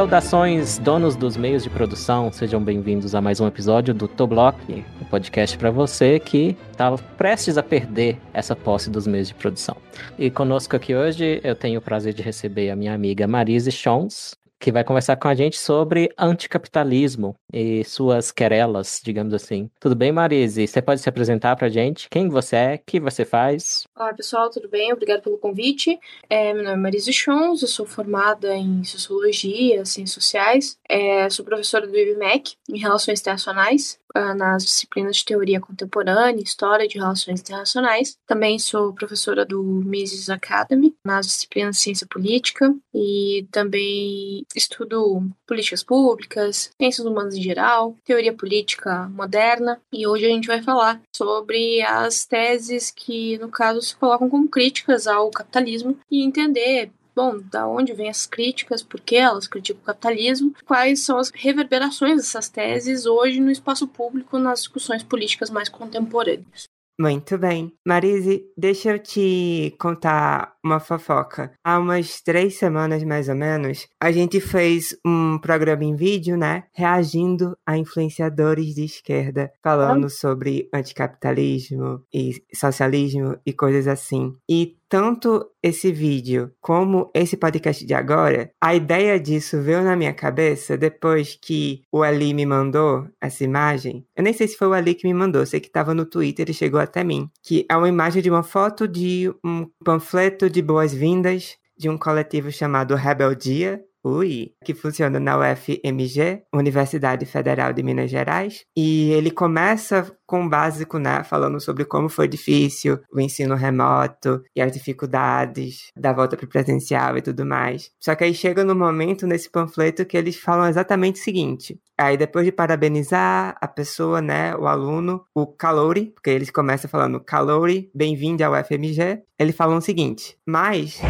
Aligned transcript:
Saudações, 0.00 0.78
donos 0.78 1.14
dos 1.14 1.36
meios 1.36 1.62
de 1.62 1.68
produção, 1.68 2.32
sejam 2.32 2.64
bem-vindos 2.64 3.14
a 3.14 3.20
mais 3.20 3.38
um 3.38 3.46
episódio 3.46 3.92
do 3.92 4.08
Toblock, 4.08 4.82
um 4.98 5.04
podcast 5.04 5.58
para 5.58 5.70
você 5.70 6.18
que 6.18 6.56
está 6.70 6.96
prestes 7.18 7.58
a 7.58 7.62
perder 7.62 8.18
essa 8.32 8.56
posse 8.56 8.88
dos 8.88 9.06
meios 9.06 9.28
de 9.28 9.34
produção. 9.34 9.76
E 10.18 10.30
conosco 10.30 10.74
aqui 10.74 10.94
hoje 10.94 11.38
eu 11.44 11.54
tenho 11.54 11.80
o 11.80 11.82
prazer 11.82 12.14
de 12.14 12.22
receber 12.22 12.70
a 12.70 12.76
minha 12.76 12.94
amiga 12.94 13.26
Marise 13.26 13.70
Chons, 13.70 14.34
que 14.60 14.70
vai 14.70 14.84
conversar 14.84 15.16
com 15.16 15.26
a 15.26 15.34
gente 15.34 15.56
sobre 15.58 16.10
anticapitalismo 16.18 17.34
e 17.52 17.82
suas 17.84 18.30
querelas, 18.30 19.00
digamos 19.02 19.32
assim. 19.32 19.70
Tudo 19.80 19.96
bem, 19.96 20.12
Marise? 20.12 20.66
Você 20.66 20.82
pode 20.82 21.00
se 21.00 21.08
apresentar 21.08 21.56
para 21.56 21.66
a 21.66 21.70
gente? 21.70 22.08
Quem 22.10 22.28
você 22.28 22.56
é? 22.56 22.74
O 22.74 22.80
que 22.84 23.00
você 23.00 23.24
faz? 23.24 23.84
Olá, 23.96 24.12
pessoal, 24.12 24.50
tudo 24.50 24.68
bem? 24.68 24.92
Obrigada 24.92 25.22
pelo 25.22 25.38
convite. 25.38 25.98
É, 26.28 26.52
meu 26.52 26.62
nome 26.62 26.74
é 26.74 26.78
Marise 26.78 27.12
Chons, 27.12 27.62
eu 27.62 27.68
sou 27.68 27.86
formada 27.86 28.54
em 28.54 28.84
Sociologia, 28.84 29.84
Ciências 29.84 30.12
Sociais, 30.12 30.78
é, 30.88 31.28
sou 31.30 31.44
professora 31.44 31.86
do 31.86 31.96
IBMEC 31.96 32.54
em 32.68 32.78
Relações 32.78 33.20
Internacionais 33.20 33.99
nas 34.36 34.64
disciplinas 34.64 35.16
de 35.16 35.24
teoria 35.24 35.60
contemporânea, 35.60 36.42
história 36.42 36.88
de 36.88 36.98
relações 36.98 37.40
internacionais. 37.40 38.16
Também 38.26 38.58
sou 38.58 38.92
professora 38.92 39.44
do 39.44 39.62
Mises 39.62 40.28
Academy 40.28 40.94
nas 41.04 41.26
disciplinas 41.26 41.76
de 41.76 41.82
ciência 41.82 42.06
política 42.06 42.74
e 42.94 43.46
também 43.50 44.44
estudo 44.54 45.30
políticas 45.46 45.82
públicas, 45.82 46.70
ciências 46.80 47.06
humanas 47.06 47.34
em 47.34 47.42
geral, 47.42 47.96
teoria 48.04 48.32
política 48.32 49.08
moderna. 49.08 49.80
E 49.92 50.06
hoje 50.06 50.26
a 50.26 50.28
gente 50.28 50.46
vai 50.46 50.62
falar 50.62 51.00
sobre 51.14 51.82
as 51.82 52.24
teses 52.24 52.90
que, 52.90 53.38
no 53.38 53.48
caso, 53.48 53.80
se 53.80 53.96
colocam 53.96 54.28
como 54.28 54.48
críticas 54.48 55.06
ao 55.06 55.30
capitalismo 55.30 55.98
e 56.10 56.24
entender 56.24 56.90
bom, 57.14 57.40
da 57.50 57.66
onde 57.66 57.92
vêm 57.92 58.08
as 58.08 58.26
críticas, 58.26 58.82
por 58.82 59.00
que 59.00 59.16
elas 59.16 59.46
criticam 59.46 59.82
o 59.82 59.86
capitalismo, 59.86 60.54
quais 60.64 61.04
são 61.04 61.18
as 61.18 61.30
reverberações 61.30 62.16
dessas 62.16 62.48
teses 62.48 63.06
hoje 63.06 63.40
no 63.40 63.50
espaço 63.50 63.86
público 63.86 64.38
nas 64.38 64.60
discussões 64.60 65.02
políticas 65.02 65.50
mais 65.50 65.68
contemporâneas. 65.68 66.70
Muito 67.00 67.38
bem. 67.38 67.72
Marise, 67.86 68.44
deixa 68.54 68.90
eu 68.90 68.98
te 68.98 69.74
contar 69.80 70.52
uma 70.62 70.78
fofoca. 70.78 71.50
Há 71.64 71.78
umas 71.78 72.20
três 72.20 72.58
semanas, 72.58 73.02
mais 73.04 73.26
ou 73.26 73.34
menos, 73.34 73.88
a 73.98 74.12
gente 74.12 74.38
fez 74.38 74.94
um 75.06 75.38
programa 75.38 75.82
em 75.82 75.96
vídeo, 75.96 76.36
né? 76.36 76.64
Reagindo 76.74 77.56
a 77.66 77.78
influenciadores 77.78 78.74
de 78.74 78.84
esquerda, 78.84 79.50
falando 79.62 80.08
ah. 80.08 80.10
sobre 80.10 80.68
anticapitalismo 80.74 82.04
e 82.12 82.34
socialismo 82.54 83.34
e 83.46 83.52
coisas 83.54 83.88
assim. 83.88 84.36
E 84.46 84.76
tanto 84.90 85.48
esse 85.62 85.92
vídeo 85.92 86.52
como 86.60 87.12
esse 87.14 87.36
podcast 87.36 87.86
de 87.86 87.94
agora, 87.94 88.50
a 88.60 88.74
ideia 88.74 89.20
disso 89.20 89.62
veio 89.62 89.84
na 89.84 89.94
minha 89.94 90.12
cabeça 90.12 90.76
depois 90.76 91.38
que 91.40 91.82
o 91.92 92.02
Ali 92.02 92.34
me 92.34 92.44
mandou 92.44 93.06
essa 93.20 93.44
imagem. 93.44 94.04
Eu 94.16 94.24
nem 94.24 94.32
sei 94.32 94.48
se 94.48 94.56
foi 94.56 94.66
o 94.66 94.72
Ali 94.72 94.96
que 94.96 95.06
me 95.06 95.14
mandou, 95.14 95.46
sei 95.46 95.60
que 95.60 95.68
estava 95.68 95.94
no 95.94 96.04
Twitter 96.04 96.50
e 96.50 96.54
chegou 96.54 96.80
até 96.80 97.04
mim. 97.04 97.30
Que 97.40 97.64
é 97.70 97.76
uma 97.76 97.88
imagem 97.88 98.20
de 98.20 98.28
uma 98.28 98.42
foto 98.42 98.88
de 98.88 99.32
um 99.44 99.64
panfleto 99.84 100.50
de 100.50 100.60
boas-vindas 100.60 101.56
de 101.80 101.88
um 101.88 101.96
coletivo 101.96 102.52
chamado 102.52 102.94
Rebeldia, 102.94 103.82
Ui, 104.02 104.52
que 104.64 104.72
funciona 104.72 105.20
na 105.20 105.36
UFMG, 105.36 106.42
Universidade 106.54 107.26
Federal 107.26 107.72
de 107.72 107.82
Minas 107.82 108.10
Gerais, 108.10 108.64
e 108.74 109.10
ele 109.12 109.30
começa 109.30 110.10
com 110.26 110.46
o 110.46 110.48
básico, 110.48 110.98
né, 110.98 111.22
falando 111.24 111.60
sobre 111.60 111.84
como 111.84 112.08
foi 112.08 112.26
difícil 112.28 113.00
o 113.12 113.20
ensino 113.20 113.54
remoto 113.54 114.42
e 114.56 114.62
as 114.62 114.72
dificuldades 114.72 115.90
da 115.94 116.12
volta 116.12 116.36
para 116.36 116.46
o 116.46 116.48
presencial 116.48 117.18
e 117.18 117.22
tudo 117.22 117.44
mais. 117.44 117.90
Só 118.00 118.14
que 118.14 118.24
aí 118.24 118.32
chega 118.32 118.64
no 118.64 118.74
momento 118.74 119.26
nesse 119.26 119.50
panfleto 119.50 120.06
que 120.06 120.16
eles 120.16 120.36
falam 120.36 120.66
exatamente 120.68 121.20
o 121.20 121.24
seguinte: 121.24 121.78
Aí 121.98 122.16
depois 122.16 122.46
de 122.46 122.52
parabenizar 122.52 123.58
a 123.60 123.68
pessoa, 123.68 124.22
né, 124.22 124.56
o 124.56 124.66
aluno, 124.66 125.24
o 125.34 125.46
Calouri, 125.46 126.06
porque 126.14 126.30
eles 126.30 126.50
começam 126.50 126.88
falando 126.88 127.20
Calouri, 127.20 127.90
bem-vindo 127.94 128.42
ao 128.42 128.54
FMG, 128.54 129.22
eles 129.38 129.54
falam 129.54 129.76
o 129.76 129.82
seguinte: 129.82 130.38
"Mas 130.46 131.00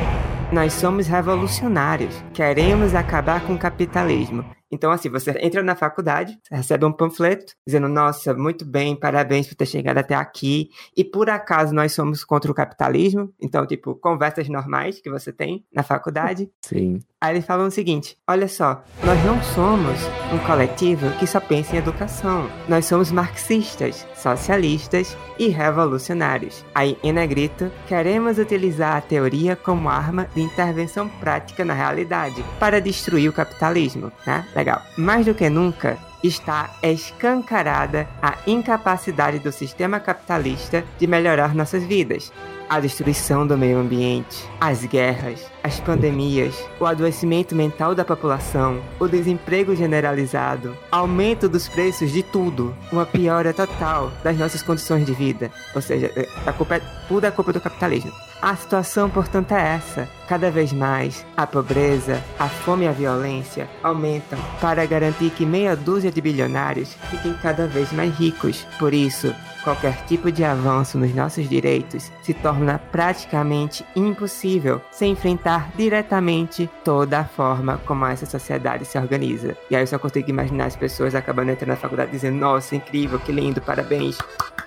nós 0.52 0.72
somos 0.72 1.06
revolucionários. 1.06 2.14
Queremos 2.34 2.94
acabar 2.94 3.46
com 3.46 3.54
o 3.54 3.58
capitalismo. 3.58 4.44
Então, 4.70 4.90
assim, 4.92 5.08
você 5.08 5.32
entra 5.40 5.62
na 5.62 5.74
faculdade, 5.74 6.38
recebe 6.50 6.84
um 6.84 6.92
panfleto 6.92 7.54
dizendo: 7.66 7.88
Nossa, 7.88 8.34
muito 8.34 8.64
bem, 8.64 8.94
parabéns 8.94 9.48
por 9.48 9.54
ter 9.54 9.66
chegado 9.66 9.98
até 9.98 10.14
aqui. 10.14 10.70
E 10.96 11.04
por 11.04 11.28
acaso 11.28 11.74
nós 11.74 11.92
somos 11.92 12.24
contra 12.24 12.50
o 12.50 12.54
capitalismo? 12.54 13.32
Então, 13.40 13.66
tipo, 13.66 13.94
conversas 13.96 14.48
normais 14.48 15.00
que 15.00 15.10
você 15.10 15.32
tem 15.32 15.64
na 15.72 15.82
faculdade. 15.82 16.50
Sim. 16.62 17.00
Aí 17.22 17.34
eles 17.34 17.44
falam 17.44 17.66
o 17.66 17.70
seguinte: 17.70 18.16
Olha 18.26 18.48
só, 18.48 18.82
nós 19.04 19.22
não 19.26 19.42
somos 19.42 20.00
um 20.32 20.38
coletivo 20.38 21.10
que 21.18 21.26
só 21.26 21.38
pensa 21.38 21.76
em 21.76 21.78
educação. 21.78 22.50
Nós 22.66 22.86
somos 22.86 23.12
marxistas, 23.12 24.06
socialistas 24.14 25.14
e 25.38 25.48
revolucionários. 25.48 26.64
Aí, 26.74 26.96
em 27.02 27.12
negrito, 27.12 27.70
queremos 27.86 28.38
utilizar 28.38 28.96
a 28.96 29.00
teoria 29.02 29.54
como 29.54 29.90
arma 29.90 30.28
de 30.34 30.40
intervenção 30.40 31.10
prática 31.20 31.62
na 31.62 31.74
realidade 31.74 32.42
para 32.58 32.80
destruir 32.80 33.28
o 33.28 33.34
capitalismo, 33.34 34.10
né? 34.26 34.46
legal. 34.56 34.80
Mais 34.96 35.26
do 35.26 35.34
que 35.34 35.50
nunca, 35.50 35.98
está 36.24 36.70
escancarada 36.82 38.08
a 38.22 38.38
incapacidade 38.46 39.38
do 39.40 39.52
sistema 39.52 40.00
capitalista 40.00 40.84
de 40.98 41.06
melhorar 41.06 41.54
nossas 41.54 41.82
vidas. 41.84 42.32
A 42.70 42.78
destruição 42.78 43.44
do 43.44 43.58
meio 43.58 43.80
ambiente, 43.80 44.48
as 44.60 44.84
guerras, 44.84 45.44
as 45.60 45.80
pandemias, 45.80 46.54
o 46.78 46.86
adoecimento 46.86 47.52
mental 47.52 47.96
da 47.96 48.04
população, 48.04 48.80
o 49.00 49.08
desemprego 49.08 49.74
generalizado, 49.74 50.76
aumento 50.88 51.48
dos 51.48 51.68
preços 51.68 52.12
de 52.12 52.22
tudo, 52.22 52.72
uma 52.92 53.04
piora 53.04 53.52
total 53.52 54.12
das 54.22 54.38
nossas 54.38 54.62
condições 54.62 55.04
de 55.04 55.12
vida. 55.12 55.50
Ou 55.74 55.82
seja, 55.82 56.12
é, 56.14 56.28
a 56.46 56.52
culpa 56.52 56.76
é, 56.76 56.82
tudo 57.08 57.26
é 57.26 57.32
culpa 57.32 57.52
do 57.52 57.60
capitalismo. 57.60 58.12
A 58.40 58.54
situação, 58.54 59.10
portanto, 59.10 59.50
é 59.50 59.74
essa. 59.74 60.08
Cada 60.28 60.48
vez 60.48 60.72
mais, 60.72 61.26
a 61.36 61.48
pobreza, 61.48 62.22
a 62.38 62.48
fome 62.48 62.84
e 62.84 62.88
a 62.88 62.92
violência 62.92 63.68
aumentam 63.82 64.38
para 64.60 64.86
garantir 64.86 65.30
que 65.30 65.44
meia 65.44 65.74
dúzia 65.74 66.12
de 66.12 66.20
bilionários 66.20 66.94
fiquem 67.10 67.34
cada 67.42 67.66
vez 67.66 67.92
mais 67.92 68.14
ricos. 68.14 68.64
Por 68.78 68.94
isso, 68.94 69.34
qualquer 69.62 70.04
tipo 70.06 70.30
de 70.30 70.44
avanço 70.44 70.98
nos 70.98 71.14
nossos 71.14 71.48
direitos 71.48 72.10
se 72.22 72.34
torna 72.34 72.78
praticamente 72.78 73.84
impossível 73.94 74.80
sem 74.90 75.12
enfrentar 75.12 75.70
diretamente 75.76 76.68
toda 76.84 77.20
a 77.20 77.24
forma 77.24 77.78
como 77.86 78.06
essa 78.06 78.26
sociedade 78.26 78.84
se 78.84 78.98
organiza. 78.98 79.56
E 79.70 79.76
aí 79.76 79.82
eu 79.82 79.86
só 79.86 79.98
consigo 79.98 80.30
imaginar 80.30 80.66
as 80.66 80.76
pessoas 80.76 81.14
acabando 81.14 81.50
entrando 81.50 81.70
na 81.70 81.76
faculdade 81.76 82.10
dizendo: 82.10 82.36
Nossa, 82.36 82.76
incrível, 82.76 83.18
que 83.18 83.32
lindo, 83.32 83.60
parabéns, 83.60 84.18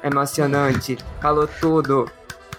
emocionante, 0.03 0.97
falou 1.21 1.47
tudo. 1.47 2.09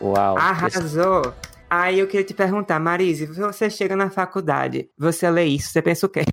Uau. 0.00 0.36
Arrasou. 0.36 1.34
Aí 1.68 1.98
eu 1.98 2.06
queria 2.06 2.24
te 2.24 2.34
perguntar, 2.34 2.78
Marise, 2.78 3.26
você 3.26 3.68
chega 3.68 3.96
na 3.96 4.10
faculdade, 4.10 4.88
você 4.98 5.28
lê 5.30 5.44
isso, 5.44 5.70
você 5.70 5.82
pensa 5.82 6.06
o 6.06 6.08
quê? 6.08 6.24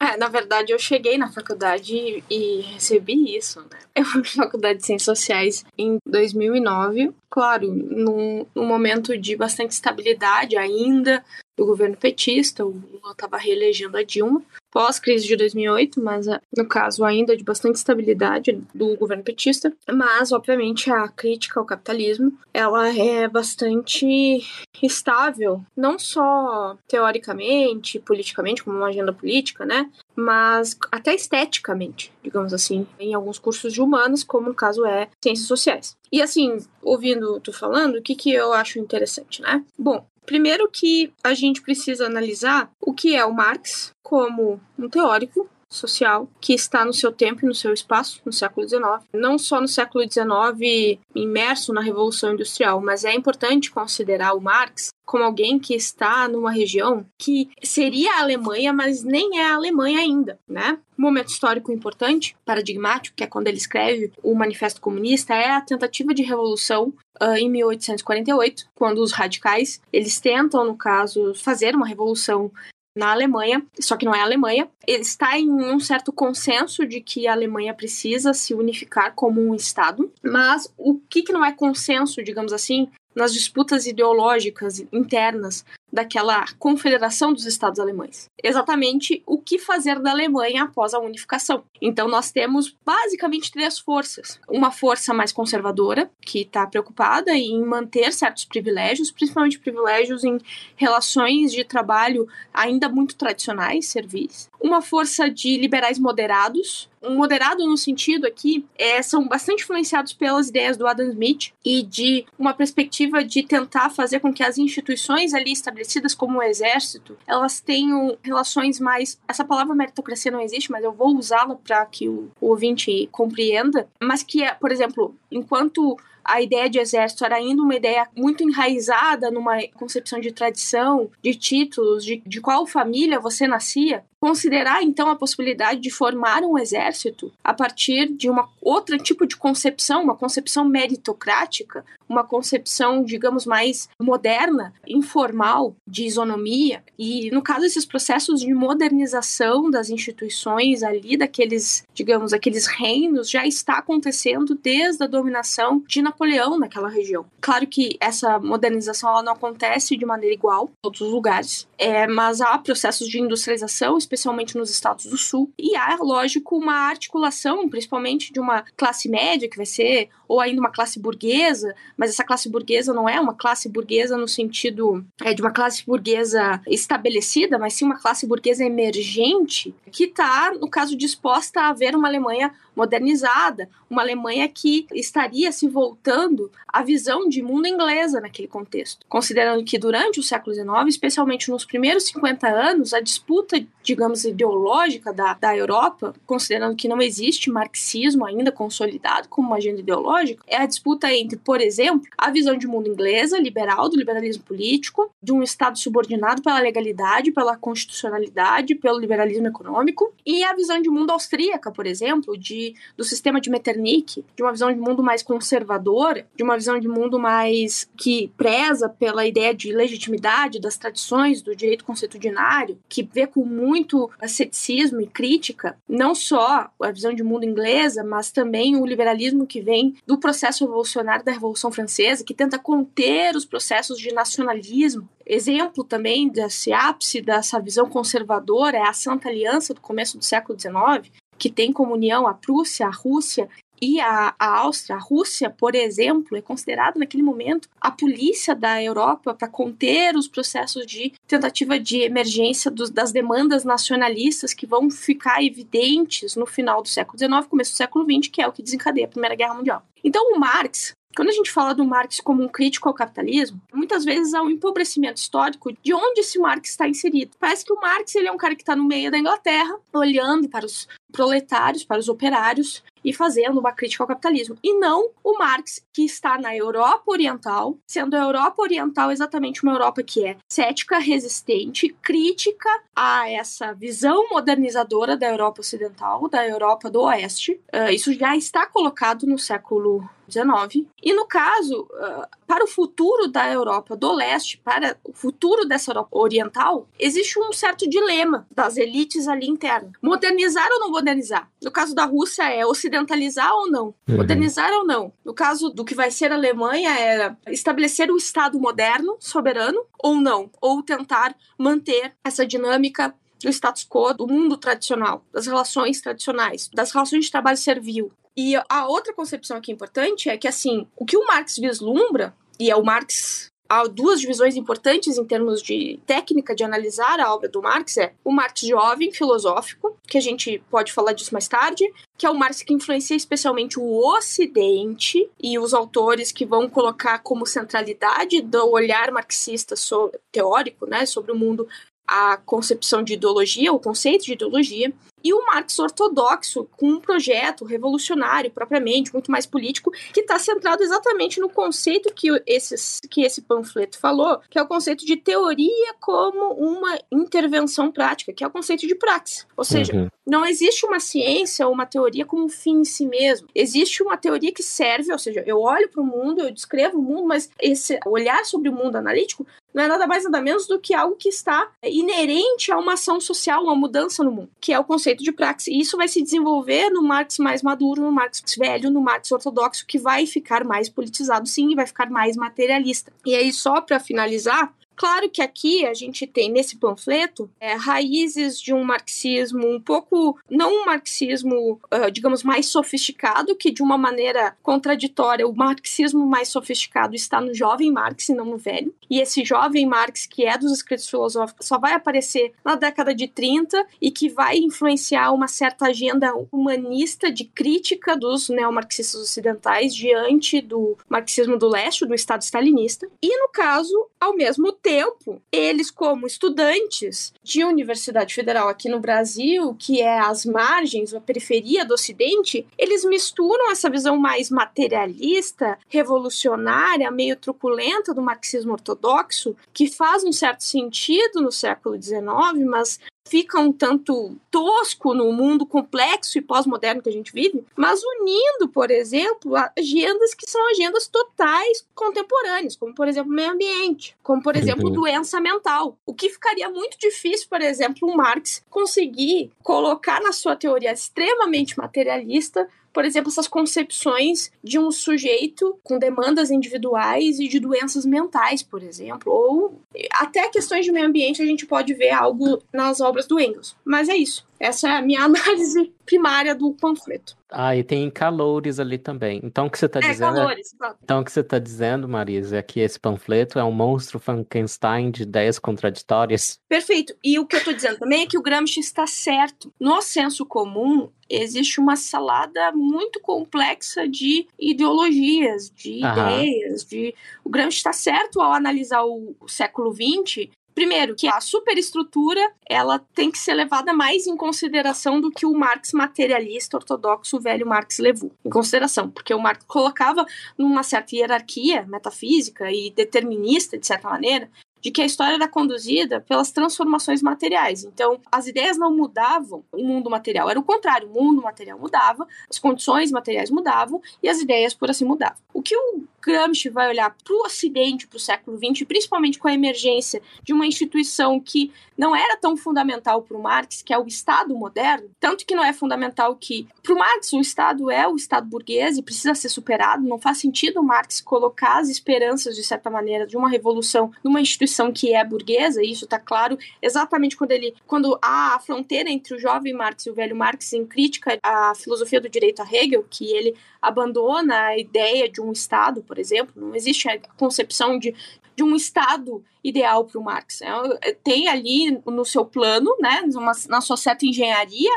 É, 0.00 0.16
na 0.16 0.28
verdade, 0.28 0.72
eu 0.72 0.78
cheguei 0.78 1.18
na 1.18 1.30
faculdade 1.30 2.24
e, 2.30 2.60
recebi 2.62 3.36
isso, 3.36 3.60
né? 3.60 3.78
Eu 3.94 4.04
fui 4.04 4.22
pra 4.22 4.30
faculdade 4.30 4.78
de 4.78 4.86
Ciências 4.86 5.18
Sociais 5.18 5.64
em 5.76 5.98
2009, 6.06 7.12
claro, 7.28 7.70
num, 7.70 8.46
num 8.54 8.64
momento 8.64 9.18
de 9.18 9.36
bastante 9.36 9.72
estabilidade 9.72 10.56
ainda 10.56 11.22
do 11.56 11.66
governo 11.66 11.96
petista, 11.96 12.64
o 12.64 12.70
Lula 12.70 13.12
estava 13.12 13.36
reelegendo 13.36 13.98
a 13.98 14.02
Dilma, 14.02 14.42
pós-crise 14.70 15.26
de 15.26 15.36
2008, 15.36 16.00
mas 16.00 16.28
ah, 16.28 16.40
no 16.56 16.66
caso 16.66 17.04
ainda 17.04 17.36
de 17.36 17.44
bastante 17.44 17.76
estabilidade 17.76 18.62
do 18.74 18.96
governo 18.96 19.22
petista. 19.22 19.72
Mas, 19.92 20.32
obviamente, 20.32 20.90
a 20.90 21.08
crítica 21.08 21.60
ao 21.60 21.66
capitalismo 21.66 22.32
ela 22.54 22.88
é 22.96 23.28
bastante 23.28 24.40
estável, 24.82 25.62
não 25.76 25.98
só 25.98 26.76
teoricamente, 26.88 27.98
politicamente, 27.98 28.62
como 28.64 28.76
uma 28.76 28.88
agenda 28.88 29.12
política, 29.20 29.64
né? 29.66 29.90
Mas 30.16 30.76
até 30.90 31.14
esteticamente, 31.14 32.12
digamos 32.22 32.52
assim, 32.54 32.86
em 32.98 33.14
alguns 33.14 33.38
cursos 33.38 33.72
de 33.72 33.80
humanas, 33.80 34.24
como 34.24 34.48
no 34.48 34.54
caso 34.54 34.84
é 34.86 35.08
ciências 35.22 35.46
sociais. 35.46 35.96
E 36.10 36.22
assim, 36.22 36.58
ouvindo 36.82 37.38
tu 37.40 37.52
falando, 37.52 37.96
o 37.96 38.02
que, 38.02 38.14
que 38.14 38.32
eu 38.32 38.52
acho 38.52 38.78
interessante, 38.78 39.42
né? 39.42 39.64
Bom, 39.78 40.04
Primeiro 40.26 40.70
que 40.70 41.12
a 41.24 41.34
gente 41.34 41.60
precisa 41.60 42.06
analisar 42.06 42.70
o 42.80 42.94
que 42.94 43.16
é 43.16 43.24
o 43.24 43.34
Marx 43.34 43.92
como 44.00 44.60
um 44.78 44.88
teórico 44.88 45.48
social 45.70 46.28
que 46.40 46.52
está 46.52 46.84
no 46.84 46.92
seu 46.92 47.12
tempo 47.12 47.44
e 47.44 47.48
no 47.48 47.54
seu 47.54 47.72
espaço 47.72 48.20
no 48.24 48.32
século 48.32 48.68
XIX. 48.68 48.82
Não 49.14 49.38
só 49.38 49.60
no 49.60 49.68
século 49.68 50.04
XIX 50.04 50.98
imerso 51.14 51.72
na 51.72 51.80
Revolução 51.80 52.32
Industrial, 52.32 52.80
mas 52.80 53.04
é 53.04 53.14
importante 53.14 53.70
considerar 53.70 54.34
o 54.34 54.40
Marx 54.40 54.90
como 55.10 55.24
alguém 55.24 55.58
que 55.58 55.74
está 55.74 56.28
numa 56.28 56.52
região 56.52 57.04
que 57.18 57.50
seria 57.64 58.12
a 58.14 58.20
Alemanha, 58.20 58.72
mas 58.72 59.02
nem 59.02 59.40
é 59.40 59.46
a 59.46 59.56
Alemanha 59.56 59.98
ainda, 59.98 60.38
né? 60.48 60.78
Um 60.96 61.02
momento 61.02 61.30
histórico 61.30 61.72
importante, 61.72 62.36
paradigmático, 62.44 63.16
que 63.16 63.24
é 63.24 63.26
quando 63.26 63.48
ele 63.48 63.56
escreve 63.56 64.12
o 64.22 64.36
Manifesto 64.36 64.80
Comunista, 64.80 65.34
é 65.34 65.50
a 65.50 65.60
tentativa 65.60 66.14
de 66.14 66.22
revolução 66.22 66.94
uh, 67.20 67.34
em 67.36 67.50
1848, 67.50 68.66
quando 68.72 68.98
os 68.98 69.10
radicais 69.10 69.80
eles 69.92 70.20
tentam, 70.20 70.64
no 70.64 70.76
caso, 70.76 71.34
fazer 71.34 71.74
uma 71.74 71.88
revolução 71.88 72.52
na 73.00 73.12
Alemanha, 73.12 73.64
só 73.80 73.96
que 73.96 74.04
não 74.04 74.14
é 74.14 74.20
a 74.20 74.24
Alemanha. 74.24 74.68
Está 74.86 75.38
em 75.38 75.50
um 75.50 75.80
certo 75.80 76.12
consenso 76.12 76.86
de 76.86 77.00
que 77.00 77.26
a 77.26 77.32
Alemanha 77.32 77.72
precisa 77.72 78.34
se 78.34 78.52
unificar 78.52 79.14
como 79.14 79.40
um 79.40 79.54
Estado, 79.54 80.12
mas 80.22 80.70
o 80.76 81.00
que, 81.08 81.22
que 81.22 81.32
não 81.32 81.42
é 81.42 81.50
consenso, 81.50 82.22
digamos 82.22 82.52
assim, 82.52 82.90
nas 83.14 83.32
disputas 83.32 83.86
ideológicas 83.86 84.84
internas 84.92 85.64
daquela 85.92 86.44
confederação 86.58 87.32
dos 87.32 87.46
estados 87.46 87.80
alemães. 87.80 88.28
Exatamente 88.42 89.22
o 89.26 89.38
que 89.38 89.58
fazer 89.58 89.98
da 90.00 90.10
Alemanha 90.10 90.64
após 90.64 90.94
a 90.94 90.98
unificação. 90.98 91.64
Então 91.80 92.08
nós 92.08 92.30
temos 92.30 92.76
basicamente 92.84 93.50
três 93.50 93.78
forças. 93.78 94.40
Uma 94.48 94.70
força 94.70 95.14
mais 95.14 95.32
conservadora, 95.32 96.10
que 96.20 96.40
está 96.40 96.66
preocupada 96.66 97.32
em 97.32 97.64
manter 97.64 98.12
certos 98.12 98.44
privilégios, 98.44 99.10
principalmente 99.10 99.58
privilégios 99.58 100.24
em 100.24 100.38
relações 100.76 101.52
de 101.52 101.64
trabalho 101.64 102.28
ainda 102.52 102.88
muito 102.88 103.16
tradicionais, 103.16 103.88
servis. 103.88 104.49
Uma 104.60 104.82
força 104.82 105.30
de 105.30 105.56
liberais 105.56 105.98
moderados, 105.98 106.88
um 107.02 107.16
moderado 107.16 107.66
no 107.66 107.78
sentido 107.78 108.26
aqui 108.26 108.64
é, 108.76 109.00
são 109.00 109.26
bastante 109.26 109.62
influenciados 109.62 110.12
pelas 110.12 110.48
ideias 110.48 110.76
do 110.76 110.86
Adam 110.86 111.08
Smith 111.08 111.52
e 111.64 111.82
de 111.82 112.26
uma 112.38 112.52
perspectiva 112.52 113.24
de 113.24 113.42
tentar 113.42 113.88
fazer 113.88 114.20
com 114.20 114.32
que 114.32 114.42
as 114.42 114.58
instituições 114.58 115.32
ali 115.32 115.52
estabelecidas 115.52 116.14
como 116.14 116.38
o 116.38 116.42
exército 116.42 117.16
elas 117.26 117.60
tenham 117.60 118.18
relações 118.22 118.78
mais 118.78 119.18
essa 119.26 119.44
palavra 119.44 119.74
meritocracia 119.74 120.30
não 120.30 120.40
existe 120.40 120.70
mas 120.70 120.84
eu 120.84 120.92
vou 120.92 121.16
usá-la 121.16 121.54
para 121.54 121.86
que 121.86 122.08
o, 122.08 122.30
o 122.38 122.48
ouvinte 122.48 123.08
compreenda 123.10 123.88
mas 124.02 124.22
que 124.22 124.42
é 124.42 124.52
por 124.52 124.70
exemplo 124.70 125.14
enquanto 125.30 125.96
a 126.30 126.40
ideia 126.40 126.70
de 126.70 126.78
exército 126.78 127.24
era 127.24 127.36
ainda 127.36 127.60
uma 127.60 127.74
ideia 127.74 128.08
muito 128.16 128.44
enraizada 128.44 129.30
numa 129.30 129.60
concepção 129.74 130.20
de 130.20 130.30
tradição, 130.30 131.10
de 131.20 131.34
títulos, 131.34 132.04
de, 132.04 132.22
de 132.24 132.40
qual 132.40 132.66
família 132.66 133.18
você 133.18 133.48
nascia, 133.48 134.04
considerar 134.20 134.82
então 134.82 135.08
a 135.08 135.16
possibilidade 135.16 135.80
de 135.80 135.90
formar 135.90 136.42
um 136.42 136.56
exército 136.56 137.32
a 137.42 137.52
partir 137.52 138.12
de 138.12 138.30
uma 138.30 138.48
outra 138.60 138.96
tipo 138.96 139.26
de 139.26 139.36
concepção, 139.36 140.04
uma 140.04 140.14
concepção 140.14 140.64
meritocrática, 140.64 141.84
uma 142.10 142.24
concepção, 142.24 143.04
digamos, 143.04 143.46
mais 143.46 143.88
moderna, 144.00 144.74
informal, 144.86 145.76
de 145.86 146.04
isonomia. 146.04 146.82
E 146.98 147.30
no 147.30 147.40
caso 147.40 147.64
esses 147.64 147.84
processos 147.84 148.40
de 148.40 148.52
modernização 148.52 149.70
das 149.70 149.88
instituições 149.90 150.82
ali 150.82 151.16
daqueles, 151.16 151.84
digamos, 151.94 152.32
aqueles 152.32 152.66
reinos 152.66 153.30
já 153.30 153.46
está 153.46 153.78
acontecendo 153.78 154.58
desde 154.60 155.04
a 155.04 155.06
dominação 155.06 155.82
de 155.86 156.02
Napoleão 156.02 156.58
naquela 156.58 156.88
região. 156.88 157.24
Claro 157.40 157.66
que 157.66 157.96
essa 158.00 158.38
modernização 158.40 159.08
ela 159.10 159.22
não 159.22 159.32
acontece 159.34 159.96
de 159.96 160.04
maneira 160.04 160.34
igual 160.34 160.64
em 160.66 160.82
todos 160.82 161.00
os 161.00 161.12
lugares, 161.12 161.68
é, 161.78 162.06
mas 162.08 162.40
há 162.40 162.58
processos 162.58 163.08
de 163.08 163.20
industrialização 163.20 163.96
especialmente 163.96 164.56
nos 164.56 164.70
estados 164.70 165.06
do 165.06 165.16
sul, 165.16 165.50
e 165.58 165.76
há, 165.76 165.96
lógico, 166.00 166.56
uma 166.56 166.88
articulação, 166.88 167.68
principalmente 167.68 168.32
de 168.32 168.40
uma 168.40 168.64
classe 168.76 169.08
média, 169.08 169.48
que 169.48 169.56
vai 169.56 169.66
ser, 169.66 170.08
ou 170.30 170.40
ainda 170.40 170.60
uma 170.60 170.70
classe 170.70 171.00
burguesa, 171.00 171.74
mas 171.96 172.10
essa 172.10 172.22
classe 172.22 172.48
burguesa 172.48 172.94
não 172.94 173.08
é 173.08 173.20
uma 173.20 173.34
classe 173.34 173.68
burguesa 173.68 174.16
no 174.16 174.28
sentido 174.28 175.04
é, 175.24 175.34
de 175.34 175.42
uma 175.42 175.50
classe 175.50 175.84
burguesa 175.84 176.62
estabelecida, 176.68 177.58
mas 177.58 177.74
sim 177.74 177.84
uma 177.84 178.00
classe 178.00 178.28
burguesa 178.28 178.64
emergente, 178.64 179.74
que 179.90 180.04
está, 180.04 180.52
no 180.52 180.70
caso, 180.70 180.96
disposta 180.96 181.62
a 181.62 181.72
ver 181.72 181.96
uma 181.96 182.06
Alemanha 182.06 182.54
modernizada, 182.74 183.68
uma 183.88 184.02
Alemanha 184.02 184.48
que 184.48 184.86
estaria 184.94 185.50
se 185.50 185.68
voltando 185.68 186.50
à 186.68 186.82
visão 186.82 187.28
de 187.28 187.42
mundo 187.42 187.66
inglesa 187.66 188.20
naquele 188.20 188.46
contexto, 188.46 189.04
considerando 189.08 189.64
que 189.64 189.78
durante 189.78 190.20
o 190.20 190.22
século 190.22 190.54
XIX, 190.54 190.68
especialmente 190.88 191.50
nos 191.50 191.64
primeiros 191.64 192.04
50 192.04 192.46
anos, 192.48 192.94
a 192.94 193.00
disputa, 193.00 193.60
digamos, 193.82 194.24
ideológica 194.24 195.12
da, 195.12 195.34
da 195.34 195.56
Europa, 195.56 196.14
considerando 196.26 196.76
que 196.76 196.88
não 196.88 197.02
existe 197.02 197.50
marxismo 197.50 198.24
ainda 198.24 198.52
consolidado 198.52 199.28
como 199.28 199.48
uma 199.48 199.56
agenda 199.56 199.80
ideológica, 199.80 200.42
é 200.46 200.56
a 200.56 200.66
disputa 200.66 201.12
entre, 201.12 201.36
por 201.36 201.60
exemplo, 201.60 202.08
a 202.16 202.30
visão 202.30 202.56
de 202.56 202.66
mundo 202.66 202.88
inglesa, 202.88 203.38
liberal, 203.38 203.88
do 203.88 203.96
liberalismo 203.96 204.44
político, 204.44 205.10
de 205.20 205.32
um 205.32 205.42
Estado 205.42 205.78
subordinado 205.78 206.42
pela 206.42 206.60
legalidade, 206.60 207.32
pela 207.32 207.56
constitucionalidade, 207.56 208.74
pelo 208.76 208.98
liberalismo 208.98 209.48
econômico, 209.48 210.12
e 210.24 210.44
a 210.44 210.54
visão 210.54 210.80
de 210.80 210.88
mundo 210.88 211.10
austríaca, 211.10 211.72
por 211.72 211.86
exemplo, 211.86 212.38
de 212.38 212.59
do 212.96 213.04
sistema 213.04 213.40
de 213.40 213.50
Metternich, 213.50 214.24
de 214.36 214.42
uma 214.42 214.52
visão 214.52 214.72
de 214.72 214.78
mundo 214.78 215.02
mais 215.02 215.22
conservadora, 215.22 216.26
de 216.34 216.42
uma 216.42 216.56
visão 216.56 216.78
de 216.78 216.88
mundo 216.88 217.18
mais 217.18 217.88
que 217.96 218.32
preza 218.36 218.88
pela 218.88 219.26
ideia 219.26 219.54
de 219.54 219.72
legitimidade 219.72 220.60
das 220.60 220.76
tradições 220.76 221.42
do 221.42 221.54
direito 221.54 221.84
consuetudinário, 221.84 222.78
que 222.88 223.02
vê 223.02 223.26
com 223.26 223.44
muito 223.44 224.10
ceticismo 224.26 225.00
e 225.00 225.06
crítica 225.06 225.76
não 225.88 226.14
só 226.14 226.70
a 226.80 226.90
visão 226.90 227.12
de 227.12 227.22
mundo 227.22 227.44
inglesa, 227.44 228.04
mas 228.04 228.30
também 228.30 228.76
o 228.76 228.86
liberalismo 228.86 229.46
que 229.46 229.60
vem 229.60 229.94
do 230.06 230.18
processo 230.18 230.64
revolucionário 230.64 231.24
da 231.24 231.32
Revolução 231.32 231.70
Francesa, 231.72 232.24
que 232.24 232.34
tenta 232.34 232.58
conter 232.58 233.34
os 233.36 233.44
processos 233.44 233.98
de 233.98 234.12
nacionalismo. 234.12 235.08
Exemplo 235.26 235.84
também 235.84 236.28
desse 236.28 236.72
ápice 236.72 237.20
dessa 237.20 237.60
visão 237.60 237.88
conservadora 237.88 238.78
é 238.78 238.82
a 238.82 238.92
Santa 238.92 239.28
Aliança 239.28 239.72
do 239.72 239.80
começo 239.80 240.18
do 240.18 240.24
século 240.24 240.58
XIX, 240.58 241.12
que 241.40 241.50
tem 241.50 241.72
comunhão 241.72 242.26
a 242.26 242.34
Prússia, 242.34 242.86
a 242.86 242.90
Rússia 242.90 243.48
e 243.80 243.98
a, 243.98 244.34
a 244.38 244.58
Áustria, 244.58 244.96
a 244.96 244.98
Rússia, 244.98 245.48
por 245.48 245.74
exemplo, 245.74 246.36
é 246.36 246.42
considerada 246.42 246.98
naquele 246.98 247.22
momento 247.22 247.66
a 247.80 247.90
polícia 247.90 248.54
da 248.54 248.82
Europa 248.82 249.32
para 249.32 249.48
conter 249.48 250.14
os 250.14 250.28
processos 250.28 250.84
de 250.84 251.14
tentativa 251.26 251.80
de 251.80 252.02
emergência 252.02 252.70
dos, 252.70 252.90
das 252.90 253.10
demandas 253.10 253.64
nacionalistas 253.64 254.52
que 254.52 254.66
vão 254.66 254.90
ficar 254.90 255.42
evidentes 255.42 256.36
no 256.36 256.44
final 256.44 256.82
do 256.82 256.88
século 256.88 257.18
XIX, 257.18 257.46
começo 257.48 257.72
do 257.72 257.76
século 257.76 258.04
XX, 258.04 258.28
que 258.30 258.42
é 258.42 258.46
o 258.46 258.52
que 258.52 258.62
desencadeia 258.62 259.06
a 259.06 259.08
Primeira 259.10 259.34
Guerra 259.34 259.54
Mundial. 259.54 259.82
Então, 260.04 260.34
o 260.34 260.38
Marx 260.38 260.92
quando 261.14 261.28
a 261.28 261.32
gente 261.32 261.50
fala 261.50 261.74
do 261.74 261.84
Marx 261.84 262.20
como 262.20 262.42
um 262.42 262.48
crítico 262.48 262.88
ao 262.88 262.94
capitalismo, 262.94 263.60
muitas 263.72 264.04
vezes 264.04 264.32
há 264.34 264.42
um 264.42 264.50
empobrecimento 264.50 265.20
histórico 265.20 265.72
de 265.82 265.92
onde 265.92 266.20
esse 266.20 266.38
Marx 266.38 266.70
está 266.70 266.88
inserido. 266.88 267.32
Parece 267.38 267.64
que 267.64 267.72
o 267.72 267.80
Marx 267.80 268.14
ele 268.14 268.28
é 268.28 268.32
um 268.32 268.36
cara 268.36 268.54
que 268.54 268.62
está 268.62 268.76
no 268.76 268.84
meio 268.84 269.10
da 269.10 269.18
Inglaterra, 269.18 269.76
olhando 269.92 270.48
para 270.48 270.64
os 270.64 270.88
proletários, 271.10 271.84
para 271.84 271.98
os 271.98 272.08
operários 272.08 272.82
e 273.04 273.12
fazendo 273.12 273.58
uma 273.58 273.72
crítica 273.72 274.04
ao 274.04 274.08
capitalismo. 274.08 274.56
E 274.62 274.78
não 274.78 275.10
o 275.24 275.38
Marx, 275.38 275.84
que 275.92 276.04
está 276.04 276.38
na 276.38 276.54
Europa 276.54 277.04
Oriental, 277.06 277.76
sendo 277.86 278.14
a 278.14 278.20
Europa 278.20 278.62
Oriental 278.62 279.10
exatamente 279.10 279.62
uma 279.62 279.72
Europa 279.72 280.02
que 280.02 280.24
é 280.24 280.36
cética, 280.50 280.98
resistente, 280.98 281.88
crítica 282.02 282.68
a 282.94 283.28
essa 283.28 283.72
visão 283.72 284.28
modernizadora 284.28 285.16
da 285.16 285.26
Europa 285.26 285.60
Ocidental, 285.60 286.28
da 286.28 286.46
Europa 286.46 286.90
do 286.90 287.00
Oeste. 287.02 287.60
Uh, 287.74 287.90
isso 287.90 288.12
já 288.12 288.36
está 288.36 288.66
colocado 288.66 289.26
no 289.26 289.38
século 289.38 290.08
XIX. 290.30 290.86
E 291.02 291.12
no 291.12 291.26
caso, 291.26 291.82
uh, 291.82 292.26
para 292.46 292.64
o 292.64 292.68
futuro 292.68 293.28
da 293.28 293.50
Europa 293.50 293.96
do 293.96 294.12
Leste, 294.12 294.58
para 294.58 294.96
o 295.04 295.12
futuro 295.12 295.64
dessa 295.64 295.90
Europa 295.90 296.18
Oriental, 296.18 296.88
existe 296.98 297.38
um 297.38 297.52
certo 297.52 297.88
dilema 297.88 298.46
das 298.50 298.76
elites 298.76 299.28
ali 299.28 299.46
internas. 299.46 299.92
Modernizar 300.02 300.68
ou 300.72 300.80
não 300.80 300.90
modernizar? 300.90 301.50
No 301.62 301.70
caso 301.70 301.94
da 301.94 302.04
Rússia 302.04 302.44
é 302.44 302.64
ocidentalizar 302.66 303.52
ou 303.52 303.70
não? 303.70 303.94
Uhum. 304.08 304.16
Modernizar 304.16 304.72
ou 304.72 304.86
não? 304.86 305.12
No 305.24 305.34
caso 305.34 305.70
do 305.70 305.84
que 305.84 305.94
vai 305.94 306.10
ser 306.10 306.32
a 306.32 306.34
Alemanha 306.34 306.90
é 306.98 307.36
estabelecer 307.48 308.10
o 308.10 308.16
Estado 308.16 308.58
moderno, 308.58 309.16
soberano, 309.18 309.84
ou 309.98 310.16
não? 310.16 310.50
Ou 310.60 310.82
tentar 310.82 311.34
manter 311.58 312.14
essa 312.24 312.46
dinâmica 312.46 313.14
do 313.42 313.48
status 313.48 313.86
quo 313.88 314.12
do 314.14 314.26
mundo 314.26 314.56
tradicional, 314.56 315.24
das 315.32 315.46
relações 315.46 316.00
tradicionais, 316.00 316.68
das 316.72 316.92
relações 316.92 317.24
de 317.24 317.30
trabalho 317.30 317.56
servil. 317.56 318.12
E 318.36 318.54
a 318.68 318.86
outra 318.86 319.12
concepção 319.12 319.56
aqui 319.56 319.72
importante 319.72 320.28
é 320.28 320.36
que, 320.36 320.48
assim, 320.48 320.86
o 320.96 321.04
que 321.04 321.16
o 321.16 321.26
Marx 321.26 321.56
vislumbra, 321.56 322.34
e 322.58 322.70
é 322.70 322.76
o 322.76 322.84
Marx 322.84 323.50
há 323.70 323.86
duas 323.86 324.20
divisões 324.20 324.56
importantes 324.56 325.16
em 325.16 325.24
termos 325.24 325.62
de 325.62 326.00
técnica 326.04 326.56
de 326.56 326.64
analisar 326.64 327.20
a 327.20 327.32
obra 327.32 327.48
do 327.48 327.62
Marx 327.62 327.96
é 327.98 328.12
o 328.24 328.32
Marx 328.32 328.62
jovem 328.62 329.12
filosófico, 329.12 329.96
que 330.08 330.18
a 330.18 330.20
gente 330.20 330.60
pode 330.68 330.92
falar 330.92 331.12
disso 331.12 331.32
mais 331.32 331.46
tarde, 331.46 331.84
que 332.18 332.26
é 332.26 332.30
o 332.30 332.34
Marx 332.34 332.62
que 332.62 332.74
influencia 332.74 333.16
especialmente 333.16 333.78
o 333.78 334.16
Ocidente 334.16 335.30
e 335.40 335.56
os 335.56 335.72
autores 335.72 336.32
que 336.32 336.44
vão 336.44 336.68
colocar 336.68 337.20
como 337.20 337.46
centralidade 337.46 338.42
do 338.42 338.68
olhar 338.70 339.12
marxista 339.12 339.76
sobre, 339.76 340.18
teórico, 340.32 340.84
né, 340.86 341.06
sobre 341.06 341.30
o 341.30 341.38
mundo 341.38 341.68
a 342.10 342.36
concepção 342.38 343.04
de 343.04 343.14
ideologia, 343.14 343.72
o 343.72 343.78
conceito 343.78 344.24
de 344.24 344.32
ideologia, 344.32 344.92
e 345.22 345.32
o 345.32 345.44
Marx 345.46 345.78
ortodoxo, 345.78 346.68
com 346.76 346.86
um 346.86 347.00
projeto 347.00 347.64
revolucionário 347.64 348.50
propriamente, 348.50 349.12
muito 349.12 349.30
mais 349.30 349.46
político, 349.46 349.90
que 350.12 350.20
está 350.20 350.38
centrado 350.38 350.82
exatamente 350.82 351.40
no 351.40 351.48
conceito 351.48 352.12
que, 352.14 352.28
esses, 352.46 353.00
que 353.10 353.22
esse 353.22 353.42
panfleto 353.42 353.98
falou, 353.98 354.40
que 354.48 354.58
é 354.58 354.62
o 354.62 354.66
conceito 354.66 355.04
de 355.04 355.16
teoria 355.16 355.94
como 356.00 356.54
uma 356.54 356.98
intervenção 357.10 357.90
prática, 357.90 358.32
que 358.32 358.44
é 358.44 358.46
o 358.46 358.50
conceito 358.50 358.86
de 358.86 358.94
praxe. 358.94 359.44
Ou 359.56 359.64
seja, 359.64 359.94
uhum. 359.94 360.08
não 360.26 360.44
existe 360.46 360.86
uma 360.86 361.00
ciência 361.00 361.66
ou 361.66 361.72
uma 361.72 361.86
teoria 361.86 362.24
como 362.24 362.44
um 362.44 362.48
fim 362.48 362.80
em 362.80 362.84
si 362.84 363.06
mesmo. 363.06 363.48
Existe 363.54 364.02
uma 364.02 364.16
teoria 364.16 364.52
que 364.52 364.62
serve, 364.62 365.12
ou 365.12 365.18
seja, 365.18 365.42
eu 365.46 365.60
olho 365.60 365.88
para 365.88 366.02
o 366.02 366.06
mundo, 366.06 366.40
eu 366.40 366.50
descrevo 366.50 366.98
o 366.98 367.02
mundo, 367.02 367.26
mas 367.26 367.50
esse 367.60 367.98
olhar 368.06 368.44
sobre 368.44 368.68
o 368.68 368.72
mundo 368.72 368.96
analítico 368.96 369.46
não 369.72 369.84
é 369.84 369.88
nada 369.88 370.06
mais 370.06 370.24
nada 370.24 370.42
menos 370.42 370.66
do 370.66 370.78
que 370.78 370.94
algo 370.94 371.16
que 371.16 371.28
está 371.28 371.70
inerente 371.82 372.72
a 372.72 372.78
uma 372.78 372.94
ação 372.94 373.20
social, 373.20 373.62
uma 373.62 373.74
mudança 373.74 374.22
no 374.24 374.30
mundo, 374.30 374.50
que 374.60 374.72
é 374.72 374.78
o 374.78 374.84
conceito 374.84 375.09
de 375.18 375.32
praxe. 375.32 375.70
E 375.70 375.80
isso 375.80 375.96
vai 375.96 376.08
se 376.08 376.22
desenvolver 376.22 376.90
no 376.90 377.02
Marx 377.02 377.38
mais 377.38 377.62
maduro, 377.62 378.02
no 378.02 378.12
Marx 378.12 378.42
velho, 378.56 378.90
no 378.90 379.00
Marx 379.00 379.30
ortodoxo, 379.32 379.86
que 379.86 379.98
vai 379.98 380.26
ficar 380.26 380.64
mais 380.64 380.88
politizado, 380.88 381.48
sim, 381.48 381.72
e 381.72 381.74
vai 381.74 381.86
ficar 381.86 382.10
mais 382.10 382.36
materialista. 382.36 383.12
E 383.24 383.34
aí, 383.34 383.52
só 383.52 383.80
para 383.80 384.00
finalizar, 384.00 384.72
Claro 385.00 385.30
que 385.30 385.40
aqui 385.40 385.86
a 385.86 385.94
gente 385.94 386.26
tem 386.26 386.52
nesse 386.52 386.76
panfleto 386.76 387.50
é, 387.58 387.72
raízes 387.72 388.60
de 388.60 388.74
um 388.74 388.84
marxismo 388.84 389.66
um 389.66 389.80
pouco, 389.80 390.38
não 390.50 390.82
um 390.82 390.84
marxismo, 390.84 391.80
uh, 391.90 392.10
digamos, 392.12 392.42
mais 392.42 392.66
sofisticado, 392.66 393.56
que 393.56 393.70
de 393.70 393.82
uma 393.82 393.96
maneira 393.96 394.54
contraditória, 394.62 395.48
o 395.48 395.56
marxismo 395.56 396.26
mais 396.26 396.48
sofisticado 396.48 397.14
está 397.14 397.40
no 397.40 397.54
jovem 397.54 397.90
Marx 397.90 398.28
e 398.28 398.34
não 398.34 398.44
no 398.44 398.58
velho. 398.58 398.94
E 399.08 399.22
esse 399.22 399.42
jovem 399.42 399.86
Marx, 399.86 400.26
que 400.26 400.44
é 400.44 400.58
dos 400.58 400.70
escritos 400.70 401.08
filosóficos, 401.08 401.66
só 401.66 401.78
vai 401.78 401.94
aparecer 401.94 402.52
na 402.62 402.74
década 402.74 403.14
de 403.14 403.26
30 403.26 403.86
e 404.02 404.10
que 404.10 404.28
vai 404.28 404.58
influenciar 404.58 405.32
uma 405.32 405.48
certa 405.48 405.86
agenda 405.86 406.30
humanista 406.52 407.32
de 407.32 407.46
crítica 407.46 408.14
dos 408.14 408.50
neomarxistas 408.50 409.22
ocidentais 409.22 409.94
diante 409.94 410.60
do 410.60 410.98
marxismo 411.08 411.56
do 411.56 411.68
leste, 411.68 412.04
do 412.04 412.14
Estado 412.14 412.42
stalinista. 412.42 413.08
E 413.22 413.34
no 413.38 413.48
caso, 413.48 414.06
ao 414.20 414.36
mesmo 414.36 414.70
tempo, 414.72 414.89
tempo, 414.90 415.40
eles, 415.52 415.88
como 415.88 416.26
estudantes 416.26 417.32
de 417.44 417.64
Universidade 417.64 418.34
Federal 418.34 418.68
aqui 418.68 418.88
no 418.88 418.98
Brasil, 418.98 419.72
que 419.78 420.00
é 420.00 420.18
às 420.18 420.44
margens, 420.44 421.14
a 421.14 421.20
periferia 421.20 421.84
do 421.84 421.94
Ocidente, 421.94 422.66
eles 422.76 423.04
misturam 423.04 423.70
essa 423.70 423.88
visão 423.88 424.16
mais 424.16 424.50
materialista, 424.50 425.78
revolucionária, 425.88 427.08
meio 427.08 427.36
truculenta 427.36 428.12
do 428.12 428.20
marxismo 428.20 428.72
ortodoxo, 428.72 429.54
que 429.72 429.86
faz 429.86 430.24
um 430.24 430.32
certo 430.32 430.64
sentido 430.64 431.40
no 431.40 431.52
século 431.52 431.94
XIX, 432.02 432.24
mas 432.68 432.98
fica 433.30 433.60
um 433.60 433.72
tanto 433.72 434.36
tosco 434.50 435.14
no 435.14 435.32
mundo 435.32 435.64
complexo 435.64 436.36
e 436.36 436.42
pós-moderno 436.42 437.00
que 437.00 437.08
a 437.08 437.12
gente 437.12 437.32
vive, 437.32 437.64
mas 437.76 438.02
unindo, 438.02 438.68
por 438.68 438.90
exemplo, 438.90 439.54
agendas 439.78 440.34
que 440.34 440.50
são 440.50 440.68
agendas 440.70 441.06
totais 441.06 441.86
contemporâneas, 441.94 442.74
como, 442.74 442.92
por 442.92 443.06
exemplo, 443.06 443.30
meio 443.30 443.52
ambiente, 443.52 444.16
como, 444.20 444.42
por 444.42 444.56
exemplo, 444.56 444.90
doença 444.90 445.40
mental. 445.40 445.96
O 446.04 446.12
que 446.12 446.28
ficaria 446.28 446.68
muito 446.68 446.98
difícil, 446.98 447.46
por 447.48 447.60
exemplo, 447.60 448.08
o 448.08 448.16
Marx 448.16 448.64
conseguir 448.68 449.52
colocar 449.62 450.20
na 450.20 450.32
sua 450.32 450.56
teoria 450.56 450.92
extremamente 450.92 451.78
materialista 451.78 452.68
por 452.92 453.04
exemplo, 453.04 453.30
essas 453.30 453.46
concepções 453.46 454.50
de 454.62 454.78
um 454.78 454.90
sujeito 454.90 455.78
com 455.82 455.98
demandas 455.98 456.50
individuais 456.50 457.38
e 457.38 457.48
de 457.48 457.60
doenças 457.60 458.04
mentais, 458.04 458.62
por 458.62 458.82
exemplo, 458.82 459.32
ou 459.32 459.80
até 460.12 460.48
questões 460.48 460.84
de 460.84 460.92
meio 460.92 461.06
ambiente 461.06 461.42
a 461.42 461.46
gente 461.46 461.66
pode 461.66 461.94
ver 461.94 462.10
algo 462.10 462.62
nas 462.72 463.00
obras 463.00 463.26
do 463.26 463.38
Engels. 463.38 463.76
Mas 463.84 464.08
é 464.08 464.16
isso. 464.16 464.49
Essa 464.60 464.88
é 464.88 464.92
a 464.98 465.02
minha 465.02 465.24
análise 465.24 465.92
primária 466.04 466.54
do 466.54 466.72
panfleto. 466.74 467.38
Ah, 467.50 467.74
e 467.74 467.82
tem 467.82 468.08
calores 468.10 468.78
ali 468.78 468.98
também. 468.98 469.40
Então 469.42 469.66
o 469.66 469.70
que 469.70 469.78
você 469.78 469.86
está 469.86 469.98
é, 469.98 470.02
dizendo? 470.02 470.34
Calores, 470.34 470.74
é... 470.82 470.94
Então 471.02 471.20
o 471.20 471.24
que 471.24 471.32
você 471.32 471.40
está 471.40 471.58
dizendo, 471.58 472.08
Marisa, 472.08 472.58
é 472.58 472.62
que 472.62 472.80
esse 472.80 472.98
panfleto 472.98 473.58
é 473.58 473.64
um 473.64 473.72
monstro 473.72 474.20
Frankenstein 474.20 475.10
de 475.10 475.22
ideias 475.22 475.58
contraditórias. 475.58 476.60
Perfeito. 476.68 477.14
E 477.24 477.38
o 477.38 477.46
que 477.46 477.56
eu 477.56 477.58
estou 477.58 477.74
dizendo 477.74 477.98
também 477.98 478.22
é 478.22 478.26
que 478.26 478.38
o 478.38 478.42
Gramsci 478.42 478.80
está 478.80 479.06
certo. 479.06 479.72
No 479.80 480.00
senso 480.02 480.44
comum, 480.44 481.10
existe 481.28 481.80
uma 481.80 481.96
salada 481.96 482.70
muito 482.72 483.20
complexa 483.20 484.08
de 484.08 484.46
ideologias, 484.58 485.70
de 485.70 486.04
Aham. 486.04 486.42
ideias, 486.42 486.84
de 486.84 487.14
o 487.44 487.50
Gramsci 487.50 487.78
está 487.78 487.92
certo 487.92 488.40
ao 488.40 488.52
analisar 488.52 489.04
o 489.04 489.34
século 489.48 489.92
XX 489.92 490.50
Primeiro, 490.74 491.14
que 491.14 491.28
a 491.28 491.40
superestrutura 491.40 492.40
ela 492.68 492.98
tem 493.14 493.30
que 493.30 493.38
ser 493.38 493.54
levada 493.54 493.92
mais 493.92 494.26
em 494.26 494.36
consideração 494.36 495.20
do 495.20 495.30
que 495.30 495.44
o 495.44 495.52
Marx 495.52 495.92
materialista 495.92 496.76
ortodoxo, 496.76 497.36
o 497.36 497.40
velho 497.40 497.66
Marx 497.66 497.98
levou 497.98 498.32
em 498.44 498.50
consideração, 498.50 499.10
porque 499.10 499.34
o 499.34 499.40
Marx 499.40 499.64
colocava 499.66 500.24
numa 500.56 500.82
certa 500.82 501.14
hierarquia 501.16 501.84
metafísica 501.86 502.70
e 502.70 502.90
determinista, 502.90 503.76
de 503.78 503.86
certa 503.86 504.08
maneira, 504.08 504.50
de 504.80 504.90
que 504.90 505.02
a 505.02 505.06
história 505.06 505.34
era 505.34 505.48
conduzida 505.48 506.20
pelas 506.20 506.50
transformações 506.50 507.22
materiais. 507.22 507.84
Então, 507.84 508.20
as 508.30 508.46
ideias 508.46 508.78
não 508.78 508.94
mudavam 508.94 509.64
o 509.72 509.84
mundo 509.84 510.10
material, 510.10 510.48
era 510.48 510.58
o 510.58 510.62
contrário, 510.62 511.08
o 511.08 511.12
mundo 511.12 511.42
material 511.42 511.78
mudava, 511.78 512.26
as 512.48 512.58
condições 512.58 513.10
materiais 513.10 513.50
mudavam 513.50 514.00
e 514.22 514.28
as 514.28 514.40
ideias 514.40 514.74
por 514.74 514.90
assim 514.90 515.04
mudavam. 515.04 515.38
O 515.52 515.62
que 515.62 515.76
o 515.76 516.04
Gramsci 516.22 516.68
vai 516.68 516.88
olhar 516.88 517.14
para 517.24 517.34
o 517.34 517.44
Ocidente, 517.44 518.06
para 518.06 518.16
o 518.16 518.20
século 518.20 518.58
XX, 518.58 518.86
principalmente 518.86 519.38
com 519.38 519.48
a 519.48 519.54
emergência 519.54 520.22
de 520.42 520.52
uma 520.52 520.66
instituição 520.66 521.40
que 521.40 521.72
não 522.00 522.16
era 522.16 522.34
tão 522.34 522.56
fundamental 522.56 523.20
para 523.20 523.36
o 523.36 523.42
Marx, 523.42 523.82
que 523.82 523.92
é 523.92 523.98
o 523.98 524.06
Estado 524.06 524.56
moderno, 524.56 525.10
tanto 525.20 525.44
que 525.44 525.54
não 525.54 525.62
é 525.62 525.70
fundamental 525.70 526.34
que, 526.34 526.66
para 526.82 526.94
o 526.94 526.98
Marx, 526.98 527.30
o 527.34 527.40
Estado 527.40 527.90
é 527.90 528.08
o 528.08 528.16
Estado 528.16 528.46
burguês 528.46 528.96
e 528.96 529.02
precisa 529.02 529.34
ser 529.34 529.50
superado, 529.50 530.08
não 530.08 530.18
faz 530.18 530.38
sentido 530.38 530.80
o 530.80 530.82
Marx 530.82 531.20
colocar 531.20 531.78
as 531.78 531.90
esperanças, 531.90 532.56
de 532.56 532.64
certa 532.64 532.88
maneira, 532.88 533.26
de 533.26 533.36
uma 533.36 533.50
revolução 533.50 534.10
numa 534.24 534.40
instituição 534.40 534.90
que 534.90 535.12
é 535.12 535.22
burguesa, 535.22 535.84
e 535.84 535.90
isso 535.90 536.06
está 536.06 536.18
claro 536.18 536.56
exatamente 536.80 537.36
quando 537.36 537.52
ele, 537.52 537.74
quando 537.86 538.18
há 538.22 538.54
a 538.54 538.60
fronteira 538.60 539.10
entre 539.10 539.34
o 539.34 539.38
jovem 539.38 539.74
Marx 539.74 540.06
e 540.06 540.10
o 540.10 540.14
velho 540.14 540.34
Marx 540.34 540.72
em 540.72 540.86
crítica 540.86 541.38
à 541.42 541.74
filosofia 541.74 542.18
do 542.18 542.30
direito 542.30 542.62
a 542.62 542.64
Hegel, 542.64 543.04
que 543.10 543.30
ele 543.30 543.54
abandona 543.82 544.68
a 544.68 544.78
ideia 544.78 545.28
de 545.28 545.42
um 545.42 545.52
Estado, 545.52 546.02
por 546.02 546.18
exemplo, 546.18 546.54
não 546.56 546.74
existe 546.74 547.10
a 547.10 547.18
concepção 547.36 547.98
de, 547.98 548.14
de 548.60 548.64
um 548.64 548.76
Estado 548.76 549.42
ideal 549.64 550.04
para 550.04 550.20
o 550.20 550.22
Marx. 550.22 550.60
É, 550.60 551.14
tem 551.14 551.48
ali 551.48 551.98
no 552.04 552.24
seu 552.26 552.44
plano, 552.44 552.94
né, 553.00 553.22
na 553.68 553.80
sua 553.80 553.96
certa 553.96 554.26
engenharia, 554.26 554.90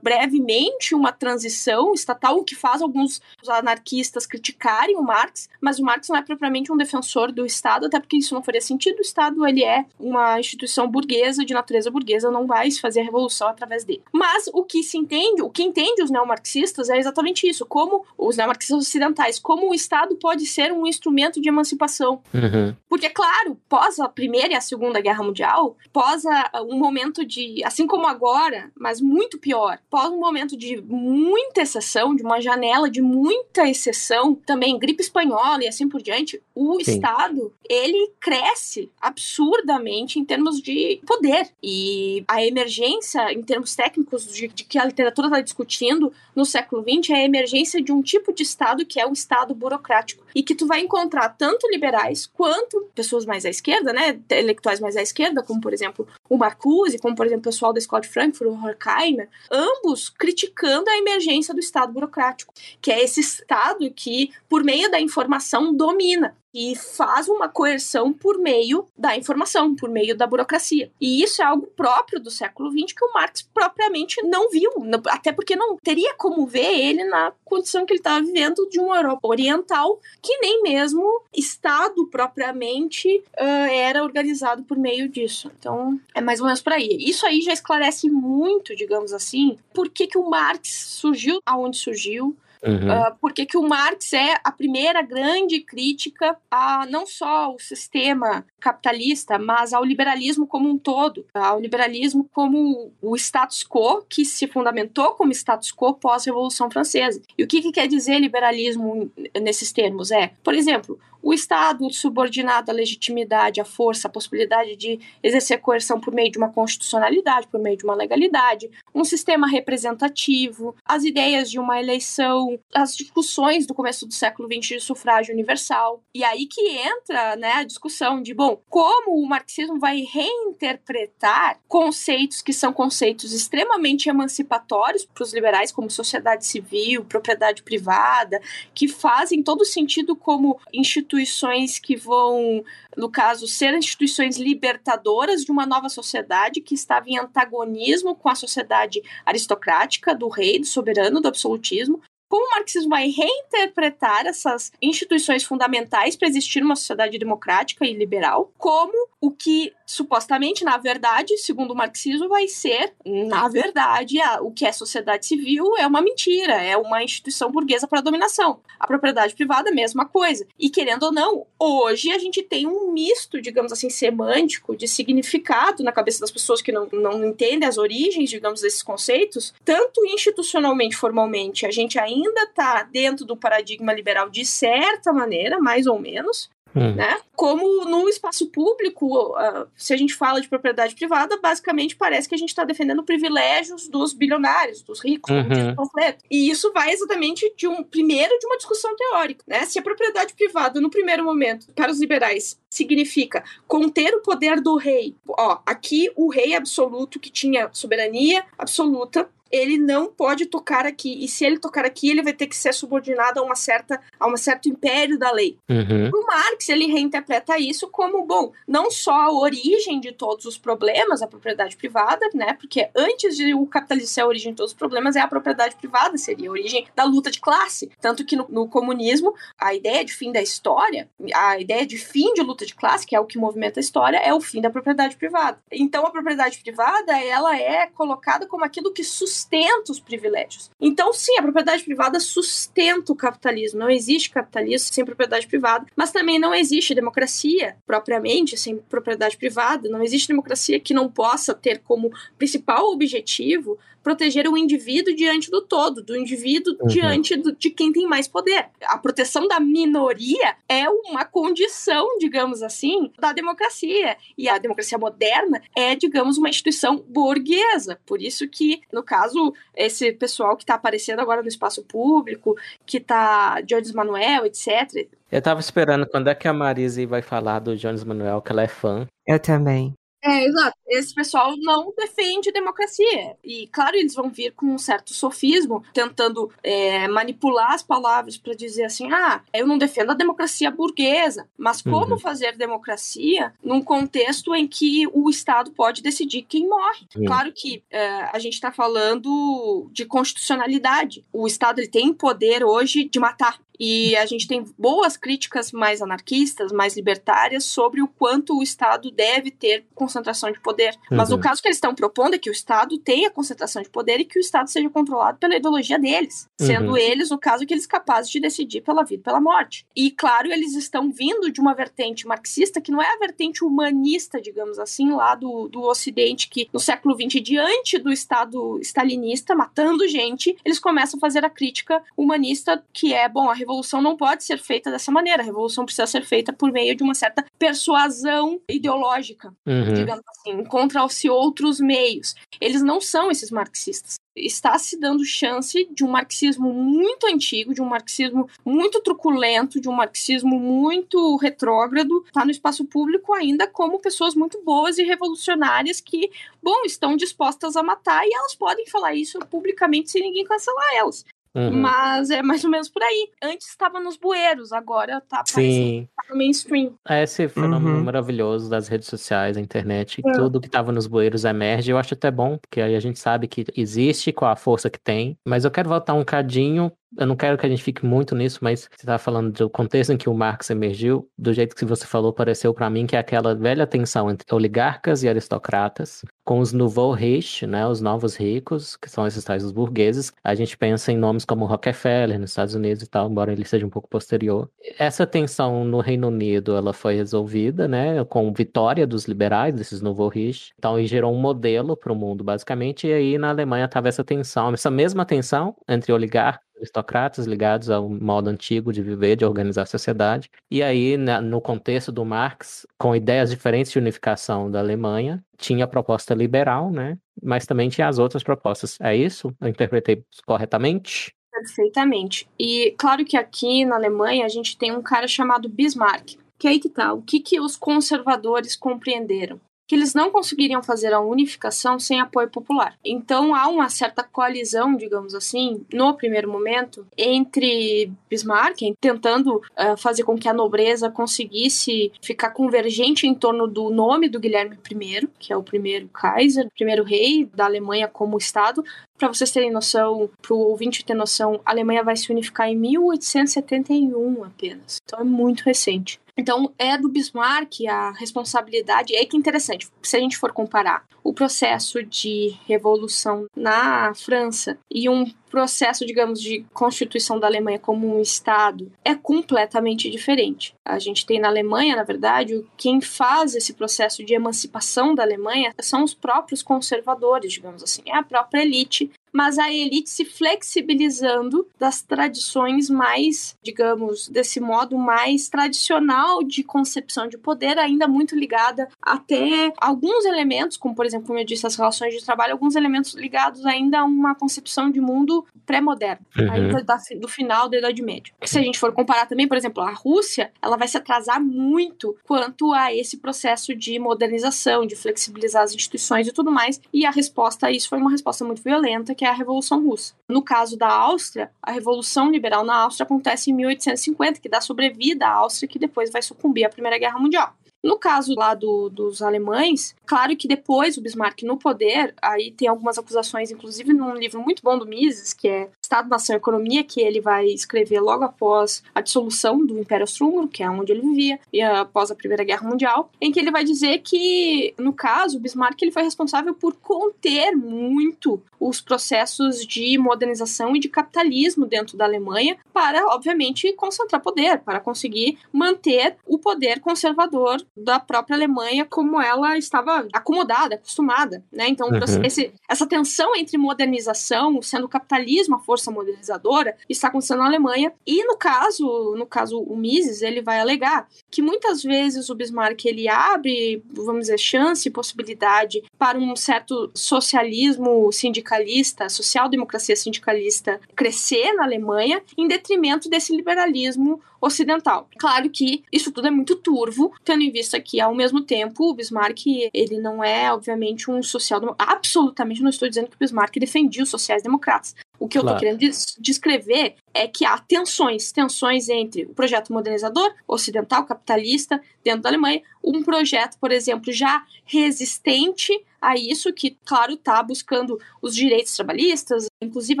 brevemente 0.04 0.94
uma 0.94 1.10
transição 1.10 1.94
estatal, 1.94 2.36
o 2.36 2.44
que 2.44 2.54
faz 2.54 2.82
alguns 2.82 3.22
anarquistas 3.48 4.26
criticarem 4.26 4.96
o 4.96 5.02
Marx, 5.02 5.48
mas 5.62 5.78
o 5.78 5.82
Marx 5.82 6.10
não 6.10 6.16
é 6.16 6.22
propriamente 6.22 6.70
um 6.70 6.76
defensor 6.76 7.32
do 7.32 7.46
Estado, 7.46 7.86
até 7.86 7.98
porque 7.98 8.18
isso 8.18 8.34
não 8.34 8.42
faria 8.42 8.60
sentido. 8.60 8.98
O 8.98 9.00
Estado 9.00 9.46
ele 9.46 9.64
é 9.64 9.86
uma 9.98 10.38
instituição 10.38 10.86
burguesa, 10.86 11.42
de 11.42 11.54
natureza 11.54 11.90
burguesa, 11.90 12.30
não 12.30 12.46
vai 12.46 12.70
se 12.70 12.82
fazer 12.82 13.00
a 13.00 13.04
revolução 13.04 13.48
através 13.48 13.82
dele. 13.82 14.02
Mas 14.12 14.50
o 14.52 14.62
que 14.62 14.82
se 14.82 14.98
entende, 14.98 15.40
o 15.40 15.48
que 15.48 15.62
entende 15.62 16.02
os 16.02 16.10
neomarxistas 16.10 16.90
é 16.90 16.98
exatamente 16.98 17.48
isso, 17.48 17.64
como 17.64 18.04
os 18.18 18.36
neomarxistas 18.36 18.80
ocidentais, 18.80 19.38
como 19.38 19.70
o 19.70 19.74
Estado 19.74 20.16
pode 20.16 20.44
ser 20.44 20.70
um 20.70 20.86
instrumento 20.86 21.40
de 21.40 21.48
emancipação. 21.48 22.20
Uhum. 22.34 22.76
Porque, 22.90 23.08
claro, 23.08 23.58
pós 23.70 23.98
a 23.98 24.08
Primeira 24.08 24.52
e 24.52 24.56
a 24.56 24.60
Segunda 24.60 25.00
Guerra 25.00 25.24
Mundial, 25.24 25.78
pós 25.90 26.26
a, 26.26 26.50
um 26.62 26.78
momento 26.78 27.24
de, 27.24 27.64
assim 27.64 27.86
como 27.86 28.06
agora, 28.06 28.70
mas 28.78 29.00
muito 29.00 29.38
pior, 29.38 29.78
após 29.94 30.10
um 30.10 30.18
momento 30.18 30.56
de 30.56 30.82
muita 30.82 31.62
exceção, 31.62 32.16
de 32.16 32.22
uma 32.24 32.40
janela 32.40 32.90
de 32.90 33.00
muita 33.00 33.68
exceção, 33.68 34.34
também 34.34 34.76
gripe 34.76 35.00
espanhola 35.00 35.62
e 35.62 35.68
assim 35.68 35.88
por 35.88 36.02
diante, 36.02 36.42
o 36.52 36.80
Sim. 36.82 36.94
Estado, 36.94 37.52
ele 37.68 38.10
cresce 38.18 38.90
absurdamente 39.00 40.18
em 40.18 40.24
termos 40.24 40.60
de 40.60 41.00
poder. 41.06 41.48
E 41.62 42.24
a 42.26 42.44
emergência, 42.44 43.32
em 43.32 43.42
termos 43.42 43.76
técnicos, 43.76 44.26
de, 44.34 44.48
de 44.48 44.64
que 44.64 44.78
a 44.78 44.84
literatura 44.84 45.28
está 45.28 45.40
discutindo 45.40 46.12
no 46.34 46.44
século 46.44 46.82
XX, 46.82 47.10
é 47.10 47.14
a 47.14 47.24
emergência 47.24 47.82
de 47.82 47.92
um 47.92 48.02
tipo 48.02 48.32
de 48.32 48.42
Estado 48.42 48.84
que 48.84 49.00
é 49.00 49.06
o 49.06 49.12
Estado 49.12 49.54
burocrático. 49.54 50.24
E 50.34 50.42
que 50.42 50.54
tu 50.54 50.66
vai 50.66 50.80
encontrar 50.80 51.28
tanto 51.30 51.68
liberais 51.68 52.26
quanto 52.26 52.88
pessoas 52.94 53.24
mais 53.24 53.44
à 53.44 53.50
esquerda, 53.50 53.92
né, 53.92 54.10
intelectuais 54.10 54.80
mais 54.80 54.96
à 54.96 55.02
esquerda, 55.02 55.42
como 55.42 55.60
por 55.60 55.72
exemplo 55.72 56.06
o 56.28 56.36
Marcuse, 56.36 56.98
como 56.98 57.14
por 57.14 57.26
exemplo 57.26 57.42
o 57.42 57.52
pessoal 57.52 57.72
da 57.72 57.78
Escola 57.78 58.02
de 58.02 58.08
Frankfurt, 58.08 58.50
o 58.50 58.64
Horkheimer, 58.64 59.28
ambos 59.50 60.08
criticando 60.08 60.88
a 60.90 60.98
emergência 60.98 61.54
do 61.54 61.60
Estado 61.60 61.92
burocrático, 61.92 62.52
que 62.80 62.90
é 62.90 63.02
esse 63.02 63.20
Estado 63.20 63.90
que, 63.90 64.32
por 64.48 64.64
meio 64.64 64.90
da 64.90 65.00
informação, 65.00 65.74
domina. 65.74 66.36
Que 66.54 66.76
faz 66.76 67.28
uma 67.28 67.48
coerção 67.48 68.12
por 68.12 68.38
meio 68.38 68.86
da 68.96 69.16
informação, 69.16 69.74
por 69.74 69.90
meio 69.90 70.16
da 70.16 70.24
burocracia. 70.24 70.88
E 71.00 71.20
isso 71.20 71.42
é 71.42 71.44
algo 71.44 71.66
próprio 71.66 72.20
do 72.20 72.30
século 72.30 72.70
XX 72.70 72.92
que 72.92 73.04
o 73.04 73.12
Marx 73.12 73.42
propriamente 73.42 74.22
não 74.22 74.48
viu, 74.48 74.70
até 75.08 75.32
porque 75.32 75.56
não 75.56 75.76
teria 75.78 76.14
como 76.14 76.46
ver 76.46 76.78
ele 76.78 77.02
na 77.02 77.32
condição 77.44 77.84
que 77.84 77.92
ele 77.92 77.98
estava 77.98 78.24
vivendo 78.24 78.68
de 78.70 78.78
uma 78.78 78.98
Europa 78.98 79.26
oriental, 79.26 79.98
que 80.22 80.38
nem 80.38 80.62
mesmo 80.62 81.24
Estado 81.36 82.06
propriamente 82.06 83.08
uh, 83.36 83.68
era 83.72 84.04
organizado 84.04 84.62
por 84.62 84.78
meio 84.78 85.08
disso. 85.08 85.50
Então, 85.58 85.98
é 86.14 86.20
mais 86.20 86.38
ou 86.38 86.46
menos 86.46 86.62
por 86.62 86.72
aí. 86.72 86.96
Isso 87.00 87.26
aí 87.26 87.40
já 87.40 87.52
esclarece 87.52 88.08
muito, 88.08 88.76
digamos 88.76 89.12
assim, 89.12 89.58
por 89.72 89.88
que, 89.88 90.06
que 90.06 90.18
o 90.18 90.30
Marx 90.30 90.68
surgiu 90.68 91.40
aonde 91.44 91.78
surgiu, 91.78 92.36
Uhum. 92.66 92.90
Uh, 92.90 93.16
porque 93.20 93.44
que 93.44 93.58
o 93.58 93.62
Marx 93.62 94.12
é 94.14 94.36
a 94.42 94.50
primeira 94.50 95.02
grande 95.02 95.60
crítica 95.60 96.36
a 96.50 96.86
não 96.86 97.06
só 97.06 97.54
o 97.54 97.58
sistema 97.58 98.44
capitalista, 98.58 99.38
mas 99.38 99.74
ao 99.74 99.84
liberalismo 99.84 100.46
como 100.46 100.68
um 100.68 100.78
todo, 100.78 101.26
ao 101.34 101.60
liberalismo 101.60 102.28
como 102.32 102.90
o 103.02 103.14
status 103.16 103.62
quo 103.62 104.02
que 104.08 104.24
se 104.24 104.46
fundamentou 104.46 105.12
como 105.12 105.32
status 105.32 105.72
quo 105.72 105.94
pós-revolução 105.94 106.70
francesa. 106.70 107.20
E 107.36 107.44
o 107.44 107.46
que, 107.46 107.60
que 107.60 107.72
quer 107.72 107.86
dizer 107.86 108.18
liberalismo 108.18 109.10
nesses 109.40 109.70
termos? 109.70 110.10
É, 110.10 110.32
por 110.42 110.54
exemplo, 110.54 110.98
o 111.24 111.32
Estado 111.32 111.90
subordinado 111.90 112.70
à 112.70 112.74
legitimidade, 112.74 113.58
à 113.58 113.64
força, 113.64 114.08
à 114.08 114.10
possibilidade 114.10 114.76
de 114.76 115.00
exercer 115.22 115.58
coerção 115.58 115.98
por 115.98 116.12
meio 116.12 116.30
de 116.30 116.36
uma 116.36 116.52
constitucionalidade, 116.52 117.46
por 117.46 117.58
meio 117.58 117.78
de 117.78 117.84
uma 117.84 117.94
legalidade, 117.94 118.70
um 118.94 119.04
sistema 119.04 119.48
representativo, 119.48 120.76
as 120.84 121.02
ideias 121.02 121.50
de 121.50 121.58
uma 121.58 121.80
eleição, 121.80 122.60
as 122.74 122.94
discussões 122.94 123.66
do 123.66 123.72
começo 123.72 124.06
do 124.06 124.12
século 124.12 124.46
XX 124.52 124.68
de 124.68 124.80
sufrágio 124.80 125.32
universal. 125.32 126.02
E 126.14 126.22
aí 126.22 126.44
que 126.46 126.60
entra 126.60 127.36
né, 127.36 127.52
a 127.52 127.64
discussão 127.64 128.20
de, 128.20 128.34
bom, 128.34 128.60
como 128.68 129.16
o 129.16 129.26
marxismo 129.26 129.78
vai 129.78 130.00
reinterpretar 130.02 131.58
conceitos 131.66 132.42
que 132.42 132.52
são 132.52 132.70
conceitos 132.70 133.32
extremamente 133.32 134.10
emancipatórios 134.10 135.06
para 135.06 135.24
os 135.24 135.32
liberais, 135.32 135.72
como 135.72 135.88
sociedade 135.88 136.44
civil, 136.44 137.02
propriedade 137.06 137.62
privada, 137.62 138.42
que 138.74 138.86
fazem 138.86 139.42
todo 139.42 139.64
sentido 139.64 140.14
como 140.14 140.60
instituições 140.70 141.13
instituições 141.18 141.78
que 141.78 141.96
vão, 141.96 142.64
no 142.96 143.10
caso, 143.10 143.46
ser 143.46 143.74
instituições 143.74 144.36
libertadoras 144.36 145.44
de 145.44 145.50
uma 145.50 145.66
nova 145.66 145.88
sociedade 145.88 146.60
que 146.60 146.74
estava 146.74 147.08
em 147.08 147.18
antagonismo 147.18 148.14
com 148.14 148.28
a 148.28 148.34
sociedade 148.34 149.02
aristocrática 149.24 150.14
do 150.14 150.28
rei, 150.28 150.58
do 150.58 150.66
soberano, 150.66 151.20
do 151.20 151.28
absolutismo, 151.28 152.00
como 152.28 152.46
o 152.46 152.50
marxismo 152.50 152.90
vai 152.90 153.08
reinterpretar 153.08 154.26
essas 154.26 154.72
instituições 154.80 155.44
fundamentais 155.44 156.16
para 156.16 156.28
existir 156.28 156.62
uma 156.62 156.76
sociedade 156.76 157.18
democrática 157.18 157.86
e 157.86 157.92
liberal, 157.92 158.52
como 158.58 158.92
o 159.20 159.30
que 159.30 159.72
supostamente, 159.86 160.64
na 160.64 160.76
verdade, 160.76 161.36
segundo 161.38 161.72
o 161.72 161.76
marxismo, 161.76 162.28
vai 162.28 162.48
ser, 162.48 162.94
na 163.04 163.48
verdade, 163.48 164.20
a, 164.20 164.42
o 164.42 164.50
que 164.50 164.66
é 164.66 164.72
sociedade 164.72 165.26
civil 165.26 165.76
é 165.78 165.86
uma 165.86 166.02
mentira, 166.02 166.54
é 166.54 166.76
uma 166.76 167.02
instituição 167.02 167.50
burguesa 167.50 167.86
para 167.86 168.00
dominação. 168.00 168.60
A 168.78 168.86
propriedade 168.86 169.34
privada, 169.34 169.70
mesma 169.70 170.04
coisa. 170.04 170.46
E 170.58 170.68
querendo 170.68 171.04
ou 171.04 171.12
não, 171.12 171.46
hoje 171.58 172.10
a 172.10 172.18
gente 172.18 172.42
tem 172.42 172.66
um 172.66 172.92
misto, 172.92 173.40
digamos 173.40 173.72
assim, 173.72 173.88
semântico 173.88 174.76
de 174.76 174.88
significado 174.88 175.82
na 175.82 175.92
cabeça 175.92 176.20
das 176.20 176.30
pessoas 176.30 176.60
que 176.60 176.72
não, 176.72 176.86
não 176.92 177.24
entendem 177.24 177.68
as 177.68 177.78
origens, 177.78 178.28
digamos, 178.30 178.60
desses 178.60 178.82
conceitos, 178.82 179.54
tanto 179.64 180.04
institucionalmente, 180.06 180.96
formalmente, 180.96 181.66
a 181.66 181.70
gente 181.70 181.98
ainda 181.98 182.13
está 182.22 182.82
dentro 182.82 183.24
do 183.24 183.36
paradigma 183.36 183.92
liberal 183.92 184.28
de 184.28 184.44
certa 184.44 185.12
maneira, 185.12 185.60
mais 185.60 185.86
ou 185.86 185.98
menos, 185.98 186.50
Hum. 186.76 186.92
Né? 186.92 187.18
Como 187.36 187.84
no 187.84 188.08
espaço 188.08 188.48
público, 188.48 189.28
uh, 189.28 189.66
se 189.76 189.94
a 189.94 189.96
gente 189.96 190.14
fala 190.14 190.40
de 190.40 190.48
propriedade 190.48 190.94
privada, 190.94 191.38
basicamente 191.40 191.94
parece 191.94 192.28
que 192.28 192.34
a 192.34 192.38
gente 192.38 192.48
está 192.48 192.64
defendendo 192.64 193.04
privilégios 193.04 193.88
dos 193.88 194.12
bilionários, 194.12 194.82
dos 194.82 195.00
ricos, 195.00 195.30
uhum. 195.30 195.88
E 196.30 196.50
isso 196.50 196.72
vai 196.72 196.90
exatamente 196.90 197.52
de 197.56 197.68
um 197.68 197.82
primeiro 197.82 198.36
de 198.38 198.46
uma 198.46 198.56
discussão 198.56 198.94
teórica, 198.96 199.44
né? 199.46 199.64
Se 199.66 199.78
a 199.78 199.82
propriedade 199.82 200.34
privada 200.34 200.80
no 200.80 200.90
primeiro 200.90 201.24
momento 201.24 201.68
para 201.74 201.92
os 201.92 202.00
liberais 202.00 202.58
significa 202.68 203.44
conter 203.68 204.12
o 204.14 204.22
poder 204.22 204.60
do 204.60 204.76
rei, 204.76 205.14
ó, 205.28 205.60
aqui 205.64 206.10
o 206.16 206.28
rei 206.28 206.54
absoluto 206.56 207.20
que 207.20 207.30
tinha 207.30 207.70
soberania 207.72 208.44
absoluta 208.58 209.28
ele 209.54 209.78
não 209.78 210.06
pode 210.06 210.46
tocar 210.46 210.84
aqui. 210.84 211.24
E 211.24 211.28
se 211.28 211.44
ele 211.44 211.58
tocar 211.58 211.84
aqui, 211.84 212.10
ele 212.10 212.22
vai 212.22 212.32
ter 212.32 212.48
que 212.48 212.56
ser 212.56 212.74
subordinado 212.74 213.38
a 213.38 213.42
uma 213.42 213.54
certa 213.54 214.00
a 214.18 214.26
um 214.26 214.36
certo 214.36 214.68
império 214.68 215.16
da 215.16 215.30
lei. 215.30 215.56
Uhum. 215.68 216.10
O 216.12 216.26
Marx 216.26 216.68
ele 216.68 216.86
reinterpreta 216.86 217.56
isso 217.58 217.88
como 217.88 218.24
bom, 218.24 218.52
não 218.66 218.90
só 218.90 219.12
a 219.12 219.32
origem 219.32 220.00
de 220.00 220.10
todos 220.10 220.44
os 220.44 220.58
problemas, 220.58 221.22
a 221.22 221.28
propriedade 221.28 221.76
privada, 221.76 222.28
né? 222.34 222.54
Porque 222.54 222.90
antes 222.96 223.36
de 223.36 223.54
o 223.54 223.64
capitalismo 223.66 224.08
ser 224.08 224.22
a 224.22 224.26
origem 224.26 224.52
de 224.52 224.56
todos 224.56 224.72
os 224.72 224.78
problemas, 224.78 225.14
é 225.14 225.20
a 225.20 225.28
propriedade 225.28 225.76
privada 225.76 226.18
seria 226.18 226.48
a 226.48 226.52
origem 226.52 226.86
da 226.96 227.04
luta 227.04 227.30
de 227.30 227.40
classe. 227.40 227.92
Tanto 228.00 228.24
que 228.24 228.34
no, 228.34 228.46
no 228.48 228.68
comunismo, 228.68 229.34
a 229.56 229.72
ideia 229.72 230.04
de 230.04 230.12
fim 230.12 230.32
da 230.32 230.42
história, 230.42 231.08
a 231.32 231.60
ideia 231.60 231.86
de 231.86 231.96
fim 231.96 232.34
de 232.34 232.42
luta 232.42 232.66
de 232.66 232.74
classe, 232.74 233.06
que 233.06 233.14
é 233.14 233.20
o 233.20 233.26
que 233.26 233.38
movimenta 233.38 233.78
a 233.78 233.82
história, 233.82 234.16
é 234.16 234.34
o 234.34 234.40
fim 234.40 234.60
da 234.60 234.70
propriedade 234.70 235.16
privada. 235.16 235.58
Então 235.70 236.04
a 236.04 236.10
propriedade 236.10 236.58
privada, 236.58 237.16
ela 237.20 237.56
é 237.56 237.86
colocada 237.86 238.46
como 238.46 238.64
aquilo 238.64 238.92
que 238.92 239.04
sustenta 239.04 239.43
sustenta 239.44 239.92
os 239.92 240.00
privilégios. 240.00 240.70
Então, 240.80 241.12
sim, 241.12 241.36
a 241.38 241.42
propriedade 241.42 241.84
privada 241.84 242.18
sustenta 242.18 243.12
o 243.12 243.16
capitalismo. 243.16 243.78
Não 243.78 243.90
existe 243.90 244.30
capitalismo 244.30 244.92
sem 244.92 245.04
propriedade 245.04 245.46
privada, 245.46 245.86
mas 245.94 246.10
também 246.10 246.38
não 246.38 246.54
existe 246.54 246.94
democracia 246.94 247.76
propriamente 247.86 248.56
sem 248.56 248.78
propriedade 248.78 249.36
privada. 249.36 249.88
Não 249.88 250.02
existe 250.02 250.28
democracia 250.28 250.80
que 250.80 250.94
não 250.94 251.10
possa 251.10 251.54
ter 251.54 251.80
como 251.80 252.10
principal 252.38 252.90
objetivo 252.90 253.78
proteger 254.04 254.46
o 254.46 254.56
indivíduo 254.56 255.16
diante 255.16 255.50
do 255.50 255.62
todo, 255.62 256.02
do 256.02 256.14
indivíduo 256.14 256.76
uhum. 256.78 256.86
diante 256.86 257.34
do, 257.34 257.52
de 257.56 257.70
quem 257.70 257.90
tem 257.90 258.06
mais 258.06 258.28
poder. 258.28 258.66
A 258.82 258.98
proteção 258.98 259.48
da 259.48 259.58
minoria 259.58 260.54
é 260.68 260.88
uma 260.88 261.24
condição, 261.24 262.18
digamos 262.18 262.62
assim, 262.62 263.10
da 263.18 263.32
democracia. 263.32 264.16
E 264.36 264.46
a 264.48 264.58
democracia 264.58 264.98
moderna 264.98 265.62
é, 265.74 265.96
digamos, 265.96 266.36
uma 266.36 266.50
instituição 266.50 267.02
burguesa. 267.08 267.98
Por 268.04 268.20
isso 268.20 268.46
que, 268.46 268.82
no 268.92 269.02
caso, 269.02 269.54
esse 269.74 270.12
pessoal 270.12 270.54
que 270.56 270.62
está 270.62 270.74
aparecendo 270.74 271.20
agora 271.20 271.40
no 271.40 271.48
espaço 271.48 271.82
público, 271.82 272.56
que 272.84 272.98
está 272.98 273.62
Jones 273.62 273.92
Manuel, 273.92 274.44
etc. 274.44 275.08
Eu 275.32 275.40
tava 275.40 275.60
esperando 275.60 276.06
quando 276.06 276.28
é 276.28 276.34
que 276.34 276.46
a 276.46 276.52
Marise 276.52 277.06
vai 277.06 277.22
falar 277.22 277.60
do 277.60 277.74
Jones 277.74 278.04
Manuel, 278.04 278.42
que 278.42 278.52
ela 278.52 278.62
é 278.62 278.68
fã. 278.68 279.06
Eu 279.26 279.40
também. 279.40 279.94
É, 280.24 280.46
exato. 280.46 280.74
Esse 280.88 281.14
pessoal 281.14 281.54
não 281.58 281.92
defende 281.96 282.50
democracia. 282.50 283.36
E, 283.44 283.66
claro, 283.66 283.94
eles 283.94 284.14
vão 284.14 284.30
vir 284.30 284.52
com 284.52 284.66
um 284.66 284.78
certo 284.78 285.12
sofismo, 285.12 285.84
tentando 285.92 286.50
é, 286.62 287.06
manipular 287.08 287.72
as 287.72 287.82
palavras 287.82 288.38
para 288.38 288.54
dizer 288.54 288.84
assim: 288.84 289.12
ah, 289.12 289.42
eu 289.52 289.66
não 289.66 289.76
defendo 289.76 290.10
a 290.10 290.14
democracia 290.14 290.70
burguesa. 290.70 291.46
Mas 291.58 291.82
como 291.82 292.14
uhum. 292.14 292.18
fazer 292.18 292.56
democracia 292.56 293.52
num 293.62 293.82
contexto 293.82 294.54
em 294.54 294.66
que 294.66 295.06
o 295.12 295.28
Estado 295.28 295.70
pode 295.72 296.02
decidir 296.02 296.42
quem 296.42 296.66
morre? 296.66 297.06
Uhum. 297.16 297.26
Claro 297.26 297.52
que 297.52 297.82
é, 297.90 298.30
a 298.32 298.38
gente 298.38 298.54
está 298.54 298.72
falando 298.72 299.90
de 299.92 300.06
constitucionalidade. 300.06 301.22
O 301.32 301.46
Estado 301.46 301.80
ele 301.80 301.88
tem 301.88 302.14
poder 302.14 302.64
hoje 302.64 303.04
de 303.04 303.20
matar. 303.20 303.58
E 303.78 304.16
a 304.16 304.26
gente 304.26 304.46
tem 304.46 304.64
boas 304.78 305.16
críticas 305.16 305.72
mais 305.72 306.00
anarquistas, 306.00 306.72
mais 306.72 306.96
libertárias, 306.96 307.64
sobre 307.64 308.02
o 308.02 308.08
quanto 308.08 308.58
o 308.58 308.62
Estado 308.62 309.10
deve 309.10 309.50
ter 309.50 309.86
concentração 309.94 310.52
de 310.52 310.60
poder. 310.60 310.94
Uhum. 311.10 311.16
Mas 311.16 311.30
o 311.30 311.38
caso 311.38 311.60
que 311.60 311.68
eles 311.68 311.76
estão 311.76 311.94
propondo 311.94 312.34
é 312.34 312.38
que 312.38 312.50
o 312.50 312.52
Estado 312.52 312.96
tenha 312.98 313.30
concentração 313.30 313.82
de 313.82 313.90
poder 313.90 314.20
e 314.20 314.24
que 314.24 314.38
o 314.38 314.40
Estado 314.40 314.68
seja 314.68 314.88
controlado 314.88 315.38
pela 315.38 315.56
ideologia 315.56 315.98
deles, 315.98 316.48
sendo 316.58 316.90
uhum. 316.90 316.96
eles, 316.96 317.30
no 317.30 317.38
caso, 317.38 317.66
que 317.66 317.74
eles 317.74 317.86
capazes 317.86 318.30
de 318.30 318.40
decidir 318.40 318.80
pela 318.80 319.04
vida 319.04 319.20
e 319.20 319.24
pela 319.24 319.40
morte. 319.40 319.86
E, 319.94 320.10
claro, 320.10 320.52
eles 320.52 320.74
estão 320.74 321.10
vindo 321.10 321.50
de 321.50 321.60
uma 321.60 321.74
vertente 321.74 322.26
marxista 322.26 322.80
que 322.80 322.92
não 322.92 323.02
é 323.02 323.14
a 323.14 323.18
vertente 323.18 323.64
humanista, 323.64 324.40
digamos 324.40 324.78
assim, 324.78 325.10
lá 325.10 325.34
do, 325.34 325.68
do 325.68 325.82
Ocidente, 325.82 326.48
que 326.48 326.68
no 326.72 326.80
século 326.80 327.14
XX, 327.14 327.42
diante 327.42 327.98
do 327.98 328.12
Estado 328.12 328.78
stalinista, 328.80 329.54
matando 329.54 330.06
gente, 330.06 330.56
eles 330.64 330.78
começam 330.78 331.18
a 331.18 331.20
fazer 331.20 331.44
a 331.44 331.50
crítica 331.50 332.02
humanista, 332.16 332.82
que 332.92 333.12
é, 333.12 333.28
bom, 333.28 333.50
a 333.50 333.54
revolução 333.64 334.00
não 334.00 334.16
pode 334.16 334.44
ser 334.44 334.58
feita 334.58 334.90
dessa 334.90 335.10
maneira. 335.10 335.42
A 335.42 335.44
revolução 335.44 335.84
precisa 335.84 336.06
ser 336.06 336.24
feita 336.24 336.52
por 336.52 336.70
meio 336.70 336.94
de 336.94 337.02
uma 337.02 337.14
certa 337.14 337.44
persuasão 337.58 338.60
ideológica, 338.68 339.52
uhum. 339.66 339.94
digamos 339.94 340.22
assim, 340.28 340.60
encontram-se 340.60 341.28
outros 341.28 341.80
meios. 341.80 342.34
Eles 342.60 342.82
não 342.82 343.00
são 343.00 343.30
esses 343.30 343.50
marxistas 343.50 344.16
está 344.36 344.76
se 344.78 344.98
dando 344.98 345.24
chance 345.24 345.88
de 345.92 346.04
um 346.04 346.08
marxismo 346.08 346.72
muito 346.72 347.26
antigo, 347.26 347.72
de 347.72 347.80
um 347.80 347.86
marxismo 347.86 348.48
muito 348.64 349.00
truculento, 349.00 349.80
de 349.80 349.88
um 349.88 349.92
marxismo 349.92 350.58
muito 350.58 351.36
retrógrado, 351.36 352.24
tá 352.32 352.44
no 352.44 352.50
espaço 352.50 352.84
público 352.84 353.32
ainda 353.32 353.66
como 353.66 354.00
pessoas 354.00 354.34
muito 354.34 354.60
boas 354.62 354.98
e 354.98 355.04
revolucionárias 355.04 356.00
que, 356.00 356.30
bom, 356.62 356.82
estão 356.84 357.16
dispostas 357.16 357.76
a 357.76 357.82
matar 357.82 358.26
e 358.26 358.34
elas 358.34 358.54
podem 358.54 358.86
falar 358.86 359.14
isso 359.14 359.38
publicamente 359.50 360.10
sem 360.10 360.22
ninguém 360.22 360.44
cancelar 360.44 360.94
elas. 360.94 361.24
Uhum. 361.54 361.80
Mas 361.80 362.30
é 362.30 362.42
mais 362.42 362.64
ou 362.64 362.70
menos 362.70 362.88
por 362.88 363.02
aí. 363.02 363.30
Antes 363.42 363.68
estava 363.68 364.00
nos 364.00 364.16
bueiros, 364.16 364.72
agora 364.72 365.20
tá, 365.20 365.42
Sim. 365.46 366.08
Tá 366.16 366.24
no 366.30 366.36
mainstream. 366.36 366.94
É 367.08 367.22
esse 367.22 367.48
fenômeno 367.48 367.98
uhum. 367.98 368.04
maravilhoso 368.04 368.68
das 368.68 368.88
redes 368.88 369.08
sociais, 369.08 369.56
a 369.56 369.60
internet, 369.60 370.20
é. 370.26 370.32
tudo 370.32 370.60
que 370.60 370.66
estava 370.66 370.90
nos 370.90 371.06
bueiros 371.06 371.44
emerge. 371.44 371.90
Eu 371.90 371.98
acho 371.98 372.14
até 372.14 372.30
bom, 372.30 372.58
porque 372.58 372.80
aí 372.80 372.96
a 372.96 373.00
gente 373.00 373.18
sabe 373.18 373.46
que 373.46 373.64
existe, 373.76 374.32
qual 374.32 374.50
a 374.50 374.56
força 374.56 374.90
que 374.90 374.98
tem. 374.98 375.38
Mas 375.46 375.64
eu 375.64 375.70
quero 375.70 375.88
voltar 375.88 376.14
um 376.14 376.24
cadinho 376.24 376.90
eu 377.18 377.26
não 377.26 377.36
quero 377.36 377.56
que 377.56 377.66
a 377.66 377.68
gente 377.68 377.82
fique 377.82 378.04
muito 378.04 378.34
nisso, 378.34 378.58
mas 378.62 378.80
você 378.80 378.88
estava 378.96 379.18
falando 379.18 379.52
do 379.52 379.70
contexto 379.70 380.12
em 380.12 380.16
que 380.16 380.28
o 380.28 380.34
Marx 380.34 380.70
emergiu, 380.70 381.28
do 381.38 381.52
jeito 381.52 381.74
que 381.76 381.84
você 381.84 382.06
falou, 382.06 382.32
pareceu 382.32 382.72
para 382.74 382.90
mim 382.90 383.06
que 383.06 383.16
é 383.16 383.18
aquela 383.18 383.54
velha 383.54 383.86
tensão 383.86 384.30
entre 384.30 384.52
oligarcas 384.54 385.22
e 385.22 385.28
aristocratas, 385.28 386.22
com 386.44 386.58
os 386.58 386.72
nouveaux 386.72 387.18
riches, 387.18 387.68
né, 387.68 387.86
os 387.86 388.00
novos 388.00 388.36
ricos, 388.36 388.96
que 388.96 389.08
são 389.08 389.26
esses 389.26 389.44
tais 389.44 389.64
os 389.64 389.72
burgueses. 389.72 390.32
A 390.42 390.54
gente 390.54 390.76
pensa 390.76 391.10
em 391.12 391.16
nomes 391.16 391.44
como 391.44 391.64
Rockefeller 391.64 392.38
nos 392.38 392.50
Estados 392.50 392.74
Unidos 392.74 393.02
e 393.02 393.06
tal, 393.08 393.30
embora 393.30 393.52
ele 393.52 393.64
seja 393.64 393.86
um 393.86 393.90
pouco 393.90 394.08
posterior. 394.08 394.68
Essa 394.98 395.26
tensão 395.26 395.84
no 395.84 396.00
Reino 396.00 396.28
Unido, 396.28 396.76
ela 396.76 396.92
foi 396.92 397.14
resolvida, 397.14 397.88
né, 397.88 398.22
com 398.24 398.52
vitória 398.52 399.06
dos 399.06 399.24
liberais, 399.24 399.74
desses 399.74 400.02
nouveaux 400.02 400.34
riches. 400.34 400.72
Então, 400.78 400.98
e 400.98 401.06
gerou 401.06 401.32
um 401.32 401.40
modelo 401.40 401.96
para 401.96 402.12
o 402.12 402.16
mundo, 402.16 402.44
basicamente. 402.44 403.06
E 403.06 403.12
aí 403.12 403.38
na 403.38 403.50
Alemanha 403.50 403.86
estava 403.86 404.08
essa 404.08 404.24
tensão, 404.24 404.72
essa 404.72 404.90
mesma 404.90 405.24
tensão 405.24 405.74
entre 405.88 406.12
oligarcas 406.12 406.73
aristocratas 406.76 407.46
ligados 407.46 407.90
ao 407.90 408.08
modo 408.08 408.48
antigo 408.48 408.92
de 408.92 409.02
viver, 409.02 409.36
de 409.36 409.44
organizar 409.44 409.82
a 409.82 409.86
sociedade. 409.86 410.50
E 410.70 410.82
aí, 410.82 411.16
no 411.16 411.60
contexto 411.60 412.10
do 412.10 412.24
Marx, 412.24 412.86
com 412.98 413.14
ideias 413.14 413.50
diferentes 413.50 413.92
de 413.92 413.98
unificação 413.98 414.70
da 414.70 414.80
Alemanha, 414.80 415.44
tinha 415.56 415.84
a 415.84 415.88
proposta 415.88 416.34
liberal, 416.34 416.90
né? 416.90 417.18
Mas 417.42 417.66
também 417.66 417.88
tinha 417.88 418.08
as 418.08 418.18
outras 418.18 418.42
propostas. 418.42 418.98
É 419.00 419.14
isso? 419.16 419.54
Eu 419.60 419.68
interpretei 419.68 420.24
corretamente? 420.46 421.34
Perfeitamente. 421.50 422.48
E 422.58 422.94
claro 422.98 423.24
que 423.24 423.36
aqui 423.36 423.84
na 423.84 423.96
Alemanha 423.96 424.44
a 424.44 424.48
gente 424.48 424.76
tem 424.76 424.92
um 424.92 425.02
cara 425.02 425.28
chamado 425.28 425.68
Bismarck. 425.68 426.36
Que 426.58 426.68
aí 426.68 426.78
que 426.78 426.88
tá, 426.88 427.12
o 427.12 427.22
que, 427.22 427.40
que 427.40 427.60
os 427.60 427.76
conservadores 427.76 428.76
compreenderam? 428.76 429.60
Que 429.86 429.94
eles 429.94 430.14
não 430.14 430.30
conseguiriam 430.30 430.82
fazer 430.82 431.12
a 431.12 431.20
unificação 431.20 431.98
sem 431.98 432.20
apoio 432.20 432.48
popular. 432.48 432.96
Então 433.04 433.54
há 433.54 433.68
uma 433.68 433.88
certa 433.88 434.22
coalizão, 434.22 434.96
digamos 434.96 435.34
assim, 435.34 435.84
no 435.92 436.14
primeiro 436.14 436.50
momento, 436.50 437.06
entre 437.16 438.10
Bismarck, 438.28 438.78
tentando 439.00 439.56
uh, 439.56 439.96
fazer 439.96 440.24
com 440.24 440.36
que 440.36 440.48
a 440.48 440.54
nobreza 440.54 441.10
conseguisse 441.10 442.12
ficar 442.22 442.50
convergente 442.50 443.26
em 443.26 443.34
torno 443.34 443.66
do 443.66 443.90
nome 443.90 444.28
do 444.28 444.40
Guilherme 444.40 444.76
I, 444.90 445.28
que 445.38 445.52
é 445.52 445.56
o 445.56 445.62
primeiro 445.62 446.08
Kaiser, 446.08 446.68
primeiro 446.74 447.04
rei 447.04 447.48
da 447.54 447.66
Alemanha 447.66 448.08
como 448.08 448.38
Estado. 448.38 448.82
Para 449.18 449.28
vocês 449.28 449.50
terem 449.50 449.70
noção, 449.70 450.28
para 450.42 450.54
o 450.54 450.58
ouvinte 450.58 451.04
ter 451.04 451.14
noção, 451.14 451.60
a 451.64 451.70
Alemanha 451.70 452.02
vai 452.02 452.16
se 452.16 452.30
unificar 452.32 452.68
em 452.68 452.76
1871 452.76 454.44
apenas. 454.44 454.98
Então 455.04 455.20
é 455.20 455.24
muito 455.24 455.62
recente. 455.62 456.20
Então, 456.36 456.72
é 456.78 456.98
do 456.98 457.08
Bismarck 457.08 457.86
a 457.88 458.10
responsabilidade. 458.10 459.14
É 459.14 459.24
que 459.24 459.36
interessante, 459.36 459.88
se 460.02 460.16
a 460.16 460.20
gente 460.20 460.36
for 460.36 460.52
comparar 460.52 461.04
o 461.22 461.32
processo 461.32 462.02
de 462.02 462.56
revolução 462.66 463.46
na 463.56 464.12
França 464.14 464.76
e 464.90 465.08
um 465.08 465.24
processo, 465.54 466.04
digamos, 466.04 466.40
de 466.40 466.66
constituição 466.72 467.38
da 467.38 467.46
Alemanha 467.46 467.78
como 467.78 468.12
um 468.12 468.20
Estado 468.20 468.90
é 469.04 469.14
completamente 469.14 470.10
diferente. 470.10 470.74
A 470.84 470.98
gente 470.98 471.24
tem 471.24 471.38
na 471.38 471.46
Alemanha, 471.46 471.94
na 471.94 472.02
verdade, 472.02 472.66
quem 472.76 473.00
faz 473.00 473.54
esse 473.54 473.72
processo 473.72 474.24
de 474.24 474.34
emancipação 474.34 475.14
da 475.14 475.22
Alemanha 475.22 475.72
são 475.80 476.02
os 476.02 476.12
próprios 476.12 476.60
conservadores, 476.60 477.52
digamos 477.52 477.84
assim, 477.84 478.02
é 478.04 478.16
a 478.16 478.22
própria 478.24 478.62
elite 478.62 479.12
mas 479.34 479.58
a 479.58 479.70
elite 479.70 480.08
se 480.08 480.24
flexibilizando 480.24 481.66
das 481.76 482.00
tradições 482.00 482.88
mais, 482.88 483.58
digamos, 483.62 484.28
desse 484.28 484.60
modo 484.60 484.96
mais 484.96 485.48
tradicional 485.48 486.44
de 486.44 486.62
concepção 486.62 487.26
de 487.26 487.36
poder, 487.36 487.76
ainda 487.76 488.06
muito 488.06 488.36
ligada 488.36 488.88
até 489.02 489.72
alguns 489.78 490.24
elementos, 490.24 490.76
como 490.76 490.94
por 490.94 491.04
exemplo, 491.04 491.26
como 491.26 491.38
eu 491.38 491.44
disse, 491.44 491.66
as 491.66 491.74
relações 491.74 492.14
de 492.14 492.24
trabalho, 492.24 492.52
alguns 492.52 492.76
elementos 492.76 493.14
ligados 493.14 493.66
ainda 493.66 494.00
a 494.00 494.04
uma 494.04 494.36
concepção 494.36 494.88
de 494.88 495.00
mundo 495.00 495.44
pré-moderno, 495.66 496.24
uhum. 496.38 496.52
ainda 496.52 496.84
do 497.20 497.26
final 497.26 497.68
da 497.68 497.78
Idade 497.78 498.02
Média. 498.02 498.32
Se 498.44 498.58
a 498.58 498.62
gente 498.62 498.78
for 498.78 498.92
comparar 498.92 499.26
também, 499.26 499.48
por 499.48 499.56
exemplo, 499.56 499.82
a 499.82 499.90
Rússia, 499.90 500.52
ela 500.62 500.76
vai 500.76 500.86
se 500.86 500.96
atrasar 500.96 501.42
muito 501.42 502.16
quanto 502.24 502.72
a 502.72 502.94
esse 502.94 503.16
processo 503.16 503.74
de 503.74 503.98
modernização, 503.98 504.86
de 504.86 504.94
flexibilizar 504.94 505.62
as 505.62 505.74
instituições 505.74 506.28
e 506.28 506.32
tudo 506.32 506.52
mais, 506.52 506.80
e 506.92 507.04
a 507.04 507.10
resposta 507.10 507.66
a 507.66 507.72
isso 507.72 507.88
foi 507.88 507.98
uma 507.98 508.10
resposta 508.10 508.44
muito 508.44 508.62
violenta, 508.62 509.14
que 509.14 509.23
que 509.24 509.28
é 509.28 509.30
a 509.30 509.32
Revolução 509.32 509.82
Russa. 509.82 510.12
No 510.28 510.42
caso 510.42 510.76
da 510.76 510.86
Áustria, 510.86 511.50
a 511.62 511.72
Revolução 511.72 512.30
Liberal 512.30 512.62
na 512.62 512.76
Áustria 512.76 513.04
acontece 513.04 513.50
em 513.50 513.54
1850, 513.54 514.38
que 514.38 514.50
dá 514.50 514.60
sobrevida 514.60 515.26
à 515.26 515.32
Áustria, 515.36 515.66
que 515.66 515.78
depois 515.78 516.10
vai 516.10 516.20
sucumbir 516.20 516.66
à 516.66 516.68
Primeira 516.68 516.98
Guerra 516.98 517.18
Mundial. 517.18 517.54
No 517.84 517.98
caso 517.98 518.34
lá 518.34 518.54
do, 518.54 518.88
dos 518.88 519.20
alemães, 519.20 519.94
claro 520.06 520.34
que 520.34 520.48
depois 520.48 520.96
o 520.96 521.02
Bismarck 521.02 521.42
no 521.42 521.58
poder, 521.58 522.14
aí 522.22 522.50
tem 522.50 522.66
algumas 522.66 522.96
acusações, 522.96 523.50
inclusive 523.50 523.92
num 523.92 524.14
livro 524.14 524.40
muito 524.40 524.62
bom 524.62 524.78
do 524.78 524.86
Mises, 524.86 525.34
que 525.34 525.46
é 525.46 525.68
Estado, 525.82 526.08
Nação 526.08 526.34
e 526.34 526.38
Economia, 526.38 526.82
que 526.82 527.02
ele 527.02 527.20
vai 527.20 527.44
escrever 527.44 528.00
logo 528.00 528.24
após 528.24 528.82
a 528.94 529.02
dissolução 529.02 529.64
do 529.66 529.78
Império 529.78 530.04
Austro-Húngaro, 530.04 530.48
que 530.48 530.62
é 530.62 530.70
onde 530.70 530.92
ele 530.92 531.02
vivia, 531.02 531.38
e 531.52 531.60
após 531.60 532.10
a 532.10 532.14
Primeira 532.14 532.42
Guerra 532.42 532.66
Mundial, 532.66 533.10
em 533.20 533.30
que 533.30 533.38
ele 533.38 533.50
vai 533.50 533.64
dizer 533.64 533.98
que, 533.98 534.72
no 534.78 534.94
caso, 534.94 535.36
o 535.36 535.40
Bismarck 535.40 535.82
ele 535.82 535.92
foi 535.92 536.04
responsável 536.04 536.54
por 536.54 536.74
conter 536.76 537.54
muito 537.54 538.42
os 538.58 538.80
processos 538.80 539.66
de 539.66 539.98
modernização 539.98 540.74
e 540.74 540.80
de 540.80 540.88
capitalismo 540.88 541.66
dentro 541.66 541.98
da 541.98 542.06
Alemanha 542.06 542.56
para, 542.72 543.06
obviamente, 543.08 543.70
concentrar 543.74 544.22
poder, 544.22 544.60
para 544.60 544.80
conseguir 544.80 545.38
manter 545.52 546.16
o 546.26 546.38
poder 546.38 546.80
conservador 546.80 547.62
da 547.76 547.98
própria 547.98 548.36
Alemanha 548.36 548.84
como 548.84 549.20
ela 549.20 549.58
estava 549.58 550.06
acomodada, 550.12 550.76
acostumada, 550.76 551.42
né? 551.52 551.68
Então, 551.68 551.88
uhum. 551.88 552.24
esse, 552.24 552.52
essa 552.68 552.86
tensão 552.86 553.34
entre 553.34 553.58
modernização, 553.58 554.60
sendo 554.62 554.84
o 554.84 554.88
capitalismo 554.88 555.56
a 555.56 555.58
força 555.58 555.90
modernizadora, 555.90 556.76
está 556.88 557.08
acontecendo 557.08 557.38
na 557.38 557.46
Alemanha. 557.46 557.92
E 558.06 558.24
no 558.24 558.36
caso, 558.36 559.14
no 559.16 559.26
caso 559.26 559.60
o 559.60 559.76
Mises, 559.76 560.22
ele 560.22 560.40
vai 560.40 560.60
alegar 560.60 561.08
que 561.30 561.42
muitas 561.42 561.82
vezes 561.82 562.30
o 562.30 562.34
Bismarck 562.34 562.84
ele 562.84 563.08
abre, 563.08 563.82
vamos 563.92 564.22
dizer, 564.22 564.38
chance 564.38 564.88
e 564.88 564.92
possibilidade 564.92 565.82
para 565.98 566.18
um 566.18 566.36
certo 566.36 566.90
socialismo 566.94 568.10
sindicalista, 568.12 569.08
social-democracia 569.08 569.96
sindicalista 569.96 570.80
crescer 570.94 571.52
na 571.54 571.64
Alemanha 571.64 572.22
em 572.36 572.46
detrimento 572.46 573.08
desse 573.08 573.34
liberalismo 573.34 574.20
ocidental. 574.40 575.08
Claro 575.18 575.48
que 575.50 575.82
isso 575.92 576.12
tudo 576.12 576.28
é 576.28 576.30
muito 576.30 576.56
turvo, 576.56 577.12
tendo 577.24 577.42
em 577.42 577.50
vista 577.50 577.80
que, 577.80 578.00
ao 578.00 578.14
mesmo 578.14 578.40
tempo, 578.42 578.90
o 578.90 578.94
Bismarck, 578.94 579.46
ele 579.72 580.00
não 580.00 580.22
é, 580.22 580.52
obviamente, 580.52 581.10
um 581.10 581.22
social... 581.22 581.74
Absolutamente 581.78 582.62
não 582.62 582.70
estou 582.70 582.88
dizendo 582.88 583.08
que 583.08 583.16
o 583.16 583.18
Bismarck 583.18 583.56
defendia 583.58 584.02
os 584.02 584.10
sociais-democratas. 584.10 584.94
O 585.18 585.28
que 585.28 585.38
eu 585.38 585.42
estou 585.42 585.56
querendo 585.56 585.78
descrever 586.18 586.96
é 587.14 587.26
que 587.28 587.44
há 587.44 587.56
tensões, 587.56 588.32
tensões 588.32 588.88
entre 588.88 589.24
o 589.24 589.34
projeto 589.34 589.72
modernizador, 589.72 590.34
ocidental, 590.46 591.06
capitalista, 591.06 591.80
dentro 592.02 592.22
da 592.22 592.28
Alemanha, 592.28 592.60
um 592.82 593.02
projeto, 593.02 593.56
por 593.58 593.70
exemplo, 593.70 594.12
já 594.12 594.44
resistente 594.64 595.72
a 596.00 596.16
isso, 596.16 596.52
que, 596.52 596.76
claro, 596.84 597.14
está 597.14 597.42
buscando 597.42 597.98
os 598.20 598.34
direitos 598.34 598.74
trabalhistas, 598.74 599.46
inclusive 599.64 600.00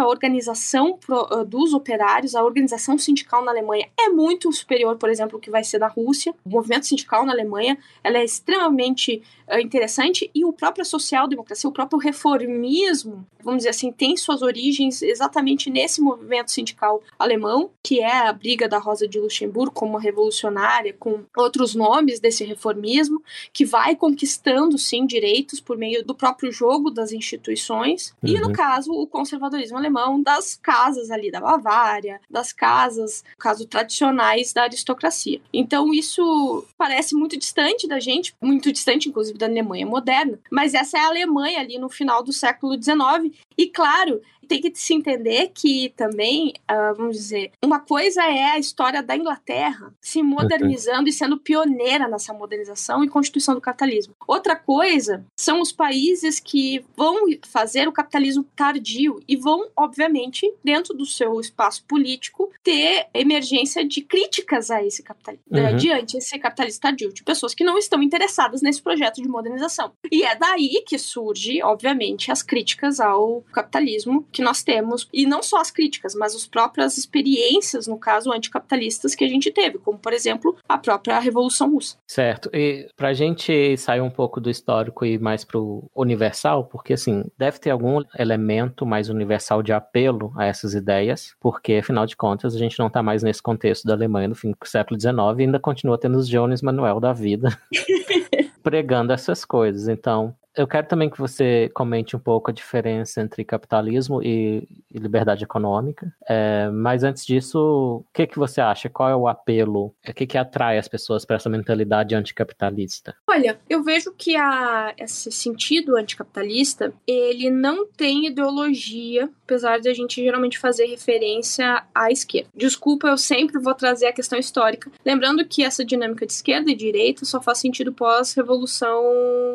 a 0.00 0.06
organização 0.06 0.98
uh, 1.08 1.44
dos 1.44 1.72
operários, 1.72 2.34
a 2.34 2.44
organização 2.44 2.98
sindical 2.98 3.42
na 3.44 3.50
Alemanha 3.50 3.88
é 3.98 4.08
muito 4.08 4.52
superior, 4.52 4.96
por 4.96 5.08
exemplo, 5.08 5.36
ao 5.36 5.40
que 5.40 5.50
vai 5.50 5.64
ser 5.64 5.78
na 5.78 5.86
Rússia. 5.86 6.34
O 6.44 6.50
movimento 6.50 6.86
sindical 6.86 7.24
na 7.24 7.32
Alemanha 7.32 7.78
ela 8.02 8.18
é 8.18 8.24
extremamente 8.24 9.22
uh, 9.48 9.58
interessante 9.58 10.30
e 10.34 10.44
o 10.44 10.52
próprio 10.52 10.84
social-democracia, 10.84 11.70
o 11.70 11.72
próprio 11.72 11.98
reformismo, 11.98 13.26
vamos 13.42 13.58
dizer 13.58 13.70
assim, 13.70 13.90
tem 13.90 14.16
suas 14.16 14.42
origens 14.42 15.00
exatamente 15.02 15.70
nesse 15.70 16.00
movimento 16.00 16.50
sindical 16.50 17.02
alemão, 17.18 17.70
que 17.82 18.00
é 18.00 18.28
a 18.28 18.32
briga 18.32 18.68
da 18.68 18.78
Rosa 18.78 19.08
de 19.08 19.18
Luxemburgo 19.18 19.72
como 19.72 19.96
revolucionária, 19.96 20.94
com 20.98 21.24
outros 21.36 21.74
nomes 21.74 22.20
desse 22.20 22.44
reformismo, 22.44 23.22
que 23.52 23.64
vai 23.64 23.96
conquistando, 23.96 24.76
sim, 24.78 25.06
direitos 25.06 25.60
por 25.60 25.76
meio 25.76 25.94
meio 25.94 26.04
do 26.04 26.14
próprio 26.14 26.50
jogo 26.50 26.90
das 26.90 27.12
instituições, 27.12 28.14
uhum. 28.22 28.30
e 28.30 28.40
no 28.40 28.48
uhum. 28.48 28.52
caso, 28.52 28.92
o 28.92 29.06
conservadorismo 29.06 29.53
alemão 29.76 30.22
das 30.22 30.56
casas 30.56 31.10
ali 31.10 31.30
da 31.30 31.40
Bavária, 31.40 32.20
das 32.30 32.52
casas, 32.52 33.24
caso, 33.38 33.66
tradicionais 33.66 34.52
da 34.52 34.64
aristocracia. 34.64 35.40
Então, 35.52 35.92
isso 35.92 36.64
parece 36.76 37.14
muito 37.14 37.38
distante 37.38 37.86
da 37.88 38.00
gente, 38.00 38.34
muito 38.40 38.72
distante, 38.72 39.08
inclusive, 39.08 39.38
da 39.38 39.46
Alemanha 39.46 39.86
moderna, 39.86 40.38
mas 40.50 40.74
essa 40.74 40.98
é 40.98 41.00
a 41.00 41.08
Alemanha 41.08 41.60
ali 41.60 41.78
no 41.78 41.88
final 41.88 42.22
do 42.22 42.32
século 42.32 42.74
XIX, 42.80 43.34
e 43.56 43.66
claro, 43.68 44.20
tem 44.44 44.60
que 44.60 44.72
se 44.74 44.94
entender 44.94 45.50
que 45.54 45.92
também, 45.96 46.54
uh, 46.70 46.94
vamos 46.94 47.16
dizer, 47.16 47.52
uma 47.62 47.80
coisa 47.80 48.22
é 48.24 48.50
a 48.50 48.58
história 48.58 49.02
da 49.02 49.16
Inglaterra 49.16 49.92
se 50.00 50.22
modernizando 50.22 51.08
e 51.08 51.12
sendo 51.12 51.38
pioneira 51.38 52.08
nessa 52.08 52.32
modernização 52.32 53.02
e 53.02 53.08
constituição 53.08 53.54
do 53.54 53.60
capitalismo. 53.60 54.14
Outra 54.26 54.56
coisa 54.56 55.24
são 55.36 55.60
os 55.60 55.72
países 55.72 56.38
que 56.38 56.84
vão 56.96 57.26
fazer 57.46 57.88
o 57.88 57.92
capitalismo 57.92 58.44
tardio 58.56 59.20
e 59.26 59.36
vão, 59.36 59.68
obviamente, 59.76 60.52
dentro 60.62 60.94
do 60.94 61.06
seu 61.06 61.40
espaço 61.40 61.84
político, 61.84 62.50
ter 62.62 63.06
emergência 63.12 63.84
de 63.84 64.00
críticas 64.00 64.70
a 64.70 64.84
esse 64.84 65.02
capitalismo, 65.02 65.44
né, 65.50 65.70
uhum. 65.70 65.76
diante 65.76 66.16
esse 66.16 66.38
capitalismo 66.38 66.80
tardio, 66.80 67.12
de 67.12 67.22
pessoas 67.22 67.54
que 67.54 67.64
não 67.64 67.78
estão 67.78 68.02
interessadas 68.02 68.62
nesse 68.62 68.82
projeto 68.82 69.22
de 69.22 69.28
modernização. 69.28 69.92
E 70.10 70.22
é 70.22 70.34
daí 70.34 70.82
que 70.86 70.98
surge, 70.98 71.62
obviamente, 71.62 72.30
as 72.30 72.42
críticas 72.42 73.00
ao 73.00 73.42
capitalismo 73.52 74.26
que 74.34 74.42
nós 74.42 74.62
temos, 74.62 75.08
e 75.12 75.26
não 75.26 75.42
só 75.42 75.60
as 75.60 75.70
críticas, 75.70 76.14
mas 76.14 76.34
as 76.34 76.46
próprias 76.46 76.98
experiências, 76.98 77.86
no 77.86 77.98
caso, 77.98 78.32
anticapitalistas 78.32 79.14
que 79.14 79.24
a 79.24 79.28
gente 79.28 79.50
teve, 79.50 79.78
como, 79.78 79.98
por 79.98 80.12
exemplo, 80.12 80.56
a 80.68 80.76
própria 80.76 81.18
Revolução 81.18 81.72
Russa. 81.72 81.96
Certo. 82.06 82.50
E 82.52 82.88
para 82.96 83.08
a 83.08 83.14
gente 83.14 83.76
sair 83.76 84.00
um 84.00 84.10
pouco 84.10 84.40
do 84.40 84.50
histórico 84.50 85.04
e 85.06 85.18
mais 85.18 85.44
para 85.44 85.58
o 85.58 85.88
universal, 85.94 86.64
porque, 86.64 86.94
assim, 86.94 87.24
deve 87.38 87.58
ter 87.58 87.70
algum 87.70 88.02
elemento 88.18 88.84
mais 88.84 89.08
universal 89.08 89.62
de 89.62 89.72
apelo 89.72 90.32
a 90.36 90.44
essas 90.44 90.74
ideias, 90.74 91.34
porque, 91.40 91.74
afinal 91.74 92.04
de 92.04 92.16
contas, 92.16 92.54
a 92.54 92.58
gente 92.58 92.78
não 92.78 92.88
está 92.88 93.02
mais 93.02 93.22
nesse 93.22 93.42
contexto 93.42 93.86
da 93.86 93.94
Alemanha 93.94 94.28
no 94.28 94.34
fim 94.34 94.50
do 94.50 94.56
século 94.64 95.00
XIX 95.00 95.16
e 95.38 95.42
ainda 95.42 95.60
continua 95.60 95.98
tendo 95.98 96.18
os 96.18 96.28
Jones 96.28 96.62
Manuel 96.62 96.98
da 96.98 97.12
vida 97.12 97.56
pregando 98.62 99.12
essas 99.12 99.44
coisas. 99.44 99.86
Então, 99.88 100.34
eu 100.56 100.66
quero 100.66 100.86
também 100.86 101.10
que 101.10 101.18
você 101.18 101.70
comente 101.74 102.14
um 102.14 102.18
pouco 102.18 102.50
a 102.50 102.54
diferença 102.54 103.20
entre 103.20 103.44
capitalismo 103.44 104.22
e, 104.22 104.68
e 104.90 104.98
liberdade 104.98 105.44
econômica. 105.44 106.14
É, 106.28 106.68
mas 106.70 107.02
antes 107.02 107.26
disso, 107.26 107.58
o 107.58 108.12
que, 108.12 108.26
que 108.26 108.38
você 108.38 108.60
acha? 108.60 108.88
Qual 108.88 109.08
é 109.08 109.16
o 109.16 109.26
apelo? 109.26 109.94
O 110.08 110.14
que, 110.14 110.26
que 110.26 110.38
atrai 110.38 110.78
as 110.78 110.88
pessoas 110.88 111.24
para 111.24 111.36
essa 111.36 111.50
mentalidade 111.50 112.14
anticapitalista? 112.14 113.14
Olha, 113.28 113.58
eu 113.68 113.82
vejo 113.82 114.12
que 114.12 114.36
a, 114.36 114.94
esse 114.96 115.32
sentido 115.32 115.96
anticapitalista, 115.96 116.92
ele 117.06 117.50
não 117.50 117.86
tem 117.86 118.26
ideologia, 118.26 119.28
apesar 119.44 119.80
de 119.80 119.88
a 119.88 119.94
gente 119.94 120.22
geralmente 120.22 120.58
fazer 120.58 120.86
referência 120.86 121.84
à 121.94 122.10
esquerda. 122.10 122.48
Desculpa, 122.54 123.08
eu 123.08 123.18
sempre 123.18 123.58
vou 123.58 123.74
trazer 123.74 124.06
a 124.06 124.12
questão 124.12 124.38
histórica. 124.38 124.90
Lembrando 125.04 125.44
que 125.44 125.64
essa 125.64 125.84
dinâmica 125.84 126.26
de 126.26 126.32
esquerda 126.32 126.70
e 126.70 126.76
direita 126.76 127.24
só 127.24 127.40
faz 127.42 127.58
sentido 127.58 127.92
pós-Revolução 127.92 129.02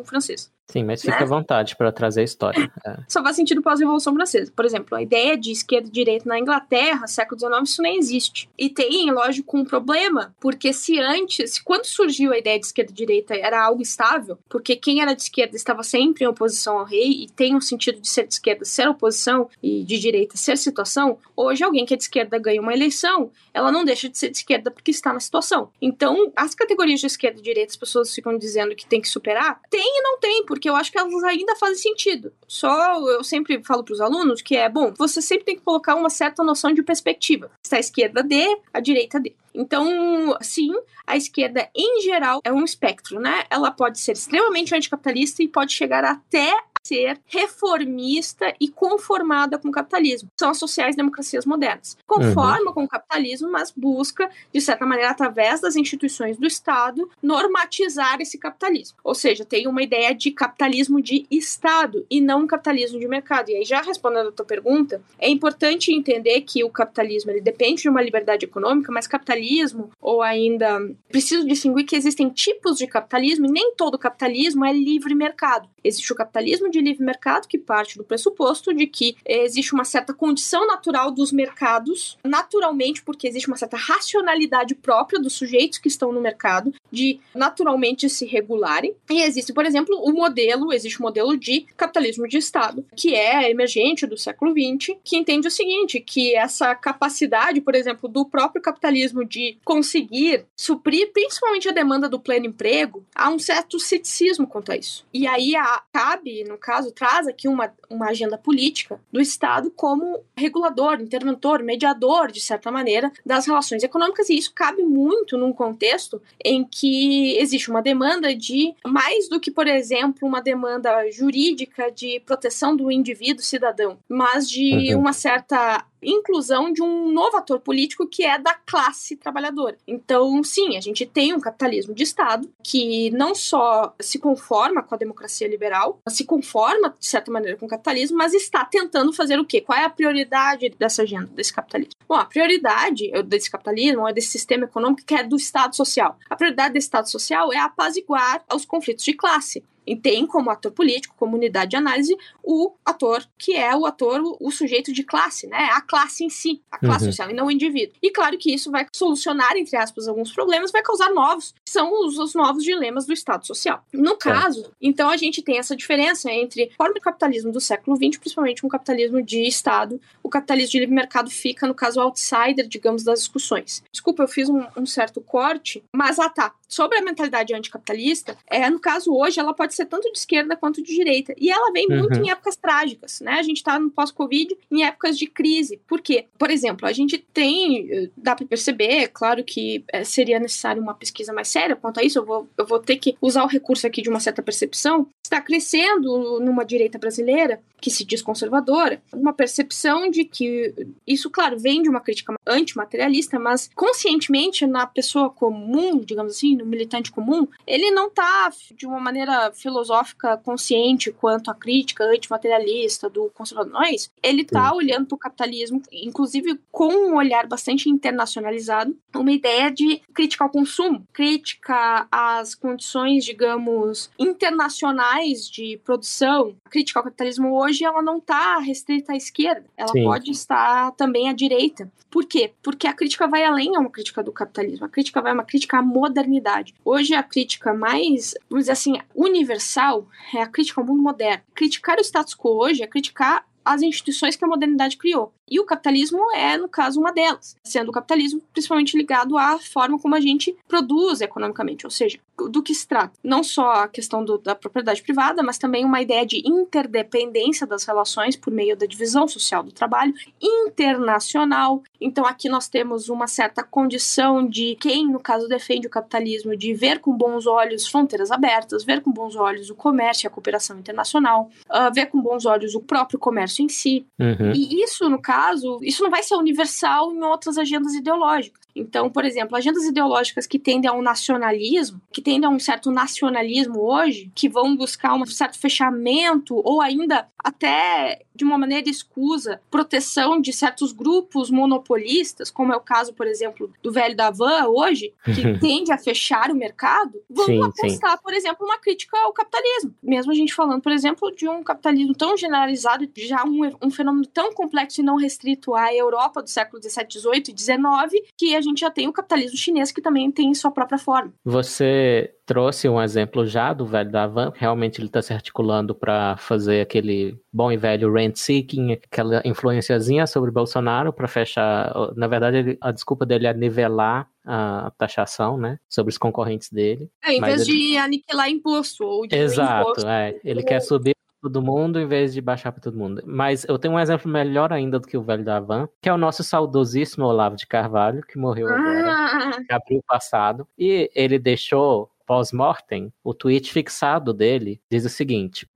Francesa. 0.03 0.49
Sim, 0.69 0.84
mas 0.84 1.01
fica 1.01 1.17
né? 1.17 1.23
à 1.23 1.25
vontade 1.25 1.75
para 1.75 1.91
trazer 1.91 2.21
a 2.21 2.23
história. 2.23 2.71
É. 2.86 2.97
Só 3.08 3.23
faz 3.23 3.36
sentido 3.36 3.62
pós-Revolução 3.62 4.13
Francesa. 4.13 4.51
Por 4.55 4.65
exemplo, 4.65 4.95
a 4.95 5.01
ideia 5.01 5.36
de 5.36 5.51
esquerda 5.51 5.88
e 5.88 5.91
direita 5.91 6.29
na 6.29 6.39
Inglaterra, 6.39 7.08
século 7.08 7.39
XIX, 7.39 7.63
isso 7.63 7.82
nem 7.82 7.97
existe. 7.97 8.49
E 8.58 8.69
tem, 8.69 9.12
lógico, 9.12 9.58
um 9.58 9.65
problema, 9.65 10.34
porque 10.39 10.71
se 10.71 10.99
antes, 10.99 11.60
quando 11.60 11.86
surgiu 11.86 12.32
a 12.32 12.38
ideia 12.38 12.60
de 12.60 12.67
esquerda 12.67 12.91
e 12.91 12.95
direita, 12.95 13.36
era 13.36 13.63
algo 13.63 13.82
estável, 13.82 14.38
porque 14.47 14.75
quem 14.75 15.01
era 15.01 15.15
de 15.15 15.23
esquerda 15.23 15.55
estava 15.55 15.82
sempre 15.82 16.23
em 16.23 16.27
oposição 16.27 16.77
ao 16.77 16.86
rei, 16.86 17.23
e 17.23 17.27
tem 17.27 17.55
o 17.55 17.62
sentido 17.62 17.99
de 17.99 18.08
ser 18.08 18.27
de 18.27 18.34
esquerda 18.34 18.63
ser 18.63 18.88
oposição 18.88 19.49
e 19.63 19.84
de 19.84 19.97
direita 19.97 20.38
ser 20.38 20.58
situação, 20.58 21.17
hoje 21.36 21.63
alguém 21.63 21.86
que 21.86 21.95
é 21.95 21.97
de 21.97 22.03
esquerda 22.03 22.38
ganha 22.38 22.62
uma 22.62 22.73
eleição, 22.73 23.32
ela 23.53 23.71
não 23.71 23.84
deixa 23.84 24.08
de 24.08 24.17
ser 24.17 24.29
de 24.29 24.38
esquerda 24.38 24.69
porque 24.69 24.91
está 24.91 25.12
na 25.12 25.19
situação. 25.19 25.71
Então, 25.82 26.32
as 26.36 26.53
categorias 26.53 26.99
de 26.99 27.08
esquerda 27.08 27.39
e 27.39 27.43
direita, 27.43 27.71
as 27.71 27.77
pessoas 27.77 28.13
ficam 28.13 28.38
dizendo 28.38 28.75
que 28.75 28.86
tem 28.86 29.01
que 29.01 29.08
superar, 29.08 29.60
tem 29.69 29.99
e 29.99 30.01
não 30.01 30.19
tem, 30.19 30.45
porque 30.45 30.58
porque 30.59 30.69
eu 30.69 30.75
acho 30.75 30.91
que 30.91 30.99
elas 30.99 31.23
ainda 31.23 31.55
fazem 31.55 31.77
sentido. 31.77 32.33
Só 32.45 32.99
eu 33.11 33.23
sempre 33.23 33.63
falo 33.63 33.81
para 33.81 33.93
os 33.93 34.01
alunos 34.01 34.41
que 34.41 34.57
é 34.57 34.67
bom, 34.67 34.93
você 34.97 35.21
sempre 35.21 35.45
tem 35.45 35.55
que 35.55 35.61
colocar 35.61 35.95
uma 35.95 36.09
certa 36.09 36.43
noção 36.43 36.73
de 36.73 36.83
perspectiva. 36.83 37.49
Está 37.63 37.77
a 37.77 37.79
esquerda 37.79 38.21
D, 38.21 38.59
a 38.73 38.81
direita 38.81 39.21
D. 39.21 39.33
Então, 39.55 40.37
sim, 40.41 40.71
a 41.07 41.17
esquerda 41.17 41.69
em 41.75 42.01
geral 42.01 42.39
é 42.43 42.51
um 42.51 42.63
espectro, 42.63 43.19
né? 43.19 43.45
Ela 43.49 43.71
pode 43.71 43.99
ser 43.99 44.11
extremamente 44.11 44.75
anticapitalista 44.75 45.41
e 45.41 45.47
pode 45.47 45.73
chegar 45.73 46.03
até 46.03 46.53
ser 46.85 47.19
reformista 47.27 48.53
e 48.59 48.67
conformada 48.67 49.57
com 49.57 49.69
o 49.69 49.71
capitalismo. 49.71 50.29
São 50.39 50.49
as 50.49 50.57
sociais-democracias 50.57 51.45
modernas. 51.45 51.97
Conforma 52.07 52.67
uhum. 52.67 52.73
com 52.73 52.83
o 52.83 52.87
capitalismo, 52.87 53.51
mas 53.51 53.71
busca, 53.75 54.29
de 54.53 54.61
certa 54.61 54.85
maneira, 54.85 55.11
através 55.11 55.61
das 55.61 55.75
instituições 55.75 56.37
do 56.37 56.47
Estado, 56.47 57.09
normatizar 57.21 58.21
esse 58.21 58.37
capitalismo. 58.37 58.97
Ou 59.03 59.13
seja, 59.13 59.45
tem 59.45 59.67
uma 59.67 59.83
ideia 59.83 60.13
de 60.13 60.31
capitalismo 60.31 61.01
de 61.01 61.25
Estado 61.29 62.05
e 62.09 62.21
não 62.21 62.41
um 62.41 62.47
capitalismo 62.47 62.99
de 62.99 63.07
mercado. 63.07 63.49
E 63.49 63.55
aí, 63.55 63.65
já 63.65 63.81
respondendo 63.81 64.29
a 64.29 64.31
tua 64.31 64.45
pergunta, 64.45 65.01
é 65.19 65.29
importante 65.29 65.93
entender 65.93 66.41
que 66.41 66.63
o 66.63 66.69
capitalismo 66.69 67.31
ele 67.31 67.41
depende 67.41 67.83
de 67.83 67.89
uma 67.89 68.01
liberdade 68.01 68.45
econômica, 68.45 68.91
mas 68.91 69.07
capitalismo, 69.07 69.91
ou 70.01 70.21
ainda 70.21 70.79
preciso 71.09 71.45
distinguir 71.45 71.85
que 71.85 71.95
existem 71.95 72.29
tipos 72.29 72.77
de 72.77 72.87
capitalismo 72.87 73.45
e 73.45 73.51
nem 73.51 73.75
todo 73.75 73.97
capitalismo 73.97 74.65
é 74.65 74.73
livre 74.73 75.13
mercado. 75.13 75.69
Existe 75.83 76.11
o 76.11 76.15
capitalismo 76.15 76.68
de 76.69 76.82
livre 76.82 77.03
mercado, 77.03 77.47
que 77.47 77.58
parte 77.58 77.97
do 77.97 78.03
pressuposto 78.03 78.73
de 78.73 78.88
que 78.88 79.15
existe 79.25 79.73
uma 79.73 79.84
certa 79.84 80.13
condição 80.13 80.65
natural 80.67 81.12
dos 81.12 81.32
mercados, 81.32 82.17
naturalmente, 82.23 83.01
porque 83.01 83.27
existe 83.27 83.47
uma 83.47 83.58
certa 83.58 83.77
racionalidade 83.77 84.75
própria 84.75 85.19
dos 85.19 85.34
sujeitos 85.34 85.77
que 85.77 85.88
estão 85.88 86.12
no 86.12 86.21
mercado, 86.21 86.73
de 86.91 87.19
naturalmente 87.34 88.10
se 88.10 88.25
regularem. 88.25 88.95
E 89.10 89.21
existe, 89.21 89.53
por 89.53 89.65
exemplo, 89.65 89.95
o 90.03 90.12
modelo, 90.12 90.73
existe 90.73 90.99
o 90.99 91.03
modelo 91.03 91.38
de 91.38 91.65
capitalismo 91.75 92.27
de 92.27 92.38
Estado, 92.38 92.86
que 92.95 93.15
é 93.15 93.49
emergente 93.49 94.05
do 94.05 94.17
século 94.17 94.51
XX, 94.51 94.97
que 95.03 95.17
entende 95.17 95.47
o 95.47 95.51
seguinte, 95.51 95.99
que 95.99 96.36
essa 96.36 96.73
capacidade, 96.75 97.62
por 97.62 97.75
exemplo, 97.75 98.10
do 98.10 98.25
próprio 98.25 98.62
capitalismo 98.62 99.25
de 99.25 99.58
conseguir 99.63 100.45
suprir 100.55 101.12
principalmente 101.12 101.69
a 101.69 101.73
demanda 101.73 102.10
do 102.10 102.19
pleno 102.19 102.45
emprego, 102.45 103.05
há 103.15 103.29
um 103.29 103.39
certo 103.39 103.79
ceticismo 103.79 104.47
quanto 104.47 104.71
a 104.71 104.77
isso. 104.77 105.05
E 105.13 105.27
aí 105.27 105.55
a, 105.55 105.82
cabe, 105.91 106.43
no 106.43 106.58
caso, 106.59 106.91
traz 106.91 107.27
aqui 107.27 107.47
uma, 107.47 107.73
uma 107.89 108.09
agenda 108.09 108.37
política 108.37 108.99
do 109.11 109.19
Estado 109.19 109.71
como 109.71 110.23
regulador, 110.35 111.01
interventor, 111.01 111.63
mediador, 111.63 112.31
de 112.31 112.41
certa 112.41 112.71
maneira, 112.71 113.11
das 113.25 113.45
relações 113.45 113.83
econômicas, 113.83 114.29
e 114.29 114.37
isso 114.37 114.53
cabe 114.53 114.83
muito 114.83 115.37
num 115.37 115.53
contexto 115.53 116.21
em 116.43 116.63
que 116.63 117.37
existe 117.37 117.69
uma 117.69 117.81
demanda 117.81 118.35
de 118.35 118.73
mais 118.85 119.29
do 119.29 119.39
que, 119.39 119.51
por 119.51 119.67
exemplo, 119.67 120.27
uma 120.27 120.41
demanda 120.41 121.09
jurídica 121.11 121.91
de 121.91 122.19
proteção 122.21 122.75
do 122.75 122.91
indivíduo 122.91 123.43
cidadão, 123.43 123.97
mas 124.07 124.49
de 124.49 124.93
uhum. 124.93 125.01
uma 125.01 125.13
certa 125.13 125.85
inclusão 126.01 126.71
de 126.71 126.81
um 126.81 127.12
novo 127.12 127.38
ator 127.38 127.59
político 127.59 128.07
que 128.07 128.23
é 128.23 128.38
da 128.38 128.53
classe 128.53 129.15
trabalhadora. 129.15 129.77
Então, 129.88 130.43
sim, 130.43 130.77
a 130.77 130.81
gente 130.81 131.05
tem 131.05 131.33
um 131.33 131.39
capitalismo 131.39 131.93
de 131.93 132.03
Estado 132.03 132.49
que 132.63 133.09
não 133.12 133.35
só 133.35 133.93
se 133.99 134.19
conforma 134.19 134.83
com 134.83 134.95
a 134.95 134.97
democracia 134.97 135.47
liberal, 135.47 135.99
se 136.07 136.25
conforma, 136.25 136.95
de 136.99 137.05
certa 137.05 137.31
maneira, 137.31 137.57
com 137.57 137.65
o 137.65 137.69
capitalismo, 137.69 138.17
mas 138.17 138.33
está 138.33 138.65
tentando 138.65 139.13
fazer 139.13 139.39
o 139.39 139.45
quê? 139.45 139.62
Qual 139.62 139.77
é 139.77 139.83
a 139.83 139.89
prioridade 139.89 140.69
dessa 140.77 141.03
agenda, 141.03 141.27
desse 141.27 141.53
capitalismo? 141.53 141.93
Bom, 142.07 142.15
a 142.15 142.25
prioridade 142.25 143.12
desse 143.23 143.49
capitalismo 143.49 144.07
é 144.07 144.13
desse 144.13 144.29
sistema 144.29 144.65
econômico 144.65 145.05
que 145.05 145.15
é 145.15 145.23
do 145.23 145.35
Estado 145.35 145.75
social. 145.75 146.17
A 146.29 146.35
prioridade 146.35 146.73
desse 146.73 146.88
Estado 146.88 147.09
social 147.09 147.51
é 147.53 147.57
apaziguar 147.57 148.43
os 148.53 148.65
conflitos 148.65 149.03
de 149.03 149.13
classe. 149.13 149.63
E 149.85 149.95
tem 149.95 150.25
como 150.25 150.49
ator 150.49 150.71
político, 150.71 151.15
como 151.17 151.35
unidade 151.35 151.71
de 151.71 151.77
análise, 151.77 152.15
o 152.43 152.73
ator 152.85 153.25
que 153.37 153.53
é 153.55 153.75
o 153.75 153.85
ator, 153.85 154.21
o, 154.39 154.51
sujeito 154.51 154.91
de 154.91 155.03
classe, 155.03 155.47
né? 155.47 155.69
A 155.71 155.81
classe 155.81 156.23
em 156.23 156.29
si, 156.29 156.61
a 156.71 156.77
classe 156.77 157.05
uhum. 157.05 157.11
social, 157.11 157.29
e 157.29 157.33
não 157.33 157.47
o 157.47 157.51
indivíduo. 157.51 157.95
E 158.01 158.11
claro 158.11 158.37
que 158.37 158.53
isso 158.53 158.71
vai 158.71 158.85
solucionar, 158.93 159.55
entre 159.55 159.77
aspas, 159.77 160.07
alguns 160.07 160.31
problemas, 160.31 160.71
vai 160.71 160.81
causar 160.81 161.09
novos, 161.11 161.53
que 161.63 161.71
são 161.71 161.91
os, 162.05 162.17
os 162.17 162.33
novos 162.33 162.63
dilemas 162.63 163.05
do 163.05 163.13
Estado 163.13 163.45
social. 163.45 163.83
No 163.93 164.17
caso, 164.17 164.65
é. 164.65 164.69
então 164.81 165.09
a 165.09 165.17
gente 165.17 165.41
tem 165.41 165.57
essa 165.57 165.75
diferença 165.75 166.31
entre 166.31 166.71
forma 166.77 166.93
de 166.93 166.99
capitalismo 166.99 167.51
do 167.51 167.61
século 167.61 167.95
XX, 167.95 168.17
principalmente 168.17 168.65
um 168.65 168.69
capitalismo 168.69 169.21
de 169.21 169.43
Estado. 169.43 169.99
O 170.21 170.29
capitalismo 170.29 170.71
de 170.71 170.79
livre 170.79 170.95
mercado 170.95 171.29
fica, 171.29 171.67
no 171.67 171.73
caso, 171.73 171.99
outsider, 172.01 172.67
digamos, 172.67 173.03
das 173.03 173.19
discussões. 173.19 173.83
Desculpa, 173.91 174.23
eu 174.23 174.27
fiz 174.27 174.49
um, 174.49 174.65
um 174.75 174.85
certo 174.85 175.21
corte, 175.21 175.83
mas 175.95 176.19
ah 176.19 176.29
tá. 176.29 176.53
Sobre 176.67 176.99
a 176.99 177.01
mentalidade 177.01 177.53
anticapitalista, 177.53 178.37
é, 178.47 178.69
no 178.69 178.79
caso 178.79 179.11
hoje, 179.11 179.39
ela 179.39 179.53
pode 179.53 179.68
ser 179.73 179.86
tanto 179.86 180.12
de 180.12 180.17
esquerda 180.17 180.55
quanto 180.55 180.82
de 180.82 180.93
direita. 180.93 181.34
E 181.38 181.51
ela 181.51 181.71
vem 181.71 181.88
uhum. 181.89 181.99
muito 181.99 182.19
em 182.19 182.29
épocas 182.29 182.55
trágicas, 182.55 183.21
né? 183.21 183.34
A 183.34 183.43
gente 183.43 183.58
está 183.58 183.79
no 183.79 183.89
pós-Covid 183.89 184.55
em 184.71 184.84
épocas 184.84 185.17
de 185.17 185.27
crise. 185.27 185.82
Por 185.88 186.01
quê? 186.01 186.25
Por 186.38 186.49
exemplo, 186.49 186.88
a 186.88 186.93
gente 186.93 187.17
tem, 187.17 187.91
eh, 187.91 188.10
dá 188.15 188.36
para 188.36 188.45
perceber, 188.45 189.10
claro 189.10 189.43
que 189.43 189.84
é, 189.91 190.03
seria 190.03 190.39
necessário 190.39 190.82
uma 190.82 190.93
pesquisa 190.93 191.34
mais 191.34 191.47
séria 191.47 191.75
quanto 191.75 191.99
a 191.99 192.03
isso, 192.03 192.19
eu 192.19 192.25
vou, 192.25 192.47
eu 192.58 192.65
vou 192.65 192.79
ter 192.79 192.97
que 192.97 193.15
usar 193.21 193.43
o 193.43 193.47
recurso 193.47 193.86
aqui 193.86 194.01
de 194.01 194.10
uma 194.10 194.19
certa 194.19 194.41
percepção, 194.41 195.08
está 195.29 195.41
crescendo 195.41 196.39
numa 196.39 196.65
direita 196.65 196.97
brasileira 196.97 197.61
que 197.79 197.89
se 197.89 198.03
diz 198.03 198.21
conservadora, 198.21 199.01
uma 199.13 199.31
percepção 199.31 200.09
de 200.09 200.25
que 200.25 200.73
isso, 201.07 201.29
claro, 201.29 201.57
vem 201.57 201.81
de 201.81 201.89
uma 201.89 202.01
crítica 202.01 202.33
antimaterialista, 202.45 203.39
mas 203.39 203.69
conscientemente 203.73 204.65
na 204.65 204.85
pessoa 204.85 205.29
comum, 205.29 205.99
digamos 205.99 206.33
assim, 206.33 206.57
no 206.57 206.65
militante 206.65 207.11
comum, 207.11 207.47
ele 207.65 207.89
não 207.91 208.07
está 208.07 208.51
de 208.75 208.85
uma 208.85 208.99
maneira 208.99 209.51
filosófica 209.53 210.35
consciente 210.37 211.11
quanto 211.11 211.49
à 211.49 211.55
crítica 211.55 212.03
antimaterialista 212.03 213.09
do 213.09 213.31
conservador. 213.33 213.71
Não 213.71 213.83
é 213.83 213.91
isso. 213.91 214.11
Ele 214.21 214.41
está 214.41 214.73
olhando 214.73 215.05
para 215.05 215.15
o 215.15 215.19
capitalismo, 215.19 215.81
inclusive 215.91 216.59
com 216.71 216.93
um 216.93 217.15
olhar 217.15 217.47
bastante 217.47 217.89
internacionalizado, 217.89 218.95
uma 219.15 219.31
ideia 219.31 219.71
de 219.71 220.01
crítica 220.13 220.43
ao 220.43 220.49
consumo, 220.49 221.07
crítica 221.13 222.07
às 222.11 222.55
condições, 222.55 223.23
digamos, 223.23 224.09
internacionais 224.19 225.18
mais 225.19 225.49
de 225.49 225.77
produção, 225.84 226.55
a 226.63 226.69
crítica 226.69 226.99
ao 226.99 227.03
capitalismo 227.03 227.53
hoje 227.60 227.84
ela 227.84 228.01
não 228.01 228.19
está 228.19 228.58
restrita 228.60 229.12
à 229.12 229.15
esquerda, 229.17 229.65
ela 229.75 229.91
Sim. 229.91 230.03
pode 230.03 230.32
estar 230.32 230.91
também 230.93 231.27
à 231.29 231.34
direita. 231.34 231.91
Por 232.10 232.25
quê? 232.25 232.53
Porque 232.63 232.88
a 232.88 232.93
crítica 232.93 233.27
vai 233.27 233.43
além 233.43 233.75
a 233.75 233.79
uma 233.79 233.89
crítica 233.89 234.23
do 234.23 234.32
capitalismo, 234.32 234.86
a 234.86 234.89
crítica 234.89 235.21
vai 235.21 235.34
uma 235.34 235.43
crítica 235.43 235.77
à 235.77 235.82
modernidade. 235.82 236.73
Hoje 236.84 237.13
a 237.13 237.21
crítica 237.21 237.73
mais, 237.73 238.34
vamos 238.49 238.63
dizer 238.63 238.71
assim, 238.71 238.93
universal 239.13 240.08
é 240.34 240.41
a 240.41 240.47
crítica 240.47 240.79
ao 240.79 240.88
mundo 240.88 241.01
moderno. 241.01 241.43
Criticar 241.53 241.97
o 241.97 242.03
status 242.03 242.34
quo 242.34 242.51
hoje 242.51 242.82
é 242.82 242.88
criticar 242.88 243.45
as 243.63 243.82
instituições 243.82 244.36
que 244.36 244.43
a 244.43 244.47
modernidade 244.47 244.97
criou. 244.97 245.34
E 245.49 245.59
o 245.59 245.65
capitalismo 245.65 246.31
é, 246.33 246.57
no 246.57 246.67
caso, 246.67 246.99
uma 246.99 247.12
delas, 247.12 247.55
sendo 247.63 247.89
o 247.89 247.93
capitalismo 247.93 248.41
principalmente 248.51 248.97
ligado 248.97 249.38
à 249.38 249.57
forma 249.59 249.99
como 249.99 250.15
a 250.15 250.19
gente 250.19 250.55
produz 250.67 251.21
economicamente, 251.21 251.85
ou 251.85 251.91
seja, 251.91 252.19
do 252.47 252.63
que 252.63 252.73
se 252.73 252.88
trata. 252.88 253.13
Não 253.23 253.43
só 253.43 253.83
a 253.83 253.88
questão 253.88 254.23
do, 254.23 254.38
da 254.38 254.55
propriedade 254.55 255.01
privada, 255.01 255.43
mas 255.43 255.57
também 255.57 255.83
uma 255.83 256.01
ideia 256.01 256.25
de 256.25 256.41
interdependência 256.47 257.67
das 257.67 257.83
relações 257.83 258.35
por 258.35 258.51
meio 258.51 258.77
da 258.77 258.85
divisão 258.85 259.27
social 259.27 259.63
do 259.63 259.71
trabalho 259.71 260.13
internacional. 260.41 261.83
Então, 261.99 262.25
aqui 262.25 262.47
nós 262.47 262.67
temos 262.67 263.09
uma 263.09 263.27
certa 263.27 263.63
condição 263.63 264.47
de 264.47 264.75
quem, 264.79 265.07
no 265.07 265.19
caso, 265.19 265.47
defende 265.47 265.88
o 265.88 265.89
capitalismo, 265.89 266.55
de 266.55 266.73
ver 266.73 266.99
com 266.99 267.12
bons 267.12 267.45
olhos 267.45 267.88
fronteiras 267.88 268.31
abertas, 268.31 268.83
ver 268.83 269.01
com 269.01 269.12
bons 269.12 269.35
olhos 269.35 269.69
o 269.69 269.75
comércio 269.75 270.25
e 270.25 270.27
a 270.27 270.31
cooperação 270.31 270.77
internacional, 270.77 271.49
uh, 271.69 271.93
ver 271.93 272.07
com 272.07 272.21
bons 272.21 272.45
olhos 272.45 272.75
o 272.75 272.79
próprio 272.79 273.19
comércio 273.19 273.63
em 273.63 273.69
si. 273.69 274.05
Uhum. 274.19 274.53
E 274.53 274.81
isso, 274.83 275.09
no 275.09 275.21
caso, 275.21 275.38
caso, 275.39 275.80
isso 275.82 276.04
não 276.04 276.10
vai 276.10 276.21
ser 276.21 276.36
universal 276.36 277.13
em 277.13 277.23
outras 277.23 277.58
agendas 277.58 277.93
ideológicas. 277.93 278.58
Então, 278.75 279.10
por 279.10 279.25
exemplo, 279.25 279.55
agendas 279.55 279.86
ideológicas 279.86 280.47
que 280.47 280.60
tendem 280.60 280.89
a 280.89 280.93
um 280.93 281.01
nacionalismo, 281.01 282.01
que 282.12 282.21
tendem 282.21 282.47
a 282.47 282.51
um 282.51 282.60
certo 282.60 282.91
nacionalismo 282.91 283.79
hoje, 283.79 284.32
que 284.36 284.49
vão 284.49 284.75
buscar 284.75 285.13
um 285.13 285.25
certo 285.25 285.60
fechamento 285.60 286.55
ou 286.63 286.82
ainda 286.82 287.27
até 287.38 288.21
de 288.36 288.43
uma 288.43 288.58
maneira 288.58 288.89
escusa 288.89 289.62
proteção 289.69 290.39
de 290.39 290.53
certos 290.53 290.91
grupos 290.93 291.49
monopolistas, 291.49 292.49
como 292.49 292.71
é 292.71 292.75
o 292.75 292.82
caso, 292.82 293.13
por 293.13 293.27
exemplo, 293.27 293.71
do 293.84 293.91
velho 293.91 294.15
da 294.15 294.29
van 294.32 294.67
hoje, 294.67 295.13
que 295.25 295.41
tende 295.60 295.91
a 295.91 295.97
fechar 295.97 296.49
o 296.49 296.55
mercado, 296.55 297.19
vão 297.29 297.45
sim, 297.45 297.62
apostar, 297.62 298.12
sim. 298.17 298.23
por 298.23 298.34
exemplo, 298.34 298.65
uma 298.65 298.79
crítica 298.79 299.17
ao 299.19 299.34
capitalismo. 299.34 299.93
Mesmo 300.01 300.32
a 300.32 300.36
gente 300.36 300.53
falando, 300.53 300.82
por 300.82 300.91
exemplo, 300.91 301.34
de 301.36 301.47
um 301.49 301.62
capitalismo 301.63 302.13
tão 302.13 302.38
generalizado, 302.38 303.10
já 303.17 303.43
um, 303.43 303.60
um 303.82 303.91
fenômeno 303.91 304.25
tão 304.25 304.53
complexo 304.53 305.01
e 305.01 305.03
não 305.03 305.17
restrito 305.17 305.75
à 305.75 305.93
Europa 305.93 306.41
do 306.41 306.49
século 306.49 306.82
XVII, 306.82 307.08
XVIII 307.10 307.43
e 307.49 307.60
XIX, 307.60 308.27
que 308.38 308.55
a 308.59 308.61
gente 308.61 308.81
já 308.81 308.91
tem 308.91 309.07
o 309.07 309.13
capitalismo 309.13 309.57
chinês 309.57 309.91
que 309.91 310.01
também 310.01 310.31
tem 310.31 310.53
sua 310.53 310.71
própria 310.71 310.97
forma. 310.97 311.33
Você 311.43 312.33
trouxe 312.45 312.89
um 312.89 313.01
exemplo 313.01 313.45
já 313.45 313.73
do 313.73 313.85
velho 313.85 314.11
da 314.11 314.27
van, 314.27 314.51
realmente 314.55 314.99
ele 314.99 315.07
está 315.07 315.21
se 315.21 315.33
articulando 315.33 315.93
para 315.93 316.35
fazer 316.37 316.81
aquele 316.81 317.37
bom 317.53 317.71
e 317.71 317.77
velho 317.77 318.11
rent 318.11 318.35
seeking, 318.35 318.93
aquela 318.93 319.41
influenciazinha 319.45 320.25
sobre 320.25 320.51
Bolsonaro 320.51 321.13
para 321.13 321.27
fechar. 321.27 321.93
Na 322.15 322.27
verdade, 322.27 322.77
a 322.81 322.91
desculpa 322.91 323.25
dele 323.25 323.47
é 323.47 323.53
nivelar 323.53 324.27
a 324.45 324.91
taxação, 324.97 325.57
né, 325.57 325.77
sobre 325.87 326.11
os 326.11 326.17
concorrentes 326.17 326.71
dele. 326.71 327.09
É, 327.23 327.33
em 327.33 327.41
vez 327.41 327.67
ele... 327.67 327.77
de 327.77 327.97
aniquilar 327.97 328.49
imposto 328.49 329.03
ou 329.03 329.27
de 329.27 329.35
Exato, 329.35 329.91
imposto. 329.91 330.07
é. 330.07 330.39
Ele 330.43 330.63
quer 330.63 330.79
subir 330.79 331.13
todo 331.41 331.62
mundo 331.62 331.99
em 331.99 332.08
vez 332.08 332.34
de 332.34 332.41
baixar 332.41 332.71
para 332.71 332.82
todo 332.82 332.97
mundo. 332.97 333.21
Mas 333.25 333.65
eu 333.67 333.78
tenho 333.78 333.93
um 333.93 333.99
exemplo 333.99 334.32
melhor 334.32 334.73
ainda 334.73 334.99
do 334.99 335.08
que 335.08 335.17
o 335.17 335.23
velho 335.23 335.43
da 335.43 335.60
van, 335.60 335.88
que 336.02 336.10
é 336.10 336.13
o 336.13 336.17
nosso 336.17 336.43
saudosíssimo 336.43 337.25
Olavo 337.25 337.56
de 337.56 337.67
Carvalho, 337.67 338.21
que 338.21 338.38
morreu 338.38 338.67
ah. 338.67 338.73
agora, 338.73 339.62
em 339.69 339.73
abril 339.73 340.04
passado, 340.08 340.67
e 340.78 341.10
ele 341.15 341.39
deixou 341.39 342.10
pós-mortem 342.25 343.12
o 343.23 343.34
tweet 343.34 343.71
fixado 343.71 344.32
dele 344.34 344.80
diz 344.89 345.04
o 345.04 345.10
seguinte: 345.10 345.67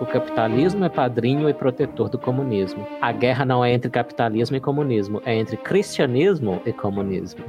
o 0.00 0.06
capitalismo 0.06 0.84
é 0.84 0.88
padrinho 0.88 1.48
e 1.48 1.54
protetor 1.54 2.10
do 2.10 2.18
comunismo. 2.18 2.86
A 3.00 3.12
guerra 3.12 3.44
não 3.44 3.64
é 3.64 3.72
entre 3.72 3.90
capitalismo 3.90 4.56
e 4.56 4.60
comunismo, 4.60 5.22
é 5.24 5.34
entre 5.34 5.56
cristianismo 5.56 6.60
e 6.66 6.72
comunismo. 6.72 7.44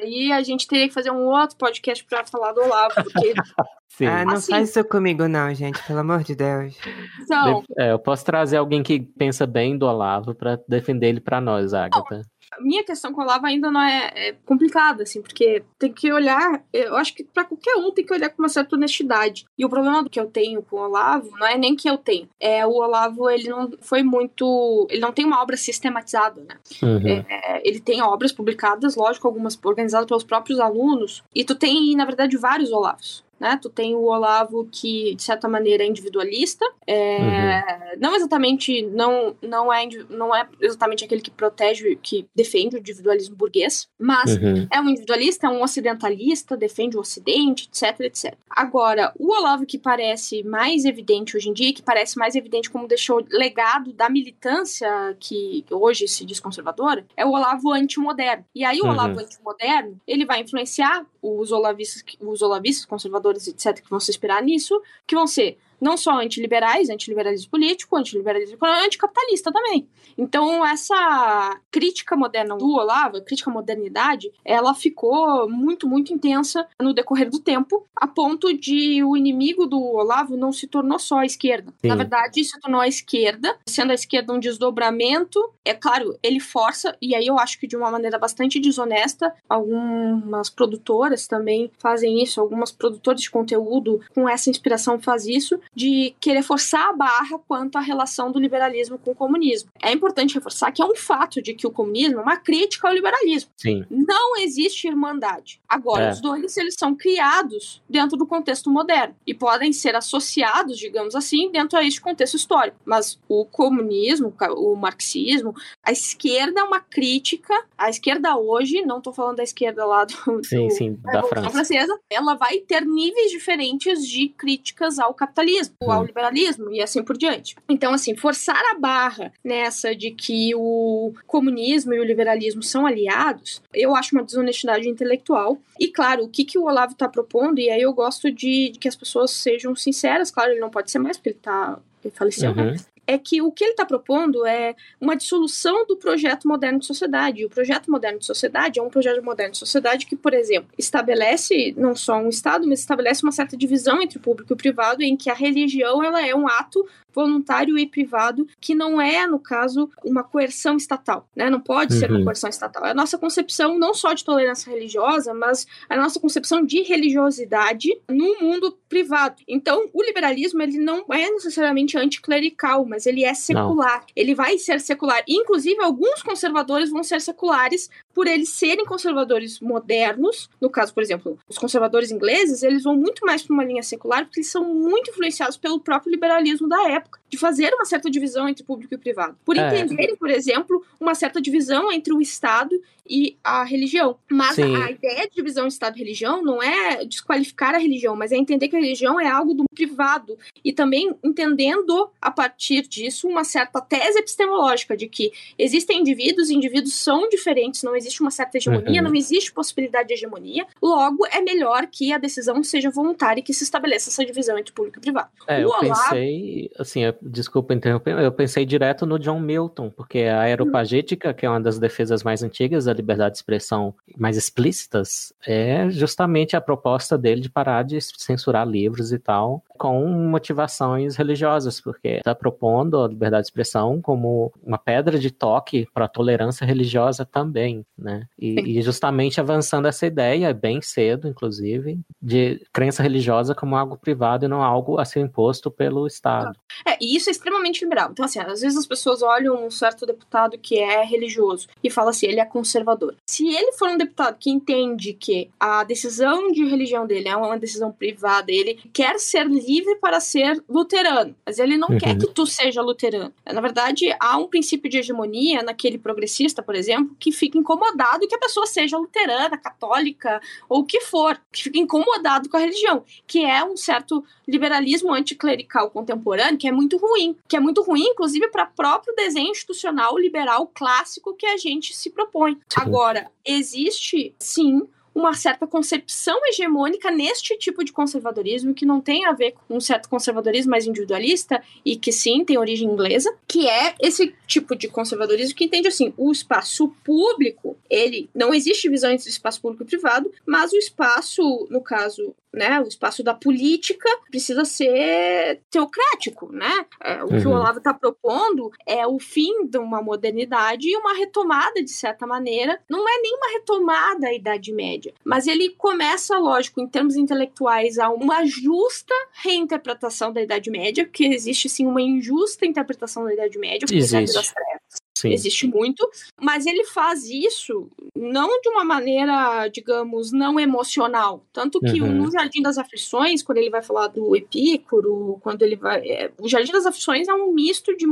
Aí 0.00 0.32
a 0.32 0.42
gente 0.42 0.66
teria 0.66 0.88
que 0.88 0.94
fazer 0.94 1.10
um 1.10 1.24
outro 1.24 1.56
podcast 1.56 2.04
para 2.04 2.24
falar 2.26 2.52
do 2.52 2.60
Olavo, 2.62 2.94
porque. 2.94 3.32
Sim. 3.88 4.06
Ah, 4.06 4.24
não 4.26 4.34
assim... 4.34 4.52
faz 4.52 4.68
isso 4.68 4.84
comigo, 4.84 5.26
não, 5.26 5.54
gente, 5.54 5.82
pelo 5.84 6.00
amor 6.00 6.22
de 6.22 6.34
Deus. 6.34 6.76
Então... 7.22 7.62
É, 7.78 7.92
eu 7.92 7.98
posso 7.98 8.24
trazer 8.26 8.58
alguém 8.58 8.82
que 8.82 9.00
pensa 9.00 9.46
bem 9.46 9.78
do 9.78 9.86
Olavo 9.86 10.34
para 10.34 10.60
defender 10.68 11.08
ele 11.08 11.20
para 11.20 11.40
nós, 11.40 11.72
Agatha. 11.72 12.16
Não, 12.16 12.22
minha 12.60 12.84
questão 12.84 13.12
com 13.12 13.20
o 13.20 13.24
Olavo 13.24 13.46
ainda 13.46 13.70
não 13.70 13.80
é, 13.80 14.12
é, 14.14 14.32
complicada, 14.44 15.02
assim, 15.02 15.20
porque 15.20 15.62
tem 15.78 15.92
que 15.92 16.12
olhar, 16.12 16.62
eu 16.72 16.96
acho 16.96 17.14
que 17.14 17.24
para 17.24 17.44
qualquer 17.44 17.76
um 17.76 17.90
tem 17.90 18.04
que 18.04 18.12
olhar 18.12 18.30
com 18.30 18.42
uma 18.42 18.48
certa 18.48 18.76
honestidade. 18.76 19.46
E 19.58 19.64
o 19.64 19.68
problema 19.68 20.08
que 20.08 20.18
eu 20.18 20.26
tenho 20.26 20.62
com 20.62 20.76
o 20.76 20.80
Olavo 20.80 21.30
não 21.38 21.46
é 21.46 21.56
nem 21.56 21.74
que 21.74 21.88
eu 21.88 21.98
tenho, 21.98 22.28
é 22.40 22.66
o 22.66 22.70
Olavo, 22.70 23.28
ele 23.30 23.48
não 23.48 23.70
foi 23.80 24.02
muito, 24.02 24.86
ele 24.90 25.00
não 25.00 25.12
tem 25.12 25.24
uma 25.24 25.42
obra 25.42 25.56
sistematizada, 25.56 26.42
né? 26.42 26.56
Uhum. 26.82 27.24
É, 27.28 27.68
ele 27.68 27.80
tem 27.80 28.02
obras 28.02 28.32
publicadas, 28.32 28.96
lógico, 28.96 29.26
algumas 29.26 29.58
organizadas 29.62 30.06
pelos 30.06 30.24
próprios 30.24 30.60
alunos, 30.60 31.22
e 31.34 31.44
tu 31.44 31.54
tem, 31.54 31.94
na 31.96 32.04
verdade, 32.04 32.36
vários 32.36 32.72
Olavos 32.72 33.25
né? 33.38 33.58
Tu 33.60 33.68
tem 33.68 33.94
o 33.94 34.04
Olavo 34.04 34.68
que, 34.70 35.14
de 35.14 35.22
certa 35.22 35.48
maneira, 35.48 35.84
é 35.84 35.86
individualista, 35.86 36.64
é, 36.86 37.18
uhum. 37.18 38.00
não 38.00 38.16
exatamente, 38.16 38.82
não, 38.82 39.36
não, 39.42 39.72
é, 39.72 39.86
não 40.08 40.34
é 40.34 40.48
exatamente 40.60 41.04
aquele 41.04 41.20
que 41.20 41.30
protege, 41.30 41.96
que 41.96 42.26
defende 42.34 42.76
o 42.76 42.78
individualismo 42.78 43.36
burguês, 43.36 43.88
mas 43.98 44.36
uhum. 44.36 44.66
é 44.72 44.80
um 44.80 44.88
individualista, 44.88 45.46
é 45.46 45.50
um 45.50 45.62
ocidentalista, 45.62 46.56
defende 46.56 46.96
o 46.96 47.00
ocidente, 47.00 47.68
etc, 47.68 48.00
etc. 48.00 48.34
Agora, 48.48 49.12
o 49.18 49.32
Olavo 49.32 49.66
que 49.66 49.78
parece 49.78 50.42
mais 50.42 50.84
evidente 50.84 51.36
hoje 51.36 51.50
em 51.50 51.52
dia, 51.52 51.72
que 51.72 51.82
parece 51.82 52.18
mais 52.18 52.34
evidente 52.34 52.70
como 52.70 52.88
deixou 52.88 53.24
legado 53.30 53.92
da 53.92 54.08
militância 54.08 54.88
que 55.18 55.64
hoje 55.70 56.08
se 56.08 56.24
diz 56.24 56.40
conservadora, 56.40 57.06
é 57.16 57.24
o 57.24 57.30
Olavo 57.30 57.72
antimoderno. 57.72 58.44
E 58.54 58.64
aí 58.64 58.80
o 58.80 58.84
uhum. 58.84 58.90
Olavo 58.90 59.20
antimoderno, 59.20 60.00
ele 60.06 60.24
vai 60.24 60.40
influenciar 60.40 61.04
os 61.22 61.50
olavistas, 61.50 62.04
os 62.20 62.40
olavistas 62.42 62.86
conservadores 62.86 63.25
etc., 63.34 63.80
que 63.80 63.90
vão 63.90 64.00
se 64.00 64.10
inspirar 64.10 64.42
nisso, 64.42 64.80
que 65.06 65.14
vão 65.14 65.26
ser 65.26 65.58
não 65.80 65.96
só 65.96 66.20
antiliberais, 66.20 66.90
antiliberalismo 66.90 67.50
político, 67.50 67.96
antiliberalismo 67.96 68.56
econômico, 68.56 68.86
anticapitalista 68.86 69.52
também. 69.52 69.88
Então, 70.18 70.64
essa 70.66 71.60
crítica 71.70 72.16
moderna 72.16 72.56
do 72.56 72.70
Olavo, 72.70 73.18
a 73.18 73.20
crítica 73.20 73.50
à 73.50 73.52
modernidade, 73.52 74.32
ela 74.44 74.74
ficou 74.74 75.48
muito, 75.48 75.86
muito 75.86 76.12
intensa 76.12 76.66
no 76.80 76.94
decorrer 76.94 77.30
do 77.30 77.40
tempo, 77.40 77.86
a 77.94 78.06
ponto 78.06 78.52
de 78.56 79.02
o 79.04 79.16
inimigo 79.16 79.66
do 79.66 79.80
Olavo 79.80 80.36
não 80.36 80.52
se 80.52 80.66
tornou 80.66 80.98
só 80.98 81.18
a 81.18 81.26
esquerda. 81.26 81.72
Sim. 81.80 81.88
Na 81.88 81.94
verdade, 81.94 82.44
se 82.44 82.58
tornou 82.60 82.80
a 82.80 82.88
esquerda, 82.88 83.56
sendo 83.66 83.90
a 83.90 83.94
esquerda 83.94 84.32
um 84.32 84.40
desdobramento. 84.40 85.38
É 85.64 85.74
claro, 85.74 86.18
ele 86.22 86.40
força, 86.40 86.96
e 87.00 87.14
aí 87.14 87.26
eu 87.26 87.38
acho 87.38 87.58
que 87.58 87.66
de 87.66 87.76
uma 87.76 87.90
maneira 87.90 88.18
bastante 88.18 88.58
desonesta, 88.58 89.34
algumas 89.48 90.48
produtoras 90.48 91.26
também 91.26 91.70
fazem 91.78 92.22
isso, 92.22 92.40
algumas 92.40 92.72
produtoras 92.72 93.20
de 93.20 93.30
conteúdo 93.30 94.00
com 94.14 94.28
essa 94.28 94.48
inspiração 94.48 94.98
faz 94.98 95.26
isso, 95.26 95.58
de 95.74 96.14
querer 96.20 96.42
forçar 96.42 96.88
a 96.88 96.92
barra 96.92 97.38
quanto 97.46 97.76
à 97.76 97.80
relação 97.80 98.30
do 98.30 98.38
liberalismo 98.38 98.98
com 98.98 99.10
o 99.10 99.14
comunismo. 99.14 99.70
É 99.82 99.92
importante 99.92 100.34
reforçar 100.34 100.72
que 100.72 100.82
é 100.82 100.84
um 100.84 100.94
fato 100.94 101.42
de 101.42 101.54
que 101.54 101.66
o 101.66 101.70
comunismo 101.70 102.20
é 102.20 102.22
uma 102.22 102.36
crítica 102.36 102.88
ao 102.88 102.94
liberalismo. 102.94 103.50
Sim. 103.56 103.84
Não 103.90 104.36
existe 104.38 104.86
irmandade. 104.86 105.60
Agora, 105.68 106.04
é. 106.04 106.10
os 106.10 106.20
dois 106.20 106.56
eles 106.56 106.74
são 106.78 106.94
criados 106.94 107.82
dentro 107.88 108.16
do 108.16 108.26
contexto 108.26 108.70
moderno 108.70 109.14
e 109.26 109.34
podem 109.34 109.72
ser 109.72 109.94
associados, 109.96 110.78
digamos 110.78 111.14
assim, 111.14 111.50
dentro 111.50 111.78
a 111.78 111.84
este 111.84 112.00
contexto 112.00 112.36
histórico. 112.36 112.76
Mas 112.84 113.18
o 113.28 113.44
comunismo, 113.44 114.32
o 114.56 114.76
marxismo, 114.76 115.54
a 115.82 115.92
esquerda 115.92 116.60
é 116.60 116.64
uma 116.64 116.80
crítica. 116.80 117.54
A 117.76 117.90
esquerda 117.90 118.36
hoje, 118.36 118.82
não 118.82 118.98
estou 118.98 119.12
falando 119.12 119.36
da 119.36 119.42
esquerda 119.42 119.84
lá 119.84 120.04
do, 120.04 120.44
sim, 120.44 120.68
do, 120.68 120.70
sim, 120.70 120.98
da, 121.02 121.22
França. 121.22 121.50
francesa, 121.50 121.98
ela 122.10 122.34
vai 122.34 122.58
ter 122.60 122.84
níveis 122.84 123.30
diferentes 123.30 124.06
de 124.06 124.28
críticas 124.28 124.98
ao 124.98 125.12
capitalismo 125.14 125.55
capitalismo, 125.56 125.92
ao 125.92 126.04
liberalismo 126.04 126.72
e 126.72 126.82
assim 126.82 127.02
por 127.02 127.16
diante. 127.16 127.56
Então, 127.68 127.92
assim, 127.92 128.16
forçar 128.16 128.62
a 128.72 128.78
barra 128.78 129.32
nessa 129.44 129.94
de 129.94 130.10
que 130.10 130.54
o 130.54 131.12
comunismo 131.26 131.94
e 131.94 132.00
o 132.00 132.04
liberalismo 132.04 132.62
são 132.62 132.86
aliados, 132.86 133.62
eu 133.72 133.94
acho 133.94 134.14
uma 134.14 134.24
desonestidade 134.24 134.88
intelectual. 134.88 135.58
E, 135.78 135.88
claro, 135.88 136.24
o 136.24 136.28
que, 136.28 136.44
que 136.44 136.58
o 136.58 136.64
Olavo 136.64 136.92
está 136.92 137.08
propondo, 137.08 137.58
e 137.58 137.70
aí 137.70 137.82
eu 137.82 137.92
gosto 137.92 138.30
de, 138.30 138.70
de, 138.70 138.78
que 138.78 138.88
as 138.88 138.96
pessoas 138.96 139.30
sejam 139.30 139.74
sinceras, 139.74 140.30
claro, 140.30 140.52
ele 140.52 140.60
não 140.60 140.70
pode 140.70 140.90
ser 140.90 140.98
mais, 140.98 141.16
porque 141.16 141.30
ele 141.30 141.38
tá. 141.40 141.78
Ele 142.04 142.14
faleceu, 142.14 142.54
né? 142.54 142.62
uhum. 142.62 142.70
né? 142.72 142.76
É 143.06 143.18
que 143.18 143.40
o 143.40 143.52
que 143.52 143.64
ele 143.64 143.72
está 143.72 143.84
propondo 143.84 144.44
é 144.46 144.74
uma 145.00 145.16
dissolução 145.16 145.86
do 145.86 145.96
projeto 145.96 146.46
moderno 146.46 146.78
de 146.78 146.86
sociedade. 146.86 147.44
O 147.44 147.50
projeto 147.50 147.90
moderno 147.90 148.18
de 148.18 148.26
sociedade 148.26 148.78
é 148.78 148.82
um 148.82 148.90
projeto 148.90 149.22
moderno 149.22 149.52
de 149.52 149.58
sociedade 149.58 150.06
que, 150.06 150.16
por 150.16 150.34
exemplo, 150.34 150.70
estabelece 150.78 151.74
não 151.76 151.94
só 151.94 152.18
um 152.18 152.28
Estado, 152.28 152.66
mas 152.66 152.80
estabelece 152.80 153.22
uma 153.22 153.32
certa 153.32 153.56
divisão 153.56 154.00
entre 154.02 154.18
o 154.18 154.20
público 154.20 154.52
e 154.52 154.54
o 154.54 154.56
privado, 154.56 155.02
em 155.02 155.16
que 155.16 155.30
a 155.30 155.34
religião 155.34 156.02
ela 156.02 156.26
é 156.26 156.34
um 156.34 156.48
ato 156.48 156.86
voluntário 157.16 157.78
e 157.78 157.86
privado, 157.86 158.46
que 158.60 158.74
não 158.74 159.00
é, 159.00 159.26
no 159.26 159.38
caso, 159.38 159.90
uma 160.04 160.22
coerção 160.22 160.76
estatal, 160.76 161.26
né? 161.34 161.48
Não 161.48 161.58
pode 161.58 161.94
uhum. 161.94 161.98
ser 161.98 162.10
uma 162.10 162.18
uhum. 162.18 162.24
coerção 162.24 162.50
estatal. 162.50 162.84
É 162.84 162.90
a 162.90 162.94
nossa 162.94 163.16
concepção 163.16 163.78
não 163.78 163.94
só 163.94 164.12
de 164.12 164.22
tolerância 164.22 164.70
religiosa, 164.70 165.32
mas 165.32 165.66
a 165.88 165.96
nossa 165.96 166.20
concepção 166.20 166.62
de 166.62 166.82
religiosidade 166.82 167.88
no 168.06 168.38
mundo 168.38 168.76
privado. 168.86 169.42
Então, 169.48 169.88
o 169.94 170.02
liberalismo, 170.02 170.60
ele 170.60 170.76
não 170.76 171.06
é 171.10 171.30
necessariamente 171.30 171.96
anticlerical, 171.96 172.84
mas 172.84 172.95
ele 173.04 173.24
é 173.24 173.34
secular. 173.34 174.00
Não. 174.00 174.06
Ele 174.14 174.34
vai 174.34 174.56
ser 174.58 174.80
secular. 174.80 175.22
Inclusive, 175.28 175.82
alguns 175.82 176.22
conservadores 176.22 176.88
vão 176.88 177.02
ser 177.02 177.20
seculares 177.20 177.90
por 178.14 178.26
eles 178.26 178.50
serem 178.50 178.86
conservadores 178.86 179.60
modernos. 179.60 180.48
No 180.60 180.70
caso, 180.70 180.94
por 180.94 181.02
exemplo, 181.02 181.38
os 181.48 181.58
conservadores 181.58 182.10
ingleses, 182.10 182.62
eles 182.62 182.84
vão 182.84 182.96
muito 182.96 183.26
mais 183.26 183.42
para 183.42 183.52
uma 183.52 183.64
linha 183.64 183.82
secular 183.82 184.24
porque 184.24 184.40
eles 184.40 184.50
são 184.50 184.64
muito 184.64 185.10
influenciados 185.10 185.56
pelo 185.56 185.80
próprio 185.80 186.12
liberalismo 186.12 186.68
da 186.68 186.88
época 186.88 187.20
de 187.28 187.36
fazer 187.36 187.74
uma 187.74 187.84
certa 187.84 188.10
divisão 188.10 188.48
entre 188.48 188.64
público 188.64 188.94
e 188.94 188.98
privado. 188.98 189.36
Por 189.44 189.56
é. 189.56 189.80
entenderem, 189.80 190.16
por 190.16 190.30
exemplo, 190.30 190.84
uma 191.00 191.14
certa 191.14 191.40
divisão 191.40 191.90
entre 191.90 192.12
o 192.12 192.20
Estado 192.20 192.80
e 193.08 193.36
a 193.42 193.64
religião. 193.64 194.16
Mas 194.30 194.58
a, 194.58 194.64
a, 194.64 194.90
ideia 194.90 195.28
de 195.28 195.34
divisão 195.34 195.66
Estado 195.66 195.96
e 195.96 196.00
religião 196.00 196.42
não 196.42 196.62
é 196.62 197.04
desqualificar 197.04 197.74
a 197.74 197.78
religião, 197.78 198.16
mas 198.16 198.32
é 198.32 198.36
entender 198.36 198.68
que 198.68 198.76
a 198.76 198.80
religião 198.80 199.20
é 199.20 199.28
algo 199.28 199.54
do 199.54 199.64
privado. 199.74 200.38
E 200.64 200.72
também 200.72 201.14
entendendo, 201.22 202.10
a 202.20 202.30
partir 202.30 202.85
disso, 202.88 203.28
uma 203.28 203.44
certa 203.44 203.80
tese 203.80 204.18
epistemológica 204.18 204.96
de 204.96 205.08
que 205.08 205.32
existem 205.58 206.00
indivíduos, 206.00 206.50
e 206.50 206.54
indivíduos 206.54 206.94
são 206.94 207.28
diferentes, 207.28 207.82
não 207.82 207.96
existe 207.96 208.20
uma 208.20 208.30
certa 208.30 208.58
hegemonia, 208.58 209.00
uhum. 209.00 209.08
não 209.08 209.14
existe 209.14 209.52
possibilidade 209.52 210.08
de 210.08 210.14
hegemonia. 210.14 210.66
Logo, 210.82 211.26
é 211.26 211.40
melhor 211.40 211.86
que 211.86 212.12
a 212.12 212.18
decisão 212.18 212.62
seja 212.62 212.90
voluntária 212.90 213.40
e 213.40 213.42
que 213.42 213.54
se 213.54 213.64
estabeleça 213.64 214.10
essa 214.10 214.24
divisão 214.24 214.58
entre 214.58 214.72
público 214.72 214.98
e 214.98 215.00
privado. 215.00 215.28
É, 215.46 215.62
eu 215.62 215.68
Olavo... 215.68 215.88
pensei, 215.88 216.70
assim, 216.78 217.04
eu, 217.04 217.14
desculpa 217.22 217.74
interromper, 217.74 218.18
eu 218.18 218.32
pensei 218.32 218.64
direto 218.64 219.06
no 219.06 219.18
John 219.18 219.40
Milton, 219.40 219.90
porque 219.90 220.20
a 220.20 220.40
aeropagética, 220.40 221.34
que 221.34 221.46
é 221.46 221.50
uma 221.50 221.60
das 221.60 221.78
defesas 221.78 222.22
mais 222.22 222.42
antigas 222.42 222.84
da 222.84 222.92
liberdade 222.92 223.32
de 223.32 223.38
expressão 223.38 223.94
mais 224.16 224.36
explícitas, 224.36 225.32
é 225.46 225.88
justamente 225.90 226.56
a 226.56 226.60
proposta 226.60 227.16
dele 227.16 227.40
de 227.40 227.50
parar 227.50 227.82
de 227.82 227.98
censurar 228.00 228.66
livros 228.66 229.12
e 229.12 229.18
tal, 229.18 229.62
com 229.76 230.06
motivações 230.06 231.16
religiosas, 231.16 231.80
porque 231.80 232.08
está 232.08 232.34
propondo 232.34 232.75
a 232.80 233.08
liberdade 233.08 233.42
de 233.42 233.48
expressão 233.48 234.00
como 234.00 234.52
uma 234.62 234.78
pedra 234.78 235.18
de 235.18 235.30
toque 235.30 235.86
para 235.92 236.06
a 236.06 236.08
tolerância 236.08 236.64
religiosa 236.64 237.24
também, 237.24 237.84
né? 237.96 238.26
E, 238.38 238.78
e, 238.78 238.82
justamente 238.82 239.40
avançando 239.40 239.86
essa 239.86 240.06
ideia, 240.06 240.52
bem 240.52 240.80
cedo, 240.80 241.28
inclusive, 241.28 241.98
de 242.20 242.60
crença 242.72 243.02
religiosa 243.02 243.54
como 243.54 243.76
algo 243.76 243.96
privado 243.96 244.44
e 244.44 244.48
não 244.48 244.62
algo 244.62 244.98
a 244.98 245.04
ser 245.04 245.20
imposto 245.20 245.70
pelo 245.70 246.06
Estado. 246.06 246.56
É, 246.86 246.96
e 247.00 247.16
isso 247.16 247.28
é 247.28 247.32
extremamente 247.32 247.82
liberal. 247.82 248.10
Então, 248.10 248.24
assim, 248.24 248.38
às 248.38 248.60
vezes 248.60 248.76
as 248.76 248.86
pessoas 248.86 249.22
olham 249.22 249.66
um 249.66 249.70
certo 249.70 250.06
deputado 250.06 250.58
que 250.58 250.78
é 250.78 251.04
religioso 251.04 251.68
e 251.82 251.90
falam 251.90 252.10
assim, 252.10 252.26
ele 252.26 252.40
é 252.40 252.44
conservador. 252.44 253.14
Se 253.28 253.46
ele 253.46 253.72
for 253.72 253.88
um 253.88 253.96
deputado 253.96 254.36
que 254.38 254.50
entende 254.50 255.12
que 255.12 255.50
a 255.58 255.84
decisão 255.84 256.50
de 256.52 256.64
religião 256.64 257.06
dele 257.06 257.28
é 257.28 257.36
uma 257.36 257.58
decisão 257.58 257.92
privada, 257.92 258.50
ele 258.50 258.74
quer 258.92 259.18
ser 259.18 259.46
livre 259.46 259.96
para 259.96 260.20
ser 260.20 260.62
luterano, 260.68 261.34
mas 261.44 261.58
ele 261.58 261.76
não 261.76 261.88
uhum. 261.88 261.98
quer 261.98 262.16
que 262.16 262.26
tu 262.26 262.46
seja 262.46 262.65
luterano. 262.74 263.32
Na 263.44 263.60
verdade, 263.60 264.14
há 264.18 264.36
um 264.38 264.48
princípio 264.48 264.90
de 264.90 264.98
hegemonia 264.98 265.62
naquele 265.62 265.98
progressista, 265.98 266.62
por 266.62 266.74
exemplo, 266.74 267.16
que 267.18 267.32
fica 267.32 267.58
incomodado 267.58 268.26
que 268.26 268.34
a 268.34 268.38
pessoa 268.38 268.66
seja 268.66 268.98
luterana, 268.98 269.56
católica 269.56 270.40
ou 270.68 270.80
o 270.80 270.84
que 270.84 271.00
for, 271.00 271.40
que 271.52 271.64
fica 271.64 271.78
incomodado 271.78 272.48
com 272.48 272.56
a 272.56 272.60
religião, 272.60 273.04
que 273.26 273.44
é 273.44 273.64
um 273.64 273.76
certo 273.76 274.24
liberalismo 274.46 275.12
anticlerical 275.12 275.90
contemporâneo 275.90 276.58
que 276.58 276.68
é 276.68 276.72
muito 276.72 276.96
ruim, 276.96 277.36
que 277.48 277.56
é 277.56 277.60
muito 277.60 277.82
ruim, 277.82 278.02
inclusive, 278.02 278.48
para 278.48 278.64
o 278.64 278.74
próprio 278.74 279.14
desenho 279.14 279.50
institucional 279.50 280.18
liberal 280.18 280.70
clássico 280.74 281.34
que 281.34 281.46
a 281.46 281.56
gente 281.56 281.94
se 281.94 282.10
propõe. 282.10 282.58
Agora, 282.76 283.30
existe 283.44 284.34
sim 284.38 284.88
uma 285.16 285.32
certa 285.32 285.66
concepção 285.66 286.38
hegemônica 286.46 287.10
neste 287.10 287.56
tipo 287.56 287.82
de 287.82 287.90
conservadorismo 287.90 288.74
que 288.74 288.84
não 288.84 289.00
tem 289.00 289.24
a 289.24 289.32
ver 289.32 289.54
com 289.66 289.78
um 289.78 289.80
certo 289.80 290.10
conservadorismo 290.10 290.70
mais 290.70 290.86
individualista 290.86 291.62
e 291.82 291.96
que 291.96 292.12
sim 292.12 292.44
tem 292.44 292.58
origem 292.58 292.86
inglesa, 292.86 293.34
que 293.48 293.66
é 293.66 293.94
esse 293.98 294.34
tipo 294.46 294.76
de 294.76 294.88
conservadorismo 294.88 295.56
que 295.56 295.64
entende 295.64 295.88
assim, 295.88 296.12
o 296.18 296.30
espaço 296.30 296.88
público, 297.02 297.78
ele 297.88 298.28
não 298.34 298.52
existe 298.52 298.82
divisão 298.82 299.10
entre 299.10 299.30
espaço 299.30 299.62
público 299.62 299.84
e 299.84 299.86
privado, 299.86 300.30
mas 300.44 300.70
o 300.74 300.76
espaço, 300.76 301.66
no 301.70 301.80
caso 301.80 302.34
né, 302.56 302.80
o 302.80 302.88
espaço 302.88 303.22
da 303.22 303.34
política 303.34 304.08
precisa 304.30 304.64
ser 304.64 305.60
teocrático, 305.70 306.50
né? 306.50 306.86
É, 307.02 307.22
o 307.22 307.26
uhum. 307.26 307.40
que 307.40 307.46
o 307.46 307.50
uhum. 307.50 307.56
Olavo 307.56 307.78
está 307.78 307.92
propondo 307.92 308.72
é 308.86 309.06
o 309.06 309.18
fim 309.18 309.66
de 309.66 309.76
uma 309.76 310.00
modernidade 310.00 310.88
e 310.88 310.96
uma 310.96 311.14
retomada, 311.14 311.82
de 311.82 311.90
certa 311.90 312.26
maneira. 312.26 312.80
Não 312.88 313.06
é 313.06 313.20
nenhuma 313.20 313.52
retomada 313.52 314.28
à 314.28 314.34
Idade 314.34 314.72
Média, 314.72 315.12
mas 315.22 315.46
ele 315.46 315.70
começa, 315.70 316.38
lógico, 316.38 316.80
em 316.80 316.88
termos 316.88 317.14
intelectuais, 317.14 317.98
a 317.98 318.08
uma 318.08 318.46
justa 318.46 319.14
reinterpretação 319.42 320.32
da 320.32 320.40
Idade 320.40 320.70
Média, 320.70 321.04
porque 321.04 321.26
existe 321.26 321.68
sim 321.68 321.86
uma 321.86 322.00
injusta 322.00 322.64
interpretação 322.64 323.24
da 323.24 323.34
Idade 323.34 323.58
Média, 323.58 323.84
existe. 323.90 324.34
das 324.34 324.52
trevas. 324.52 324.75
Sim. 325.16 325.32
Existe 325.32 325.66
muito, 325.66 326.06
mas 326.38 326.66
ele 326.66 326.84
faz 326.84 327.24
isso 327.24 327.88
não 328.14 328.60
de 328.60 328.68
uma 328.68 328.84
maneira, 328.84 329.66
digamos, 329.68 330.30
não 330.30 330.60
emocional. 330.60 331.42
Tanto 331.54 331.80
que 331.80 332.02
uhum. 332.02 332.12
no 332.12 332.30
Jardim 332.30 332.60
das 332.60 332.76
Aflições, 332.76 333.42
quando 333.42 333.56
ele 333.56 333.70
vai 333.70 333.82
falar 333.82 334.08
do 334.08 334.36
Epícoro, 334.36 335.38
quando 335.40 335.62
ele 335.62 335.74
vai. 335.74 336.06
É, 336.06 336.30
o 336.38 336.46
Jardim 336.46 336.70
das 336.70 336.84
Aflições 336.84 337.28
é 337.28 337.32
um 337.32 337.50
misto 337.50 337.96
de 337.96 338.06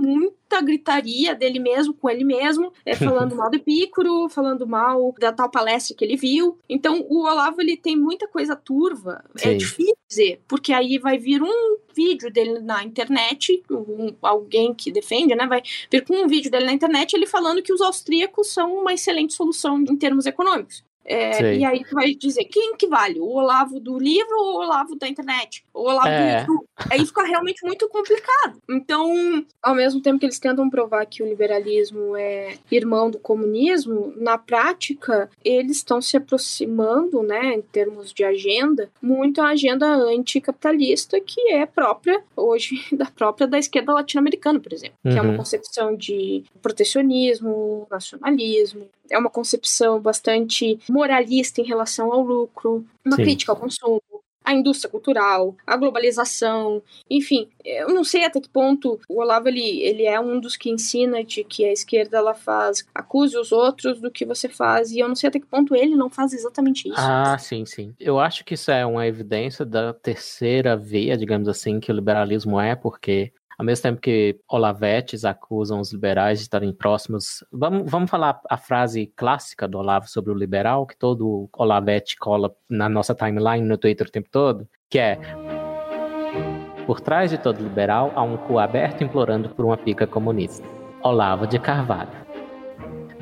muita 0.55 0.61
gritaria 0.61 1.35
dele 1.35 1.59
mesmo 1.59 1.95
com 1.95 2.09
ele 2.09 2.25
mesmo, 2.25 2.73
é, 2.85 2.95
falando 2.97 3.35
mal 3.35 3.51
do 3.51 3.57
Epícoro, 3.57 4.29
falando 4.29 4.67
mal 4.67 5.15
da 5.19 5.33
tal 5.33 5.51
palestra 5.51 5.97
que 5.97 6.05
ele 6.05 6.17
viu. 6.17 6.59
Então 6.69 7.05
o 7.09 7.25
Olavo 7.25 7.61
ele 7.61 7.77
tem 7.77 7.97
muita 7.97 8.29
coisa 8.29 8.55
turva. 8.55 9.25
É 9.37 9.39
Sim. 9.41 9.49
É 9.51 9.55
difícil 9.55 9.97
dizer, 10.09 10.41
porque 10.47 10.73
aí 10.73 10.99
vai 10.99 11.19
vir 11.19 11.43
um 11.43 11.79
vídeo 11.95 12.31
dele 12.31 12.61
na 12.61 12.85
internet, 12.85 13.63
um, 13.71 14.15
alguém 14.23 14.75
que 14.75 14.91
defende, 14.91 15.35
né, 15.35 15.47
vai 15.47 15.63
vir 15.91 16.05
com 16.05 16.25
um 16.25 16.29
vídeo 16.29 16.51
dele 16.51 16.67
na 16.67 16.73
internet 16.73 17.15
ele 17.15 17.27
falando 17.27 17.63
que 17.63 17.73
os 17.73 17.81
austríacos 17.81 18.53
são 18.53 18.75
uma 18.75 18.93
excelente 18.93 19.33
solução 19.33 19.79
em 19.79 19.97
termos 19.97 20.27
econômicos. 20.27 20.85
É, 21.07 21.57
e 21.57 21.65
aí 21.65 21.85
tu 21.85 21.95
vai 21.95 22.15
dizer 22.15 22.45
quem 22.45 22.77
que 22.77 22.87
vale? 22.87 23.21
O 23.21 23.29
Olavo 23.29 23.79
do 23.79 23.99
livro 23.99 24.35
ou 24.39 24.55
o 24.55 24.61
Olavo 24.61 24.97
da 24.97 25.07
internet? 25.07 25.64
O 25.75 25.89
Olavo 25.89 26.07
é. 26.07 26.45
do? 26.45 26.65
Aí 26.89 27.05
fica 27.05 27.25
realmente 27.25 27.65
muito 27.67 27.89
complicado. 27.89 28.59
Então, 28.71 29.45
ao 29.61 29.75
mesmo 29.75 30.01
tempo 30.01 30.21
que 30.21 30.27
eles 30.27 30.39
tentam 30.39 30.71
provar 30.71 31.05
que 31.05 31.23
o 31.23 31.27
liberalismo 31.27 32.17
é 32.17 32.57
irmão 32.71 33.11
do 33.11 33.19
comunismo, 33.19 34.15
na 34.17 34.39
prática, 34.39 35.29
eles 35.45 35.79
estão 35.79 36.01
se 36.01 36.17
aproximando, 36.17 37.23
né, 37.23 37.55
em 37.55 37.63
termos 37.63 38.13
de 38.13 38.23
agenda, 38.25 38.89
muito 39.03 39.41
a 39.41 39.49
agenda 39.49 39.87
anticapitalista 39.87 41.21
que 41.21 41.53
é 41.53 41.67
própria, 41.67 42.23
hoje, 42.37 42.77
da 42.97 43.07
própria 43.07 43.47
da 43.47 43.59
esquerda 43.59 43.93
latino-americana, 43.93 44.61
por 44.61 44.73
exemplo. 44.73 44.97
Uhum. 45.05 45.13
Que 45.13 45.19
é 45.19 45.23
uma 45.23 45.31
uhum. 45.33 45.37
concepção 45.39 45.97
de 45.97 46.45
protecionismo, 46.63 47.87
nacionalismo, 47.91 48.89
é 49.11 49.19
uma 49.19 49.31
concepção 49.31 50.01
bastante 50.01 50.79
moralista 50.89 51.61
em 51.61 51.65
relação 51.65 52.13
ao 52.13 52.23
lucro, 52.23 52.85
uma 53.05 53.17
Sim. 53.17 53.23
crítica 53.23 53.53
ao 53.53 53.57
consumo, 53.57 54.01
à 54.45 54.53
indústria 54.53 54.91
cultural, 54.91 55.57
à 55.67 55.77
globalização, 55.77 56.83
enfim, 57.11 57.49
eu 57.65 57.89
não 57.89 58.05
sei 58.05 58.25
até 58.25 58.41
que 58.41 58.49
ponto 58.49 59.01
o 59.09 59.21
Olavo 59.21 59.49
ele, 59.49 59.81
ele 59.81 60.05
é 60.05 60.21
um 60.21 60.39
dos 60.39 60.57
que 60.57 60.71
ensina 60.71 61.25
de 61.25 61.43
que 61.43 61.65
a 61.65 61.73
esquerda 61.73 62.19
ela 62.19 62.35
faz 62.35 62.87
acuse 62.95 63.37
os 63.37 63.53
outros 63.53 64.01
do 64.01 64.11
que 64.11 64.25
você 64.25 64.49
faz 64.49 64.91
e 64.91 64.99
eu 64.99 65.09
não 65.09 65.15
sei 65.15 65.29
até 65.29 65.41
que 65.41 65.47
ponto 65.47 65.75
ele 65.75 65.97
não 65.97 66.11
faz 66.11 66.33
exatamente 66.33 66.89
isso. 66.89 66.99
Ah, 66.99 67.39
sim, 67.39 67.65
sim. 67.65 67.95
Eu 67.99 68.19
acho 68.19 68.45
que 68.45 68.55
isso 68.55 68.71
é 68.71 68.85
uma 68.85 69.07
evidência 69.07 69.65
da 69.65 69.93
terceira 69.93 70.77
via, 70.77 71.17
digamos 71.17 71.49
assim, 71.49 71.81
que 71.81 71.91
o 71.91 71.95
liberalismo 71.95 72.61
é, 72.61 72.75
porque 72.75 73.33
ao 73.59 73.65
mesmo 73.65 73.83
tempo 73.83 74.01
que 74.01 74.39
Olavetes 74.49 75.25
acusam 75.25 75.81
os 75.81 75.93
liberais 75.93 76.39
de 76.39 76.45
estarem 76.45 76.73
próximos. 76.73 77.45
Vamos, 77.53 77.91
vamos 77.91 78.11
falar 78.11 78.41
a 78.49 78.57
frase 78.57 79.13
clássica 79.17 79.69
do 79.69 79.79
Olavo 79.79 80.09
sobre 80.09 80.33
o 80.33 80.35
liberal, 80.35 80.87
que 80.87 80.97
todo 80.97 81.49
Olavete 81.57 82.17
cola 82.17 82.55
na 82.69 82.89
nossa 82.89 83.15
timeline 83.15 83.67
no 83.67 83.79
Twitter 83.79 84.07
o 84.07 84.11
tempo 84.11 84.29
todo, 84.31 84.69
que 84.89 84.99
é. 84.99 85.19
Por 86.87 87.01
trás 87.01 87.31
de 87.31 87.39
todo 87.39 87.63
liberal 87.63 88.13
há 88.15 88.23
um 88.23 88.37
cu 88.37 88.59
aberto 88.59 89.03
implorando 89.03 89.49
por 89.49 89.65
uma 89.65 89.77
pica 89.77 90.07
comunista. 90.07 90.67
Olavo 91.03 91.47
de 91.47 91.59
Carvalho. 91.59 92.24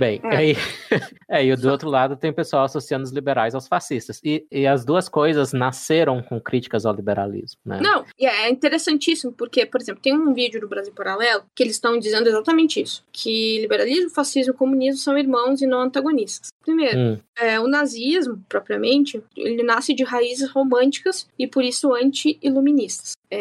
Bem, 0.03 0.21
é. 0.25 0.37
aí, 0.37 0.57
é, 1.31 1.47
e 1.47 1.55
do 1.55 1.71
outro 1.71 1.89
lado 1.89 2.17
tem 2.17 2.33
o 2.33 2.35
pessoal 2.35 2.65
associando 2.65 3.05
os 3.05 3.13
liberais 3.13 3.55
aos 3.55 3.69
fascistas. 3.69 4.21
E, 4.25 4.45
e 4.51 4.67
as 4.67 4.85
duas 4.85 5.09
coisas 5.09 5.53
nasceram 5.53 6.21
com 6.21 6.41
críticas 6.41 6.85
ao 6.85 6.93
liberalismo, 6.93 7.61
né? 7.65 7.79
Não, 7.81 8.05
e 8.19 8.27
é 8.27 8.51
interessantíssimo, 8.51 9.33
porque, 9.33 9.65
por 9.65 9.81
exemplo, 9.81 10.03
tem 10.03 10.13
um 10.13 10.35
vídeo 10.35 10.61
do 10.61 10.67
Brasil 10.67 10.93
Paralelo 10.93 11.45
que 11.55 11.63
eles 11.63 11.77
estão 11.77 11.97
dizendo 12.01 12.29
exatamente 12.29 12.83
isso: 12.83 13.05
que 13.13 13.61
liberalismo, 13.61 14.11
fascismo 14.11 14.53
e 14.53 14.57
comunismo 14.57 14.99
são 14.99 15.17
irmãos 15.17 15.63
e 15.63 15.69
não 15.69 15.83
antagonistas. 15.83 16.49
Primeiro, 16.63 16.99
hum. 16.99 17.19
é, 17.39 17.61
o 17.61 17.69
nazismo, 17.69 18.43
propriamente, 18.49 19.23
ele 19.37 19.63
nasce 19.63 19.95
de 19.95 20.03
raízes 20.03 20.51
românticas 20.51 21.29
e 21.39 21.47
por 21.47 21.63
isso 21.63 21.95
anti-iluministas. 21.95 23.13
É, 23.33 23.39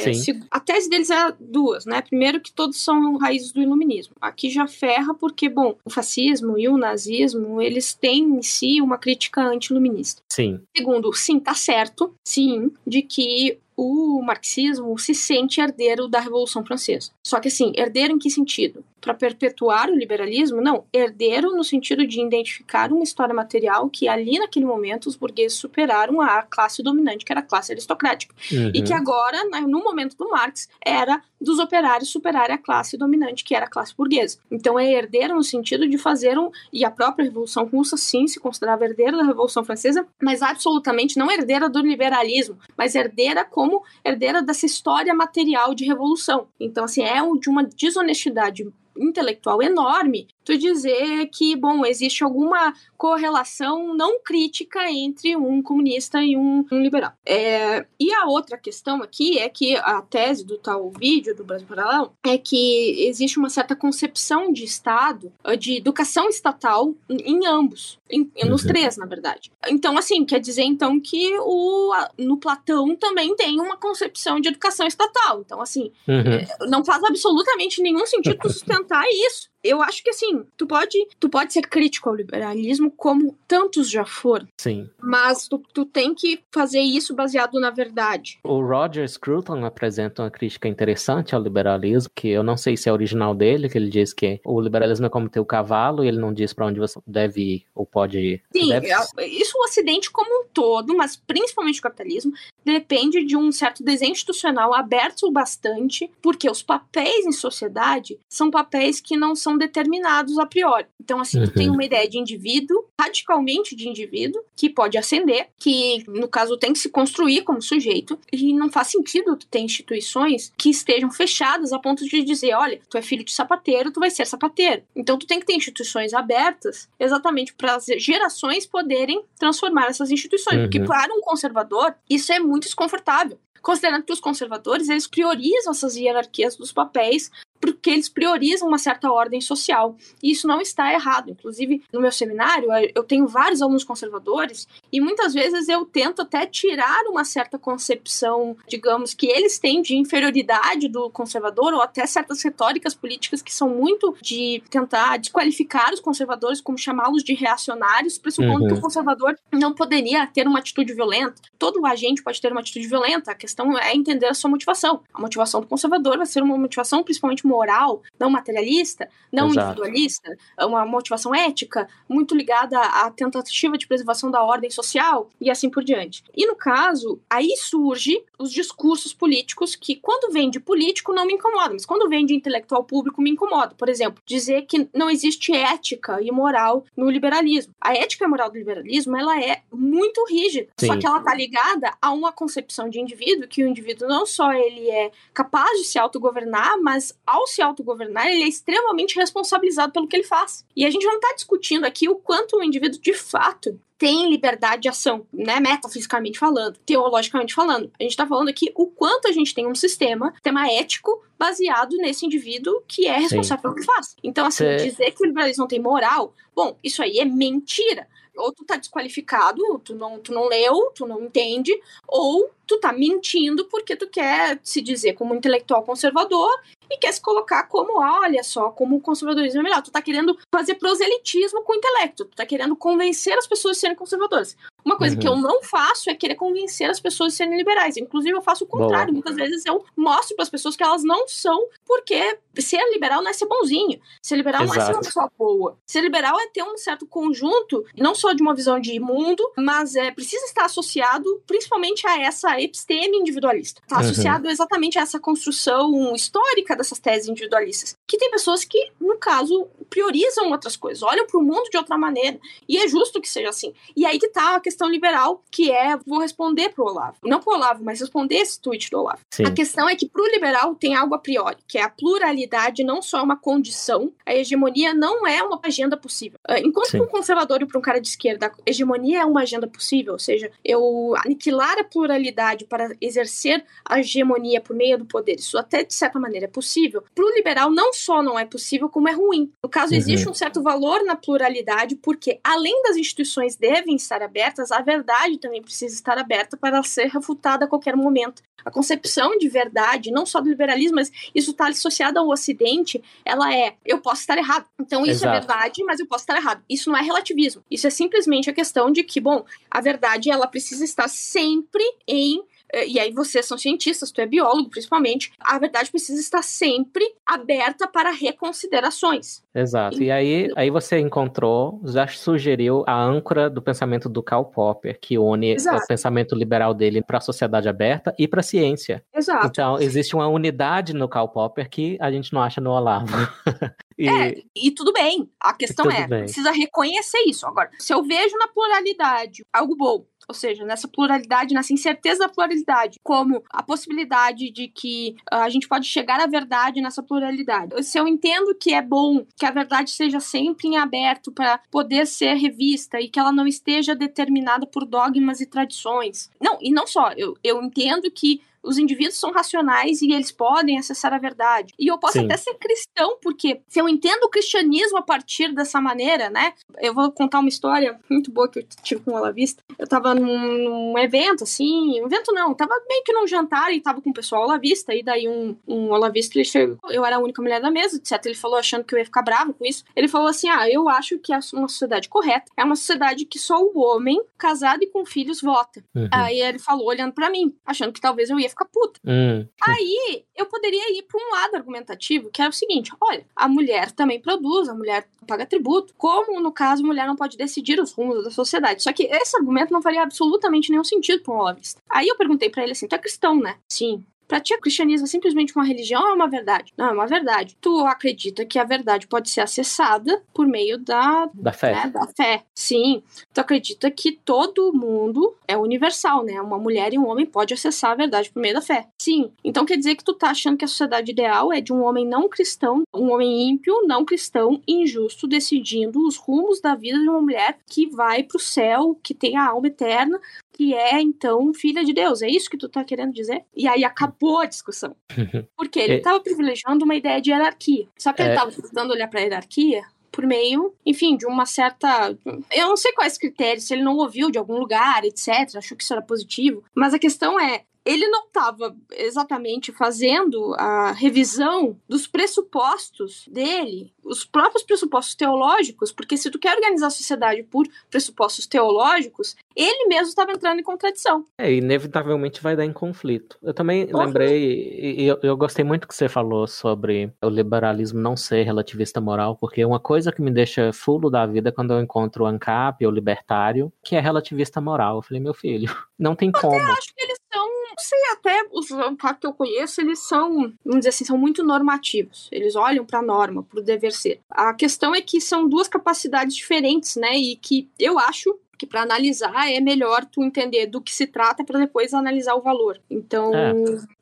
a 0.49 0.59
tese 0.61 0.89
deles 0.89 1.09
é 1.09 1.33
duas, 1.37 1.85
né? 1.85 2.01
Primeiro 2.01 2.39
que 2.39 2.53
todos 2.53 2.81
são 2.81 3.17
raízes 3.17 3.51
do 3.51 3.61
iluminismo. 3.61 4.15
Aqui 4.21 4.49
já 4.49 4.65
ferra 4.65 5.13
porque, 5.13 5.49
bom, 5.49 5.75
o 5.83 5.89
fascismo 5.89 6.50
e 6.57 6.67
o 6.67 6.77
nazismo, 6.77 7.61
eles 7.61 7.93
têm 7.93 8.23
em 8.23 8.41
si 8.41 8.81
uma 8.81 8.97
crítica 8.97 9.41
anti-iluminista. 9.41 10.21
Sim. 10.31 10.59
Segundo, 10.75 11.11
sim, 11.13 11.39
tá 11.39 11.53
certo, 11.53 12.13
sim, 12.25 12.71
de 12.85 13.01
que 13.01 13.57
o 13.75 14.21
marxismo 14.21 14.97
se 14.99 15.15
sente 15.15 15.59
herdeiro 15.59 16.07
da 16.07 16.19
Revolução 16.19 16.63
Francesa. 16.63 17.11
Só 17.25 17.39
que 17.39 17.47
assim, 17.47 17.73
herdeiro 17.75 18.13
em 18.13 18.19
que 18.19 18.29
sentido? 18.29 18.83
Para 19.01 19.13
perpetuar 19.15 19.89
o 19.89 19.95
liberalismo? 19.95 20.61
Não, 20.61 20.85
herdeiro 20.93 21.55
no 21.55 21.63
sentido 21.63 22.05
de 22.05 22.21
identificar 22.21 22.91
uma 22.91 23.03
história 23.03 23.33
material 23.33 23.89
que 23.89 24.07
ali 24.07 24.37
naquele 24.37 24.65
momento 24.65 25.07
os 25.07 25.15
burgueses 25.15 25.57
superaram 25.57 26.21
a 26.21 26.43
classe 26.43 26.83
dominante, 26.83 27.25
que 27.25 27.33
era 27.33 27.39
a 27.39 27.43
classe 27.43 27.71
aristocrática. 27.71 28.33
Uhum. 28.51 28.71
E 28.73 28.81
que 28.83 28.93
agora, 28.93 29.43
no 29.61 29.83
momento 29.83 30.15
do 30.15 30.29
Marx, 30.29 30.69
era 30.85 31.21
dos 31.41 31.57
operários 31.57 32.09
superarem 32.09 32.55
a 32.55 32.57
classe 32.57 32.95
dominante, 32.95 33.43
que 33.43 33.55
era 33.55 33.65
a 33.65 33.69
classe 33.69 33.95
burguesa. 33.95 34.37
Então 34.51 34.79
é 34.79 34.91
herdeiro 34.91 35.33
no 35.33 35.43
sentido 35.43 35.87
de 35.87 35.97
fazer 35.97 36.37
um. 36.37 36.51
E 36.71 36.85
a 36.85 36.91
própria 36.91 37.25
Revolução 37.25 37.65
Russa, 37.65 37.97
sim, 37.97 38.27
se 38.27 38.39
considerava 38.39 38.85
herdeira 38.85 39.17
da 39.17 39.23
Revolução 39.23 39.63
Francesa, 39.63 40.05
mas 40.21 40.43
absolutamente 40.43 41.17
não 41.17 41.31
herdeira 41.31 41.67
do 41.67 41.79
liberalismo, 41.79 42.57
mas 42.77 42.93
herdeira 42.93 43.43
como 43.43 43.83
herdeira 44.05 44.41
dessa 44.41 44.65
história 44.65 45.13
material 45.15 45.73
de 45.73 45.85
revolução. 45.85 46.47
Então, 46.59 46.83
assim, 46.83 47.01
é 47.01 47.21
de 47.39 47.49
uma 47.49 47.63
desonestidade 47.63 48.71
intelectual 48.95 49.61
enorme 49.61 50.27
tu 50.51 50.57
dizer 50.57 51.27
que, 51.27 51.55
bom, 51.55 51.85
existe 51.85 52.23
alguma 52.23 52.73
correlação 52.97 53.95
não 53.95 54.21
crítica 54.21 54.89
entre 54.89 55.35
um 55.35 55.61
comunista 55.61 56.21
e 56.21 56.35
um, 56.35 56.65
um 56.71 56.81
liberal. 56.81 57.13
É, 57.25 57.85
e 57.99 58.13
a 58.13 58.25
outra 58.25 58.57
questão 58.57 59.01
aqui 59.01 59.39
é 59.39 59.47
que 59.47 59.75
a 59.77 60.01
tese 60.01 60.45
do 60.45 60.57
tal 60.57 60.89
vídeo 60.91 61.35
do 61.35 61.43
Brasil 61.43 61.67
Paralelo 61.67 62.13
é 62.23 62.37
que 62.37 63.07
existe 63.07 63.39
uma 63.39 63.49
certa 63.49 63.75
concepção 63.75 64.51
de 64.51 64.63
Estado, 64.63 65.31
de 65.57 65.77
educação 65.77 66.29
estatal 66.29 66.93
em 67.09 67.45
ambos, 67.47 67.99
em, 68.09 68.29
nos 68.45 68.63
três, 68.63 68.97
na 68.97 69.05
verdade. 69.05 69.51
Então, 69.67 69.97
assim, 69.97 70.25
quer 70.25 70.39
dizer 70.39 70.63
então 70.63 70.99
que 70.99 71.37
o, 71.39 71.93
no 72.17 72.37
Platão 72.37 72.95
também 72.95 73.35
tem 73.35 73.59
uma 73.59 73.77
concepção 73.77 74.39
de 74.39 74.49
educação 74.49 74.85
estatal. 74.85 75.41
Então, 75.41 75.61
assim, 75.61 75.91
uhum. 76.07 76.31
É, 76.31 76.47
não 76.67 76.83
faz 76.83 77.03
absolutamente 77.03 77.81
nenhum 77.81 78.05
sentido 78.05 78.41
sustentar 78.49 79.05
isso 79.09 79.50
eu 79.63 79.81
acho 79.81 80.03
que 80.03 80.09
assim, 80.09 80.43
tu 80.57 80.65
pode, 80.65 80.97
tu 81.19 81.29
pode 81.29 81.53
ser 81.53 81.61
crítico 81.61 82.09
ao 82.09 82.15
liberalismo 82.15 82.91
como 82.91 83.37
tantos 83.47 83.89
já 83.89 84.05
foram. 84.05 84.47
Sim. 84.57 84.89
Mas 85.01 85.47
tu, 85.47 85.61
tu 85.73 85.85
tem 85.85 86.13
que 86.13 86.39
fazer 86.51 86.79
isso 86.79 87.13
baseado 87.13 87.59
na 87.59 87.69
verdade. 87.69 88.39
O 88.43 88.61
Roger 88.61 89.07
Scruton 89.07 89.65
apresenta 89.65 90.23
uma 90.23 90.31
crítica 90.31 90.67
interessante 90.67 91.35
ao 91.35 91.41
liberalismo, 91.41 92.11
que 92.15 92.29
eu 92.29 92.43
não 92.43 92.57
sei 92.57 92.75
se 92.75 92.89
é 92.89 92.93
original 92.93 93.35
dele, 93.35 93.69
que 93.69 93.77
ele 93.77 93.89
diz 93.89 94.13
que 94.13 94.39
o 94.45 94.59
liberalismo 94.59 95.05
é 95.05 95.09
como 95.09 95.29
ter 95.29 95.39
o 95.39 95.45
cavalo 95.45 96.03
e 96.03 96.07
ele 96.07 96.19
não 96.19 96.33
diz 96.33 96.53
para 96.53 96.65
onde 96.65 96.79
você 96.79 96.99
deve 97.05 97.41
ir 97.41 97.65
ou 97.75 97.85
pode 97.85 98.17
ir. 98.17 98.43
Sim, 98.51 98.69
deve... 98.69 98.87
É, 98.87 99.27
isso 99.27 99.57
o 99.57 99.63
Ocidente 99.63 100.11
como 100.11 100.43
um 100.43 100.47
todo, 100.53 100.95
mas 100.95 101.15
principalmente 101.15 101.79
o 101.79 101.83
capitalismo, 101.83 102.33
depende 102.65 103.23
de 103.23 103.37
um 103.37 103.51
certo 103.51 103.83
desenho 103.83 104.11
institucional 104.11 104.73
aberto 104.73 105.31
bastante, 105.31 106.09
porque 106.21 106.49
os 106.49 106.61
papéis 106.61 107.25
em 107.25 107.31
sociedade 107.31 108.19
são 108.29 108.49
papéis 108.49 108.99
que 108.99 109.17
não 109.17 109.35
são 109.35 109.50
determinados 109.57 110.37
a 110.37 110.45
priori. 110.45 110.85
Então, 110.99 111.19
assim, 111.19 111.39
uhum. 111.39 111.45
tu 111.45 111.53
tem 111.53 111.69
uma 111.69 111.83
ideia 111.83 112.07
de 112.07 112.17
indivíduo, 112.17 112.85
radicalmente 112.99 113.75
de 113.75 113.87
indivíduo, 113.87 114.43
que 114.55 114.69
pode 114.69 114.97
ascender, 114.97 115.49
que 115.57 116.03
no 116.07 116.27
caso 116.27 116.57
tem 116.57 116.73
que 116.73 116.79
se 116.79 116.89
construir 116.89 117.41
como 117.41 117.61
sujeito, 117.61 118.19
e 118.31 118.53
não 118.53 118.69
faz 118.69 118.87
sentido 118.87 119.35
tu 119.35 119.47
ter 119.47 119.59
instituições 119.59 120.51
que 120.57 120.69
estejam 120.69 121.11
fechadas 121.11 121.73
a 121.73 121.79
ponto 121.79 122.05
de 122.05 122.23
dizer, 122.23 122.53
olha, 122.53 122.79
tu 122.89 122.97
é 122.97 123.01
filho 123.01 123.23
de 123.23 123.31
sapateiro, 123.31 123.91
tu 123.91 123.99
vai 123.99 124.09
ser 124.09 124.25
sapateiro. 124.25 124.83
Então, 124.95 125.17
tu 125.17 125.25
tem 125.25 125.39
que 125.39 125.45
ter 125.45 125.53
instituições 125.53 126.13
abertas, 126.13 126.87
exatamente 126.99 127.53
para 127.53 127.75
as 127.75 127.85
gerações 127.97 128.65
poderem 128.65 129.23
transformar 129.37 129.87
essas 129.87 130.11
instituições. 130.11 130.57
Uhum. 130.57 130.63
Porque 130.63 130.79
para 130.81 131.13
um 131.13 131.21
conservador, 131.21 131.95
isso 132.09 132.31
é 132.31 132.39
muito 132.39 132.63
desconfortável. 132.63 133.39
Considerando 133.61 134.03
que 134.03 134.13
os 134.13 134.19
conservadores, 134.19 134.89
eles 134.89 135.07
priorizam 135.07 135.71
essas 135.71 135.95
hierarquias 135.95 136.55
dos 136.55 136.71
papéis 136.71 137.29
porque 137.61 137.91
eles 137.91 138.09
priorizam 138.09 138.67
uma 138.67 138.79
certa 138.79 139.11
ordem 139.11 139.39
social. 139.39 139.95
E 140.21 140.31
isso 140.31 140.47
não 140.47 140.59
está 140.59 140.91
errado. 140.91 141.29
Inclusive, 141.29 141.83
no 141.93 142.01
meu 142.01 142.11
seminário, 142.11 142.67
eu 142.95 143.03
tenho 143.03 143.27
vários 143.27 143.61
alunos 143.61 143.83
conservadores 143.83 144.67
e 144.91 144.99
muitas 144.99 145.33
vezes 145.33 145.69
eu 145.69 145.85
tento 145.85 146.23
até 146.23 146.45
tirar 146.45 147.03
uma 147.07 147.23
certa 147.23 147.59
concepção, 147.59 148.57
digamos, 148.67 149.13
que 149.13 149.27
eles 149.27 149.59
têm 149.59 149.81
de 149.81 149.95
inferioridade 149.95 150.87
do 150.87 151.09
conservador 151.09 151.73
ou 151.73 151.81
até 151.81 152.05
certas 152.05 152.41
retóricas 152.43 152.95
políticas 152.95 153.41
que 153.41 153.53
são 153.53 153.69
muito 153.69 154.15
de 154.21 154.63
tentar 154.69 155.17
desqualificar 155.17 155.93
os 155.93 155.99
conservadores, 155.99 156.59
como 156.59 156.77
chamá-los 156.77 157.23
de 157.23 157.33
reacionários, 157.33 158.17
pressupondo 158.17 158.63
uhum. 158.63 158.67
que 158.67 158.73
o 158.73 158.81
conservador 158.81 159.37
não 159.51 159.73
poderia 159.73 160.25
ter 160.25 160.47
uma 160.47 160.59
atitude 160.59 160.93
violenta. 160.93 161.35
Todo 161.59 161.85
agente 161.85 162.23
pode 162.23 162.41
ter 162.41 162.51
uma 162.51 162.61
atitude 162.61 162.87
violenta. 162.87 163.31
A 163.31 163.35
questão 163.35 163.77
é 163.77 163.93
entender 163.93 164.27
a 164.27 164.33
sua 164.33 164.49
motivação. 164.49 165.01
A 165.13 165.21
motivação 165.21 165.61
do 165.61 165.67
conservador 165.67 166.17
vai 166.17 166.25
ser 166.25 166.41
uma 166.41 166.57
motivação 166.57 167.03
principalmente 167.03 167.45
moral, 167.51 168.01
não 168.19 168.29
materialista, 168.29 169.09
não 169.31 169.49
Exato. 169.49 169.67
individualista, 169.67 170.37
é 170.57 170.65
uma 170.65 170.85
motivação 170.85 171.33
ética, 171.35 171.87
muito 172.07 172.35
ligada 172.35 172.79
à 172.79 173.11
tentativa 173.11 173.77
de 173.77 173.87
preservação 173.87 174.31
da 174.31 174.43
ordem 174.43 174.69
social 174.69 175.29
e 175.39 175.49
assim 175.49 175.69
por 175.69 175.83
diante. 175.83 176.23
E 176.35 176.45
no 176.45 176.55
caso, 176.55 177.19
aí 177.29 177.55
surge 177.57 178.23
os 178.39 178.51
discursos 178.51 179.13
políticos 179.13 179.75
que, 179.75 179.95
quando 179.95 180.31
vem 180.31 180.49
de 180.49 180.59
político, 180.59 181.13
não 181.13 181.25
me 181.25 181.33
incomodam, 181.33 181.73
mas 181.73 181.85
quando 181.85 182.09
vem 182.09 182.25
de 182.25 182.33
intelectual 182.33 182.83
público, 182.83 183.21
me 183.21 183.29
incomoda. 183.29 183.75
Por 183.75 183.89
exemplo, 183.89 184.21
dizer 184.25 184.63
que 184.63 184.89
não 184.93 185.09
existe 185.09 185.53
ética 185.53 186.21
e 186.21 186.31
moral 186.31 186.85
no 186.95 187.09
liberalismo. 187.09 187.73
A 187.79 187.93
ética 187.93 188.25
e 188.25 188.27
moral 188.27 188.49
do 188.49 188.57
liberalismo, 188.57 189.17
ela 189.17 189.39
é 189.39 189.61
muito 189.71 190.25
rígida, 190.25 190.69
Sim. 190.77 190.87
só 190.87 190.97
que 190.97 191.05
ela 191.05 191.19
está 191.19 191.33
ligada 191.33 191.93
a 192.01 192.11
uma 192.11 192.31
concepção 192.31 192.89
de 192.89 192.99
indivíduo, 192.99 193.47
que 193.47 193.63
o 193.63 193.67
indivíduo 193.67 194.07
não 194.07 194.25
só 194.25 194.53
ele 194.53 194.89
é 194.89 195.11
capaz 195.33 195.77
de 195.77 195.85
se 195.85 195.99
autogovernar, 195.99 196.79
mas 196.81 197.13
ao 197.25 197.40
ao 197.41 197.47
se 197.47 197.61
autogovernar, 197.61 198.27
ele 198.27 198.43
é 198.43 198.47
extremamente 198.47 199.15
responsabilizado 199.15 199.91
pelo 199.91 200.07
que 200.07 200.15
ele 200.15 200.23
faz. 200.23 200.65
E 200.75 200.85
a 200.85 200.89
gente 200.89 201.05
não 201.05 201.15
está 201.15 201.33
discutindo 201.35 201.85
aqui 201.85 202.07
o 202.07 202.15
quanto 202.15 202.57
o 202.57 202.63
indivíduo 202.63 202.99
de 202.99 203.13
fato 203.13 203.79
tem 203.97 204.31
liberdade 204.31 204.81
de 204.81 204.89
ação, 204.89 205.27
né, 205.31 205.59
metafisicamente 205.59 206.39
falando, 206.39 206.75
teologicamente 206.79 207.53
falando. 207.53 207.91
A 207.99 208.03
gente 208.03 208.13
está 208.13 208.25
falando 208.25 208.49
aqui 208.49 208.71
o 208.73 208.87
quanto 208.87 209.27
a 209.27 209.31
gente 209.31 209.53
tem 209.53 209.67
um 209.67 209.75
sistema, 209.75 210.31
sistema 210.31 210.71
ético 210.71 211.23
baseado 211.37 211.95
nesse 211.97 212.25
indivíduo 212.25 212.81
que 212.87 213.05
é 213.05 213.19
responsável 213.19 213.57
Sim. 213.57 213.61
pelo 213.61 213.75
que 213.75 213.83
faz. 213.83 214.15
Então, 214.23 214.47
assim, 214.47 214.63
Cê... 214.63 214.77
dizer 214.77 215.11
que 215.11 215.23
o 215.23 215.27
liberalismo 215.27 215.61
não 215.61 215.67
tem 215.67 215.79
moral, 215.79 216.33
bom, 216.55 216.75
isso 216.83 217.03
aí 217.03 217.19
é 217.19 217.25
mentira 217.25 218.07
ou 218.35 218.51
tu 218.51 218.63
tá 218.65 218.77
desqualificado, 218.77 219.61
tu 219.83 219.95
não, 219.95 220.19
tu 220.19 220.33
não 220.33 220.47
leu, 220.47 220.91
tu 220.95 221.05
não 221.05 221.23
entende, 221.23 221.77
ou 222.07 222.49
tu 222.65 222.79
tá 222.79 222.91
mentindo 222.93 223.65
porque 223.65 223.95
tu 223.95 224.07
quer 224.07 224.59
se 224.63 224.81
dizer 224.81 225.13
como 225.13 225.35
intelectual 225.35 225.83
conservador 225.83 226.49
e 226.93 226.97
quer 226.97 227.11
se 227.11 227.21
colocar 227.21 227.63
como, 227.63 227.99
olha 227.99 228.43
só, 228.43 228.69
como 228.69 228.97
o 228.97 229.01
conservadorismo 229.01 229.59
é 229.59 229.63
melhor. 229.63 229.81
Tu 229.81 229.91
tá 229.91 230.01
querendo 230.01 230.37
fazer 230.53 230.75
proselitismo 230.75 231.63
com 231.63 231.73
o 231.73 231.75
intelecto, 231.75 232.25
tu 232.25 232.35
tá 232.35 232.45
querendo 232.45 232.75
convencer 232.75 233.37
as 233.37 233.47
pessoas 233.47 233.77
a 233.77 233.79
serem 233.79 233.95
conservadoras. 233.95 234.55
Uma 234.83 234.97
coisa 234.97 235.15
uhum. 235.15 235.21
que 235.21 235.27
eu 235.27 235.33
uhum. 235.33 235.41
não 235.41 235.63
faço 235.63 236.09
é 236.09 236.15
querer 236.15 236.35
convencer 236.35 236.89
as 236.89 236.99
pessoas 236.99 237.33
a 237.33 237.37
serem 237.37 237.55
liberais. 237.55 237.97
Inclusive, 237.97 238.35
eu 238.35 238.41
faço 238.41 238.63
o 238.63 238.67
contrário. 238.67 239.13
Boa. 239.13 239.23
Muitas 239.23 239.35
vezes 239.35 239.65
eu 239.65 239.85
mostro 239.95 240.35
para 240.35 240.43
as 240.43 240.49
pessoas 240.49 240.75
que 240.75 240.83
elas 240.83 241.03
não 241.03 241.27
são, 241.27 241.67
porque 241.85 242.39
ser 242.59 242.81
liberal 242.91 243.21
não 243.21 243.29
é 243.29 243.33
ser 243.33 243.47
bonzinho. 243.47 243.99
Ser 244.21 244.35
liberal 244.35 244.63
Exato. 244.63 244.77
não 244.77 244.83
é 244.83 244.87
ser 244.87 244.93
uma 244.93 245.01
pessoa 245.01 245.31
boa. 245.37 245.77
Ser 245.85 246.01
liberal 246.01 246.39
é 246.39 246.47
ter 246.47 246.63
um 246.63 246.77
certo 246.77 247.05
conjunto, 247.05 247.85
não 247.95 248.15
só 248.15 248.33
de 248.33 248.41
uma 248.41 248.55
visão 248.55 248.79
de 248.79 248.99
mundo, 248.99 249.43
mas 249.57 249.95
é 249.95 250.11
precisa 250.11 250.45
estar 250.45 250.65
associado 250.65 251.41
principalmente 251.45 252.05
a 252.07 252.21
essa 252.21 252.59
episteme 252.59 253.17
individualista. 253.17 253.81
Está 253.81 253.97
uhum. 253.97 254.01
associado 254.01 254.49
exatamente 254.49 254.97
a 254.97 255.01
essa 255.01 255.19
construção 255.19 256.13
histórica 256.15 256.75
dessas 256.81 256.99
teses 256.99 257.29
individualistas? 257.29 257.95
Que 258.07 258.17
tem 258.17 258.29
pessoas 258.31 258.63
que, 258.63 258.91
no 258.99 259.17
caso, 259.17 259.67
priorizam 259.89 260.49
outras 260.51 260.75
coisas, 260.75 261.03
olham 261.03 261.27
para 261.27 261.39
o 261.39 261.43
mundo 261.43 261.69
de 261.69 261.77
outra 261.77 261.97
maneira. 261.97 262.39
E 262.67 262.77
é 262.77 262.87
justo 262.87 263.21
que 263.21 263.29
seja 263.29 263.49
assim. 263.49 263.73
E 263.95 264.05
aí 264.05 264.17
que 264.17 264.29
tá 264.29 264.55
a 264.55 264.59
questão 264.59 264.89
liberal, 264.89 265.43
que 265.51 265.71
é, 265.71 265.97
vou 266.05 266.19
responder 266.19 266.69
pro 266.69 266.85
Olavo. 266.85 267.17
Não 267.23 267.39
pro 267.39 267.53
Olavo, 267.53 267.83
mas 267.83 267.99
responder 267.99 268.35
esse 268.35 268.59
tweet 268.59 268.89
do 268.89 268.99
Olavo. 268.99 269.19
Sim. 269.31 269.43
A 269.43 269.51
questão 269.51 269.87
é 269.87 269.95
que 269.95 270.07
pro 270.07 270.25
liberal 270.27 270.75
tem 270.75 270.95
algo 270.95 271.13
a 271.13 271.19
priori, 271.19 271.57
que 271.67 271.77
é 271.77 271.83
a 271.83 271.89
pluralidade 271.89 272.83
não 272.83 273.01
só 273.01 273.19
é 273.19 273.21
uma 273.21 273.37
condição, 273.37 274.11
a 274.25 274.33
hegemonia 274.33 274.93
não 274.93 275.27
é 275.27 275.43
uma 275.43 275.59
agenda 275.63 275.97
possível. 275.97 276.39
Ah, 276.47 276.59
enquanto 276.59 276.91
para 276.91 277.03
um 277.03 277.07
conservador 277.07 277.61
e 277.61 277.65
para 277.65 277.77
um 277.77 277.81
cara 277.81 277.99
de 277.99 278.07
esquerda, 278.07 278.47
a 278.47 278.69
hegemonia 278.69 279.21
é 279.21 279.25
uma 279.25 279.41
agenda 279.41 279.67
possível, 279.67 280.13
ou 280.13 280.19
seja, 280.19 280.51
eu 280.63 281.13
aniquilar 281.25 281.77
a 281.79 281.83
pluralidade 281.83 282.65
para 282.65 282.95
exercer 282.99 283.63
a 283.85 283.99
hegemonia 283.99 284.61
por 284.61 284.75
meio 284.75 284.97
do 284.97 285.05
poder, 285.05 285.35
isso 285.35 285.57
até 285.57 285.83
de 285.83 285.93
certa 285.93 286.19
maneira 286.19 286.45
é 286.45 286.49
possível. 286.49 286.70
Para 287.13 287.25
o 287.25 287.35
liberal, 287.35 287.71
não 287.71 287.93
só 287.93 288.21
não 288.21 288.37
é 288.37 288.45
possível, 288.45 288.89
como 288.89 289.09
é 289.09 289.13
ruim. 289.13 289.51
No 289.63 289.69
caso, 289.69 289.91
uhum. 289.91 289.97
existe 289.97 290.29
um 290.29 290.33
certo 290.33 290.61
valor 290.61 291.03
na 291.03 291.15
pluralidade, 291.15 291.95
porque 291.95 292.39
além 292.43 292.81
das 292.83 292.97
instituições 292.97 293.55
devem 293.55 293.95
estar 293.95 294.21
abertas, 294.21 294.71
a 294.71 294.81
verdade 294.81 295.37
também 295.37 295.61
precisa 295.61 295.93
estar 295.93 296.17
aberta 296.17 296.57
para 296.57 296.81
ser 296.83 297.07
refutada 297.07 297.65
a 297.65 297.67
qualquer 297.67 297.95
momento. 297.95 298.41
A 298.63 298.71
concepção 298.71 299.37
de 299.37 299.49
verdade, 299.49 300.11
não 300.11 300.25
só 300.25 300.39
do 300.39 300.49
liberalismo, 300.49 300.95
mas 300.95 301.11
isso 301.33 301.51
está 301.51 301.67
associado 301.67 302.19
ao 302.19 302.29
Ocidente, 302.29 303.01
ela 303.25 303.53
é 303.53 303.75
eu 303.85 303.99
posso 303.99 304.21
estar 304.21 304.37
errado. 304.37 304.65
Então 304.79 305.01
isso 305.01 305.25
é 305.25 305.29
Exato. 305.29 305.35
é 305.35 305.39
verdade, 305.39 305.83
mas 305.83 305.99
eu 305.99 306.07
posso 306.07 306.23
estar 306.23 306.37
errado. 306.37 306.63
Isso 306.69 306.89
não 306.89 306.97
é 306.97 307.01
relativismo. 307.01 307.63
Isso 307.69 307.87
é 307.87 307.89
simplesmente 307.89 308.49
a 308.49 308.53
questão 308.53 308.91
de 308.91 309.03
que, 309.03 309.19
bom, 309.19 309.43
a 309.69 309.81
verdade 309.81 310.29
ela 310.29 310.47
precisa 310.47 310.83
estar 310.83 311.07
sempre 311.07 311.83
em 312.07 312.43
e 312.87 312.99
aí 312.99 313.11
vocês 313.11 313.45
são 313.45 313.57
cientistas, 313.57 314.11
tu 314.11 314.21
é 314.21 314.25
biólogo 314.25 314.69
principalmente, 314.69 315.31
a 315.39 315.57
verdade 315.59 315.91
precisa 315.91 316.19
estar 316.19 316.41
sempre 316.41 317.05
aberta 317.25 317.87
para 317.87 318.11
reconsiderações. 318.11 319.41
Exato. 319.53 320.01
E 320.01 320.09
aí, 320.09 320.49
aí 320.55 320.69
você 320.69 320.99
encontrou, 320.99 321.81
já 321.85 322.07
sugeriu 322.07 322.83
a 322.87 323.03
âncora 323.03 323.49
do 323.49 323.61
pensamento 323.61 324.07
do 324.07 324.23
Karl 324.23 324.45
Popper, 324.45 324.97
que 324.99 325.17
une 325.17 325.51
Exato. 325.51 325.83
o 325.83 325.87
pensamento 325.87 326.35
liberal 326.35 326.73
dele 326.73 327.01
para 327.01 327.17
a 327.17 327.21
sociedade 327.21 327.67
aberta 327.67 328.15
e 328.17 328.27
para 328.27 328.39
a 328.39 328.43
ciência. 328.43 329.03
Exato. 329.13 329.47
Então, 329.47 329.79
existe 329.79 330.15
uma 330.15 330.27
unidade 330.27 330.93
no 330.93 331.09
Karl 331.09 331.27
Popper 331.27 331.69
que 331.69 331.97
a 331.99 332.11
gente 332.11 332.33
não 332.33 332.41
acha 332.41 332.61
no 332.61 332.71
Olavo. 332.71 333.07
e... 333.97 334.07
É, 334.07 334.41
e 334.55 334.71
tudo 334.71 334.93
bem. 334.93 335.29
A 335.39 335.53
questão 335.53 335.89
é, 335.91 336.07
bem. 336.07 336.23
precisa 336.23 336.51
reconhecer 336.51 337.23
isso. 337.27 337.45
Agora, 337.45 337.69
se 337.77 337.93
eu 337.93 338.03
vejo 338.03 338.37
na 338.37 338.47
pluralidade 338.47 339.43
algo 339.53 339.75
bom, 339.75 340.05
ou 340.27 340.35
seja, 340.35 340.63
nessa 340.63 340.87
pluralidade, 340.87 341.53
nessa 341.53 341.73
incerteza 341.73 342.19
da 342.19 342.29
pluralidade, 342.29 342.60
como 343.03 343.43
a 343.49 343.63
possibilidade 343.63 344.51
de 344.51 344.67
que 344.67 345.15
uh, 345.31 345.37
a 345.37 345.49
gente 345.49 345.67
pode 345.67 345.85
chegar 345.85 346.19
à 346.19 346.27
verdade 346.27 346.81
nessa 346.81 347.03
pluralidade. 347.03 347.83
Se 347.83 347.97
eu 347.97 348.07
entendo 348.07 348.55
que 348.55 348.73
é 348.73 348.81
bom 348.81 349.25
que 349.37 349.45
a 349.45 349.51
verdade 349.51 349.91
seja 349.91 350.19
sempre 350.19 350.67
em 350.67 350.77
aberto 350.77 351.31
para 351.31 351.59
poder 351.69 352.05
ser 352.07 352.35
revista 352.35 352.99
e 352.99 353.07
que 353.07 353.19
ela 353.19 353.31
não 353.31 353.47
esteja 353.47 353.95
determinada 353.95 354.65
por 354.65 354.85
dogmas 354.85 355.41
e 355.41 355.45
tradições. 355.45 356.29
Não, 356.39 356.57
e 356.61 356.71
não 356.71 356.87
só, 356.87 357.11
eu, 357.13 357.37
eu 357.43 357.61
entendo 357.61 358.09
que 358.11 358.41
os 358.63 358.77
indivíduos 358.77 359.19
são 359.19 359.31
racionais 359.31 360.01
e 360.01 360.11
eles 360.11 360.31
podem 360.31 360.77
acessar 360.77 361.13
a 361.13 361.17
verdade. 361.17 361.73
E 361.79 361.87
eu 361.87 361.97
posso 361.97 362.19
Sim. 362.19 362.25
até 362.25 362.37
ser 362.37 362.53
cristão, 362.55 363.17
porque 363.21 363.61
se 363.67 363.79
eu 363.79 363.89
entendo 363.89 364.23
o 364.23 364.29
cristianismo 364.29 364.97
a 364.97 365.01
partir 365.01 365.53
dessa 365.53 365.81
maneira, 365.81 366.29
né? 366.29 366.53
Eu 366.79 366.93
vou 366.93 367.11
contar 367.11 367.39
uma 367.39 367.49
história 367.49 367.99
muito 368.09 368.31
boa 368.31 368.47
que 368.47 368.59
eu 368.59 368.63
tive 368.83 369.01
com 369.01 369.17
ela 369.17 369.31
vista. 369.31 369.63
Eu 369.77 369.87
tava 369.87 370.13
num, 370.13 370.91
num 370.91 370.97
evento, 370.97 371.43
assim, 371.43 372.01
um 372.01 372.05
evento 372.05 372.31
não, 372.33 372.53
tava 372.53 372.73
meio 372.87 373.03
que 373.03 373.13
num 373.13 373.27
jantar 373.27 373.73
e 373.73 373.81
tava 373.81 374.01
com 374.01 374.09
o 374.09 374.13
pessoal 374.13 374.49
à 374.51 374.57
vista, 374.57 374.93
e 374.93 375.03
daí 375.03 375.27
um, 375.27 375.55
um 375.67 375.91
olavista, 375.91 376.37
ele 376.37 376.45
chegou, 376.45 376.77
eu 376.89 377.05
era 377.05 377.15
a 377.17 377.19
única 377.19 377.41
mulher 377.41 377.61
da 377.61 377.71
mesa, 377.71 377.97
etc. 377.97 378.25
Ele 378.25 378.35
falou, 378.35 378.57
achando 378.57 378.83
que 378.83 378.93
eu 378.93 378.99
ia 378.99 379.05
ficar 379.05 379.21
bravo 379.21 379.53
com 379.53 379.65
isso, 379.65 379.83
ele 379.95 380.07
falou 380.07 380.27
assim, 380.27 380.49
ah, 380.49 380.69
eu 380.69 380.87
acho 380.89 381.17
que 381.19 381.33
é 381.33 381.39
uma 381.53 381.67
sociedade 381.67 382.09
correta, 382.09 382.51
é 382.55 382.63
uma 382.63 382.75
sociedade 382.75 383.25
que 383.25 383.39
só 383.39 383.61
o 383.61 383.79
homem, 383.79 384.21
casado 384.37 384.83
e 384.83 384.87
com 384.87 385.05
filhos, 385.05 385.41
vota. 385.41 385.83
Uhum. 385.95 386.07
Aí 386.11 386.39
ele 386.39 386.59
falou, 386.59 386.87
olhando 386.87 387.13
para 387.13 387.29
mim, 387.29 387.55
achando 387.65 387.93
que 387.93 388.01
talvez 388.01 388.29
eu 388.29 388.39
ia 388.39 388.50
ficar 388.51 388.65
puta. 388.65 388.99
Hum. 389.05 389.47
Aí 389.67 390.23
eu 390.35 390.45
poderia 390.45 390.97
ir 390.97 391.03
para 391.03 391.19
um 391.19 391.31
lado 391.31 391.55
argumentativo, 391.55 392.29
que 392.29 392.41
é 392.41 392.47
o 392.47 392.51
seguinte: 392.51 392.91
olha, 393.01 393.25
a 393.35 393.47
mulher 393.47 393.91
também 393.91 394.21
produz, 394.21 394.69
a 394.69 394.73
mulher 394.73 395.07
paga 395.27 395.45
tributo, 395.45 395.93
como 395.97 396.39
no 396.39 396.51
caso 396.51 396.83
a 396.83 396.87
mulher 396.87 397.07
não 397.07 397.15
pode 397.15 397.37
decidir 397.37 397.79
os 397.79 397.91
rumos 397.91 398.23
da 398.23 398.31
sociedade. 398.31 398.83
Só 398.83 398.93
que 398.93 399.03
esse 399.03 399.35
argumento 399.37 399.73
não 399.73 399.81
faria 399.81 400.03
absolutamente 400.03 400.69
nenhum 400.69 400.83
sentido 400.83 401.23
para 401.23 401.33
um 401.33 401.39
olavista. 401.39 401.81
Aí 401.89 402.07
eu 402.07 402.17
perguntei 402.17 402.49
para 402.49 402.63
ele 402.63 402.73
assim: 402.73 402.87
tu 402.87 402.95
é 402.95 402.99
cristão, 402.99 403.39
né? 403.39 403.57
Sim. 403.67 404.03
Pra 404.31 404.39
ti, 404.39 404.55
o 404.55 404.61
cristianismo 404.61 405.05
é 405.05 405.09
simplesmente 405.09 405.53
uma 405.53 405.65
religião 405.65 406.01
ou 406.01 406.07
é 406.07 406.13
uma 406.13 406.29
verdade? 406.29 406.71
Não, 406.77 406.87
é 406.87 406.93
uma 406.93 407.05
verdade. 407.05 407.57
Tu 407.59 407.85
acredita 407.85 408.45
que 408.45 408.57
a 408.57 408.63
verdade 408.63 409.05
pode 409.05 409.29
ser 409.29 409.41
acessada 409.41 410.23
por 410.33 410.47
meio 410.47 410.77
da, 410.77 411.29
da 411.33 411.51
fé. 411.51 411.73
Né, 411.73 411.89
da 411.89 412.07
fé. 412.07 412.43
Sim. 412.55 413.03
Tu 413.33 413.41
acredita 413.41 413.91
que 413.91 414.13
todo 414.13 414.71
mundo 414.71 415.35
é 415.45 415.57
universal, 415.57 416.23
né? 416.23 416.39
Uma 416.39 416.57
mulher 416.57 416.93
e 416.93 416.97
um 416.97 417.09
homem 417.09 417.25
pode 417.25 417.53
acessar 417.53 417.91
a 417.91 417.95
verdade 417.95 418.31
por 418.31 418.39
meio 418.39 418.53
da 418.53 418.61
fé. 418.61 418.87
Sim. 419.01 419.33
Então 419.43 419.65
quer 419.65 419.75
dizer 419.75 419.95
que 419.95 420.03
tu 420.05 420.13
tá 420.13 420.29
achando 420.29 420.55
que 420.55 420.63
a 420.63 420.67
sociedade 420.69 421.11
ideal 421.11 421.51
é 421.51 421.59
de 421.59 421.73
um 421.73 421.83
homem 421.83 422.07
não 422.07 422.29
cristão, 422.29 422.83
um 422.95 423.11
homem 423.11 423.49
ímpio, 423.49 423.85
não 423.85 424.05
cristão, 424.05 424.61
injusto, 424.65 425.27
decidindo 425.27 426.07
os 426.07 426.15
rumos 426.15 426.61
da 426.61 426.73
vida 426.73 426.97
de 426.97 427.09
uma 427.09 427.19
mulher 427.19 427.57
que 427.67 427.85
vai 427.89 428.23
pro 428.23 428.39
céu, 428.39 428.97
que 429.03 429.13
tem 429.13 429.35
a 429.35 429.49
alma 429.49 429.67
eterna, 429.67 430.17
que 430.61 430.75
é, 430.75 431.01
então, 431.01 431.51
filha 431.55 431.83
de 431.83 431.91
Deus. 431.91 432.21
É 432.21 432.27
isso 432.27 432.47
que 432.47 432.55
tu 432.55 432.69
tá 432.69 432.83
querendo 432.83 433.11
dizer? 433.11 433.43
E 433.57 433.67
aí 433.67 433.83
acabou 433.83 434.37
a 434.41 434.45
discussão. 434.45 434.95
Porque 435.57 435.79
ele 435.79 435.95
estava 435.95 436.17
é... 436.17 436.21
privilegiando 436.21 436.85
uma 436.85 436.93
ideia 436.93 437.19
de 437.19 437.31
hierarquia. 437.31 437.87
Só 437.97 438.13
que 438.13 438.21
ele 438.21 438.29
estava 438.29 438.51
é... 438.51 438.53
tentando 438.53 438.93
olhar 438.93 439.07
para 439.07 439.21
a 439.21 439.23
hierarquia 439.23 439.81
por 440.11 440.27
meio, 440.27 440.75
enfim, 440.85 441.17
de 441.17 441.25
uma 441.25 441.47
certa. 441.47 442.15
Eu 442.51 442.67
não 442.67 442.77
sei 442.77 442.91
quais 442.91 443.17
critérios, 443.17 443.65
se 443.65 443.73
ele 443.73 443.81
não 443.81 443.95
ouviu 443.95 444.29
de 444.29 444.37
algum 444.37 444.59
lugar, 444.59 445.03
etc., 445.03 445.55
achou 445.55 445.75
que 445.75 445.83
isso 445.83 445.93
era 445.93 446.01
positivo. 446.01 446.63
Mas 446.75 446.93
a 446.93 446.99
questão 446.99 447.39
é: 447.39 447.63
ele 447.85 448.07
não 448.07 448.25
estava 448.25 448.75
exatamente 448.91 449.71
fazendo 449.71 450.53
a 450.55 450.91
revisão 450.91 451.77
dos 451.87 452.07
pressupostos 452.07 453.25
dele, 453.27 453.93
os 454.03 454.23
próprios 454.25 454.63
pressupostos 454.63 455.15
teológicos, 455.15 455.91
porque 455.91 456.17
se 456.17 456.29
tu 456.29 456.39
quer 456.39 456.55
organizar 456.55 456.87
a 456.87 456.91
sociedade 456.91 457.43
por 457.43 457.67
pressupostos 457.89 458.45
teológicos, 458.45 459.35
ele 459.55 459.87
mesmo 459.87 460.09
estava 460.09 460.31
entrando 460.31 460.59
em 460.59 460.63
contradição. 460.63 461.25
É, 461.37 461.51
inevitavelmente 461.51 462.41
vai 462.41 462.55
dar 462.55 462.65
em 462.65 462.73
conflito. 462.73 463.37
Eu 463.41 463.53
também 463.53 463.87
lembrei, 463.91 464.95
e 464.97 465.03
eu, 465.05 465.19
eu 465.23 465.35
gostei 465.35 465.63
muito 465.63 465.87
que 465.87 465.95
você 465.95 466.07
falou 466.07 466.47
sobre 466.47 467.11
o 467.21 467.29
liberalismo 467.29 467.99
não 467.99 468.15
ser 468.15 468.43
relativista 468.43 469.01
moral, 469.01 469.35
porque 469.35 469.63
uma 469.65 469.79
coisa 469.79 470.11
que 470.11 470.21
me 470.21 470.31
deixa 470.31 470.71
fulo 470.71 471.09
da 471.09 471.25
vida 471.25 471.49
é 471.49 471.51
quando 471.51 471.73
eu 471.73 471.81
encontro 471.81 472.23
o 472.23 472.27
ANCAP 472.27 472.85
ou 472.85 472.91
libertário, 472.91 473.71
que 473.83 473.95
é 473.95 473.99
relativista 473.99 474.61
moral. 474.61 474.97
Eu 474.97 475.01
falei, 475.01 475.21
meu 475.21 475.33
filho, 475.33 475.73
não 475.97 476.15
tem 476.15 476.31
eu 476.33 476.39
como. 476.39 476.55
Eu 476.55 476.73
acho 476.73 476.93
que 476.95 477.03
eles 477.03 477.17
são, 477.31 477.47
não 477.71 477.83
sei, 477.83 477.99
até 478.13 478.47
os 478.51 478.71
ANCAP 478.71 479.21
que 479.21 479.27
eu 479.27 479.33
conheço, 479.33 479.81
eles 479.81 479.99
são, 479.99 480.53
vamos 480.63 480.79
dizer 480.79 480.89
assim, 480.89 481.05
são 481.05 481.17
muito 481.17 481.43
normativos. 481.43 482.27
Eles 482.31 482.55
olham 482.55 482.85
para 482.85 482.99
a 482.99 483.03
norma, 483.03 483.43
para 483.43 483.59
o 483.59 483.63
dever 483.63 483.93
ser. 483.93 484.21
A 484.29 484.53
questão 484.53 484.93
é 484.93 485.01
que 485.01 485.19
são 485.19 485.47
duas 485.47 485.67
capacidades 485.67 486.35
diferentes, 486.35 486.95
né? 486.95 487.15
E 487.17 487.35
que 487.35 487.69
eu 487.79 487.97
acho 487.97 488.37
que 488.57 488.67
para 488.67 488.83
analisar 488.83 489.51
é 489.51 489.59
melhor 489.59 490.05
tu 490.05 490.23
entender 490.23 490.67
do 490.67 490.79
que 490.79 490.93
se 490.93 491.07
trata 491.07 491.43
para 491.43 491.57
depois 491.57 491.95
analisar 491.95 492.35
o 492.35 492.41
valor. 492.41 492.79
Então, 492.87 493.33
é. 493.33 493.53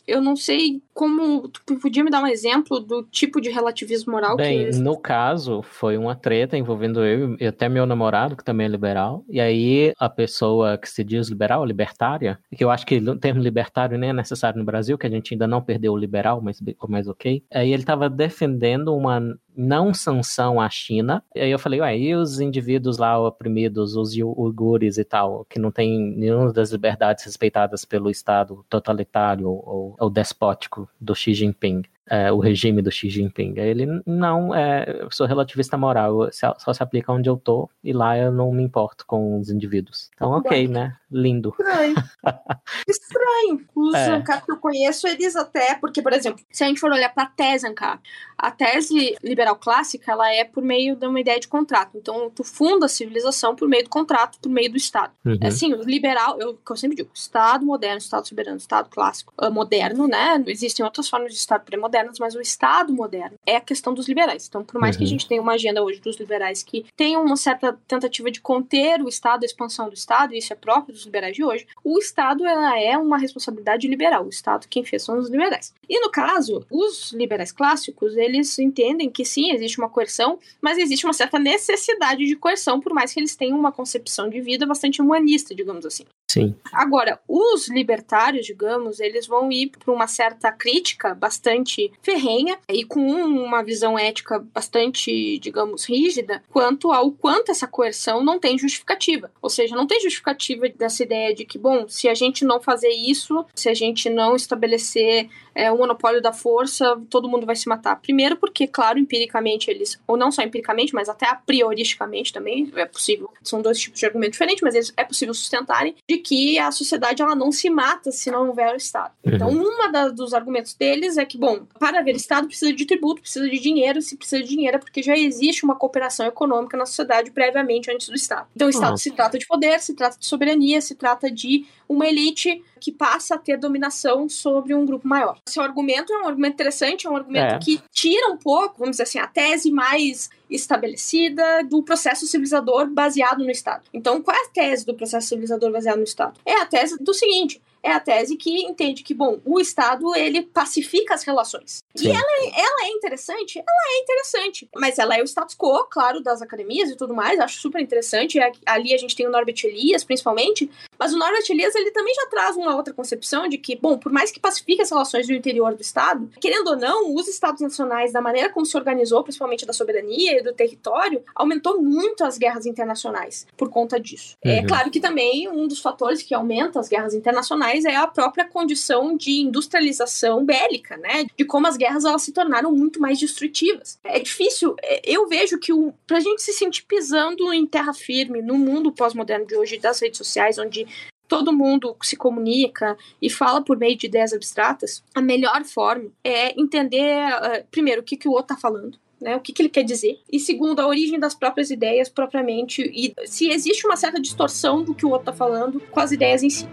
Eu 0.10 0.22
não 0.22 0.36
sei 0.36 0.82
como 0.94 1.48
tu 1.48 1.80
podia 1.80 2.04
me 2.04 2.10
dar 2.10 2.22
um 2.22 2.28
exemplo 2.28 2.80
do 2.80 3.04
tipo 3.04 3.40
de 3.40 3.50
relativismo 3.50 4.12
moral 4.12 4.36
Bem, 4.36 4.70
que 4.70 4.78
no 4.78 4.98
caso 4.98 5.62
foi 5.62 5.98
uma 5.98 6.16
treta 6.16 6.58
envolvendo 6.58 7.06
eu 7.06 7.38
e 7.40 7.46
até 7.46 7.70
meu 7.70 7.86
namorado 7.86 8.36
que 8.36 8.44
também 8.44 8.66
é 8.66 8.70
liberal. 8.70 9.24
E 9.30 9.40
aí 9.40 9.94
a 9.98 10.10
pessoa 10.10 10.78
que 10.78 10.90
se 10.90 11.04
diz 11.04 11.30
liberal, 11.30 11.64
libertária, 11.64 12.40
que 12.56 12.64
eu 12.64 12.70
acho 12.70 12.86
que 12.86 12.98
o 12.98 13.18
termo 13.18 13.42
libertário 13.42 13.98
nem 13.98 14.10
é 14.10 14.14
necessário 14.14 14.60
no 14.60 14.66
Brasil, 14.66 14.98
que 14.98 15.08
a 15.08 15.10
gente 15.10 15.34
ainda 15.34 15.48
não 15.48 15.62
perdeu 15.62 15.94
o 15.94 15.98
liberal, 15.98 16.42
mas 16.42 16.62
mas 16.88 17.08
ok. 17.08 17.44
Aí 17.54 17.72
ele 17.72 17.84
estava 17.84 18.10
defendendo 18.10 18.96
uma 18.96 19.22
não 19.60 19.94
sanção 19.94 20.62
à 20.62 20.70
China. 20.70 21.22
E 21.36 21.42
aí 21.42 21.52
eu 21.52 21.60
falei, 21.60 21.82
ué, 21.82 21.98
e 21.98 22.16
os 22.16 22.40
indivíduos 22.40 22.98
lá 22.98 23.20
oprimidos, 23.20 23.96
os 23.96 24.16
uigures 24.16 24.98
e 24.98 25.04
tal, 25.04 25.46
que 25.50 25.60
não 25.60 25.70
tem 25.70 26.16
nenhuma 26.16 26.54
das 26.54 26.72
liberdades 26.72 27.26
respeitadas 27.26 27.84
pelo 27.84 28.10
Estado 28.10 28.66
totalitário 28.70 29.50
ou, 29.50 29.96
ou 30.00 30.10
despótico 30.10 30.90
do 31.00 31.14
Xi 31.16 31.34
Jinping? 31.34 31.84
É, 32.10 32.32
o 32.32 32.40
regime 32.40 32.82
do 32.82 32.92
Xi 32.92 33.10
Jinping. 33.10 33.54
Ele 33.58 34.02
não 34.06 34.54
é, 34.54 35.02
eu 35.02 35.12
sou 35.12 35.28
relativista 35.28 35.78
moral, 35.78 36.30
só 36.32 36.74
se 36.74 36.82
aplica 36.84 37.12
onde 37.14 37.30
eu 37.30 37.38
tô 37.38 37.70
e 37.84 37.94
lá 37.94 38.18
eu 38.18 38.32
não 38.32 38.52
me 38.52 38.64
importo 38.64 39.06
com 39.06 39.40
os 39.40 39.50
indivíduos. 39.50 40.10
Então, 40.16 40.32
ok, 40.32 40.68
né? 40.68 40.96
Lindo. 41.12 41.56
Estranho. 41.58 41.96
Estranho. 42.88 43.68
Os 43.76 43.96
é. 43.96 44.12
ANCAP 44.12 44.46
que 44.46 44.52
eu 44.52 44.58
conheço, 44.58 45.08
eles 45.08 45.36
até, 45.36 45.76
porque, 45.76 46.02
por 46.02 46.14
exemplo, 46.14 46.44
se 46.52 46.64
a 46.64 46.68
gente 46.68 46.80
for 46.80 46.92
olhar 46.92 47.10
para 47.10 47.24
a 47.24 47.28
tese 47.28 47.68
ANCAP, 47.68 48.02
a 48.38 48.52
tese 48.52 49.16
liberal 49.24 49.56
clássica, 49.56 50.12
ela 50.12 50.32
é 50.34 50.44
por 50.44 50.64
meio 50.64 50.96
de 50.96 51.06
uma 51.06 51.20
ideia 51.20 51.40
de 51.40 51.48
contrato. 51.48 51.98
Então, 51.98 52.30
tu 52.30 52.44
funda 52.44 52.86
a 52.86 52.90
civilização 52.90 53.56
por 53.56 53.68
meio 53.68 53.84
do 53.84 53.90
contrato, 53.90 54.40
por 54.40 54.50
meio 54.50 54.72
do 54.72 54.78
Estado. 54.78 55.14
Uhum. 55.26 55.40
Assim, 55.44 55.74
o 55.74 55.84
liberal, 55.84 56.40
eu, 56.40 56.56
que 56.56 56.72
eu 56.72 56.78
sempre 56.78 56.98
digo, 56.98 57.10
Estado 57.14 57.66
moderno, 57.66 57.98
Estado 57.98 58.28
soberano, 58.28 58.58
Estado 58.58 58.90
clássico, 58.90 59.34
uh, 59.42 59.52
moderno, 59.52 60.08
né? 60.08 60.44
Existem 60.48 60.86
outras 60.86 61.10
formas 61.10 61.32
de 61.32 61.38
Estado 61.38 61.64
pré-moderno 61.64 61.99
modernas, 62.00 62.20
mas 62.20 62.36
o 62.36 62.42
Estado 62.42 62.94
moderno 62.94 63.38
é 63.46 63.56
a 63.56 63.62
questão 63.62 63.94
dos 63.94 64.08
liberais. 64.08 64.48
Então, 64.48 64.64
por 64.64 64.80
mais 64.80 64.96
uhum. 64.96 65.00
que 65.00 65.04
a 65.04 65.06
uhum. 65.06 65.12
gente 65.12 65.28
tenha 65.28 65.42
uma 65.42 65.54
agenda 65.54 65.84
hoje 65.84 66.00
dos 66.00 66.18
liberais 66.18 66.64
que 66.64 66.86
tenha 66.96 67.20
uma 67.20 67.36
certa 67.36 67.74
tentativa 67.88 68.32
de 68.32 68.42
conter 68.42 69.02
o 69.02 69.10
Estado, 69.10 69.44
a 69.44 69.46
expansão 69.46 69.88
do 69.88 69.94
Estado, 69.94 70.34
e 70.34 70.38
isso 70.38 70.54
é 70.54 70.56
próprio 70.56 70.94
dos 70.94 71.06
liberais 71.06 71.36
de 71.36 71.44
hoje, 71.44 71.68
o 71.84 71.98
Estado 72.00 72.46
ela 72.46 72.80
é 72.80 72.98
uma 72.98 73.18
responsabilidade 73.18 73.88
liberal. 73.88 74.26
O 74.26 74.30
Estado 74.30 74.68
quem 74.70 74.84
fez 74.84 75.04
são 75.04 75.18
os 75.18 75.30
liberais. 75.30 75.74
E 75.88 76.00
no 76.00 76.12
caso, 76.12 76.66
os 76.72 77.12
liberais 77.12 77.52
clássicos, 77.52 78.16
eles 78.16 78.58
entendem 78.60 79.10
que 79.10 79.26
sim, 79.26 79.52
existe 79.52 79.78
uma 79.80 79.90
coerção, 79.90 80.40
mas 80.62 80.78
existe 80.78 81.06
uma 81.06 81.14
certa 81.14 81.40
necessidade 81.40 82.26
de 82.26 82.36
coerção, 82.36 82.80
por 82.80 82.94
mais 82.94 83.14
que 83.14 83.20
eles 83.20 83.36
tenham 83.36 83.58
uma 83.58 83.72
concepção 83.72 84.30
de 84.30 84.40
vida 84.42 84.66
bastante 84.66 85.02
humanista, 85.02 85.54
digamos 85.54 85.86
assim. 85.86 86.06
Sim. 86.30 86.56
Agora, 86.72 87.20
os 87.28 87.68
libertários, 87.68 88.46
digamos, 88.46 89.00
eles 89.00 89.26
vão 89.26 89.52
ir 89.52 89.72
para 89.72 89.92
uma 89.92 90.06
certa 90.06 90.52
crítica 90.52 91.16
bastante 91.16 91.89
ferrenha 92.02 92.58
e 92.68 92.84
com 92.84 93.00
uma 93.02 93.64
visão 93.64 93.98
ética 93.98 94.40
bastante, 94.54 95.38
digamos, 95.40 95.86
rígida 95.86 96.44
quanto 96.50 96.92
ao 96.92 97.12
quanto 97.12 97.52
essa 97.52 97.68
coerção 97.68 98.24
não 98.24 98.40
tem 98.40 98.58
justificativa. 98.58 99.32
Ou 99.42 99.50
seja, 99.50 99.76
não 99.76 99.88
tem 99.88 100.00
justificativa 100.02 100.68
dessa 100.70 101.04
ideia 101.04 101.34
de 101.34 101.46
que, 101.46 101.58
bom, 101.58 101.88
se 101.88 102.08
a 102.08 102.14
gente 102.14 102.46
não 102.46 102.62
fazer 102.62 102.90
isso, 102.90 103.46
se 103.56 103.70
a 103.70 103.74
gente 103.74 104.10
não 104.10 104.36
estabelecer 104.36 105.30
é, 105.54 105.72
o 105.72 105.78
monopólio 105.78 106.22
da 106.22 106.32
força, 106.32 107.00
todo 107.10 107.28
mundo 107.28 107.46
vai 107.46 107.56
se 107.56 107.68
matar. 107.68 107.98
Primeiro, 107.98 108.38
porque, 108.38 108.68
claro, 108.68 108.98
empiricamente 108.98 109.70
eles, 109.70 110.00
ou 110.08 110.16
não 110.16 110.32
só 110.32 110.42
empiricamente, 110.42 110.94
mas 110.94 111.10
até 111.10 111.28
a 111.28 111.36
prioristicamente 111.36 112.32
também 112.32 112.72
é 112.76 112.86
possível. 112.86 113.30
São 113.44 113.62
dois 113.62 113.80
tipos 113.80 114.00
de 114.00 114.06
argumento 114.06 114.32
diferentes, 114.32 114.62
mas 114.62 114.76
eles, 114.76 114.94
é 114.96 115.04
possível 115.04 115.34
sustentarem 115.34 115.96
de 116.08 116.18
que 116.18 116.58
a 116.60 116.72
sociedade 116.72 117.22
ela 117.22 117.36
não 117.36 117.52
se 117.52 117.70
mata 117.70 118.12
se 118.12 118.32
não 118.32 118.48
houver 118.48 118.74
o 118.74 118.78
Estado. 118.78 119.12
Uhum. 119.26 119.36
Então, 119.36 119.50
uma 119.50 119.92
das, 119.92 120.14
dos 120.14 120.34
argumentos 120.34 120.74
deles 120.74 121.18
é 121.18 121.26
que, 121.26 121.38
bom, 121.38 121.66
para 121.78 122.00
haver 122.00 122.16
Estado 122.16 122.48
precisa 122.48 122.74
de 122.74 122.86
tributo, 122.86 123.22
precisa 123.22 123.50
de 123.50 123.60
dinheiro, 123.60 124.02
se 124.02 124.16
precisa 124.18 124.42
de 124.42 124.50
dinheiro 124.50 124.78
é 124.78 124.80
porque 124.80 125.02
já 125.02 125.18
existe 125.18 125.64
uma 125.64 125.76
cooperação 125.76 126.26
econômica 126.26 126.78
na 126.78 126.86
sociedade 126.86 127.32
previamente 127.32 127.92
antes 127.92 128.10
do 128.10 128.16
Estado. 128.16 128.48
Então, 128.56 128.68
o 128.68 128.70
Estado 128.70 128.92
uhum. 128.92 128.98
se 128.98 129.12
trata 129.12 129.38
de 129.38 129.48
poder, 129.48 129.80
se 129.80 129.94
trata 129.94 130.18
de 130.20 130.26
soberania, 130.26 130.82
se 130.82 130.96
trata 130.96 131.32
de 131.32 131.66
uma 131.88 132.08
elite 132.08 132.64
que 132.80 132.92
passa 132.92 133.36
a 133.36 133.38
ter 133.38 133.58
dominação 133.58 134.30
sobre 134.30 134.74
um 134.74 134.86
grupo 134.86 135.08
maior. 135.08 135.38
Seu 135.48 135.64
argumento 135.64 136.14
é 136.14 136.18
um 136.22 136.28
argumento 136.28 136.54
interessante, 136.54 137.08
é 137.08 137.10
um 137.10 137.16
argumento 137.16 137.56
é. 137.56 137.60
que 137.60 137.82
tira 137.92 138.32
um 138.32 138.38
pouco, 138.38 138.76
vamos 138.78 138.92
dizer 138.92 139.04
assim, 139.04 139.20
a 139.20 139.28
tese 139.28 139.72
mais 139.72 140.30
estabelecida 140.50 141.64
do 141.64 141.84
processo 141.84 142.26
civilizador 142.26 142.88
baseado 142.90 143.44
no 143.44 143.52
Estado. 143.52 143.84
Então, 143.94 144.22
qual 144.22 144.36
é 144.36 144.46
a 144.46 144.50
tese 144.50 144.86
do 144.86 144.94
processo 144.94 145.28
civilizador 145.28 145.72
baseado 145.72 145.98
no 145.98 146.04
Estado? 146.04 146.40
É 146.46 146.62
a 146.62 146.66
tese 146.66 146.98
do 147.02 147.14
seguinte: 147.14 147.62
é 147.82 147.92
a 147.92 148.00
tese 148.00 148.36
que 148.36 148.62
entende 148.64 149.04
que, 149.04 149.14
bom, 149.14 149.40
o 149.46 149.60
Estado, 149.60 150.16
ele 150.16 150.44
pacifica 150.44 151.14
as 151.14 151.24
relações. 151.24 151.80
Sim. 151.96 152.08
E 152.08 152.12
ela, 152.12 152.20
é, 152.20 152.60
ela 152.60 152.88
é 152.88 152.90
interessante? 152.90 153.60
Ela 153.60 153.68
é 153.68 154.02
interessante. 154.02 154.70
Mas 154.76 155.00
ela 155.00 155.16
é 155.16 155.22
o 155.22 155.26
status 155.26 155.56
quo, 155.56 155.86
claro, 155.86 156.22
das 156.22 156.42
academias 156.42 156.90
e 156.90 156.96
tudo 156.96 157.14
mais. 157.14 157.40
Acho 157.40 157.60
super 157.60 157.82
interessante. 157.82 158.40
Ali 158.66 158.94
a 158.94 158.98
gente 158.98 159.16
tem 159.16 159.28
o 159.28 159.32
Norbert 159.32 159.60
Elias, 159.64 160.04
principalmente. 160.04 160.70
Mas 161.00 161.14
o 161.14 161.18
Norbert 161.18 161.46
Elias, 161.50 161.74
ele 161.76 161.92
também 161.92 162.14
já 162.14 162.28
traz 162.28 162.58
uma 162.58 162.76
outra 162.76 162.94
concepção 162.94 163.48
de 163.48 163.58
que, 163.58 163.76
bom, 163.76 163.98
por 163.98 164.12
mais 164.12 164.32
que 164.32 164.40
pacifique 164.40 164.82
as 164.82 164.90
relações 164.90 165.26
do 165.26 165.34
interior 165.34 165.74
do 165.74 165.82
Estado, 165.82 166.30
querendo 166.42 166.68
ou 166.68 166.76
não, 166.76 167.16
os 167.16 167.28
Estados 167.28 167.62
nacionais, 167.62 168.12
da 168.12 168.22
maneira 168.22 168.50
como 168.50 168.66
se 168.66 168.76
organizou, 168.76 169.24
principalmente 169.24 169.66
da 169.66 169.72
soberania 169.72 170.40
e 170.40 170.44
do 170.44 170.54
território, 170.54 171.24
aumentou 171.34 171.82
muito 171.82 172.24
as 172.24 172.38
guerras 172.38 172.66
internacionais 172.66 173.48
por 173.56 173.70
conta 173.70 174.00
disso. 174.00 174.36
É 174.44 174.50
uhum. 174.50 174.56
É 174.60 174.68
claro 174.68 174.92
que 174.92 175.00
também 175.00 175.48
um 175.48 175.68
dos 175.68 175.80
fatores 175.80 176.22
que 176.22 176.34
aumenta 176.34 176.80
as 176.80 176.90
guerras 176.90 177.14
internacionais 177.14 177.86
é 177.86 177.96
a 177.96 178.08
própria 178.08 178.46
condição 178.46 179.16
de 179.16 179.42
industrialização 179.42 180.44
bélica, 180.44 180.98
né? 180.98 181.26
De 181.38 181.46
como 181.46 181.68
as 181.68 181.78
guerras 181.78 182.04
elas 182.04 182.24
se 182.24 182.34
tornaram 182.34 182.72
muito 182.72 183.00
mais 183.00 183.18
destrutivas. 183.20 183.98
É 184.04 184.20
difícil, 184.20 184.76
é, 184.82 185.02
eu 185.06 185.28
vejo 185.28 185.58
que 185.60 185.72
o, 185.72 185.94
pra 186.06 186.20
gente 186.20 186.42
se 186.42 186.52
sentir 186.52 186.84
pisando 186.84 187.54
em 187.54 187.66
terra 187.66 187.94
firme 187.94 188.42
no 188.42 188.58
mundo 188.58 188.92
pós-moderno 188.92 189.46
de 189.46 189.56
hoje, 189.56 189.78
das 189.78 190.02
redes 190.02 190.18
sociais, 190.18 190.58
onde 190.58 190.88
todo 191.30 191.54
mundo 191.54 191.96
se 192.02 192.18
comunica 192.18 192.98
e 193.22 193.30
fala 193.30 193.62
por 193.62 193.78
meio 193.78 193.96
de 193.96 194.08
ideias 194.08 194.34
abstratas, 194.34 195.04
a 195.14 195.22
melhor 195.22 195.64
forma 195.64 196.10
é 196.24 196.60
entender, 196.60 197.30
uh, 197.30 197.64
primeiro, 197.70 198.02
o 198.02 198.04
que, 198.04 198.18
que 198.18 198.28
o 198.28 198.32
outro 198.32 198.56
está 198.56 198.58
falando. 198.58 198.98
Né, 199.22 199.36
o 199.36 199.42
que, 199.42 199.52
que 199.52 199.62
ele 199.62 199.68
quer 199.68 199.84
dizer, 199.84 200.18
e 200.32 200.40
segundo, 200.40 200.80
a 200.80 200.88
origem 200.88 201.20
das 201.20 201.36
próprias 201.36 201.70
ideias 201.70 202.08
propriamente, 202.08 202.82
e 202.82 203.14
se 203.28 203.50
existe 203.50 203.86
uma 203.86 203.98
certa 203.98 204.18
distorção 204.18 204.82
do 204.82 204.96
que 204.96 205.06
o 205.06 205.10
outro 205.10 205.30
está 205.30 205.34
falando 205.34 205.82
com 205.92 206.00
as 206.00 206.14
ideias 206.14 206.42
em 206.42 206.50
si. 206.50 206.66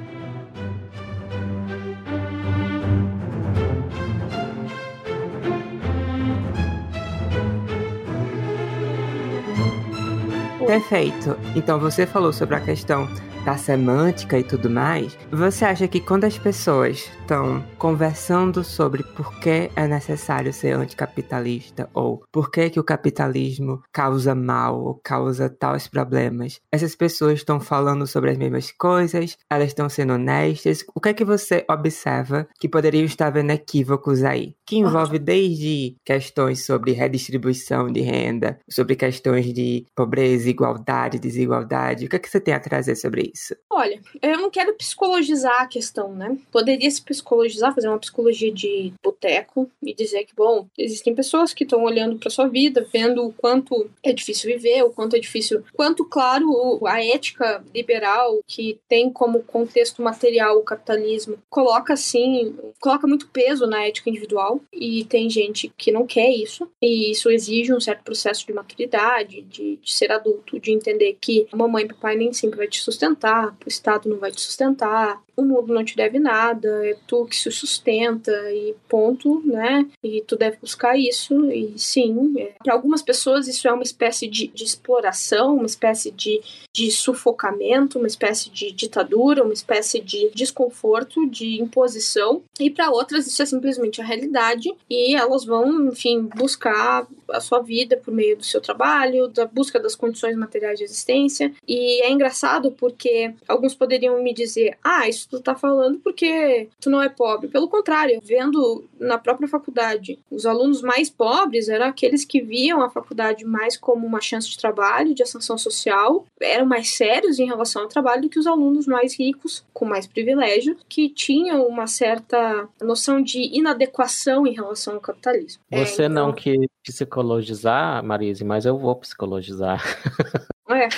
Perfeito. 10.65 11.37
Então 11.57 11.81
você 11.81 12.07
falou 12.07 12.33
sobre 12.33 12.55
a 12.55 12.61
questão 12.61 13.09
da 13.47 13.57
semântica 13.57 14.37
e 14.37 14.43
tudo 14.43 14.69
mais, 14.69 15.17
você 15.31 15.65
acha 15.65 15.87
que 15.87 16.01
quando 16.01 16.25
as 16.25 16.37
pessoas 16.37 17.09
estão 17.21 17.65
conversando 17.79 18.65
sobre 18.65 19.05
por 19.05 19.39
que 19.39 19.71
é 19.77 19.87
necessário 19.87 20.53
ser 20.53 20.73
anticapitalista 20.73 21.89
ou 21.95 22.25
por 22.33 22.51
que, 22.51 22.71
que 22.71 22.81
o 22.81 22.85
capitalismo 22.85 23.81
causa 23.93 24.35
mal 24.35 24.83
ou 24.83 24.95
causa 24.97 25.49
tais 25.49 25.87
problemas, 25.87 26.61
essas 26.73 26.97
pessoas 26.97 27.35
estão 27.35 27.61
falando 27.61 28.05
sobre 28.05 28.33
as 28.33 28.37
mesmas 28.37 28.73
coisas, 28.73 29.39
elas 29.49 29.69
estão 29.69 29.89
sendo 29.89 30.15
honestas, 30.15 30.85
o 30.93 31.01
que 31.01 31.11
é 31.11 31.15
que 31.15 31.25
você 31.25 31.65
observa 31.71 32.49
que 32.59 32.69
poderiam 32.69 33.05
estar 33.05 33.31
vendo 33.31 33.53
equívocos 33.53 34.25
aí? 34.25 34.57
Que 34.67 34.79
envolve 34.79 35.21
desde 35.21 35.97
questões 36.05 36.67
sobre 36.67 36.91
redistribuição 36.91 37.93
de 37.93 38.01
renda, 38.01 38.59
sobre 38.69 38.97
questões 38.97 39.53
de 39.53 39.87
pobreza, 39.95 40.51
igualdade, 40.51 41.21
desigualdade, 41.21 42.07
o 42.07 42.09
que 42.09 42.17
é 42.17 42.19
que 42.19 42.29
você 42.29 42.41
tem 42.41 42.53
a 42.53 42.59
trazer 42.59 42.97
sobre 42.97 43.31
isso? 43.33 43.36
Olha, 43.71 44.01
eu 44.23 44.39
não 44.39 44.51
quero 44.51 44.75
psicologizar 44.75 45.63
a 45.63 45.67
questão, 45.67 46.15
né? 46.15 46.37
Poderia 46.51 46.91
se 46.91 47.03
psicologizar, 47.03 47.75
fazer 47.75 47.89
uma 47.89 47.99
psicologia 47.99 48.53
de 48.53 48.93
boteco 49.03 49.71
e 49.83 49.95
dizer 49.95 50.25
que, 50.25 50.35
bom, 50.35 50.67
existem 50.79 51.15
pessoas 51.15 51.53
que 51.53 51.65
estão 51.65 51.85
olhando 51.85 52.19
para 52.19 52.31
sua 52.31 52.49
vida, 52.49 52.87
vendo 52.93 53.25
o 53.25 53.33
quanto 53.33 53.91
é 54.03 54.13
difícil 54.13 54.51
viver, 54.53 54.83
o 54.83 54.91
quanto 54.91 55.17
é 55.17 55.19
difícil, 55.19 55.63
quanto, 55.75 56.05
claro, 56.05 56.81
a 56.87 57.05
ética 57.05 57.65
liberal 57.75 58.41
que 58.47 58.79
tem 58.89 59.11
como 59.11 59.43
contexto 59.43 60.03
material 60.03 60.59
o 60.59 60.63
capitalismo 60.65 61.39
coloca 61.51 61.93
assim, 61.93 62.57
coloca 62.81 63.07
muito 63.07 63.29
peso 63.29 63.67
na 63.67 63.87
ética 63.87 64.11
individual 64.11 64.61
e 64.73 65.05
tem 65.05 65.29
gente 65.29 65.73
que 65.77 65.93
não 65.93 66.07
quer 66.07 66.31
isso 66.31 66.69
e 66.81 67.11
isso 67.11 67.31
exige 67.31 67.73
um 67.73 67.81
certo 67.81 68.05
processo 68.05 68.47
de 68.47 68.53
maturidade, 68.53 69.43
de, 69.43 69.77
de 69.77 69.93
ser 69.93 70.11
adulto, 70.13 70.59
de 70.59 70.73
entender 70.73 71.17
que 71.21 71.47
mamãe 71.53 71.85
e 71.85 71.89
papai 71.89 72.17
nem 72.17 72.33
sempre 72.33 72.59
vai 72.59 72.69
te 72.69 72.81
sustentar 72.81 73.26
sustentar, 73.27 73.57
o 73.65 73.69
Estado 73.69 74.09
não 74.09 74.19
vai 74.19 74.31
te 74.31 74.41
sustentar, 74.41 75.21
o 75.37 75.45
mundo 75.45 75.75
não 75.75 75.85
te 75.85 75.95
deve 75.95 76.19
nada, 76.19 76.69
é 76.87 76.97
tu 77.07 77.27
que 77.27 77.37
se 77.37 77.51
sustenta 77.51 78.33
e 78.51 78.75
ponto, 78.89 79.43
né? 79.45 79.87
E 80.03 80.23
tu 80.23 80.35
deve 80.35 80.57
buscar 80.57 80.99
isso, 80.99 81.51
e 81.51 81.75
sim, 81.79 82.35
é. 82.39 82.55
para 82.63 82.73
algumas 82.73 83.03
pessoas 83.03 83.47
isso 83.47 83.69
é 83.69 83.73
uma 83.73 83.83
espécie 83.83 84.27
de, 84.27 84.49
de 84.49 84.65
exploração, 84.65 85.57
uma 85.57 85.67
espécie 85.67 86.11
de, 86.11 86.41
de 86.73 86.91
sufocamento, 86.91 87.99
uma 87.99 88.07
espécie 88.07 88.49
de 88.49 88.73
ditadura, 88.73 89.45
uma 89.45 89.53
espécie 89.53 90.01
de 90.01 90.31
desconforto, 90.35 91.29
de 91.29 91.61
imposição, 91.61 92.43
e 92.59 92.71
para 92.71 92.91
outras 92.91 93.27
isso 93.27 93.43
é 93.43 93.47
simplesmente 93.47 94.01
a 94.01 94.05
realidade, 94.05 94.73
e 94.89 95.15
elas 95.15 95.45
vão, 95.45 95.89
enfim, 95.89 96.23
buscar 96.35 97.07
a 97.29 97.41
sua 97.41 97.61
vida 97.61 97.97
por 97.97 98.15
meio 98.15 98.39
do 98.39 98.45
seu 98.45 98.61
trabalho, 98.61 99.29
da 99.29 99.45
busca 99.45 99.79
das 99.79 99.95
condições 99.95 100.37
materiais 100.37 100.79
de 100.79 100.85
existência, 100.85 101.53
e 101.69 102.03
é 102.03 102.11
engraçado 102.11 102.71
porque 102.73 103.06
alguns 103.47 103.75
poderiam 103.75 104.23
me 104.23 104.33
dizer: 104.33 104.77
ah, 104.83 105.09
isso 105.09 105.29
tu 105.29 105.41
tá 105.41 105.55
falando 105.55 105.99
porque 105.99 106.69
tu 106.81 106.91
não 106.91 107.03
é 107.03 107.09
pobre. 107.09 107.49
Pelo 107.49 107.69
contrário, 107.69 108.21
vendo 108.23 108.85
na 108.99 109.19
própria 109.19 109.49
faculdade, 109.49 110.19
os 110.31 110.47
alunos 110.47 110.83
mais 110.83 111.11
pobres 111.11 111.69
eram 111.69 111.87
aqueles 111.87 112.25
que 112.25 112.41
viam 112.41 112.83
a 112.83 112.91
faculdade 112.91 113.45
mais 113.45 113.77
como 113.77 114.07
uma 114.07 114.21
chance 114.21 114.49
de 114.49 114.59
trabalho, 114.59 115.15
de 115.15 115.23
ascensão 115.23 115.57
social, 115.59 116.27
eram 116.41 116.67
mais 116.67 116.97
sérios 116.97 117.39
em 117.39 117.47
relação 117.47 117.83
ao 117.83 117.89
trabalho 117.89 118.23
do 118.23 118.29
que 118.29 118.39
os 118.39 118.47
alunos 118.47 118.87
mais 118.87 119.19
ricos, 119.19 119.65
com 119.73 119.85
mais 119.85 120.07
privilégio, 120.07 120.77
que 120.89 121.09
tinham 121.09 121.67
uma 121.67 121.87
certa 121.87 122.69
noção 122.81 123.23
de 123.23 123.41
inadequação 123.57 124.47
em 124.47 124.53
relação 124.53 124.95
ao 124.95 125.01
capitalismo. 125.01 125.63
Você 125.71 126.03
é, 126.03 126.07
então... 126.07 126.27
não 126.27 126.33
quis 126.33 126.67
psicologizar, 126.83 128.03
Marise, 128.05 128.45
mas 128.45 128.65
eu 128.65 128.79
vou 128.79 128.95
psicologizar. 128.97 129.83
É. 130.69 130.89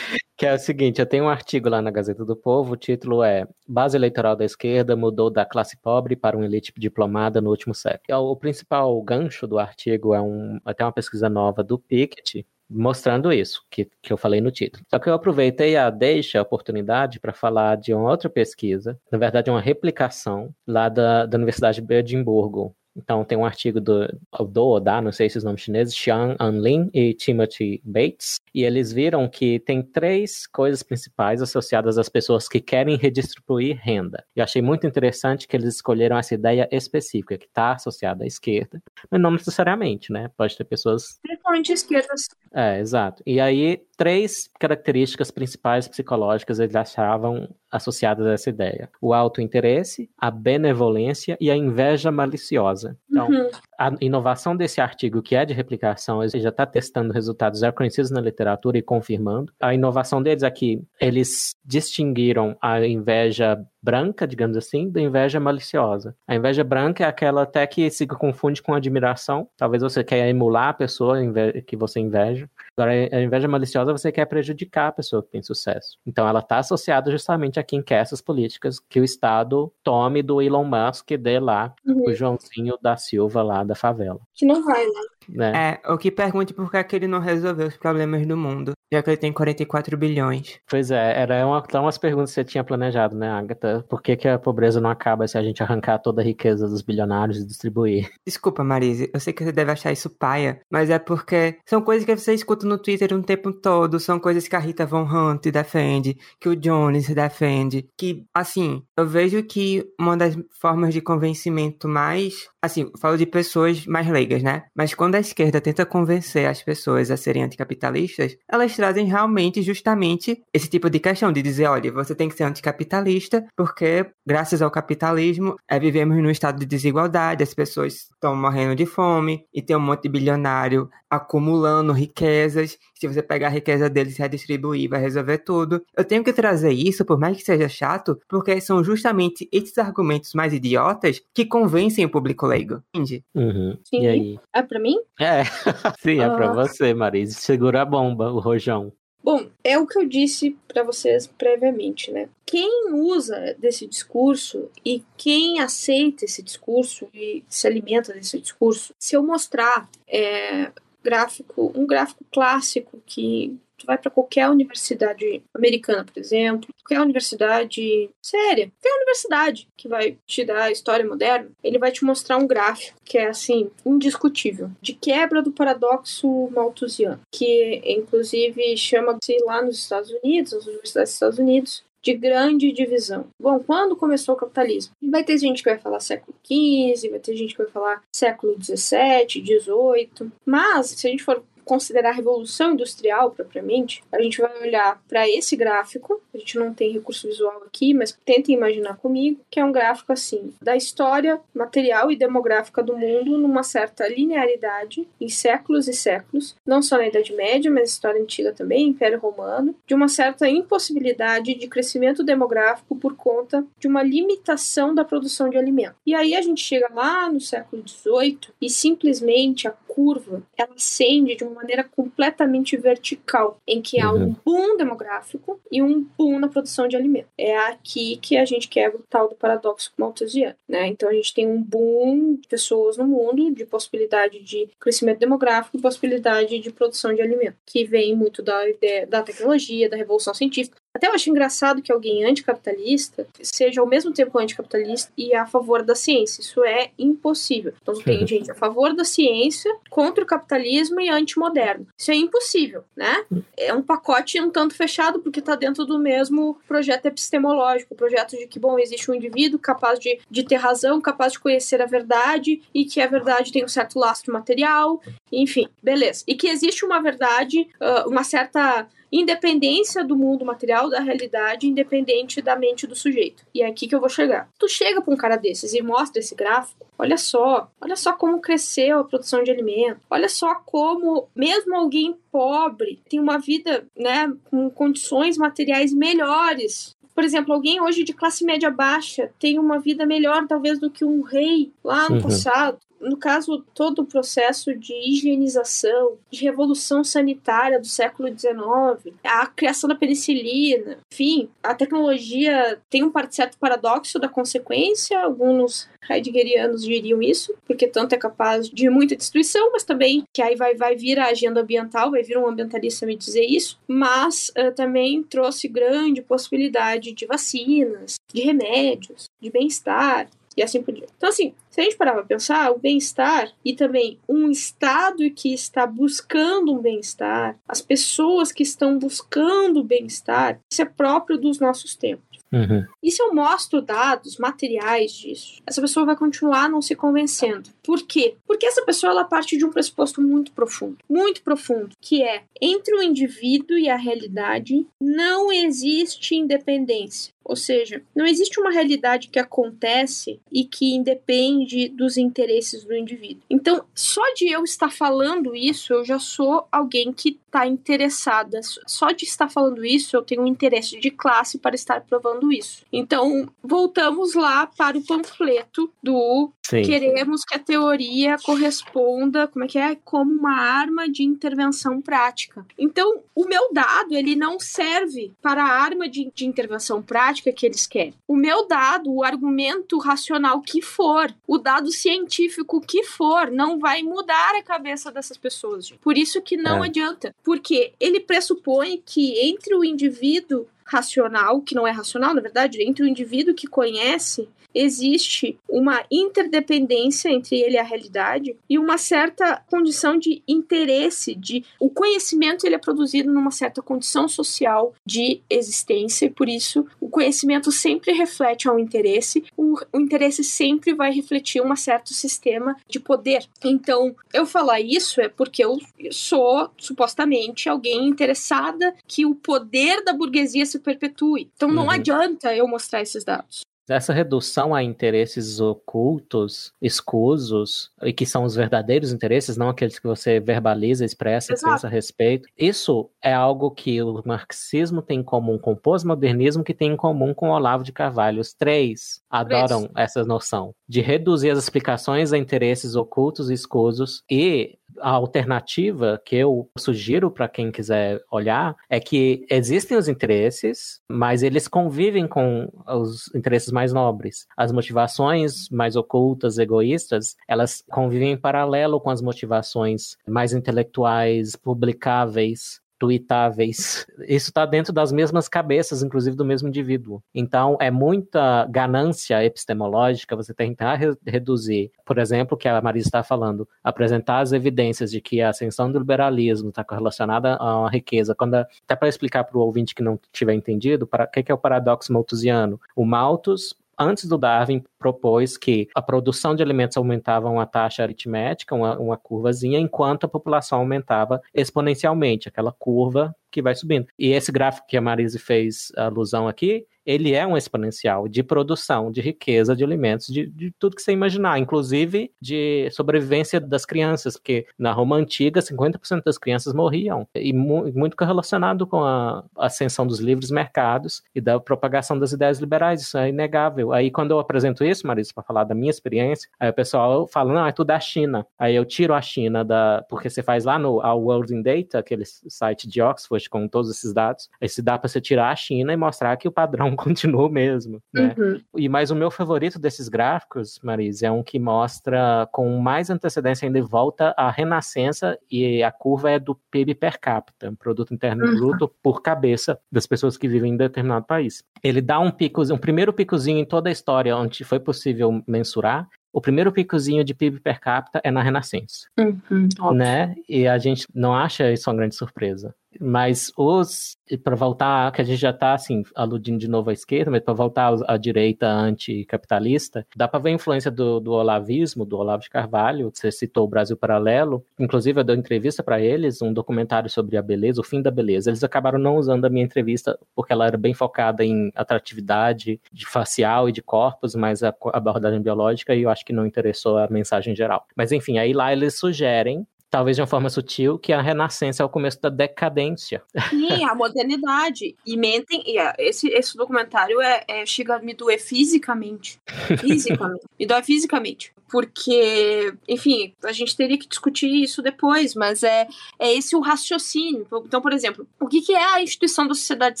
Que 0.36 0.46
é 0.46 0.54
o 0.54 0.58
seguinte, 0.58 1.00
eu 1.00 1.06
tenho 1.06 1.24
um 1.24 1.28
artigo 1.28 1.68
lá 1.68 1.80
na 1.80 1.90
Gazeta 1.90 2.24
do 2.24 2.34
Povo, 2.34 2.72
o 2.72 2.76
título 2.76 3.22
é 3.22 3.46
Base 3.68 3.96
eleitoral 3.96 4.34
da 4.34 4.44
esquerda 4.44 4.96
mudou 4.96 5.30
da 5.30 5.44
classe 5.44 5.76
pobre 5.80 6.16
para 6.16 6.36
uma 6.36 6.44
elite 6.44 6.72
diplomada 6.76 7.40
no 7.40 7.50
último 7.50 7.74
século. 7.74 8.30
O 8.30 8.36
principal 8.36 9.00
gancho 9.02 9.46
do 9.46 9.58
artigo 9.58 10.14
é 10.14 10.20
um, 10.20 10.58
até 10.64 10.84
uma 10.84 10.92
pesquisa 10.92 11.28
nova 11.28 11.62
do 11.62 11.78
Piketty, 11.78 12.44
mostrando 12.68 13.32
isso, 13.32 13.62
que, 13.70 13.88
que 14.02 14.12
eu 14.12 14.16
falei 14.16 14.40
no 14.40 14.50
título. 14.50 14.84
Só 14.90 14.98
que 14.98 15.08
eu 15.08 15.14
aproveitei 15.14 15.76
a 15.76 15.90
deixa, 15.90 16.38
a 16.38 16.42
oportunidade, 16.42 17.20
para 17.20 17.32
falar 17.32 17.76
de 17.76 17.94
uma 17.94 18.10
outra 18.10 18.28
pesquisa, 18.28 18.98
na 19.10 19.18
verdade, 19.18 19.50
uma 19.50 19.60
replicação 19.60 20.52
lá 20.66 20.88
da, 20.88 21.26
da 21.26 21.36
Universidade 21.36 21.80
de 21.80 21.94
Edimburgo, 21.94 22.74
Então 22.96 23.24
tem 23.24 23.38
um 23.38 23.44
artigo 23.44 23.80
do, 23.80 24.06
do 24.50 24.66
Oda, 24.66 25.00
não 25.00 25.12
sei 25.12 25.28
se 25.28 25.38
os 25.38 25.44
nomes 25.44 25.62
chineses, 25.62 25.96
Xiang 25.96 26.36
Anlin 26.38 26.90
e 26.92 27.14
Timothy 27.14 27.80
Bates, 27.84 28.40
e 28.54 28.64
eles 28.64 28.92
viram 28.92 29.28
que 29.28 29.58
tem 29.60 29.82
três 29.82 30.46
coisas 30.46 30.82
principais 30.82 31.40
associadas 31.40 31.98
às 31.98 32.08
pessoas 32.08 32.48
que 32.48 32.60
querem 32.60 32.96
redistribuir 32.96 33.78
renda. 33.80 34.24
E 34.36 34.40
achei 34.40 34.60
muito 34.60 34.86
interessante 34.86 35.48
que 35.48 35.56
eles 35.56 35.74
escolheram 35.74 36.18
essa 36.18 36.34
ideia 36.34 36.68
específica, 36.70 37.38
que 37.38 37.46
está 37.46 37.72
associada 37.72 38.24
à 38.24 38.26
esquerda, 38.26 38.82
mas 39.10 39.20
não 39.20 39.30
necessariamente, 39.30 40.12
né? 40.12 40.30
Pode 40.36 40.56
ter 40.56 40.64
pessoas. 40.64 41.18
Principalmente 41.22 41.72
esquerdas. 41.72 42.22
É, 42.54 42.78
exato. 42.78 43.22
E 43.26 43.40
aí, 43.40 43.82
três 43.96 44.50
características 44.58 45.30
principais 45.30 45.88
psicológicas 45.88 46.58
eles 46.58 46.74
achavam 46.74 47.48
associadas 47.70 48.26
a 48.26 48.32
essa 48.32 48.50
ideia: 48.50 48.90
o 49.00 49.14
auto-interesse, 49.14 50.10
a 50.18 50.30
benevolência 50.30 51.36
e 51.40 51.50
a 51.50 51.56
inveja 51.56 52.10
maliciosa. 52.10 52.81
фразы. 52.82 52.96
Então, 53.12 53.28
uhum. 53.28 53.50
a 53.78 53.92
inovação 54.00 54.56
desse 54.56 54.80
artigo, 54.80 55.20
que 55.20 55.36
é 55.36 55.44
de 55.44 55.52
replicação, 55.52 56.22
ele 56.22 56.40
já 56.40 56.48
está 56.48 56.64
testando 56.64 57.12
resultados 57.12 57.60
já 57.60 57.70
conhecidos 57.70 58.10
na 58.10 58.22
literatura 58.22 58.78
e 58.78 58.82
confirmando. 58.82 59.52
A 59.60 59.74
inovação 59.74 60.22
deles 60.22 60.42
é 60.42 60.50
que 60.50 60.82
eles 60.98 61.54
distinguiram 61.62 62.56
a 62.60 62.84
inveja 62.86 63.62
branca, 63.82 64.26
digamos 64.26 64.56
assim, 64.56 64.88
da 64.88 65.00
inveja 65.00 65.40
maliciosa. 65.40 66.16
A 66.26 66.34
inveja 66.34 66.62
branca 66.62 67.04
é 67.04 67.06
aquela 67.06 67.42
até 67.42 67.66
que 67.66 67.90
se 67.90 68.06
confunde 68.06 68.62
com 68.62 68.72
admiração. 68.72 69.48
Talvez 69.56 69.82
você 69.82 70.02
quer 70.04 70.28
emular 70.28 70.68
a 70.68 70.74
pessoa 70.74 71.18
que 71.66 71.76
você 71.76 72.00
inveja. 72.00 72.48
Agora, 72.76 72.92
a 72.92 73.20
inveja 73.20 73.48
maliciosa 73.48 73.92
você 73.92 74.12
quer 74.12 74.24
prejudicar 74.26 74.88
a 74.88 74.92
pessoa 74.92 75.22
que 75.22 75.30
tem 75.30 75.42
sucesso. 75.42 75.98
Então, 76.06 76.26
ela 76.26 76.38
está 76.38 76.58
associada 76.58 77.10
justamente 77.10 77.58
a 77.58 77.62
quem 77.62 77.82
quer 77.82 78.00
essas 78.00 78.22
políticas 78.22 78.78
que 78.78 79.00
o 79.00 79.04
Estado 79.04 79.70
tome 79.82 80.22
do 80.22 80.40
Elon 80.40 80.64
Musk 80.64 81.10
e 81.10 81.18
dê 81.18 81.40
lá 81.40 81.74
uhum. 81.84 82.04
o 82.06 82.14
Joãozinho 82.14 82.78
da 82.80 82.96
Silva 83.02 83.42
lá 83.42 83.64
da 83.64 83.74
favela. 83.74 84.20
Que 84.34 84.46
não 84.46 84.64
vai, 84.64 84.84
né? 84.84 85.00
Né? 85.28 85.80
É, 85.82 85.92
o 85.92 85.98
que 85.98 86.10
pergunte 86.10 86.54
por 86.54 86.70
que, 86.70 86.96
ele 86.96 87.06
não 87.06 87.20
resolveu 87.20 87.66
os 87.66 87.76
problemas 87.76 88.26
do 88.26 88.36
mundo, 88.36 88.72
já 88.92 89.02
que 89.02 89.10
ele 89.10 89.16
tem 89.16 89.32
44 89.32 89.96
bilhões. 89.96 90.58
Pois 90.68 90.90
é, 90.90 91.20
era 91.20 91.46
uma, 91.46 91.62
então 91.66 91.82
umas 91.82 91.98
perguntas 91.98 92.30
que 92.30 92.34
você 92.34 92.44
tinha 92.44 92.64
planejado, 92.64 93.16
né, 93.16 93.30
Agatha? 93.30 93.84
Por 93.88 94.02
que, 94.02 94.16
que 94.16 94.28
a 94.28 94.38
pobreza 94.38 94.80
não 94.80 94.90
acaba 94.90 95.26
se 95.26 95.38
a 95.38 95.42
gente 95.42 95.62
arrancar 95.62 95.98
toda 95.98 96.22
a 96.22 96.24
riqueza 96.24 96.68
dos 96.68 96.82
bilionários 96.82 97.38
e 97.38 97.46
distribuir? 97.46 98.10
Desculpa, 98.26 98.62
Marise, 98.64 99.10
eu 99.12 99.20
sei 99.20 99.32
que 99.32 99.44
você 99.44 99.52
deve 99.52 99.72
achar 99.72 99.92
isso 99.92 100.10
paia, 100.10 100.60
mas 100.70 100.90
é 100.90 100.98
porque 100.98 101.58
são 101.66 101.80
coisas 101.82 102.04
que 102.04 102.16
você 102.16 102.34
escuta 102.34 102.66
no 102.66 102.78
Twitter 102.78 103.12
o 103.14 103.22
tempo 103.22 103.52
todo, 103.52 103.98
são 104.00 104.18
coisas 104.18 104.46
que 104.46 104.56
a 104.56 104.58
Rita 104.58 104.86
Von 104.86 105.04
Hunt 105.04 105.46
defende, 105.50 106.16
que 106.40 106.48
o 106.48 106.56
Jones 106.56 107.08
defende, 107.08 107.88
que, 107.96 108.24
assim, 108.34 108.82
eu 108.96 109.06
vejo 109.06 109.42
que 109.42 109.84
uma 109.98 110.16
das 110.16 110.36
formas 110.60 110.92
de 110.92 111.00
convencimento 111.00 111.88
mais, 111.88 112.48
assim, 112.62 112.90
falo 113.00 113.16
de 113.16 113.26
pessoas 113.26 113.86
mais 113.86 114.08
leigas, 114.08 114.42
né? 114.42 114.64
Mas 114.74 114.94
quando 114.94 115.11
a 115.16 115.20
esquerda 115.20 115.60
tenta 115.60 115.86
convencer 115.86 116.46
as 116.46 116.62
pessoas 116.62 117.10
a 117.10 117.16
serem 117.16 117.42
anticapitalistas, 117.42 118.36
elas 118.50 118.74
trazem 118.74 119.06
realmente 119.06 119.62
justamente 119.62 120.42
esse 120.52 120.68
tipo 120.68 120.88
de 120.90 120.98
questão 121.00 121.32
de 121.32 121.42
dizer, 121.42 121.66
olha, 121.66 121.92
você 121.92 122.14
tem 122.14 122.28
que 122.28 122.36
ser 122.36 122.44
anticapitalista 122.44 123.44
porque 123.56 124.06
graças 124.26 124.62
ao 124.62 124.70
capitalismo 124.70 125.56
é, 125.68 125.78
vivemos 125.78 126.16
num 126.16 126.30
estado 126.30 126.58
de 126.58 126.66
desigualdade, 126.66 127.42
as 127.42 127.54
pessoas 127.54 128.08
estão 128.12 128.34
morrendo 128.36 128.74
de 128.74 128.86
fome 128.86 129.46
e 129.52 129.60
tem 129.60 129.76
um 129.76 129.80
monte 129.80 130.02
de 130.02 130.08
bilionário 130.08 130.88
acumulando 131.12 131.92
riquezas. 131.92 132.78
Se 132.94 133.06
você 133.06 133.22
pegar 133.22 133.48
a 133.48 133.50
riqueza 133.50 133.90
deles 133.90 134.18
e 134.18 134.22
redistribuir, 134.22 134.88
vai 134.88 134.98
resolver 134.98 135.38
tudo. 135.38 135.84
Eu 135.94 136.04
tenho 136.04 136.24
que 136.24 136.32
trazer 136.32 136.72
isso, 136.72 137.04
por 137.04 137.18
mais 137.18 137.36
que 137.36 137.42
seja 137.42 137.68
chato, 137.68 138.18
porque 138.26 138.58
são 138.62 138.82
justamente 138.82 139.46
esses 139.52 139.76
argumentos 139.76 140.32
mais 140.32 140.54
idiotas 140.54 141.20
que 141.34 141.44
convencem 141.44 142.06
o 142.06 142.10
público 142.10 142.46
leigo. 142.46 142.82
Entende? 142.94 143.22
Uhum. 143.34 143.76
Sim. 143.84 144.02
E 144.04 144.06
aí? 144.06 144.38
É 144.54 144.62
pra 144.62 144.80
mim? 144.80 144.96
É, 145.20 145.44
sim, 146.00 146.20
é 146.20 146.28
pra 146.28 146.50
ah. 146.50 146.52
você, 146.52 146.92
Marise. 146.94 147.34
Segura 147.34 147.82
a 147.82 147.84
bomba, 147.84 148.30
o 148.30 148.38
rojão. 148.38 148.92
Bom, 149.22 149.48
é 149.62 149.78
o 149.78 149.86
que 149.86 149.98
eu 149.98 150.08
disse 150.08 150.58
para 150.66 150.82
vocês 150.82 151.28
previamente, 151.28 152.10
né? 152.10 152.28
Quem 152.44 152.92
usa 152.92 153.54
desse 153.56 153.86
discurso 153.86 154.68
e 154.84 155.04
quem 155.16 155.60
aceita 155.60 156.24
esse 156.24 156.42
discurso 156.42 157.08
e 157.14 157.44
se 157.48 157.68
alimenta 157.68 158.12
desse 158.12 158.40
discurso, 158.40 158.92
se 158.98 159.14
eu 159.14 159.22
mostrar 159.22 159.88
é, 160.08 160.72
gráfico, 161.02 161.72
um 161.74 161.86
gráfico 161.86 162.24
clássico 162.32 163.00
que 163.06 163.56
tu 163.82 163.86
vai 163.86 163.98
para 163.98 164.10
qualquer 164.10 164.48
universidade 164.48 165.42
americana, 165.52 166.04
por 166.04 166.18
exemplo, 166.18 166.72
qualquer 166.82 167.00
universidade 167.00 168.08
séria, 168.22 168.70
qualquer 168.80 168.96
universidade 168.96 169.68
que 169.76 169.88
vai 169.88 170.16
te 170.26 170.44
dar 170.44 170.70
história 170.70 171.06
moderna, 171.06 171.50
ele 171.62 171.78
vai 171.78 171.90
te 171.90 172.04
mostrar 172.04 172.38
um 172.38 172.46
gráfico 172.46 172.98
que 173.04 173.18
é 173.18 173.26
assim 173.26 173.70
indiscutível 173.84 174.70
de 174.80 174.94
quebra 174.94 175.42
do 175.42 175.50
paradoxo 175.50 176.48
malthusiano, 176.52 177.20
que 177.30 177.82
inclusive 177.84 178.76
chama-se 178.76 179.36
lá 179.44 179.62
nos 179.62 179.78
Estados 179.78 180.10
Unidos, 180.22 180.52
nas 180.52 180.66
universidades 180.66 181.10
dos 181.10 181.14
Estados 181.14 181.38
Unidos, 181.38 181.84
de 182.02 182.14
grande 182.14 182.72
divisão. 182.72 183.26
Bom, 183.40 183.60
quando 183.60 183.96
começou 183.96 184.34
o 184.34 184.38
capitalismo? 184.38 184.92
Vai 185.00 185.22
ter 185.22 185.38
gente 185.38 185.62
que 185.62 185.70
vai 185.70 185.78
falar 185.78 186.00
século 186.00 186.36
XV, 186.44 187.10
vai 187.10 187.20
ter 187.20 187.36
gente 187.36 187.54
que 187.54 187.62
vai 187.62 187.70
falar 187.70 188.02
século 188.12 188.56
XVII, 188.60 189.28
XVIII, 189.28 190.32
mas 190.44 190.88
se 190.88 191.06
a 191.06 191.10
gente 191.10 191.22
for 191.22 191.42
considerar 191.64 192.10
a 192.10 192.14
revolução 192.14 192.72
industrial 192.72 193.30
propriamente, 193.30 194.02
a 194.12 194.20
gente 194.20 194.40
vai 194.40 194.62
olhar 194.62 195.02
para 195.08 195.28
esse 195.28 195.56
gráfico. 195.56 196.20
A 196.34 196.38
gente 196.38 196.58
não 196.58 196.72
tem 196.72 196.92
recurso 196.92 197.26
visual 197.26 197.62
aqui, 197.66 197.94
mas 197.94 198.18
tentem 198.24 198.54
imaginar 198.54 198.96
comigo 198.96 199.40
que 199.50 199.60
é 199.60 199.64
um 199.64 199.72
gráfico 199.72 200.12
assim 200.12 200.52
da 200.60 200.76
história 200.76 201.40
material 201.54 202.10
e 202.10 202.16
demográfica 202.16 202.82
do 202.82 202.96
mundo 202.96 203.38
numa 203.38 203.62
certa 203.62 204.08
linearidade 204.08 205.08
em 205.20 205.28
séculos 205.28 205.88
e 205.88 205.92
séculos, 205.92 206.56
não 206.66 206.82
só 206.82 206.96
na 206.96 207.06
Idade 207.06 207.32
Média, 207.34 207.70
mas 207.70 207.90
história 207.90 208.20
antiga 208.20 208.52
também, 208.52 208.88
Império 208.88 209.18
Romano, 209.18 209.74
de 209.86 209.94
uma 209.94 210.08
certa 210.08 210.48
impossibilidade 210.48 211.54
de 211.54 211.68
crescimento 211.68 212.22
demográfico 212.22 212.96
por 212.96 213.16
conta 213.16 213.64
de 213.78 213.88
uma 213.88 214.02
limitação 214.02 214.94
da 214.94 215.04
produção 215.04 215.48
de 215.48 215.58
alimento. 215.58 215.96
E 216.06 216.14
aí 216.14 216.34
a 216.34 216.42
gente 216.42 216.62
chega 216.62 216.88
lá 216.92 217.30
no 217.30 217.40
século 217.40 217.82
XVIII 217.86 218.38
e 218.60 218.70
simplesmente 218.70 219.68
a 219.68 219.70
curva 219.92 220.42
ela 220.56 220.72
ascende 220.74 221.36
de 221.36 221.44
uma 221.44 221.56
maneira 221.56 221.84
completamente 221.84 222.78
vertical, 222.78 223.60
em 223.68 223.82
que 223.82 224.00
há 224.00 224.10
um 224.10 224.24
uhum. 224.24 224.36
boom 224.42 224.76
demográfico 224.78 225.60
e 225.70 225.82
um 225.82 226.00
boom 226.16 226.38
na 226.38 226.48
produção 226.48 226.88
de 226.88 226.96
alimento. 226.96 227.28
É 227.36 227.54
aqui 227.58 228.16
que 228.16 228.38
a 228.38 228.44
gente 228.46 228.68
quebra 228.68 228.98
o 228.98 229.04
tal 229.08 229.28
do 229.28 229.34
paradoxo 229.34 229.92
malthusiano, 229.98 230.54
né? 230.66 230.86
Então 230.86 231.10
a 231.10 231.12
gente 231.12 231.34
tem 231.34 231.46
um 231.46 231.62
boom 231.62 232.36
de 232.36 232.48
pessoas 232.48 232.96
no 232.96 233.06
mundo, 233.06 233.54
de 233.54 233.66
possibilidade 233.66 234.40
de 234.40 234.68
crescimento 234.80 235.18
demográfico 235.18 235.76
e 235.76 235.82
possibilidade 235.82 236.58
de 236.58 236.72
produção 236.72 237.14
de 237.14 237.20
alimento, 237.20 237.56
que 237.66 237.84
vem 237.84 238.16
muito 238.16 238.42
da 238.42 238.68
ideia 238.68 239.06
da 239.06 239.22
tecnologia, 239.22 239.90
da 239.90 239.96
revolução 239.96 240.32
científica, 240.32 240.78
até 241.02 241.08
eu 241.08 241.14
acho 241.14 241.30
engraçado 241.30 241.82
que 241.82 241.90
alguém 241.90 242.24
anticapitalista 242.24 243.26
seja 243.42 243.80
ao 243.80 243.86
mesmo 243.88 244.12
tempo 244.12 244.38
anticapitalista 244.38 245.10
e 245.18 245.34
a 245.34 245.44
favor 245.44 245.82
da 245.82 245.96
ciência. 245.96 246.40
Isso 246.40 246.64
é 246.64 246.92
impossível. 246.96 247.74
Então 247.82 247.94
tem 247.94 248.20
uhum. 248.20 248.26
gente 248.26 248.52
a 248.52 248.54
favor 248.54 248.94
da 248.94 249.04
ciência, 249.04 249.74
contra 249.90 250.22
o 250.22 250.26
capitalismo 250.26 251.00
e 251.00 251.08
antimoderno. 251.08 251.88
Isso 251.98 252.12
é 252.12 252.14
impossível, 252.14 252.84
né? 252.96 253.24
É 253.56 253.74
um 253.74 253.82
pacote 253.82 254.40
um 254.40 254.48
tanto 254.48 254.76
fechado 254.76 255.18
porque 255.18 255.40
está 255.40 255.56
dentro 255.56 255.84
do 255.84 255.98
mesmo 255.98 256.56
projeto 256.68 257.06
epistemológico, 257.06 257.94
o 257.94 257.96
projeto 257.96 258.36
de 258.36 258.46
que, 258.46 258.60
bom, 258.60 258.78
existe 258.78 259.10
um 259.10 259.14
indivíduo 259.14 259.58
capaz 259.58 259.98
de, 259.98 260.20
de 260.30 260.44
ter 260.44 260.56
razão, 260.56 261.00
capaz 261.00 261.32
de 261.32 261.40
conhecer 261.40 261.82
a 261.82 261.86
verdade 261.86 262.62
e 262.72 262.84
que 262.84 263.00
a 263.00 263.08
verdade 263.08 263.50
tem 263.50 263.64
um 263.64 263.68
certo 263.68 263.98
lastro 263.98 264.32
material, 264.32 265.02
enfim, 265.32 265.68
beleza. 265.82 266.22
E 266.28 266.36
que 266.36 266.46
existe 266.46 266.84
uma 266.84 267.02
verdade, 267.02 267.68
uma 268.06 268.22
certa 268.22 268.86
independência 269.12 270.02
do 270.02 270.16
mundo 270.16 270.44
material, 270.44 270.88
da 270.88 271.00
realidade, 271.00 271.68
independente 271.68 272.40
da 272.40 272.56
mente 272.56 272.86
do 272.86 272.96
sujeito. 272.96 273.44
E 273.54 273.62
é 273.62 273.66
aqui 273.66 273.86
que 273.86 273.94
eu 273.94 274.00
vou 274.00 274.08
chegar. 274.08 274.48
Tu 274.58 274.68
chega 274.68 275.02
para 275.02 275.12
um 275.12 275.16
cara 275.16 275.36
desses 275.36 275.74
e 275.74 275.82
mostra 275.82 276.20
esse 276.20 276.34
gráfico, 276.34 276.86
olha 276.98 277.18
só, 277.18 277.70
olha 277.80 277.96
só 277.96 278.12
como 278.14 278.40
cresceu 278.40 279.00
a 279.00 279.04
produção 279.04 279.42
de 279.42 279.50
alimento, 279.50 280.00
olha 280.08 280.28
só 280.28 280.54
como 280.54 281.28
mesmo 281.36 281.74
alguém 281.76 282.16
pobre 282.30 283.00
tem 283.08 283.20
uma 283.20 283.38
vida, 283.38 283.84
né, 283.96 284.32
com 284.50 284.70
condições 284.70 285.36
materiais 285.36 285.92
melhores 285.92 286.96
por 287.14 287.24
exemplo, 287.24 287.52
alguém 287.52 287.80
hoje 287.80 288.04
de 288.04 288.14
classe 288.14 288.44
média 288.44 288.70
baixa 288.70 289.30
tem 289.38 289.58
uma 289.58 289.78
vida 289.78 290.06
melhor, 290.06 290.46
talvez, 290.46 290.78
do 290.78 290.90
que 290.90 291.04
um 291.04 291.20
rei 291.20 291.70
lá 291.84 292.08
no 292.08 292.16
uhum. 292.16 292.22
passado 292.22 292.78
no 293.02 293.16
caso, 293.16 293.64
todo 293.74 294.00
o 294.00 294.06
processo 294.06 294.74
de 294.74 294.92
higienização, 294.92 296.16
de 296.30 296.42
revolução 296.42 297.02
sanitária 297.02 297.78
do 297.78 297.86
século 297.86 298.28
XIX, 298.28 299.14
a 299.24 299.46
criação 299.46 299.88
da 299.88 299.94
penicilina, 299.94 300.98
enfim, 301.12 301.48
a 301.62 301.74
tecnologia 301.74 302.78
tem 302.88 303.02
um 303.02 303.12
certo 303.30 303.58
paradoxo 303.58 304.18
da 304.18 304.28
consequência, 304.28 305.20
alguns 305.20 305.88
heideggerianos 306.08 306.82
diriam 306.82 307.22
isso, 307.22 307.54
porque 307.66 307.86
tanto 307.86 308.14
é 308.14 308.18
capaz 308.18 308.68
de 308.68 308.88
muita 308.88 309.16
destruição, 309.16 309.70
mas 309.72 309.84
também 309.84 310.24
que 310.32 310.42
aí 310.42 310.56
vai, 310.56 310.74
vai 310.74 310.96
vir 310.96 311.18
a 311.18 311.28
agenda 311.28 311.60
ambiental, 311.60 312.10
vai 312.10 312.22
vir 312.22 312.36
um 312.38 312.48
ambientalista 312.48 313.06
me 313.06 313.16
dizer 313.16 313.44
isso, 313.44 313.78
mas 313.86 314.50
uh, 314.50 314.72
também 314.74 315.22
trouxe 315.22 315.68
grande 315.68 316.22
possibilidade 316.22 317.12
de 317.12 317.26
vacinas, 317.26 318.16
de 318.32 318.42
remédios, 318.42 319.26
de 319.40 319.50
bem-estar, 319.50 320.28
e 320.56 320.62
assim 320.62 320.82
por 320.82 320.92
diante. 320.92 321.12
Então, 321.16 321.28
assim, 321.28 321.54
se 321.70 321.80
a 321.80 321.84
gente 321.84 321.96
parar 321.96 322.12
para 322.12 322.24
pensar, 322.24 322.70
o 322.70 322.78
bem-estar 322.78 323.52
e 323.64 323.74
também 323.74 324.18
um 324.28 324.50
Estado 324.50 325.30
que 325.30 325.52
está 325.52 325.86
buscando 325.86 326.72
um 326.72 326.78
bem-estar, 326.78 327.58
as 327.66 327.80
pessoas 327.80 328.52
que 328.52 328.62
estão 328.62 328.98
buscando 328.98 329.80
o 329.80 329.84
bem-estar, 329.84 330.60
isso 330.70 330.82
é 330.82 330.84
próprio 330.84 331.38
dos 331.38 331.58
nossos 331.58 331.96
tempos. 331.96 332.32
Uhum. 332.52 332.84
E 333.02 333.10
se 333.10 333.22
eu 333.22 333.34
mostro 333.34 333.80
dados 333.80 334.36
materiais 334.36 335.12
disso, 335.12 335.62
essa 335.66 335.80
pessoa 335.80 336.04
vai 336.04 336.14
continuar 336.14 336.68
não 336.68 336.82
se 336.82 336.94
convencendo. 336.94 337.70
Por 337.82 338.06
quê? 338.06 338.36
Porque 338.46 338.66
essa 338.66 338.84
pessoa 338.84 339.10
ela 339.10 339.24
parte 339.24 339.56
de 339.56 339.64
um 339.64 339.70
pressuposto 339.70 340.20
muito 340.20 340.52
profundo, 340.52 340.98
muito 341.08 341.42
profundo, 341.42 341.96
que 341.98 342.22
é 342.22 342.42
entre 342.60 342.94
o 342.94 343.02
indivíduo 343.02 343.78
e 343.78 343.88
a 343.88 343.96
realidade 343.96 344.86
não 345.00 345.50
existe 345.50 346.34
independência. 346.34 347.32
Ou 347.44 347.56
seja, 347.56 348.02
não 348.14 348.26
existe 348.26 348.60
uma 348.60 348.70
realidade 348.70 349.28
que 349.28 349.38
acontece 349.38 350.40
e 350.50 350.64
que 350.64 350.94
independe 350.94 351.88
dos 351.88 352.16
interesses 352.16 352.84
do 352.84 352.94
indivíduo. 352.94 353.42
Então, 353.48 353.84
só 353.94 354.22
de 354.34 354.48
eu 354.48 354.64
estar 354.64 354.90
falando 354.90 355.54
isso, 355.54 355.92
eu 355.92 356.04
já 356.04 356.18
sou 356.18 356.66
alguém 356.70 357.12
que 357.12 357.38
está 357.52 357.66
interessada. 357.66 358.60
Só 358.86 359.12
de 359.12 359.24
estar 359.24 359.48
falando 359.48 359.84
isso, 359.84 360.16
eu 360.16 360.22
tenho 360.22 360.42
um 360.42 360.46
interesse 360.46 360.98
de 360.98 361.10
classe 361.10 361.58
para 361.58 361.74
estar 361.74 362.00
provando 362.00 362.50
isso. 362.50 362.84
Então, 362.90 363.48
voltamos 363.62 364.34
lá 364.34 364.66
para 364.66 364.96
o 364.96 365.04
panfleto 365.04 365.92
do 366.02 366.50
Sim. 366.62 366.82
queremos 366.82 367.42
que 367.44 367.54
a 367.54 367.58
teoria 367.58 368.38
corresponda, 368.38 369.46
como 369.46 369.64
é 369.64 369.68
que 369.68 369.78
é, 369.78 369.94
como 369.96 370.32
uma 370.32 370.58
arma 370.58 371.08
de 371.08 371.22
intervenção 371.22 372.00
prática. 372.00 372.64
Então, 372.78 373.20
o 373.34 373.44
meu 373.44 373.72
dado, 373.72 374.14
ele 374.14 374.34
não 374.34 374.58
serve 374.58 375.32
para 375.42 375.62
a 375.62 375.68
arma 375.68 376.08
de, 376.08 376.30
de 376.34 376.46
intervenção 376.46 377.02
prática 377.02 377.31
que 377.40 377.64
eles 377.64 377.86
querem. 377.86 378.14
O 378.28 378.36
meu 378.36 378.66
dado, 378.66 379.10
o 379.10 379.22
argumento 379.22 379.98
racional 379.98 380.60
que 380.60 380.82
for, 380.82 381.32
o 381.46 381.56
dado 381.56 381.90
científico 381.90 382.80
que 382.80 383.04
for, 383.04 383.50
não 383.50 383.78
vai 383.78 384.02
mudar 384.02 384.54
a 384.56 384.62
cabeça 384.62 385.10
dessas 385.10 385.36
pessoas. 385.38 385.86
Gente. 385.86 385.98
Por 386.00 386.18
isso 386.18 386.42
que 386.42 386.56
não 386.56 386.82
É. 386.82 386.88
adianta. 386.88 387.34
Porque 387.42 387.92
ele 387.98 388.20
pressupõe 388.20 389.02
que 389.04 389.38
entre 389.40 389.74
o 389.74 389.84
indivíduo 389.84 390.66
racional, 390.84 391.60
que 391.60 391.74
não 391.74 391.86
é 391.86 391.90
racional, 391.90 392.34
na 392.34 392.40
verdade, 392.40 392.82
entre 392.82 393.04
o 393.04 393.08
indivíduo 393.08 393.54
que 393.54 393.66
conhece, 393.66 394.48
existe 394.74 395.58
uma 395.68 396.02
interdependência 396.10 397.28
entre 397.28 397.56
ele 397.60 397.76
e 397.76 397.78
a 397.78 397.82
realidade 397.82 398.56
e 398.68 398.78
uma 398.78 398.98
certa 398.98 399.62
condição 399.70 400.18
de 400.18 400.42
interesse, 400.46 401.34
de 401.34 401.64
o 401.78 401.90
conhecimento 401.90 402.66
ele 402.66 402.74
é 402.74 402.78
produzido 402.78 403.32
numa 403.32 403.50
certa 403.50 403.82
condição 403.82 404.28
social 404.28 404.94
de 405.04 405.40
existência 405.48 406.26
e 406.26 406.30
por 406.30 406.48
isso 406.48 406.86
o 407.00 407.08
conhecimento 407.08 407.70
sempre 407.70 408.12
reflete 408.12 408.68
ao 408.68 408.78
interesse, 408.78 409.44
o, 409.56 409.78
o 409.92 410.00
interesse 410.00 410.42
sempre 410.42 410.94
vai 410.94 411.12
refletir 411.12 411.62
um 411.62 411.72
certo 411.76 412.12
sistema 412.12 412.76
de 412.88 413.00
poder. 413.00 413.46
Então, 413.64 414.14
eu 414.32 414.44
falar 414.44 414.80
isso 414.80 415.20
é 415.20 415.28
porque 415.28 415.64
eu 415.64 415.78
sou 416.10 416.70
supostamente 416.76 417.68
alguém 417.68 418.06
interessada 418.06 418.94
que 419.06 419.24
o 419.24 419.34
poder 419.34 420.04
da 420.04 420.12
burguesia 420.12 420.66
se 420.72 420.78
perpetue. 420.80 421.50
Então 421.54 421.68
não 421.70 421.84
Uhum. 421.84 421.90
adianta 421.90 422.54
eu 422.54 422.66
mostrar 422.66 423.00
esses 423.02 423.24
dados. 423.24 423.60
Essa 423.90 424.12
redução 424.12 424.72
a 424.74 424.82
interesses 424.82 425.60
ocultos, 425.60 426.72
escusos, 426.80 427.90
e 428.02 428.12
que 428.12 428.24
são 428.24 428.44
os 428.44 428.54
verdadeiros 428.54 429.12
interesses, 429.12 429.56
não 429.56 429.68
aqueles 429.68 429.98
que 429.98 430.06
você 430.06 430.38
verbaliza, 430.38 431.04
expressa, 431.04 431.52
Exato. 431.52 431.74
pensa 431.74 431.86
a 431.88 431.90
respeito, 431.90 432.48
isso 432.56 433.10
é 433.20 433.34
algo 433.34 433.72
que 433.72 434.00
o 434.00 434.22
marxismo 434.24 435.02
tem 435.02 435.18
em 435.18 435.22
comum 435.22 435.58
com 435.58 435.72
o 435.72 435.76
pós-modernismo, 435.76 436.62
que 436.62 436.72
tem 436.72 436.92
em 436.92 436.96
comum 436.96 437.34
com 437.34 437.50
o 437.50 437.52
Olavo 437.54 437.82
de 437.82 437.92
Carvalho. 437.92 438.40
Os 438.40 438.54
três 438.54 439.20
adoram 439.28 439.90
essa 439.96 440.24
noção 440.24 440.72
de 440.88 441.00
reduzir 441.00 441.50
as 441.50 441.58
explicações 441.58 442.32
a 442.32 442.38
interesses 442.38 442.94
ocultos 442.94 443.50
e 443.50 443.54
escusos 443.54 444.22
e 444.30 444.78
a 445.00 445.10
alternativa 445.10 446.20
que 446.24 446.36
eu 446.36 446.68
sugiro 446.78 447.30
para 447.30 447.48
quem 447.48 447.70
quiser 447.70 448.20
olhar 448.30 448.76
é 448.88 449.00
que 449.00 449.46
existem 449.50 449.96
os 449.96 450.08
interesses, 450.08 451.00
mas 451.08 451.42
eles 451.42 451.68
convivem 451.68 452.26
com 452.26 452.68
os 452.86 453.32
interesses 453.34 453.70
mais 453.70 453.92
nobres. 453.92 454.46
As 454.56 454.72
motivações 454.72 455.68
mais 455.70 455.96
ocultas, 455.96 456.58
egoístas, 456.58 457.36
elas 457.48 457.82
convivem 457.90 458.32
em 458.32 458.36
paralelo 458.36 459.00
com 459.00 459.10
as 459.10 459.22
motivações 459.22 460.16
mais 460.26 460.52
intelectuais, 460.52 461.56
publicáveis, 461.56 462.81
tuitáveis. 463.02 464.06
Isso 464.28 464.50
está 464.50 464.64
dentro 464.64 464.92
das 464.92 465.10
mesmas 465.10 465.48
cabeças, 465.48 466.04
inclusive 466.04 466.36
do 466.36 466.44
mesmo 466.44 466.68
indivíduo. 466.68 467.20
Então, 467.34 467.76
é 467.80 467.90
muita 467.90 468.64
ganância 468.66 469.44
epistemológica 469.44 470.36
você 470.36 470.54
tentar 470.54 470.94
re 470.94 471.16
reduzir, 471.26 471.90
por 472.06 472.16
exemplo, 472.18 472.54
o 472.54 472.56
que 472.56 472.68
a 472.68 472.80
Marisa 472.80 473.08
está 473.08 473.24
falando, 473.24 473.68
apresentar 473.82 474.38
as 474.38 474.52
evidências 474.52 475.10
de 475.10 475.20
que 475.20 475.40
a 475.40 475.48
ascensão 475.48 475.90
do 475.90 475.98
liberalismo 475.98 476.68
está 476.68 476.84
correlacionada 476.84 477.58
uma 477.60 477.90
riqueza. 477.90 478.36
Quando 478.36 478.54
até 478.54 478.94
para 478.94 479.08
explicar 479.08 479.42
para 479.42 479.58
o 479.58 479.62
ouvinte 479.62 479.96
que 479.96 480.02
não 480.02 480.16
tiver 480.30 480.54
entendido, 480.54 481.08
o 481.12 481.26
que, 481.26 481.42
que 481.42 481.50
é 481.50 481.54
o 481.54 481.58
paradoxo 481.58 482.12
malthusiano? 482.12 482.80
O 482.94 483.04
Malthus 483.04 483.74
antes 483.98 484.26
do 484.26 484.38
Darwin, 484.38 484.82
propôs 484.98 485.56
que 485.56 485.88
a 485.94 486.02
produção 486.02 486.54
de 486.54 486.62
alimentos 486.62 486.96
aumentava 486.96 487.48
uma 487.48 487.66
taxa 487.66 488.02
aritmética, 488.02 488.74
uma, 488.74 488.98
uma 488.98 489.16
curvazinha, 489.16 489.78
enquanto 489.78 490.24
a 490.24 490.28
população 490.28 490.78
aumentava 490.78 491.40
exponencialmente, 491.54 492.48
aquela 492.48 492.72
curva 492.72 493.34
que 493.50 493.62
vai 493.62 493.74
subindo. 493.74 494.06
E 494.18 494.30
esse 494.30 494.50
gráfico 494.50 494.86
que 494.86 494.96
a 494.96 495.00
Marise 495.00 495.38
fez 495.38 495.92
alusão 495.96 496.48
aqui, 496.48 496.86
ele 497.04 497.32
é 497.32 497.46
um 497.46 497.56
exponencial 497.56 498.28
de 498.28 498.42
produção 498.42 499.10
de 499.10 499.20
riqueza 499.20 499.74
de 499.74 499.84
alimentos, 499.84 500.26
de, 500.28 500.46
de 500.46 500.70
tudo 500.78 500.96
que 500.96 501.02
você 501.02 501.12
imaginar, 501.12 501.58
inclusive 501.58 502.30
de 502.40 502.88
sobrevivência 502.90 503.60
das 503.60 503.84
crianças, 503.84 504.36
porque 504.36 504.66
na 504.78 504.92
Roma 504.92 505.16
Antiga, 505.16 505.60
50% 505.60 506.22
das 506.24 506.38
crianças 506.38 506.72
morriam, 506.72 507.26
e 507.34 507.52
mu 507.52 507.90
muito 507.94 508.16
relacionado 508.22 508.86
com 508.86 509.02
a 509.02 509.44
ascensão 509.56 510.06
dos 510.06 510.20
livres 510.20 510.50
mercados 510.50 511.22
e 511.34 511.40
da 511.40 511.58
propagação 511.58 512.18
das 512.18 512.32
ideias 512.32 512.58
liberais, 512.58 513.02
isso 513.02 513.18
é 513.18 513.28
inegável. 513.28 513.92
Aí 513.92 514.10
quando 514.10 514.30
eu 514.30 514.38
apresento 514.38 514.84
isso, 514.84 515.06
Marisa, 515.06 515.32
para 515.34 515.42
falar 515.42 515.64
da 515.64 515.74
minha 515.74 515.90
experiência, 515.90 516.48
aí 516.58 516.70
o 516.70 516.74
pessoal 516.74 517.26
fala, 517.26 517.52
não, 517.52 517.66
é 517.66 517.72
tudo 517.72 517.88
da 517.88 518.00
China. 518.00 518.46
Aí 518.58 518.74
eu 518.74 518.84
tiro 518.84 519.14
a 519.14 519.20
China 519.20 519.64
da... 519.64 520.04
porque 520.08 520.30
você 520.30 520.42
faz 520.42 520.64
lá 520.64 520.78
no 520.78 520.96
World 520.96 521.54
in 521.54 521.62
Data, 521.62 521.98
aquele 521.98 522.24
site 522.24 522.88
de 522.88 523.02
Oxford 523.02 523.48
com 523.50 523.66
todos 523.66 523.90
esses 523.90 524.12
dados, 524.12 524.48
aí 524.60 524.68
se 524.68 524.80
dá 524.80 524.98
para 524.98 525.08
você 525.08 525.20
tirar 525.20 525.50
a 525.50 525.56
China 525.56 525.92
e 525.92 525.96
mostrar 525.96 526.36
que 526.36 526.48
o 526.48 526.52
padrão 526.52 526.91
continua 526.96 527.46
o 527.46 527.50
mesmo, 527.50 528.00
né? 528.12 528.34
Uhum. 528.36 528.60
E 528.76 528.88
mais 528.88 529.10
o 529.10 529.16
meu 529.16 529.30
favorito 529.30 529.78
desses 529.78 530.08
gráficos, 530.08 530.80
Marisa, 530.82 531.26
é 531.26 531.30
um 531.30 531.42
que 531.42 531.58
mostra 531.58 532.48
com 532.52 532.78
mais 532.78 533.10
antecedência 533.10 533.66
ainda 533.66 533.82
volta 533.82 534.34
a 534.36 534.50
renascença 534.50 535.38
e 535.50 535.82
a 535.82 535.90
curva 535.90 536.30
é 536.30 536.38
do 536.38 536.54
PIB 536.70 536.94
per 536.94 537.18
capita, 537.20 537.72
produto 537.78 538.14
interno 538.14 538.44
Uhum. 538.44 538.56
bruto 538.56 538.88
por 539.02 539.22
cabeça 539.22 539.78
das 539.90 540.06
pessoas 540.06 540.36
que 540.36 540.48
vivem 540.48 540.72
em 540.72 540.76
determinado 540.76 541.26
país. 541.26 541.62
Ele 541.82 542.00
dá 542.00 542.18
um 542.18 542.30
pico, 542.30 542.62
um 542.72 542.78
primeiro 542.78 543.12
picozinho 543.12 543.58
em 543.58 543.64
toda 543.64 543.88
a 543.88 543.92
história 543.92 544.36
onde 544.36 544.64
foi 544.64 544.80
possível 544.80 545.42
mensurar. 545.46 546.08
O 546.32 546.40
primeiro 546.40 546.72
picozinho 546.72 547.22
de 547.22 547.34
PIB 547.34 547.60
per 547.60 547.78
capita 547.78 548.20
é 548.24 548.30
na 548.30 548.42
Renascença 548.42 549.06
Uhum. 549.18 549.68
Né? 549.94 550.34
E 550.48 550.66
a 550.66 550.78
gente 550.78 551.06
não 551.14 551.34
acha 551.34 551.70
isso 551.70 551.90
uma 551.90 551.96
grande 551.96 552.14
surpresa. 552.14 552.74
Mas 553.04 553.52
os, 553.56 554.16
para 554.44 554.54
voltar, 554.54 555.10
que 555.10 555.20
a 555.20 555.24
gente 555.24 555.40
já 555.40 555.50
está 555.50 555.74
assim, 555.74 556.04
aludindo 556.14 556.58
de 556.58 556.68
novo 556.68 556.90
à 556.90 556.92
esquerda, 556.92 557.32
mas 557.32 557.42
para 557.42 557.52
voltar 557.52 557.92
à 558.06 558.16
direita 558.16 558.68
anticapitalista, 558.68 560.06
dá 560.14 560.28
para 560.28 560.38
ver 560.38 560.50
a 560.50 560.52
influência 560.52 560.88
do, 560.88 561.18
do 561.18 561.32
olavismo, 561.32 562.04
do 562.04 562.16
Olavo 562.16 562.42
de 562.42 562.50
Carvalho, 562.50 563.10
você 563.12 563.32
citou 563.32 563.64
o 563.64 563.68
Brasil 563.68 563.96
Paralelo, 563.96 564.64
inclusive 564.78 565.18
eu 565.18 565.24
dei 565.24 565.34
entrevista 565.34 565.82
para 565.82 566.00
eles, 566.00 566.40
um 566.40 566.52
documentário 566.52 567.10
sobre 567.10 567.36
a 567.36 567.42
beleza, 567.42 567.80
o 567.80 567.84
fim 567.84 568.00
da 568.00 568.10
beleza. 568.10 568.50
Eles 568.50 568.62
acabaram 568.62 569.00
não 569.00 569.16
usando 569.16 569.44
a 569.44 569.50
minha 569.50 569.64
entrevista 569.64 570.16
porque 570.34 570.52
ela 570.52 570.66
era 570.66 570.78
bem 570.78 570.94
focada 570.94 571.44
em 571.44 571.72
atratividade 571.74 572.80
de 572.92 573.06
facial 573.06 573.68
e 573.68 573.72
de 573.72 573.82
corpos, 573.82 574.36
mas 574.36 574.62
a 574.62 574.72
abordagem 574.92 575.42
biológica 575.42 575.92
e 575.94 576.02
eu 576.02 576.10
acho 576.10 576.24
que 576.24 576.32
não 576.32 576.46
interessou 576.46 576.98
a 576.98 577.08
mensagem 577.10 577.56
geral. 577.56 577.84
Mas 577.96 578.12
enfim, 578.12 578.38
aí 578.38 578.52
lá 578.52 578.72
eles 578.72 578.96
sugerem 578.96 579.66
talvez 579.92 580.16
de 580.16 580.22
uma 580.22 580.26
forma 580.26 580.48
sutil, 580.48 580.98
que 580.98 581.12
a 581.12 581.20
renascença 581.20 581.82
é 581.82 581.86
o 581.86 581.88
começo 581.88 582.18
da 582.18 582.30
decadência. 582.30 583.22
Sim, 583.50 583.84
a 583.84 583.94
modernidade. 583.94 584.96
E 585.06 585.18
mentem, 585.18 585.62
e 585.66 585.78
é, 585.78 585.94
esse, 585.98 586.28
esse 586.28 586.56
documentário 586.56 587.20
é, 587.20 587.44
é, 587.46 587.66
chega 587.66 587.96
a 587.96 587.98
me 587.98 588.14
doer 588.14 588.40
fisicamente. 588.40 589.38
Fisicamente. 589.78 590.46
me 590.58 590.64
dói 590.64 590.82
fisicamente. 590.82 591.52
Porque, 591.70 592.72
enfim, 592.88 593.34
a 593.44 593.52
gente 593.52 593.76
teria 593.76 593.98
que 593.98 594.08
discutir 594.08 594.48
isso 594.48 594.80
depois, 594.80 595.34
mas 595.34 595.62
é, 595.62 595.86
é 596.18 596.32
esse 596.32 596.56
o 596.56 596.60
raciocínio. 596.60 597.46
Então, 597.66 597.82
por 597.82 597.92
exemplo, 597.92 598.26
o 598.40 598.46
que, 598.46 598.62
que 598.62 598.72
é 598.74 598.94
a 598.94 599.02
instituição 599.02 599.46
da 599.46 599.54
sociedade 599.54 600.00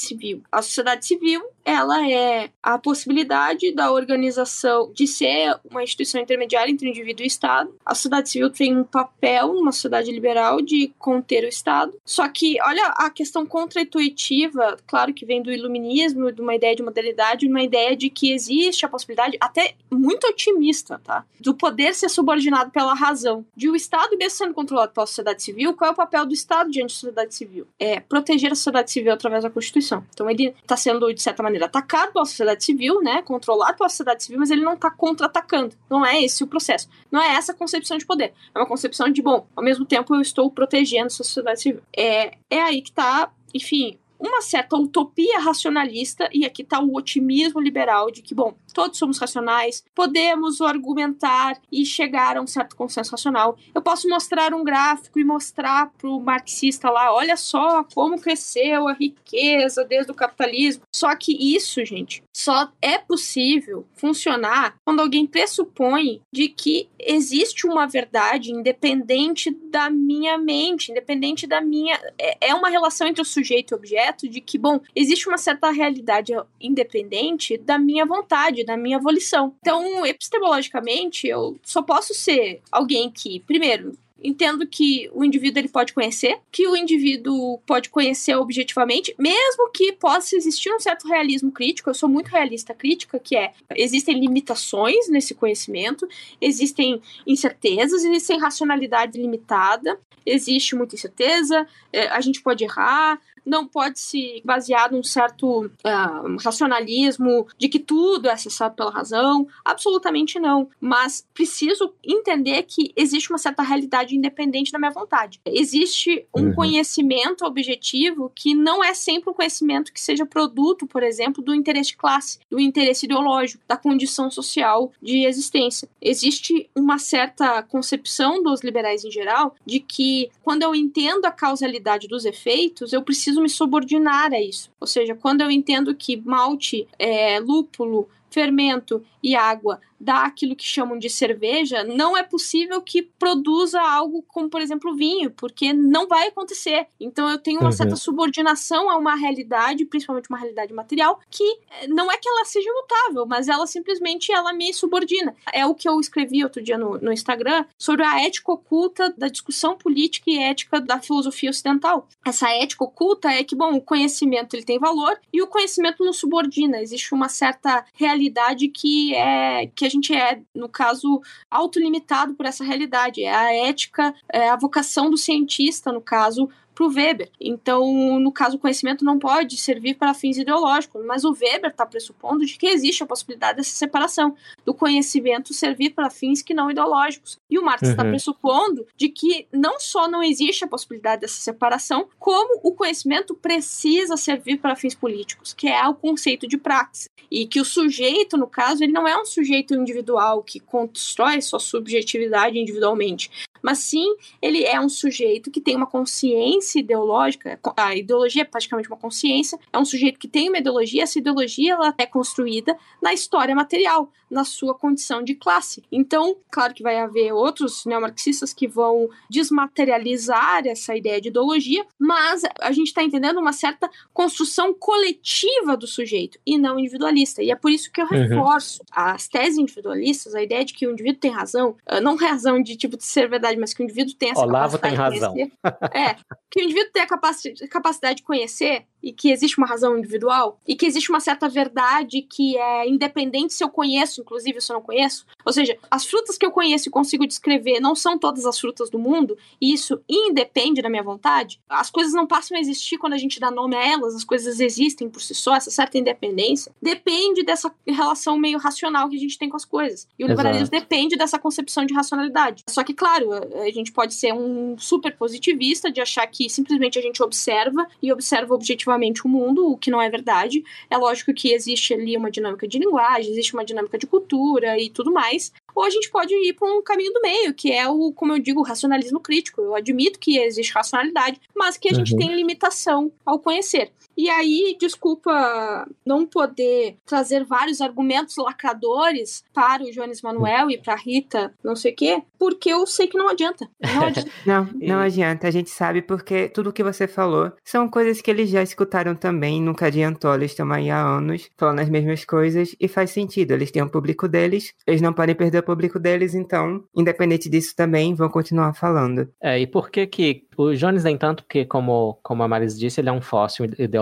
civil? 0.00 0.42
A 0.50 0.62
sociedade 0.62 1.04
civil 1.04 1.42
ela 1.64 2.08
é 2.08 2.50
a 2.62 2.78
possibilidade 2.78 3.72
da 3.72 3.92
organização 3.92 4.90
de 4.94 5.06
ser 5.06 5.58
uma 5.70 5.82
instituição 5.82 6.20
intermediária 6.20 6.70
entre 6.70 6.86
o 6.86 6.90
indivíduo 6.90 7.24
e 7.24 7.26
o 7.26 7.28
Estado. 7.28 7.74
A 7.84 7.94
sociedade 7.94 8.30
civil 8.30 8.50
tem 8.50 8.76
um 8.76 8.84
papel 8.84 9.52
numa 9.52 9.72
sociedade 9.72 10.10
liberal 10.10 10.60
de 10.60 10.92
conter 10.98 11.44
o 11.44 11.48
Estado. 11.48 11.92
Só 12.04 12.28
que, 12.28 12.60
olha 12.62 12.86
a 12.96 13.10
questão 13.10 13.46
contra-intuitiva, 13.46 14.76
claro 14.86 15.14
que 15.14 15.26
vem 15.26 15.42
do 15.42 15.52
iluminismo, 15.52 16.32
de 16.32 16.40
uma 16.40 16.54
ideia 16.54 16.74
de 16.74 16.82
modernidade, 16.82 17.40
de 17.40 17.48
uma 17.48 17.62
ideia 17.62 17.96
de 17.96 18.10
que 18.10 18.32
existe 18.32 18.84
a 18.84 18.88
possibilidade, 18.88 19.36
até 19.40 19.74
muito 19.90 20.26
otimista, 20.26 21.00
tá? 21.04 21.24
Do 21.40 21.54
poder 21.54 21.94
ser 21.94 22.08
subordinado 22.08 22.70
pela 22.70 22.94
razão. 22.94 23.44
De 23.56 23.68
o 23.68 23.76
Estado 23.76 24.16
mesmo 24.16 24.38
sendo 24.38 24.54
controlado 24.54 24.92
pela 24.92 25.06
sociedade 25.06 25.42
civil, 25.42 25.74
qual 25.74 25.90
é 25.90 25.92
o 25.92 25.96
papel 25.96 26.26
do 26.26 26.32
Estado 26.32 26.70
diante 26.70 26.94
da 26.94 26.94
sociedade 26.94 27.34
civil? 27.34 27.66
É 27.78 28.00
proteger 28.00 28.52
a 28.52 28.54
sociedade 28.54 28.90
civil 28.90 29.12
através 29.12 29.42
da 29.42 29.50
Constituição. 29.50 30.04
Então 30.12 30.28
ele 30.28 30.54
está 30.62 30.76
sendo, 30.76 31.12
de 31.12 31.22
certa 31.22 31.42
maneira, 31.42 31.51
atacado 31.60 32.12
pela 32.12 32.24
sociedade 32.24 32.64
civil, 32.64 33.00
né? 33.02 33.22
Controlado 33.22 33.76
pela 33.76 33.88
sociedade 33.88 34.22
civil, 34.22 34.38
mas 34.38 34.50
ele 34.50 34.62
não 34.62 34.74
está 34.74 34.90
contra-atacando. 34.90 35.76
Não 35.90 36.04
é 36.04 36.22
esse 36.22 36.44
o 36.44 36.46
processo. 36.46 36.88
Não 37.10 37.20
é 37.20 37.34
essa 37.34 37.52
a 37.52 37.54
concepção 37.54 37.98
de 37.98 38.06
poder. 38.06 38.32
É 38.54 38.58
uma 38.58 38.66
concepção 38.66 39.08
de, 39.10 39.20
bom, 39.22 39.46
ao 39.54 39.62
mesmo 39.62 39.84
tempo 39.84 40.14
eu 40.14 40.20
estou 40.20 40.50
protegendo 40.50 41.06
a 41.06 41.10
sociedade 41.10 41.60
civil. 41.60 41.82
É, 41.96 42.34
é 42.48 42.62
aí 42.62 42.80
que 42.80 42.90
está, 42.90 43.30
enfim, 43.54 43.98
uma 44.22 44.40
certa 44.40 44.76
utopia 44.76 45.40
racionalista, 45.40 46.28
e 46.32 46.44
aqui 46.44 46.62
está 46.62 46.80
o 46.80 46.94
otimismo 46.94 47.60
liberal 47.60 48.10
de 48.10 48.22
que, 48.22 48.34
bom, 48.34 48.54
todos 48.72 48.96
somos 48.96 49.18
racionais, 49.18 49.84
podemos 49.94 50.60
argumentar 50.60 51.60
e 51.70 51.84
chegar 51.84 52.36
a 52.36 52.40
um 52.40 52.46
certo 52.46 52.76
consenso 52.76 53.10
racional. 53.10 53.56
Eu 53.74 53.82
posso 53.82 54.08
mostrar 54.08 54.54
um 54.54 54.62
gráfico 54.62 55.18
e 55.18 55.24
mostrar 55.24 55.90
para 55.98 56.08
o 56.08 56.20
marxista 56.20 56.88
lá, 56.88 57.12
olha 57.12 57.36
só 57.36 57.84
como 57.94 58.20
cresceu 58.20 58.86
a 58.86 58.92
riqueza 58.92 59.84
desde 59.84 60.12
o 60.12 60.14
capitalismo. 60.14 60.84
Só 60.94 61.14
que 61.16 61.32
isso, 61.54 61.84
gente, 61.84 62.22
só 62.34 62.70
é 62.80 62.98
possível 62.98 63.84
funcionar 63.94 64.76
quando 64.84 65.00
alguém 65.00 65.26
pressupõe 65.26 66.22
de 66.32 66.48
que 66.48 66.88
existe 66.98 67.66
uma 67.66 67.86
verdade 67.86 68.52
independente 68.52 69.50
da 69.50 69.90
minha 69.90 70.38
mente, 70.38 70.92
independente 70.92 71.46
da 71.46 71.60
minha. 71.60 71.98
É, 72.18 72.48
é 72.48 72.54
uma 72.54 72.68
relação 72.68 73.06
entre 73.06 73.22
o 73.22 73.24
sujeito 73.24 73.72
e 73.72 73.74
o 73.74 73.78
objeto 73.78 74.11
de 74.16 74.40
que, 74.40 74.58
bom, 74.58 74.80
existe 74.94 75.28
uma 75.28 75.38
certa 75.38 75.70
realidade 75.70 76.32
independente 76.60 77.56
da 77.56 77.78
minha 77.78 78.06
vontade, 78.06 78.64
da 78.64 78.76
minha 78.76 78.98
volição. 78.98 79.54
Então, 79.60 80.04
epistemologicamente, 80.06 81.26
eu 81.26 81.58
só 81.62 81.82
posso 81.82 82.14
ser 82.14 82.60
alguém 82.70 83.10
que, 83.10 83.40
primeiro, 83.40 83.96
entendo 84.22 84.66
que 84.66 85.10
o 85.12 85.24
indivíduo 85.24 85.60
ele 85.60 85.68
pode 85.68 85.92
conhecer, 85.92 86.38
que 86.50 86.66
o 86.66 86.76
indivíduo 86.76 87.58
pode 87.66 87.90
conhecer 87.90 88.36
objetivamente, 88.36 89.14
mesmo 89.18 89.70
que 89.70 89.92
possa 89.92 90.36
existir 90.36 90.72
um 90.72 90.78
certo 90.78 91.08
realismo 91.08 91.50
crítico. 91.50 91.90
Eu 91.90 91.94
sou 91.94 92.08
muito 92.08 92.28
realista 92.28 92.72
crítica, 92.72 93.18
que 93.18 93.36
é 93.36 93.52
existem 93.74 94.18
limitações 94.18 95.08
nesse 95.08 95.34
conhecimento, 95.34 96.06
existem 96.40 97.02
incertezas, 97.26 98.04
existem 98.04 98.38
racionalidade 98.38 99.20
limitada, 99.20 99.98
existe 100.24 100.76
muita 100.76 100.94
incerteza, 100.94 101.66
é, 101.92 102.06
a 102.08 102.20
gente 102.20 102.40
pode 102.40 102.62
errar, 102.62 103.20
não 103.44 103.66
pode 103.66 103.98
se 103.98 104.42
basear 104.44 104.92
num 104.92 105.02
certo 105.02 105.66
uh, 105.66 106.36
racionalismo 106.42 107.46
de 107.58 107.68
que 107.68 107.78
tudo 107.78 108.28
é 108.28 108.32
acessado 108.32 108.74
pela 108.74 108.90
razão. 108.90 109.46
Absolutamente 109.64 110.38
não. 110.38 110.68
Mas 110.80 111.26
preciso 111.34 111.92
entender 112.04 112.62
que 112.64 112.92
existe 112.96 113.30
uma 113.30 113.38
certa 113.38 113.62
realidade 113.62 114.16
independente 114.16 114.72
da 114.72 114.78
minha 114.78 114.90
vontade. 114.90 115.40
Existe 115.44 116.26
um 116.34 116.46
uhum. 116.46 116.54
conhecimento 116.54 117.44
objetivo 117.44 118.30
que 118.34 118.54
não 118.54 118.82
é 118.82 118.94
sempre 118.94 119.30
um 119.30 119.34
conhecimento 119.34 119.92
que 119.92 120.00
seja 120.00 120.26
produto, 120.26 120.86
por 120.86 121.02
exemplo, 121.02 121.42
do 121.42 121.54
interesse 121.54 121.90
de 121.90 121.96
classe, 121.96 122.38
do 122.50 122.60
interesse 122.60 123.06
ideológico, 123.06 123.62
da 123.66 123.76
condição 123.76 124.30
social 124.30 124.92
de 125.00 125.24
existência. 125.26 125.88
Existe 126.00 126.68
uma 126.74 126.98
certa 126.98 127.62
concepção 127.62 128.42
dos 128.42 128.62
liberais 128.62 129.04
em 129.04 129.10
geral 129.10 129.54
de 129.64 129.80
que 129.80 130.30
quando 130.42 130.62
eu 130.62 130.74
entendo 130.74 131.24
a 131.24 131.30
causalidade 131.30 132.08
dos 132.08 132.24
efeitos, 132.24 132.92
eu 132.92 133.02
preciso 133.02 133.31
preciso 133.32 133.40
me 133.40 133.48
subordinar 133.48 134.32
a 134.32 134.40
isso. 134.40 134.70
Ou 134.80 134.86
seja, 134.86 135.14
quando 135.14 135.40
eu 135.40 135.50
entendo 135.50 135.94
que 135.94 136.16
malte, 136.16 136.86
é, 136.98 137.40
lúpulo, 137.40 138.08
fermento 138.30 139.02
e 139.22 139.34
água 139.34 139.80
dá 140.02 140.24
aquilo 140.24 140.56
que 140.56 140.64
chamam 140.64 140.98
de 140.98 141.08
cerveja, 141.08 141.84
não 141.84 142.16
é 142.16 142.24
possível 142.24 142.82
que 142.82 143.02
produza 143.02 143.80
algo 143.80 144.24
como, 144.26 144.50
por 144.50 144.60
exemplo, 144.60 144.96
vinho, 144.96 145.30
porque 145.30 145.72
não 145.72 146.08
vai 146.08 146.26
acontecer. 146.26 146.88
Então 147.00 147.30
eu 147.30 147.38
tenho 147.38 147.60
uma 147.60 147.66
uhum. 147.66 147.72
certa 147.72 147.94
subordinação 147.94 148.90
a 148.90 148.96
uma 148.96 149.14
realidade, 149.14 149.84
principalmente 149.86 150.28
uma 150.28 150.38
realidade 150.38 150.72
material, 150.72 151.20
que 151.30 151.44
eh, 151.44 151.86
não 151.86 152.10
é 152.10 152.16
que 152.16 152.28
ela 152.28 152.44
seja 152.44 152.68
imutável, 152.68 153.26
mas 153.26 153.48
ela 153.48 153.66
simplesmente 153.66 154.32
ela 154.32 154.52
me 154.52 154.74
subordina. 154.74 155.36
É 155.52 155.64
o 155.64 155.74
que 155.74 155.88
eu 155.88 156.00
escrevi 156.00 156.42
outro 156.42 156.60
dia 156.60 156.76
no, 156.76 156.98
no 156.98 157.12
Instagram 157.12 157.64
sobre 157.78 158.04
a 158.04 158.20
ética 158.20 158.52
oculta 158.52 159.14
da 159.16 159.28
discussão 159.28 159.76
política 159.76 160.30
e 160.30 160.38
ética 160.38 160.80
da 160.80 161.00
filosofia 161.00 161.50
ocidental. 161.50 162.08
Essa 162.26 162.50
ética 162.50 162.82
oculta 162.82 163.28
é 163.28 163.44
que, 163.44 163.54
bom, 163.54 163.76
o 163.76 163.80
conhecimento 163.80 164.56
ele 164.56 164.64
tem 164.64 164.80
valor 164.80 165.16
e 165.32 165.40
o 165.40 165.46
conhecimento 165.46 166.04
nos 166.04 166.16
subordina. 166.16 166.80
Existe 166.80 167.14
uma 167.14 167.28
certa 167.28 167.84
realidade 167.94 168.66
que 168.68 169.14
é 169.14 169.70
que 169.74 169.84
a 169.84 169.91
gente 169.92 170.14
é, 170.14 170.40
no 170.54 170.68
caso, 170.68 171.20
autolimitado 171.50 172.34
por 172.34 172.46
essa 172.46 172.64
realidade. 172.64 173.22
É 173.22 173.34
a 173.34 173.54
ética, 173.54 174.14
é 174.32 174.48
a 174.48 174.56
vocação 174.56 175.10
do 175.10 175.16
cientista, 175.16 175.92
no 175.92 176.00
caso, 176.00 176.48
para 176.74 176.84
o 176.84 176.92
Weber. 176.92 177.30
Então, 177.40 178.18
no 178.18 178.32
caso, 178.32 178.56
o 178.56 178.58
conhecimento 178.58 179.04
não 179.04 179.18
pode 179.18 179.56
servir 179.56 179.94
para 179.94 180.14
fins 180.14 180.36
ideológicos, 180.36 181.04
mas 181.06 181.24
o 181.24 181.32
Weber 181.32 181.70
está 181.70 181.86
pressupondo 181.86 182.44
de 182.44 182.56
que 182.56 182.66
existe 182.66 183.02
a 183.02 183.06
possibilidade 183.06 183.58
dessa 183.58 183.70
separação, 183.70 184.34
do 184.64 184.74
conhecimento 184.74 185.54
servir 185.54 185.90
para 185.90 186.10
fins 186.10 186.42
que 186.42 186.54
não 186.54 186.70
ideológicos. 186.70 187.38
E 187.50 187.58
o 187.58 187.64
Marx 187.64 187.88
está 187.88 188.02
uhum. 188.02 188.10
pressupondo 188.10 188.86
de 188.96 189.08
que 189.08 189.46
não 189.52 189.78
só 189.78 190.08
não 190.08 190.22
existe 190.22 190.64
a 190.64 190.68
possibilidade 190.68 191.22
dessa 191.22 191.40
separação, 191.40 192.08
como 192.18 192.60
o 192.62 192.72
conhecimento 192.72 193.34
precisa 193.34 194.16
servir 194.16 194.58
para 194.58 194.76
fins 194.76 194.94
políticos, 194.94 195.52
que 195.52 195.68
é 195.68 195.86
o 195.86 195.94
conceito 195.94 196.46
de 196.46 196.56
praxis. 196.56 197.08
E 197.30 197.46
que 197.46 197.60
o 197.60 197.64
sujeito, 197.64 198.36
no 198.36 198.46
caso, 198.46 198.84
ele 198.84 198.92
não 198.92 199.08
é 199.08 199.18
um 199.18 199.24
sujeito 199.24 199.74
individual 199.74 200.42
que 200.42 200.60
constrói 200.60 201.40
sua 201.40 201.58
subjetividade 201.58 202.58
individualmente, 202.58 203.30
mas 203.62 203.78
sim 203.78 204.16
ele 204.40 204.64
é 204.64 204.80
um 204.80 204.88
sujeito 204.88 205.50
que 205.50 205.60
tem 205.60 205.76
uma 205.76 205.86
consciência 205.86 206.80
ideológica, 206.80 207.58
a 207.76 207.94
ideologia 207.94 208.42
é 208.42 208.44
praticamente 208.44 208.88
uma 208.88 208.96
consciência, 208.96 209.58
é 209.72 209.78
um 209.78 209.84
sujeito 209.84 210.18
que 210.18 210.28
tem 210.28 210.48
uma 210.48 210.58
ideologia, 210.58 211.02
essa 211.02 211.18
ideologia 211.18 211.74
ela 211.74 211.94
é 211.96 212.06
construída 212.06 212.76
na 213.00 213.12
história 213.12 213.54
material, 213.54 214.10
na 214.32 214.44
sua 214.44 214.74
condição 214.74 215.22
de 215.22 215.34
classe. 215.34 215.84
Então, 215.92 216.36
claro 216.50 216.72
que 216.72 216.82
vai 216.82 216.98
haver 216.98 217.32
outros 217.32 217.84
neomarxistas 217.84 218.52
que 218.54 218.66
vão 218.66 219.10
desmaterializar 219.28 220.66
essa 220.66 220.96
ideia 220.96 221.20
de 221.20 221.28
ideologia, 221.28 221.84
mas 221.98 222.42
a 222.60 222.72
gente 222.72 222.86
está 222.86 223.02
entendendo 223.02 223.38
uma 223.38 223.52
certa 223.52 223.90
construção 224.14 224.72
coletiva 224.72 225.76
do 225.76 225.86
sujeito 225.86 226.38
e 226.46 226.56
não 226.56 226.78
individualista. 226.78 227.42
E 227.42 227.50
é 227.50 227.54
por 227.54 227.70
isso 227.70 227.92
que 227.92 228.00
eu 228.00 228.06
uhum. 228.06 228.10
reforço 228.10 228.80
uhum. 228.80 228.86
as 228.90 229.28
teses 229.28 229.58
individualistas, 229.58 230.34
a 230.34 230.42
ideia 230.42 230.64
de 230.64 230.72
que 230.72 230.86
o 230.86 230.92
indivíduo 230.92 231.20
tem 231.20 231.30
razão, 231.30 231.76
ah, 231.84 232.00
não 232.00 232.16
razão 232.16 232.62
de 232.62 232.74
tipo 232.74 232.96
de 232.96 233.04
ser 233.04 233.28
verdade, 233.28 233.51
mas 233.58 233.74
que 233.74 233.82
o 233.82 233.84
indivíduo 233.84 234.14
tem 234.14 234.30
essa 234.30 234.40
Olavo 234.40 234.78
capacidade 234.78 235.18
tem 235.18 235.20
razão. 235.20 235.34
de 235.34 235.50
conhecer. 235.50 235.98
É, 235.98 236.16
que 236.50 236.60
o 236.60 236.64
indivíduo 236.64 236.92
tem 236.92 237.02
a 237.02 237.68
capacidade 237.68 238.16
de 238.16 238.22
conhecer 238.22 238.86
e 239.02 239.12
que 239.12 239.30
existe 239.30 239.58
uma 239.58 239.66
razão 239.66 239.98
individual 239.98 240.60
e 240.66 240.76
que 240.76 240.86
existe 240.86 241.10
uma 241.10 241.20
certa 241.20 241.48
verdade 241.48 242.22
que 242.22 242.56
é 242.56 242.88
independente 242.88 243.52
se 243.52 243.64
eu 243.64 243.68
conheço, 243.68 244.20
inclusive 244.20 244.60
se 244.60 244.70
eu 244.70 244.74
não 244.74 244.82
conheço. 244.82 245.26
Ou 245.44 245.52
seja, 245.52 245.76
as 245.90 246.06
frutas 246.06 246.38
que 246.38 246.46
eu 246.46 246.52
conheço 246.52 246.88
e 246.88 246.92
consigo 246.92 247.26
descrever 247.26 247.80
não 247.80 247.94
são 247.94 248.18
todas 248.18 248.46
as 248.46 248.58
frutas 248.58 248.90
do 248.90 248.98
mundo 248.98 249.36
e 249.60 249.72
isso 249.72 250.00
independe 250.08 250.80
da 250.80 250.88
minha 250.88 251.02
vontade. 251.02 251.60
As 251.68 251.90
coisas 251.90 252.12
não 252.12 252.26
passam 252.26 252.56
a 252.56 252.60
existir 252.60 252.98
quando 252.98 253.14
a 253.14 253.18
gente 253.18 253.40
dá 253.40 253.50
nome 253.50 253.74
a 253.74 253.84
elas, 253.84 254.14
as 254.14 254.24
coisas 254.24 254.60
existem 254.60 255.08
por 255.08 255.20
si 255.20 255.34
só, 255.34 255.56
essa 255.56 255.70
certa 255.70 255.98
independência 255.98 256.72
depende 256.80 257.42
dessa 257.42 257.72
relação 257.86 258.38
meio 258.38 258.58
racional 258.58 259.08
que 259.08 259.16
a 259.16 259.20
gente 259.20 259.38
tem 259.38 259.48
com 259.48 259.56
as 259.56 259.64
coisas. 259.64 260.06
E 260.18 260.24
o 260.24 260.28
liberalismo 260.28 260.68
depende 260.68 261.16
dessa 261.16 261.38
concepção 261.38 261.84
de 261.84 261.94
racionalidade. 261.94 262.62
Só 262.68 262.84
que, 262.84 262.94
claro, 262.94 263.30
a 263.62 263.70
gente 263.70 263.92
pode 263.92 264.14
ser 264.14 264.32
um 264.32 264.76
super 264.78 265.16
positivista 265.16 265.90
de 265.90 266.00
achar 266.00 266.26
que 266.26 266.48
simplesmente 266.48 266.98
a 266.98 267.02
gente 267.02 267.22
observa 267.22 267.86
e 268.02 268.12
observa 268.12 268.54
objetivamente 268.54 269.24
o 269.24 269.28
mundo, 269.28 269.70
o 269.70 269.76
que 269.76 269.90
não 269.90 270.00
é 270.00 270.08
verdade. 270.08 270.62
É 270.90 270.96
lógico 270.96 271.32
que 271.34 271.52
existe 271.52 271.94
ali 271.94 272.16
uma 272.16 272.30
dinâmica 272.30 272.66
de 272.66 272.78
linguagem, 272.78 273.30
existe 273.30 273.54
uma 273.54 273.64
dinâmica 273.64 273.98
de 273.98 274.06
cultura 274.06 274.78
e 274.78 274.90
tudo 274.90 275.12
mais, 275.12 275.52
ou 275.74 275.84
a 275.84 275.90
gente 275.90 276.10
pode 276.10 276.34
ir 276.34 276.54
para 276.54 276.70
um 276.70 276.82
caminho 276.82 277.12
do 277.12 277.20
meio, 277.20 277.54
que 277.54 277.72
é 277.72 277.88
o, 277.88 278.12
como 278.12 278.32
eu 278.32 278.38
digo, 278.38 278.60
o 278.60 278.64
racionalismo 278.64 279.20
crítico. 279.20 279.60
Eu 279.60 279.74
admito 279.74 280.18
que 280.18 280.38
existe 280.38 280.72
racionalidade, 280.72 281.40
mas 281.56 281.76
que 281.76 281.88
a 281.88 281.92
uhum. 281.92 281.98
gente 281.98 282.16
tem 282.16 282.34
limitação 282.34 283.10
ao 283.24 283.38
conhecer. 283.38 283.90
E 284.16 284.28
aí, 284.28 284.76
desculpa 284.78 285.88
não 286.04 286.26
poder 286.26 286.96
trazer 287.06 287.44
vários 287.44 287.80
argumentos 287.80 288.36
lacradores 288.36 289.42
para 289.52 289.82
o 289.82 289.90
Jones 289.90 290.20
Manuel 290.22 290.70
e 290.70 290.78
para 290.78 290.94
Rita, 290.94 291.52
não 291.64 291.74
sei 291.74 291.92
o 291.92 291.96
quê, 291.96 292.22
porque 292.38 292.70
eu 292.70 292.86
sei 292.86 293.06
que 293.06 293.16
não 293.16 293.28
adianta. 293.28 293.68
Não, 293.80 294.02
adianta. 294.06 294.30
não, 294.46 294.68
não 294.74 294.98
adianta. 294.98 295.48
A 295.48 295.50
gente 295.50 295.70
sabe 295.70 296.02
porque 296.02 296.48
tudo 296.48 296.72
que 296.72 296.82
você 296.82 297.06
falou 297.06 297.52
são 297.64 297.88
coisas 297.88 298.20
que 298.20 298.30
eles 298.30 298.50
já 298.50 298.62
escutaram 298.62 299.14
também, 299.14 299.60
nunca 299.60 299.86
adiantou. 299.86 300.34
Eles 300.34 300.52
estão 300.52 300.70
aí 300.70 300.90
há 300.90 301.02
anos 301.02 301.48
falando 301.56 301.80
as 301.80 301.88
mesmas 301.88 302.24
coisas 302.24 302.76
e 302.78 302.88
faz 302.88 303.10
sentido. 303.10 303.52
Eles 303.52 303.70
têm 303.70 303.82
o 303.82 303.86
um 303.86 303.88
público 303.88 304.28
deles, 304.28 304.74
eles 304.86 305.00
não 305.00 305.12
podem 305.12 305.34
perder 305.34 305.58
o 305.58 305.62
público 305.62 305.98
deles, 305.98 306.34
então, 306.34 306.84
independente 306.94 307.48
disso 307.48 307.74
também, 307.74 308.14
vão 308.14 308.28
continuar 308.28 308.74
falando. 308.74 309.28
É, 309.40 309.58
e 309.58 309.66
por 309.66 309.90
que 309.90 310.06
que 310.06 310.46
o 310.56 310.74
Jones 310.74 311.04
nem 311.04 311.16
tanto, 311.16 311.42
porque 311.44 311.64
como, 311.64 312.18
como 312.22 312.42
a 312.42 312.48
Maris 312.48 312.78
disse, 312.78 313.00
ele 313.00 313.08
é 313.08 313.12
um 313.12 313.20
fóssil 313.20 313.66
ideológico 313.78 314.01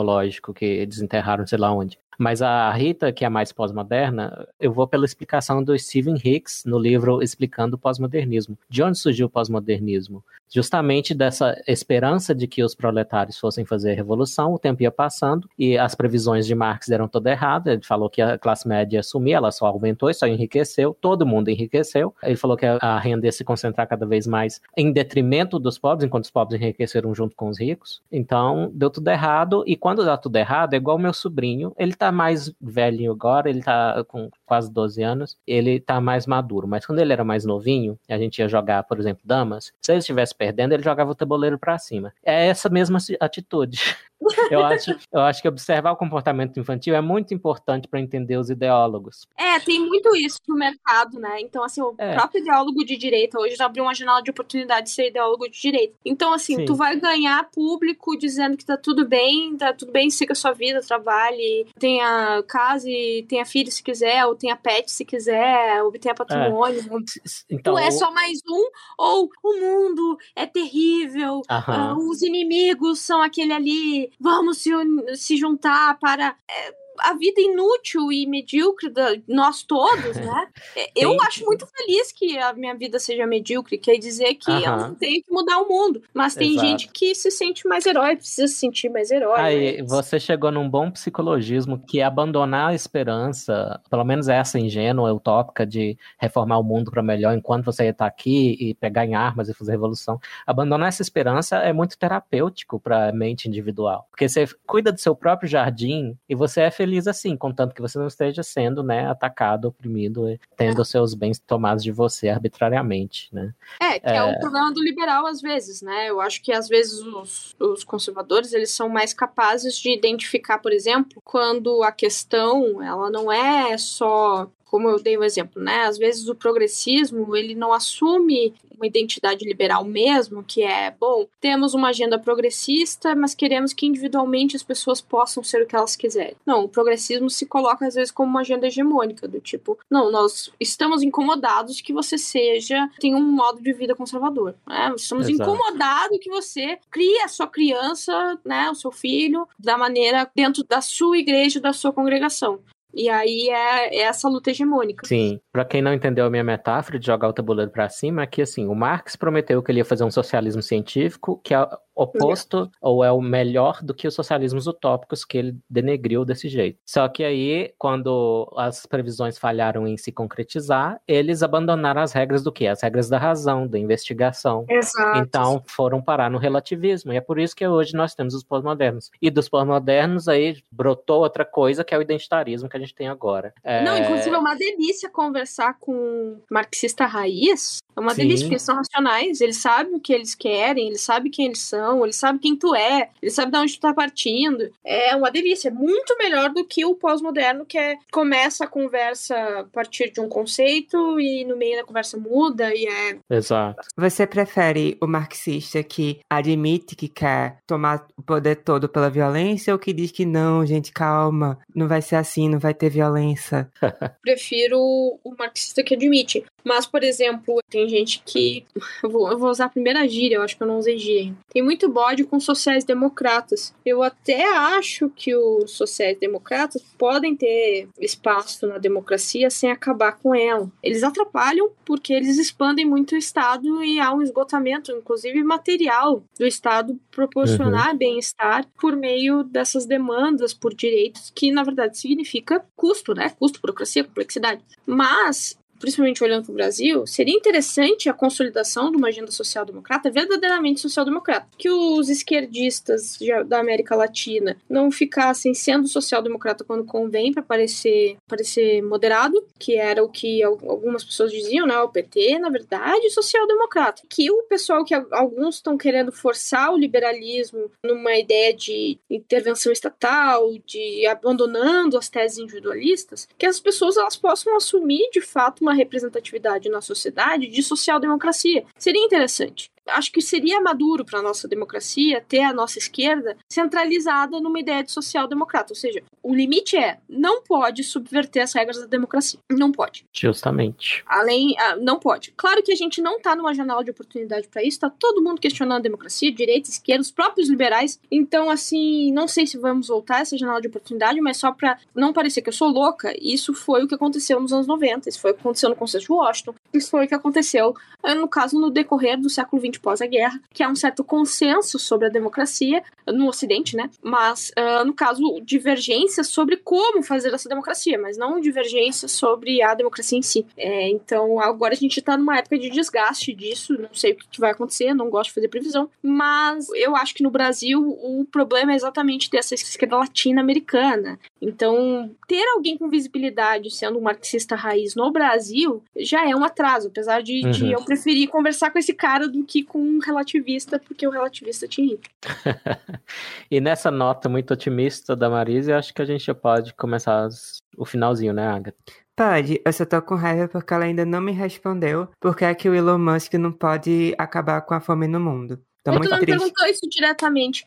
que 0.54 0.84
desenterraram 0.86 1.46
sei 1.46 1.58
lá 1.58 1.72
onde. 1.72 1.98
Mas 2.20 2.42
a 2.42 2.70
Rita, 2.70 3.10
que 3.10 3.24
é 3.24 3.30
mais 3.30 3.50
pós-moderna, 3.50 4.46
eu 4.60 4.70
vou 4.70 4.86
pela 4.86 5.06
explicação 5.06 5.64
do 5.64 5.76
Stephen 5.78 6.16
Hicks 6.22 6.64
no 6.66 6.78
livro 6.78 7.22
Explicando 7.22 7.76
o 7.76 7.78
Pós-Modernismo. 7.78 8.58
De 8.68 8.82
onde 8.82 8.98
surgiu 8.98 9.26
o 9.26 9.30
pós-modernismo? 9.30 10.22
Justamente 10.52 11.14
dessa 11.14 11.58
esperança 11.66 12.34
de 12.34 12.46
que 12.46 12.62
os 12.62 12.74
proletários 12.74 13.38
fossem 13.38 13.64
fazer 13.64 13.92
a 13.92 13.94
revolução, 13.94 14.52
o 14.52 14.58
tempo 14.58 14.82
ia 14.82 14.90
passando 14.90 15.48
e 15.56 15.78
as 15.78 15.94
previsões 15.94 16.44
de 16.44 16.54
Marx 16.56 16.88
deram 16.88 17.08
toda 17.08 17.30
errada. 17.30 17.72
Ele 17.72 17.84
falou 17.84 18.10
que 18.10 18.20
a 18.20 18.36
classe 18.36 18.68
média 18.68 18.96
ia 18.96 19.02
sumir, 19.02 19.32
ela 19.32 19.50
só 19.50 19.66
aumentou 19.66 20.10
e 20.10 20.14
só 20.14 20.26
enriqueceu, 20.26 20.94
todo 21.00 21.24
mundo 21.24 21.48
enriqueceu. 21.48 22.12
Ele 22.22 22.36
falou 22.36 22.56
que 22.56 22.66
a 22.66 22.98
renda 22.98 23.26
ia 23.26 23.32
se 23.32 23.44
concentrar 23.44 23.88
cada 23.88 24.04
vez 24.04 24.26
mais 24.26 24.60
em 24.76 24.92
detrimento 24.92 25.58
dos 25.58 25.78
pobres, 25.78 26.04
enquanto 26.04 26.24
os 26.24 26.30
pobres 26.30 26.60
enriqueceram 26.60 27.14
junto 27.14 27.34
com 27.34 27.48
os 27.48 27.58
ricos. 27.58 28.02
Então, 28.12 28.70
deu 28.74 28.90
tudo 28.90 29.08
errado 29.08 29.64
e 29.66 29.76
quando 29.76 30.04
dá 30.04 30.18
tudo 30.18 30.36
errado, 30.36 30.74
é 30.74 30.76
igual 30.76 30.98
meu 30.98 31.14
sobrinho, 31.14 31.72
ele 31.78 31.94
tá 31.94 32.09
mais 32.12 32.52
velhinho 32.60 33.12
agora, 33.12 33.48
ele 33.50 33.62
tá 33.62 34.04
com 34.04 34.30
quase 34.50 34.68
12 34.72 35.00
anos, 35.00 35.38
ele 35.46 35.78
tá 35.78 36.00
mais 36.00 36.26
maduro. 36.26 36.66
Mas 36.66 36.84
quando 36.84 36.98
ele 36.98 37.12
era 37.12 37.22
mais 37.22 37.44
novinho, 37.44 37.96
a 38.08 38.18
gente 38.18 38.40
ia 38.40 38.48
jogar, 38.48 38.82
por 38.82 38.98
exemplo, 38.98 39.22
damas, 39.24 39.72
se 39.80 39.92
ele 39.92 40.00
estivesse 40.00 40.34
perdendo, 40.34 40.72
ele 40.72 40.82
jogava 40.82 41.12
o 41.12 41.14
tabuleiro 41.14 41.56
para 41.56 41.78
cima. 41.78 42.12
É 42.24 42.48
essa 42.48 42.68
mesma 42.68 42.98
atitude. 43.20 43.78
Eu 44.50 44.62
acho, 44.62 44.90
eu 45.12 45.20
acho 45.20 45.40
que 45.40 45.48
observar 45.48 45.92
o 45.92 45.96
comportamento 45.96 46.60
infantil 46.60 46.94
é 46.94 47.00
muito 47.00 47.32
importante 47.32 47.88
para 47.88 48.00
entender 48.00 48.36
os 48.36 48.50
ideólogos. 48.50 49.26
É, 49.36 49.58
tem 49.60 49.80
muito 49.80 50.14
isso 50.14 50.38
no 50.46 50.56
mercado, 50.56 51.18
né? 51.18 51.40
Então, 51.40 51.64
assim, 51.64 51.80
o 51.80 51.94
é. 51.96 52.14
próprio 52.14 52.42
ideólogo 52.42 52.84
de 52.84 52.96
direita 52.96 53.40
hoje 53.40 53.56
já 53.56 53.64
abriu 53.64 53.84
uma 53.84 53.94
janela 53.94 54.22
de 54.22 54.30
oportunidade 54.30 54.88
de 54.88 54.92
ser 54.92 55.08
ideólogo 55.08 55.48
de 55.48 55.58
direita. 55.58 55.94
Então, 56.04 56.34
assim, 56.34 56.56
Sim. 56.56 56.64
tu 56.66 56.74
vai 56.74 56.96
ganhar 56.96 57.50
público 57.50 58.16
dizendo 58.18 58.56
que 58.56 58.64
tá 58.64 58.76
tudo 58.76 59.08
bem, 59.08 59.56
tá 59.56 59.72
tudo 59.72 59.90
bem, 59.90 60.10
siga 60.10 60.32
a 60.32 60.36
sua 60.36 60.52
vida, 60.52 60.82
trabalhe, 60.82 61.66
tenha 61.78 62.42
casa 62.46 62.90
e 62.90 63.24
tenha 63.26 63.46
filho 63.46 63.72
se 63.72 63.82
quiser, 63.82 64.26
ou 64.26 64.34
tenha 64.40 64.56
pet 64.56 64.90
se 64.90 65.04
quiser, 65.04 65.82
obtenha 65.82 66.14
patrimônio. 66.14 66.80
É. 66.80 67.54
Então, 67.54 67.74
tu 67.74 67.78
é 67.78 67.90
só 67.90 68.10
mais 68.10 68.38
um, 68.48 68.70
ou 68.98 69.30
o 69.42 69.60
mundo 69.60 70.18
é 70.34 70.46
terrível, 70.46 71.40
uh, 71.40 72.10
os 72.10 72.22
inimigos 72.22 73.00
são 73.00 73.22
aquele 73.22 73.52
ali 73.52 74.10
vamos 74.18 74.58
se, 74.58 74.70
se 75.16 75.36
juntar 75.36 75.98
para. 75.98 76.36
É, 76.48 76.79
a 77.02 77.14
vida 77.14 77.40
inútil 77.40 78.12
e 78.12 78.26
medíocre 78.26 78.90
de 78.90 79.22
nós 79.28 79.62
todos, 79.62 80.16
né? 80.16 80.48
Eu 80.96 81.20
acho 81.22 81.44
muito 81.44 81.66
feliz 81.66 82.12
que 82.12 82.38
a 82.38 82.52
minha 82.52 82.74
vida 82.74 82.98
seja 82.98 83.26
medíocre, 83.26 83.78
quer 83.78 83.96
dizer 83.96 84.34
que 84.34 84.50
eu 84.50 84.76
não 84.76 84.94
tenho 84.94 85.22
que 85.22 85.32
mudar 85.32 85.58
o 85.58 85.68
mundo. 85.68 86.02
Mas 86.12 86.34
tem 86.34 86.52
Exato. 86.52 86.66
gente 86.66 86.88
que 86.88 87.14
se 87.14 87.30
sente 87.30 87.66
mais 87.66 87.86
herói, 87.86 88.16
precisa 88.16 88.48
se 88.48 88.54
sentir 88.54 88.88
mais 88.88 89.10
herói. 89.10 89.40
Aí, 89.40 89.82
mas... 89.82 89.90
você 89.90 90.18
chegou 90.18 90.50
num 90.50 90.68
bom 90.68 90.90
psicologismo 90.90 91.78
que 91.78 92.00
é 92.00 92.04
abandonar 92.04 92.70
a 92.70 92.74
esperança, 92.74 93.80
pelo 93.88 94.04
menos 94.04 94.28
essa 94.28 94.58
ingênua, 94.58 95.12
utópica 95.12 95.66
de 95.66 95.96
reformar 96.18 96.58
o 96.58 96.62
mundo 96.62 96.90
para 96.90 97.02
melhor 97.02 97.36
enquanto 97.36 97.64
você 97.64 97.86
está 97.86 98.06
aqui 98.06 98.56
e 98.60 98.74
pegar 98.74 99.04
em 99.04 99.14
armas 99.14 99.48
e 99.48 99.54
fazer 99.54 99.72
revolução. 99.72 100.20
Abandonar 100.46 100.88
essa 100.88 101.02
esperança 101.02 101.56
é 101.56 101.72
muito 101.72 101.98
terapêutico 101.98 102.80
para 102.80 103.08
a 103.08 103.12
mente 103.12 103.48
individual, 103.48 104.06
porque 104.10 104.28
você 104.28 104.46
cuida 104.66 104.92
do 104.92 105.00
seu 105.00 105.14
próprio 105.14 105.48
jardim 105.48 106.16
e 106.28 106.34
você 106.34 106.62
é 106.62 106.70
feliz 106.70 106.89
feliz 106.90 107.06
assim, 107.06 107.36
contanto 107.36 107.72
que 107.72 107.80
você 107.80 107.96
não 107.98 108.08
esteja 108.08 108.42
sendo, 108.42 108.82
né, 108.82 109.08
atacado, 109.08 109.68
oprimido, 109.68 110.36
tendo 110.56 110.82
é. 110.82 110.84
seus 110.84 111.14
bens 111.14 111.38
tomados 111.38 111.84
de 111.84 111.92
você 111.92 112.28
arbitrariamente, 112.28 113.28
né? 113.32 113.54
É, 113.80 114.00
que 114.00 114.08
é... 114.08 114.16
é 114.16 114.24
o 114.24 114.40
problema 114.40 114.72
do 114.72 114.82
liberal 114.82 115.26
às 115.26 115.40
vezes, 115.40 115.80
né? 115.82 116.10
Eu 116.10 116.20
acho 116.20 116.42
que 116.42 116.52
às 116.52 116.68
vezes 116.68 116.98
os, 117.00 117.54
os 117.60 117.84
conservadores, 117.84 118.52
eles 118.52 118.72
são 118.72 118.88
mais 118.88 119.14
capazes 119.14 119.76
de 119.76 119.96
identificar, 119.96 120.58
por 120.58 120.72
exemplo, 120.72 121.22
quando 121.24 121.82
a 121.84 121.92
questão, 121.92 122.82
ela 122.82 123.08
não 123.08 123.30
é 123.30 123.78
só 123.78 124.50
como 124.70 124.88
eu 124.88 125.02
dei 125.02 125.18
o 125.18 125.24
exemplo, 125.24 125.60
né? 125.60 125.82
Às 125.82 125.98
vezes 125.98 126.28
o 126.28 126.34
progressismo 126.34 127.34
ele 127.34 127.56
não 127.56 127.72
assume 127.72 128.54
uma 128.76 128.86
identidade 128.86 129.44
liberal 129.44 129.84
mesmo, 129.84 130.44
que 130.44 130.62
é, 130.62 130.94
bom, 130.98 131.26
temos 131.40 131.74
uma 131.74 131.88
agenda 131.88 132.18
progressista, 132.18 133.14
mas 133.16 133.34
queremos 133.34 133.72
que 133.72 133.84
individualmente 133.84 134.54
as 134.54 134.62
pessoas 134.62 135.00
possam 135.00 135.42
ser 135.42 135.62
o 135.62 135.66
que 135.66 135.74
elas 135.74 135.96
quiserem. 135.96 136.36
Não, 136.46 136.64
o 136.64 136.68
progressismo 136.68 137.28
se 137.28 137.46
coloca 137.46 137.84
às 137.84 137.94
vezes 137.94 138.12
como 138.12 138.30
uma 138.30 138.40
agenda 138.40 138.68
hegemônica, 138.68 139.26
do 139.26 139.40
tipo, 139.40 139.76
não, 139.90 140.10
nós 140.10 140.52
estamos 140.60 141.02
incomodados 141.02 141.80
que 141.80 141.92
você 141.92 142.16
seja, 142.16 142.88
tem 143.00 143.14
um 143.14 143.20
modo 143.20 143.60
de 143.60 143.72
vida 143.72 143.96
conservador, 143.96 144.54
né? 144.66 144.94
Estamos 144.96 145.28
Exato. 145.28 145.50
incomodados 145.50 146.18
que 146.20 146.30
você 146.30 146.78
crie 146.88 147.20
a 147.22 147.28
sua 147.28 147.48
criança, 147.48 148.38
né, 148.44 148.70
o 148.70 148.74
seu 148.74 148.92
filho, 148.92 149.48
da 149.58 149.76
maneira 149.76 150.30
dentro 150.32 150.62
da 150.62 150.80
sua 150.80 151.18
igreja, 151.18 151.60
da 151.60 151.72
sua 151.72 151.92
congregação. 151.92 152.60
E 152.92 153.08
aí 153.08 153.48
é, 153.48 153.96
é 153.96 154.02
essa 154.02 154.28
luta 154.28 154.50
hegemônica. 154.50 155.06
Sim. 155.06 155.40
Para 155.52 155.64
quem 155.64 155.80
não 155.80 155.92
entendeu 155.92 156.26
a 156.26 156.30
minha 156.30 156.44
metáfora 156.44 156.98
de 156.98 157.06
jogar 157.06 157.28
o 157.28 157.32
tabuleiro 157.32 157.70
para 157.70 157.88
cima, 157.88 158.22
é 158.22 158.26
que 158.26 158.42
assim, 158.42 158.66
o 158.66 158.74
Marx 158.74 159.16
prometeu 159.16 159.62
que 159.62 159.70
ele 159.70 159.78
ia 159.78 159.84
fazer 159.84 160.04
um 160.04 160.10
socialismo 160.10 160.62
científico, 160.62 161.40
que 161.42 161.54
é 161.54 161.68
oposto 162.02 162.70
ou 162.80 163.04
é 163.04 163.12
o 163.12 163.20
melhor 163.20 163.82
do 163.82 163.94
que 163.94 164.08
os 164.08 164.14
socialismos 164.14 164.66
utópicos 164.66 165.24
que 165.24 165.38
ele 165.38 165.56
denegriu 165.68 166.24
desse 166.24 166.48
jeito. 166.48 166.78
Só 166.84 167.08
que 167.08 167.22
aí, 167.22 167.72
quando 167.78 168.50
as 168.56 168.86
previsões 168.86 169.38
falharam 169.38 169.86
em 169.86 169.96
se 169.96 170.10
concretizar, 170.10 171.00
eles 171.06 171.42
abandonaram 171.42 172.02
as 172.02 172.12
regras 172.12 172.42
do 172.42 172.52
que? 172.52 172.66
As 172.66 172.82
regras 172.82 173.08
da 173.08 173.18
razão, 173.18 173.66
da 173.66 173.78
investigação. 173.78 174.64
Exato. 174.68 175.18
Então 175.18 175.62
foram 175.66 176.00
parar 176.00 176.30
no 176.30 176.38
relativismo. 176.38 177.12
E 177.12 177.16
é 177.16 177.20
por 177.20 177.38
isso 177.38 177.54
que 177.54 177.66
hoje 177.66 177.94
nós 177.94 178.14
temos 178.14 178.34
os 178.34 178.42
pós-modernos. 178.42 179.10
E 179.20 179.30
dos 179.30 179.48
pós-modernos 179.48 180.28
aí 180.28 180.56
brotou 180.70 181.20
outra 181.20 181.44
coisa 181.44 181.84
que 181.84 181.94
é 181.94 181.98
o 181.98 182.02
identitarismo 182.02 182.68
que 182.68 182.76
a 182.76 182.80
gente 182.80 182.94
tem 182.94 183.08
agora. 183.08 183.52
É... 183.62 183.84
Não, 183.84 183.96
inclusive 183.96 184.34
é 184.34 184.38
uma 184.38 184.54
delícia 184.54 185.10
conversar 185.10 185.76
com 185.78 186.40
marxista 186.50 187.04
raiz. 187.06 187.78
É 187.96 188.00
uma 188.00 188.14
Sim. 188.14 188.22
delícia, 188.22 188.44
porque 188.44 188.54
eles 188.54 188.62
são 188.62 188.76
racionais, 188.76 189.40
eles 189.40 189.56
sabem 189.56 189.94
o 189.94 190.00
que 190.00 190.12
eles 190.12 190.34
querem, 190.34 190.88
eles 190.88 191.02
sabem 191.02 191.30
quem 191.30 191.46
eles 191.46 191.60
são 191.60 192.00
ele 192.04 192.12
sabe 192.12 192.38
quem 192.38 192.56
tu 192.56 192.74
é, 192.74 193.10
ele 193.22 193.30
sabe 193.30 193.52
de 193.52 193.58
onde 193.58 193.74
tu 193.74 193.80
tá 193.80 193.94
partindo. 193.94 194.70
É 194.84 195.14
uma 195.14 195.30
delícia, 195.30 195.68
é 195.68 195.72
muito 195.72 196.16
melhor 196.18 196.50
do 196.50 196.64
que 196.64 196.84
o 196.84 196.94
pós-moderno, 196.94 197.64
que 197.64 197.78
é 197.78 197.96
começa 198.10 198.64
a 198.64 198.66
conversa 198.66 199.36
a 199.60 199.64
partir 199.64 200.10
de 200.10 200.20
um 200.20 200.28
conceito 200.28 201.18
e 201.20 201.44
no 201.44 201.56
meio 201.56 201.78
da 201.78 201.84
conversa 201.84 202.16
muda 202.16 202.74
e 202.74 202.86
é. 202.86 203.18
Exato. 203.30 203.80
Você 203.96 204.26
prefere 204.26 204.96
o 205.00 205.06
marxista 205.06 205.82
que 205.82 206.20
admite 206.28 206.96
que 206.96 207.08
quer 207.08 207.58
tomar 207.66 208.06
o 208.16 208.22
poder 208.22 208.56
todo 208.56 208.88
pela 208.88 209.10
violência 209.10 209.72
ou 209.72 209.78
que 209.78 209.92
diz 209.92 210.10
que 210.10 210.24
não, 210.24 210.64
gente, 210.66 210.92
calma, 210.92 211.58
não 211.74 211.88
vai 211.88 212.02
ser 212.02 212.16
assim, 212.16 212.48
não 212.48 212.58
vai 212.58 212.74
ter 212.74 212.90
violência? 212.90 213.70
Prefiro 214.22 214.78
o 214.78 215.34
marxista 215.38 215.82
que 215.82 215.94
admite. 215.94 216.44
Mas, 216.64 216.86
por 216.86 217.02
exemplo, 217.02 217.60
tem 217.70 217.88
gente 217.90 218.22
que. 218.24 218.64
Eu 219.02 219.10
vou, 219.10 219.30
eu 219.30 219.38
vou 219.38 219.50
usar 219.50 219.66
a 219.66 219.70
primeira 219.70 220.06
gíria, 220.08 220.36
eu 220.36 220.42
acho 220.42 220.56
que 220.56 220.62
eu 220.62 220.66
não 220.66 220.78
usei 220.78 220.98
gíria. 220.98 221.34
Tem 221.52 221.62
muito 221.62 221.88
bode 221.88 222.24
com 222.24 222.38
sociais-democratas. 222.38 223.74
Eu 223.84 224.02
até 224.02 224.44
acho 224.56 225.10
que 225.10 225.34
os 225.34 225.72
sociais-democratas 225.72 226.82
podem 226.96 227.34
ter 227.34 227.88
espaço 227.98 228.66
na 228.66 228.78
democracia 228.78 229.50
sem 229.50 229.70
acabar 229.70 230.12
com 230.12 230.34
ela. 230.34 230.70
Eles 230.82 231.02
atrapalham 231.02 231.70
porque 231.84 232.12
eles 232.12 232.38
expandem 232.38 232.84
muito 232.84 233.14
o 233.14 233.18
Estado 233.18 233.82
e 233.82 233.98
há 234.00 234.12
um 234.12 234.22
esgotamento, 234.22 234.92
inclusive 234.92 235.42
material, 235.42 236.22
do 236.38 236.46
Estado 236.46 236.98
proporcionar 237.10 237.90
uhum. 237.90 237.98
bem-estar 237.98 238.66
por 238.80 238.96
meio 238.96 239.42
dessas 239.42 239.86
demandas 239.86 240.54
por 240.54 240.74
direitos, 240.74 241.32
que 241.34 241.50
na 241.50 241.62
verdade 241.62 241.98
significa 241.98 242.64
custo, 242.76 243.14
né? 243.14 243.30
Custo, 243.30 243.60
burocracia, 243.60 244.04
complexidade. 244.04 244.62
Mas 244.86 245.58
principalmente 245.80 246.22
olhando 246.22 246.44
para 246.44 246.52
o 246.52 246.54
Brasil, 246.54 247.06
seria 247.06 247.34
interessante 247.34 248.08
a 248.08 248.12
consolidação 248.12 248.90
de 248.90 248.96
uma 248.96 249.08
agenda 249.08 249.30
social-democrata 249.30 250.10
verdadeiramente 250.10 250.80
social-democrata. 250.80 251.48
Que 251.58 251.70
os 251.70 252.08
esquerdistas 252.08 253.18
da 253.46 253.58
América 253.58 253.96
Latina 253.96 254.56
não 254.68 254.90
ficassem 254.90 255.54
sendo 255.54 255.88
social-democrata 255.88 256.64
quando 256.64 256.84
convém 256.84 257.32
para 257.32 257.42
parecer, 257.42 258.16
parecer 258.28 258.82
moderado, 258.82 259.42
que 259.58 259.76
era 259.76 260.04
o 260.04 260.08
que 260.08 260.42
algumas 260.42 261.02
pessoas 261.02 261.32
diziam, 261.32 261.66
né? 261.66 261.78
O 261.80 261.88
PT, 261.88 262.38
na 262.38 262.50
verdade, 262.50 263.10
social-democrata. 263.10 264.02
Que 264.08 264.30
o 264.30 264.42
pessoal 264.42 264.84
que 264.84 264.94
alguns 264.94 265.56
estão 265.56 265.78
querendo 265.78 266.12
forçar 266.12 266.72
o 266.72 266.76
liberalismo 266.76 267.70
numa 267.82 268.16
ideia 268.16 268.54
de 268.54 268.98
intervenção 269.08 269.72
estatal, 269.72 270.52
de 270.66 271.06
abandonando 271.06 271.96
as 271.96 272.08
teses 272.08 272.38
individualistas, 272.38 273.26
que 273.38 273.46
as 273.46 273.58
pessoas 273.58 273.96
elas 273.96 274.16
possam 274.16 274.54
assumir 274.56 275.08
de 275.10 275.20
fato 275.20 275.62
uma 275.62 275.69
representatividade 275.74 276.68
na 276.68 276.80
sociedade 276.80 277.46
de 277.46 277.62
social-democracia. 277.62 278.64
Seria 278.76 279.04
interessante 279.04 279.70
acho 279.94 280.12
que 280.12 280.20
seria 280.20 280.60
maduro 280.60 281.04
para 281.04 281.18
a 281.18 281.22
nossa 281.22 281.46
democracia 281.46 282.24
ter 282.26 282.40
a 282.40 282.52
nossa 282.52 282.78
esquerda 282.78 283.36
centralizada 283.48 284.40
numa 284.40 284.60
ideia 284.60 284.82
de 284.82 284.90
social-democrata. 284.90 285.72
Ou 285.72 285.76
seja, 285.76 286.02
o 286.22 286.34
limite 286.34 286.76
é 286.76 286.98
não 287.08 287.42
pode 287.42 287.82
subverter 287.82 288.42
as 288.42 288.52
regras 288.52 288.78
da 288.78 288.86
democracia. 288.86 289.38
Não 289.50 289.72
pode. 289.72 290.04
Justamente. 290.12 291.02
Além, 291.06 291.54
ah, 291.58 291.76
não 291.76 291.98
pode. 291.98 292.32
Claro 292.36 292.62
que 292.62 292.72
a 292.72 292.76
gente 292.76 293.00
não 293.00 293.16
está 293.16 293.34
numa 293.34 293.54
janela 293.54 293.84
de 293.84 293.90
oportunidade 293.90 294.48
para 294.48 294.62
isso, 294.62 294.76
está 294.76 294.90
todo 294.90 295.22
mundo 295.22 295.40
questionando 295.40 295.78
a 295.78 295.82
democracia, 295.82 296.32
direita, 296.32 296.70
esquerda, 296.70 297.02
os 297.02 297.10
próprios 297.10 297.48
liberais. 297.48 298.00
Então, 298.10 298.50
assim, 298.50 299.12
não 299.12 299.26
sei 299.26 299.46
se 299.46 299.58
vamos 299.58 299.88
voltar 299.88 300.16
a 300.16 300.20
essa 300.20 300.36
janela 300.36 300.60
de 300.60 300.68
oportunidade, 300.68 301.20
mas 301.20 301.36
só 301.36 301.52
para 301.52 301.78
não 301.94 302.12
parecer 302.12 302.42
que 302.42 302.48
eu 302.48 302.52
sou 302.52 302.68
louca, 302.68 303.14
isso 303.20 303.54
foi 303.54 303.84
o 303.84 303.88
que 303.88 303.94
aconteceu 303.94 304.40
nos 304.40 304.52
anos 304.52 304.66
90, 304.66 305.08
isso 305.08 305.20
foi 305.20 305.32
o 305.32 305.34
que 305.34 305.40
aconteceu 305.40 305.70
no 305.70 305.76
Conselho 305.76 306.04
de 306.04 306.12
Washington, 306.12 306.54
isso 306.72 306.90
foi 306.90 307.04
o 307.04 307.08
que 307.08 307.14
aconteceu, 307.14 307.74
ah, 308.02 308.14
no 308.14 308.28
caso, 308.28 308.58
no 308.58 308.70
decorrer 308.70 309.20
do 309.20 309.28
século 309.28 309.60
XX 309.60 309.79
pós 309.80 310.00
a 310.00 310.06
guerra, 310.06 310.40
que 310.52 310.62
há 310.62 310.68
um 310.68 310.74
certo 310.76 311.02
consenso 311.02 311.78
sobre 311.78 312.06
a 312.06 312.10
democracia 312.10 312.82
no 313.06 313.28
Ocidente, 313.28 313.76
né? 313.76 313.90
Mas, 314.02 314.50
uh, 314.50 314.84
no 314.84 314.92
caso, 314.92 315.40
divergências 315.42 316.28
sobre 316.28 316.56
como 316.56 317.02
fazer 317.02 317.32
essa 317.34 317.48
democracia, 317.48 317.98
mas 317.98 318.16
não 318.16 318.40
divergências 318.40 319.12
sobre 319.12 319.62
a 319.62 319.74
democracia 319.74 320.18
em 320.18 320.22
si. 320.22 320.46
É, 320.56 320.88
então, 320.88 321.40
agora 321.40 321.74
a 321.74 321.76
gente 321.76 321.98
está 321.98 322.16
numa 322.16 322.38
época 322.38 322.58
de 322.58 322.70
desgaste 322.70 323.32
disso, 323.32 323.74
não 323.74 323.92
sei 323.92 324.12
o 324.12 324.16
que 324.16 324.40
vai 324.40 324.50
acontecer, 324.50 324.94
não 324.94 325.10
gosto 325.10 325.28
de 325.30 325.34
fazer 325.34 325.48
previsão, 325.48 325.90
mas 326.02 326.68
eu 326.74 326.96
acho 326.96 327.14
que 327.14 327.22
no 327.22 327.30
Brasil 327.30 327.80
o 327.80 328.24
problema 328.30 328.72
é 328.72 328.76
exatamente 328.76 329.30
dessa 329.30 329.54
esquerda 329.54 329.96
latino-americana. 329.96 331.18
Então, 331.40 332.14
ter 332.28 332.44
alguém 332.54 332.76
com 332.76 332.88
visibilidade 332.88 333.70
sendo 333.70 333.98
um 333.98 334.02
marxista 334.02 334.54
raiz 334.54 334.94
no 334.94 335.10
Brasil 335.10 335.82
já 335.96 336.28
é 336.28 336.36
um 336.36 336.44
atraso, 336.44 336.88
apesar 336.88 337.22
de, 337.22 337.42
uhum. 337.44 337.50
de 337.50 337.72
eu 337.72 337.82
preferir 337.82 338.28
conversar 338.28 338.70
com 338.70 338.78
esse 338.78 338.92
cara 338.92 339.26
do 339.26 339.42
que 339.44 339.62
com 339.62 339.80
um 339.80 339.98
relativista, 339.98 340.78
porque 340.78 341.06
o 341.06 341.10
relativista 341.10 341.66
tinha 341.66 341.94
ido. 341.94 342.02
e 343.50 343.60
nessa 343.60 343.90
nota 343.90 344.28
muito 344.28 344.52
otimista 344.52 345.16
da 345.16 345.30
Marisa, 345.30 345.78
acho 345.78 345.94
que 345.94 346.02
a 346.02 346.04
gente 346.04 346.26
já 346.26 346.34
pode 346.34 346.74
começar 346.74 347.28
o 347.76 347.86
finalzinho, 347.86 348.34
né, 348.34 348.46
Agatha? 348.46 348.76
Pode, 349.16 349.60
eu 349.64 349.72
só 349.72 349.84
tô 349.84 350.00
com 350.00 350.14
raiva 350.14 350.48
porque 350.48 350.72
ela 350.72 350.84
ainda 350.84 351.04
não 351.04 351.20
me 351.20 351.32
respondeu 351.32 352.08
porque 352.18 352.44
é 352.44 352.54
que 352.54 352.68
o 352.68 352.74
Elon 352.74 352.98
Musk 352.98 353.34
não 353.34 353.52
pode 353.52 354.14
acabar 354.16 354.62
com 354.62 354.74
a 354.74 354.80
fome 354.80 355.06
no 355.06 355.20
mundo. 355.20 355.58
Tô 355.84 355.90
Mas 355.90 355.98
muito 355.98 356.08
tu 356.08 356.12
não 356.12 356.20
triste. 356.20 356.38
perguntou 356.38 356.66
isso 356.66 356.88
diretamente. 356.88 357.66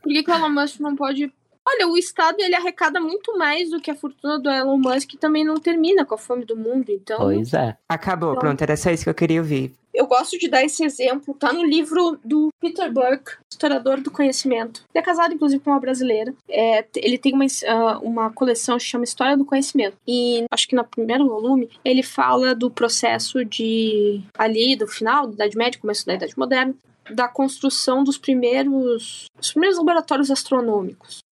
Por 0.00 0.12
que, 0.12 0.22
que 0.22 0.30
o 0.30 0.34
Elon 0.34 0.50
Musk 0.50 0.80
não 0.80 0.94
pode 0.94 1.32
Olha, 1.66 1.88
o 1.88 1.96
Estado 1.96 2.40
ele 2.40 2.54
arrecada 2.54 3.00
muito 3.00 3.36
mais 3.38 3.70
do 3.70 3.80
que 3.80 3.90
a 3.90 3.94
fortuna 3.94 4.38
do 4.38 4.50
Elon 4.50 4.78
Musk 4.78 5.14
e 5.14 5.18
também 5.18 5.44
não 5.44 5.56
termina 5.56 6.04
com 6.04 6.14
a 6.14 6.18
fome 6.18 6.44
do 6.44 6.56
mundo, 6.56 6.90
então... 6.90 7.18
Pois 7.18 7.54
é. 7.54 7.76
Acabou, 7.88 8.30
então, 8.30 8.40
pronto, 8.40 8.62
era 8.62 8.76
só 8.76 8.90
isso 8.90 9.04
que 9.04 9.10
eu 9.10 9.14
queria 9.14 9.40
ouvir. 9.40 9.72
Eu 9.94 10.06
gosto 10.06 10.38
de 10.38 10.48
dar 10.48 10.64
esse 10.64 10.82
exemplo, 10.82 11.34
tá 11.34 11.52
no 11.52 11.64
livro 11.64 12.18
do 12.24 12.48
Peter 12.58 12.90
Burke, 12.90 13.32
historiador 13.50 14.00
do 14.00 14.10
conhecimento. 14.10 14.84
Ele 14.92 15.02
é 15.02 15.04
casado, 15.04 15.34
inclusive, 15.34 15.62
com 15.62 15.70
uma 15.70 15.80
brasileira. 15.80 16.34
É, 16.48 16.84
ele 16.96 17.18
tem 17.18 17.34
uma, 17.34 17.44
uh, 17.44 17.98
uma 18.02 18.32
coleção 18.32 18.78
que 18.78 18.84
chama 18.84 19.04
História 19.04 19.36
do 19.36 19.44
Conhecimento. 19.44 19.98
E 20.08 20.44
acho 20.50 20.66
que 20.66 20.74
no 20.74 20.82
primeiro 20.82 21.28
volume 21.28 21.68
ele 21.84 22.02
fala 22.02 22.54
do 22.54 22.70
processo 22.70 23.44
de 23.44 24.22
ali, 24.36 24.74
do 24.76 24.88
final 24.88 25.26
da 25.26 25.34
Idade 25.34 25.58
Média, 25.58 25.80
começo 25.80 26.06
da 26.06 26.14
Idade 26.14 26.38
Moderna, 26.38 26.74
da 27.10 27.28
construção 27.28 28.02
dos 28.02 28.16
primeiros, 28.16 29.26
dos 29.36 29.50
primeiros 29.50 29.76
laboratórios 29.76 30.30
astronômicos. 30.30 31.22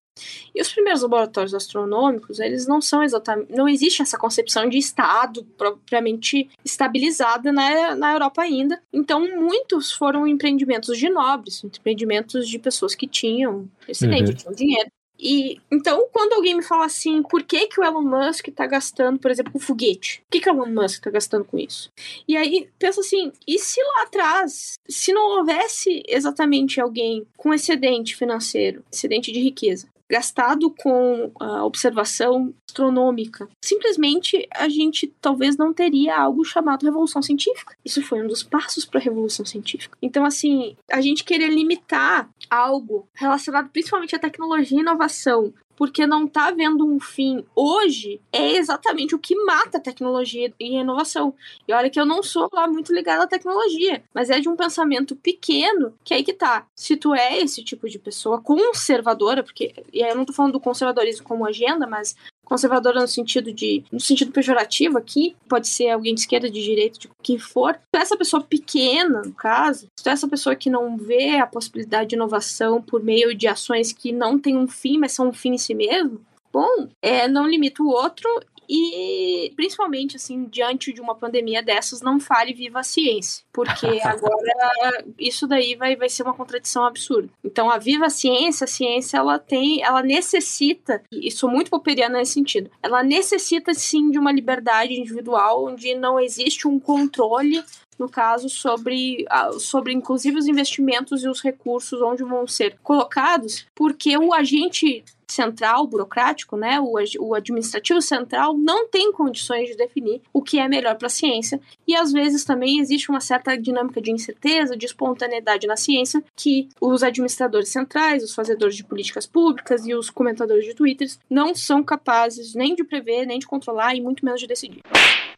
E 0.54 0.60
os 0.60 0.72
primeiros 0.72 1.02
laboratórios 1.02 1.54
astronômicos, 1.54 2.38
eles 2.40 2.66
não 2.66 2.80
são 2.80 3.02
exatamente. 3.02 3.52
Não 3.52 3.68
existe 3.68 4.02
essa 4.02 4.18
concepção 4.18 4.68
de 4.68 4.78
Estado 4.78 5.44
propriamente 5.56 6.48
estabilizada 6.64 7.52
na, 7.52 7.94
na 7.94 8.12
Europa 8.12 8.42
ainda. 8.42 8.80
Então, 8.92 9.20
muitos 9.36 9.92
foram 9.92 10.26
empreendimentos 10.26 10.98
de 10.98 11.08
nobres, 11.08 11.62
empreendimentos 11.64 12.48
de 12.48 12.58
pessoas 12.58 12.94
que 12.94 13.06
tinham 13.06 13.68
excedente, 13.88 14.30
uhum. 14.30 14.36
tinham 14.36 14.54
dinheiro. 14.54 14.90
E 15.22 15.60
então, 15.70 16.08
quando 16.10 16.32
alguém 16.32 16.56
me 16.56 16.62
fala 16.62 16.86
assim, 16.86 17.22
por 17.22 17.42
que, 17.42 17.66
que 17.66 17.78
o 17.78 17.84
Elon 17.84 18.00
Musk 18.02 18.48
está 18.48 18.66
gastando, 18.66 19.18
por 19.18 19.30
exemplo, 19.30 19.52
com 19.52 19.58
foguete? 19.58 20.22
Por 20.22 20.30
que, 20.30 20.40
que 20.40 20.50
o 20.50 20.54
Elon 20.54 20.72
Musk 20.72 20.94
está 20.96 21.10
gastando 21.10 21.44
com 21.44 21.58
isso? 21.58 21.90
E 22.26 22.36
aí 22.36 22.68
pensa 22.78 23.00
assim, 23.00 23.30
e 23.46 23.58
se 23.58 23.82
lá 23.82 24.04
atrás, 24.04 24.74
se 24.88 25.12
não 25.12 25.38
houvesse 25.38 26.02
exatamente 26.08 26.80
alguém 26.80 27.26
com 27.36 27.52
excedente 27.52 28.16
financeiro, 28.16 28.82
excedente 28.90 29.30
de 29.30 29.40
riqueza, 29.40 29.88
gastado 30.10 30.70
com 30.70 31.30
a 31.38 31.64
observação 31.64 32.52
astronômica. 32.68 33.48
Simplesmente 33.64 34.46
a 34.54 34.68
gente 34.68 35.12
talvez 35.20 35.56
não 35.56 35.72
teria 35.72 36.18
algo 36.18 36.44
chamado 36.44 36.84
revolução 36.84 37.22
científica. 37.22 37.76
Isso 37.84 38.02
foi 38.02 38.22
um 38.22 38.26
dos 38.26 38.42
passos 38.42 38.84
para 38.84 38.98
a 38.98 39.02
revolução 39.02 39.44
científica. 39.44 39.96
Então, 40.02 40.24
assim, 40.24 40.76
a 40.90 41.00
gente 41.00 41.24
querer 41.24 41.48
limitar 41.48 42.28
algo 42.48 43.08
relacionado 43.14 43.70
principalmente 43.70 44.16
à 44.16 44.18
tecnologia 44.18 44.78
e 44.78 44.80
inovação 44.80 45.52
porque 45.80 46.06
não 46.06 46.26
está 46.26 46.50
vendo 46.50 46.86
um 46.86 47.00
fim 47.00 47.42
hoje 47.56 48.20
é 48.30 48.52
exatamente 48.56 49.14
o 49.14 49.18
que 49.18 49.34
mata 49.46 49.78
a 49.78 49.80
tecnologia 49.80 50.52
e 50.60 50.76
a 50.76 50.82
inovação. 50.82 51.34
E 51.66 51.72
olha 51.72 51.88
que 51.88 51.98
eu 51.98 52.04
não 52.04 52.22
sou 52.22 52.50
lá 52.52 52.68
muito 52.68 52.92
ligada 52.92 53.24
à 53.24 53.26
tecnologia, 53.26 54.04
mas 54.12 54.28
é 54.28 54.38
de 54.40 54.46
um 54.46 54.54
pensamento 54.54 55.16
pequeno 55.16 55.94
que 56.04 56.12
aí 56.12 56.22
que 56.22 56.34
tá. 56.34 56.66
Se 56.74 56.98
tu 56.98 57.14
é 57.14 57.38
esse 57.38 57.64
tipo 57.64 57.88
de 57.88 57.98
pessoa 57.98 58.42
conservadora, 58.42 59.42
porque 59.42 59.72
e 59.90 60.02
aí 60.02 60.10
eu 60.10 60.16
não 60.16 60.26
tô 60.26 60.34
falando 60.34 60.52
do 60.52 60.60
conservadorismo 60.60 61.24
como 61.24 61.46
agenda, 61.46 61.86
mas 61.86 62.14
conservadora 62.50 63.00
no 63.00 63.06
sentido 63.06 63.52
de 63.52 63.84
no 63.92 64.00
sentido 64.00 64.32
pejorativo 64.32 64.98
aqui, 64.98 65.36
pode 65.48 65.68
ser 65.68 65.90
alguém 65.90 66.12
de 66.12 66.22
esquerda, 66.22 66.50
de 66.50 66.60
direita, 66.60 66.98
de 66.98 67.06
o 67.06 67.10
que 67.22 67.38
for. 67.38 67.74
Se 67.74 67.80
tu 67.92 67.96
é 67.96 68.00
essa 68.00 68.16
pessoa 68.16 68.42
pequena, 68.42 69.22
no 69.22 69.32
caso, 69.32 69.86
se 69.96 70.02
tu 70.02 70.08
é 70.08 70.12
essa 70.12 70.26
pessoa 70.26 70.56
que 70.56 70.68
não 70.68 70.96
vê 70.96 71.38
a 71.38 71.46
possibilidade 71.46 72.10
de 72.10 72.16
inovação 72.16 72.82
por 72.82 73.04
meio 73.04 73.32
de 73.36 73.46
ações 73.46 73.92
que 73.92 74.10
não 74.10 74.36
têm 74.36 74.56
um 74.56 74.66
fim, 74.66 74.98
mas 74.98 75.12
são 75.12 75.28
um 75.28 75.32
fim 75.32 75.54
em 75.54 75.58
si 75.58 75.74
mesmo, 75.74 76.20
bom, 76.52 76.88
é, 77.00 77.28
não 77.28 77.46
limita 77.46 77.84
o 77.84 77.88
outro 77.88 78.28
e, 78.72 79.52
principalmente, 79.56 80.14
assim, 80.14 80.44
diante 80.44 80.92
de 80.92 81.00
uma 81.00 81.16
pandemia 81.16 81.60
dessas, 81.60 82.00
não 82.00 82.20
fale 82.20 82.54
viva 82.54 82.78
a 82.78 82.84
ciência. 82.84 83.44
Porque 83.52 83.86
agora 84.04 85.04
isso 85.18 85.48
daí 85.48 85.74
vai, 85.74 85.96
vai 85.96 86.08
ser 86.08 86.22
uma 86.22 86.34
contradição 86.34 86.84
absurda. 86.84 87.28
Então, 87.44 87.68
a 87.68 87.78
viva 87.78 88.06
a 88.06 88.10
ciência, 88.10 88.64
a 88.64 88.68
ciência, 88.68 89.16
ela 89.16 89.40
tem, 89.40 89.82
ela 89.82 90.04
necessita, 90.04 91.02
e 91.10 91.32
sou 91.32 91.50
muito 91.50 91.68
popperiana 91.68 92.18
nesse 92.18 92.34
sentido, 92.34 92.70
ela 92.80 93.02
necessita, 93.02 93.74
sim, 93.74 94.08
de 94.10 94.18
uma 94.20 94.30
liberdade 94.30 94.94
individual, 94.94 95.64
onde 95.64 95.92
não 95.96 96.20
existe 96.20 96.68
um 96.68 96.78
controle 96.78 97.64
no 98.00 98.08
caso, 98.08 98.48
sobre, 98.48 99.26
sobre 99.58 99.92
inclusive 99.92 100.38
os 100.38 100.48
investimentos 100.48 101.22
e 101.22 101.28
os 101.28 101.42
recursos 101.42 102.00
onde 102.00 102.24
vão 102.24 102.46
ser 102.46 102.78
colocados, 102.82 103.66
porque 103.74 104.16
o 104.16 104.32
agente 104.32 105.04
central, 105.30 105.86
burocrático, 105.86 106.56
né, 106.56 106.80
o, 106.80 106.94
o 107.20 107.34
administrativo 107.34 108.02
central, 108.02 108.56
não 108.56 108.88
tem 108.88 109.12
condições 109.12 109.68
de 109.68 109.76
definir 109.76 110.20
o 110.32 110.42
que 110.42 110.58
é 110.58 110.68
melhor 110.68 110.96
para 110.96 111.06
a 111.06 111.10
ciência. 111.10 111.60
E 111.86 111.94
às 111.94 112.10
vezes 112.10 112.44
também 112.44 112.80
existe 112.80 113.10
uma 113.10 113.20
certa 113.20 113.56
dinâmica 113.56 114.00
de 114.00 114.10
incerteza, 114.10 114.76
de 114.76 114.86
espontaneidade 114.86 115.66
na 115.66 115.76
ciência, 115.76 116.22
que 116.34 116.68
os 116.80 117.02
administradores 117.02 117.68
centrais, 117.68 118.24
os 118.24 118.34
fazedores 118.34 118.76
de 118.76 118.84
políticas 118.84 119.26
públicas 119.26 119.86
e 119.86 119.94
os 119.94 120.10
comentadores 120.10 120.64
de 120.64 120.74
twitters 120.74 121.18
não 121.28 121.54
são 121.54 121.82
capazes 121.82 122.54
nem 122.54 122.74
de 122.74 122.82
prever, 122.82 123.26
nem 123.26 123.38
de 123.38 123.46
controlar 123.46 123.94
e 123.94 124.00
muito 124.00 124.24
menos 124.24 124.40
de 124.40 124.46
decidir. 124.46 124.80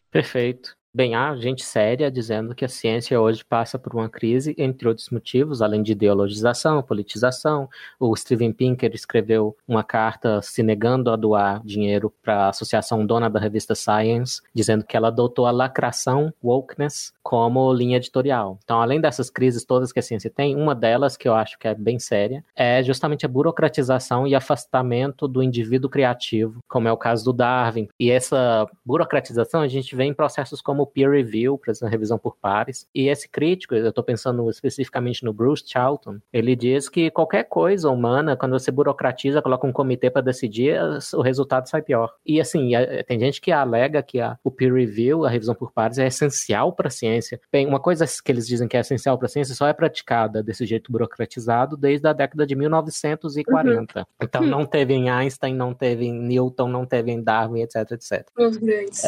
Perfeito. 0.09 0.75
Bem, 0.95 1.15
há 1.15 1.35
gente 1.37 1.65
séria 1.65 2.11
dizendo 2.11 2.53
que 2.53 2.63
a 2.63 2.67
ciência 2.67 3.19
hoje 3.19 3.43
passa 3.43 3.79
por 3.79 3.95
uma 3.95 4.07
crise, 4.07 4.53
entre 4.59 4.87
outros 4.87 5.09
motivos, 5.09 5.59
além 5.59 5.81
de 5.81 5.93
ideologização, 5.93 6.83
politização. 6.83 7.67
O 7.99 8.15
Steven 8.15 8.53
Pinker 8.53 8.93
escreveu 8.93 9.57
uma 9.67 9.83
carta 9.83 10.39
se 10.43 10.61
negando 10.61 11.09
a 11.09 11.15
doar 11.15 11.63
dinheiro 11.65 12.13
para 12.21 12.45
a 12.45 12.49
associação 12.49 13.03
dona 13.07 13.27
da 13.27 13.39
revista 13.39 13.73
Science, 13.73 14.39
dizendo 14.53 14.85
que 14.85 14.95
ela 14.95 15.07
adotou 15.07 15.47
a 15.47 15.51
lacração, 15.51 16.31
wokeness, 16.43 17.11
como 17.23 17.73
linha 17.73 17.97
editorial. 17.97 18.59
Então, 18.63 18.79
além 18.79 19.01
dessas 19.01 19.31
crises 19.31 19.65
todas 19.65 19.91
que 19.91 19.97
a 19.97 20.03
ciência 20.03 20.29
tem, 20.29 20.55
uma 20.55 20.75
delas, 20.75 21.17
que 21.17 21.27
eu 21.27 21.33
acho 21.33 21.57
que 21.57 21.67
é 21.67 21.73
bem 21.73 21.97
séria, 21.97 22.45
é 22.55 22.83
justamente 22.83 23.25
a 23.25 23.29
burocratização 23.29 24.27
e 24.27 24.35
afastamento 24.35 25.27
do 25.27 25.41
indivíduo 25.41 25.89
criativo, 25.89 26.59
como 26.67 26.87
é 26.87 26.91
o 26.91 26.97
caso 26.97 27.25
do 27.25 27.33
Darwin. 27.33 27.87
E 27.99 28.11
essa 28.11 28.67
burocratização 28.85 29.61
a 29.61 29.67
gente 29.67 29.95
vê 29.95 30.03
em 30.03 30.13
processos 30.13 30.61
como 30.61 30.82
como 30.83 30.87
peer 30.87 31.09
review, 31.09 31.57
por 31.57 31.71
exemplo, 31.71 31.89
revisão 31.89 32.17
por 32.17 32.35
pares. 32.37 32.87
E 32.93 33.07
esse 33.07 33.27
crítico, 33.29 33.73
eu 33.73 33.89
estou 33.89 34.03
pensando 34.03 34.49
especificamente 34.49 35.23
no 35.23 35.33
Bruce 35.33 35.63
Charlton, 35.65 36.19
ele 36.31 36.55
diz 36.55 36.89
que 36.89 37.09
qualquer 37.09 37.43
coisa 37.45 37.89
humana, 37.89 38.35
quando 38.35 38.53
você 38.53 38.71
burocratiza, 38.71 39.41
coloca 39.41 39.65
um 39.65 39.71
comitê 39.71 40.09
para 40.09 40.21
decidir, 40.21 40.77
o 41.13 41.21
resultado 41.21 41.67
sai 41.69 41.81
pior. 41.81 42.13
E 42.25 42.39
assim, 42.39 42.71
tem 43.07 43.19
gente 43.19 43.39
que 43.39 43.51
alega 43.51 44.03
que 44.03 44.19
a, 44.19 44.37
o 44.43 44.51
peer 44.51 44.73
review, 44.73 45.25
a 45.25 45.29
revisão 45.29 45.55
por 45.55 45.71
pares, 45.71 45.97
é 45.97 46.07
essencial 46.07 46.73
para 46.73 46.87
a 46.87 46.91
ciência. 46.91 47.39
Bem, 47.51 47.65
uma 47.65 47.79
coisa 47.79 48.05
que 48.23 48.31
eles 48.31 48.47
dizem 48.47 48.67
que 48.67 48.77
é 48.77 48.81
essencial 48.81 49.17
para 49.17 49.27
a 49.27 49.29
ciência 49.29 49.55
só 49.55 49.67
é 49.67 49.73
praticada 49.73 50.43
desse 50.43 50.65
jeito 50.65 50.91
burocratizado 50.91 51.77
desde 51.77 52.07
a 52.07 52.13
década 52.13 52.45
de 52.45 52.55
1940. 52.55 53.99
Uhum. 53.99 54.05
Então 54.21 54.41
não 54.45 54.65
teve 54.65 54.93
em 54.93 55.09
Einstein, 55.09 55.55
não 55.55 55.73
teve 55.73 56.05
em 56.05 56.13
Newton, 56.13 56.67
não 56.67 56.85
teve 56.85 57.11
em 57.11 57.21
Darwin, 57.21 57.61
etc, 57.61 57.91
etc. 57.91 58.27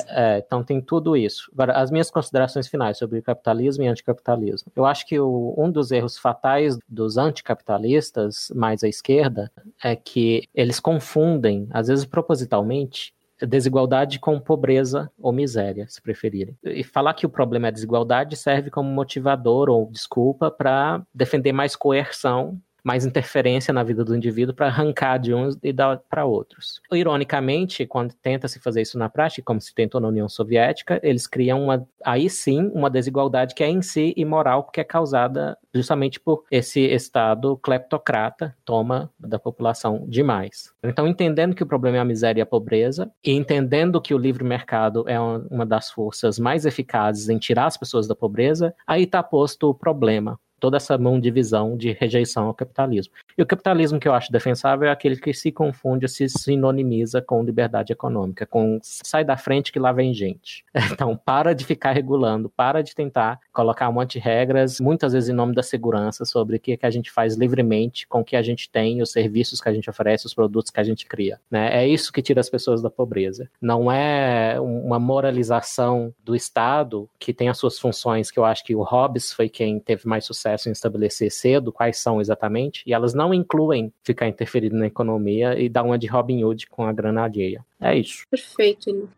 É, 0.09 0.43
então 0.45 0.63
tem 0.63 0.81
tudo 0.81 1.17
isso. 1.17 1.51
Agora, 1.65 1.79
as 1.79 1.89
minhas 1.89 2.11
considerações 2.11 2.67
finais 2.67 2.97
sobre 2.97 3.23
capitalismo 3.23 3.83
e 3.83 3.87
anticapitalismo. 3.87 4.71
Eu 4.75 4.85
acho 4.85 5.05
que 5.07 5.19
o, 5.19 5.55
um 5.57 5.71
dos 5.71 5.89
erros 5.91 6.15
fatais 6.15 6.77
dos 6.87 7.17
anticapitalistas, 7.17 8.51
mais 8.53 8.83
à 8.83 8.87
esquerda, 8.87 9.51
é 9.83 9.95
que 9.95 10.47
eles 10.53 10.79
confundem, 10.79 11.67
às 11.71 11.87
vezes 11.87 12.05
propositalmente, 12.05 13.15
desigualdade 13.41 14.19
com 14.19 14.39
pobreza 14.39 15.09
ou 15.17 15.31
miséria, 15.31 15.87
se 15.89 15.99
preferirem. 15.99 16.55
E 16.63 16.83
falar 16.83 17.15
que 17.15 17.25
o 17.25 17.29
problema 17.29 17.67
é 17.67 17.71
desigualdade 17.71 18.35
serve 18.35 18.69
como 18.69 18.89
motivador 18.89 19.67
ou 19.67 19.89
desculpa 19.91 20.51
para 20.51 21.01
defender 21.13 21.51
mais 21.51 21.75
coerção 21.75 22.61
mais 22.85 23.03
interferência 23.03 23.73
na 23.73 23.81
vida 23.81 24.05
do 24.05 24.15
indivíduo 24.15 24.53
para 24.53 24.67
arrancar 24.67 25.17
de 25.17 25.33
uns 25.33 25.57
e 25.63 25.73
dar 25.73 25.99
para 26.07 26.23
outros. 26.23 26.79
Ironicamente, 26.93 27.87
quando 27.87 28.13
tenta 28.13 28.47
se 28.47 28.59
fazer 28.59 28.83
isso 28.83 28.95
na 28.99 29.09
prática, 29.09 29.41
como 29.43 29.59
se 29.59 29.73
tentou 29.73 29.99
na 29.99 30.07
União 30.07 30.29
Soviética, 30.29 30.99
eles 31.01 31.25
criam 31.25 31.63
uma, 31.63 31.87
aí 32.05 32.29
sim 32.29 32.69
uma 32.75 32.89
desigualdade 32.89 33.55
que 33.55 33.63
é 33.63 33.69
em 33.69 33.81
si 33.81 34.13
imoral, 34.15 34.63
porque 34.63 34.81
é 34.81 34.83
causada 34.83 35.57
justamente 35.73 36.19
por 36.19 36.43
esse 36.51 36.81
Estado 36.81 37.57
cleptocrata 37.57 38.55
toma 38.63 39.09
da 39.19 39.39
população 39.39 40.05
demais. 40.07 40.71
Então, 40.83 41.07
entendendo 41.07 41.55
que 41.55 41.63
o 41.63 41.67
problema 41.67 41.97
é 41.97 41.99
a 41.99 42.05
miséria 42.05 42.41
e 42.41 42.43
a 42.43 42.45
pobreza, 42.45 43.11
e 43.23 43.31
entendendo 43.31 43.99
que 43.99 44.13
o 44.13 44.17
livre 44.17 44.43
mercado 44.43 45.03
é 45.07 45.19
uma 45.19 45.65
das 45.65 45.89
forças 45.89 46.37
mais 46.37 46.65
eficazes 46.65 47.29
em 47.29 47.39
tirar 47.39 47.65
as 47.65 47.77
pessoas 47.77 48.07
da 48.07 48.15
pobreza, 48.15 48.75
aí 48.85 49.03
está 49.03 49.23
posto 49.23 49.69
o 49.69 49.73
problema 49.73 50.39
toda 50.65 50.77
essa 50.77 50.97
mão 50.97 51.19
de 51.19 51.29
visão 51.29 51.77
de 51.77 51.91
rejeição 51.91 52.47
ao 52.47 52.53
capitalismo. 52.55 53.13
E 53.37 53.41
o 53.43 53.45
capitalismo 53.45 53.99
que 53.99 54.07
eu 54.07 54.13
acho 54.15 54.31
defensável 54.31 54.87
é 54.87 54.91
aquele 54.91 55.15
que 55.15 55.31
se 55.31 55.51
confunde, 55.51 56.09
se 56.09 56.27
sinonimiza 56.27 57.21
com 57.21 57.43
liberdade 57.43 57.93
econômica, 57.93 58.47
com 58.47 58.79
sai 58.81 59.23
da 59.23 59.37
frente 59.37 59.71
que 59.71 59.77
lá 59.77 59.91
vem 59.91 60.11
gente. 60.11 60.65
Então, 60.95 61.17
para 61.17 61.53
de 61.53 61.65
ficar 61.65 61.91
regulando, 61.91 62.49
para 62.49 62.81
de 62.81 62.95
tentar 62.95 63.39
colocar 63.51 63.89
um 63.89 63.93
monte 63.93 64.13
de 64.13 64.19
regras, 64.19 64.79
muitas 64.79 65.11
vezes 65.11 65.29
em 65.29 65.33
nome 65.33 65.53
da 65.53 65.61
segurança, 65.61 66.23
sobre 66.23 66.55
o 66.55 66.59
que, 66.59 66.77
que 66.77 66.85
a 66.85 66.89
gente 66.89 67.11
faz 67.11 67.35
livremente 67.35 68.07
com 68.07 68.21
o 68.21 68.23
que 68.23 68.35
a 68.35 68.41
gente 68.41 68.69
tem, 68.69 69.01
os 69.01 69.11
serviços 69.11 69.59
que 69.59 69.67
a 69.67 69.73
gente 69.73 69.89
oferece, 69.89 70.25
os 70.25 70.33
produtos 70.33 70.71
que 70.71 70.79
a 70.79 70.83
gente 70.83 71.05
cria. 71.05 71.39
Né? 71.51 71.83
É 71.83 71.87
isso 71.87 72.13
que 72.13 72.21
tira 72.21 72.39
as 72.39 72.49
pessoas 72.49 72.81
da 72.81 72.89
pobreza. 72.89 73.49
Não 73.61 73.91
é 73.91 74.57
uma 74.59 74.99
moralização 74.99 76.13
do 76.23 76.33
Estado 76.33 77.09
que 77.19 77.33
tem 77.33 77.49
as 77.49 77.57
suas 77.57 77.77
funções, 77.77 78.31
que 78.31 78.39
eu 78.39 78.45
acho 78.45 78.63
que 78.63 78.73
o 78.73 78.83
Hobbes 78.83 79.33
foi 79.33 79.49
quem 79.49 79.79
teve 79.79 80.07
mais 80.07 80.23
sucesso 80.23 80.54
em 80.69 80.71
estabelecer 80.71 81.31
cedo, 81.31 81.71
quais 81.71 81.97
são 81.97 82.21
exatamente, 82.21 82.83
e 82.85 82.93
elas 82.93 83.13
não 83.13 83.33
incluem 83.33 83.91
ficar 84.03 84.27
interferindo 84.27 84.75
na 84.75 84.87
economia 84.87 85.59
e 85.59 85.67
dar 85.67 85.83
uma 85.83 85.97
de 85.97 86.07
Robin 86.07 86.43
Hood 86.43 86.67
com 86.67 86.83
a 86.85 86.93
grana 86.93 87.23
alheia. 87.23 87.65
É 87.79 87.97
isso. 87.97 88.23
Perfeito. 88.29 89.09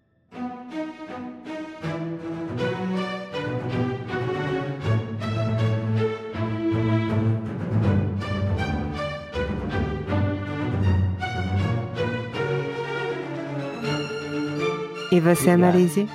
E 15.09 15.19
você, 15.21 15.55
Marise? 15.55 16.07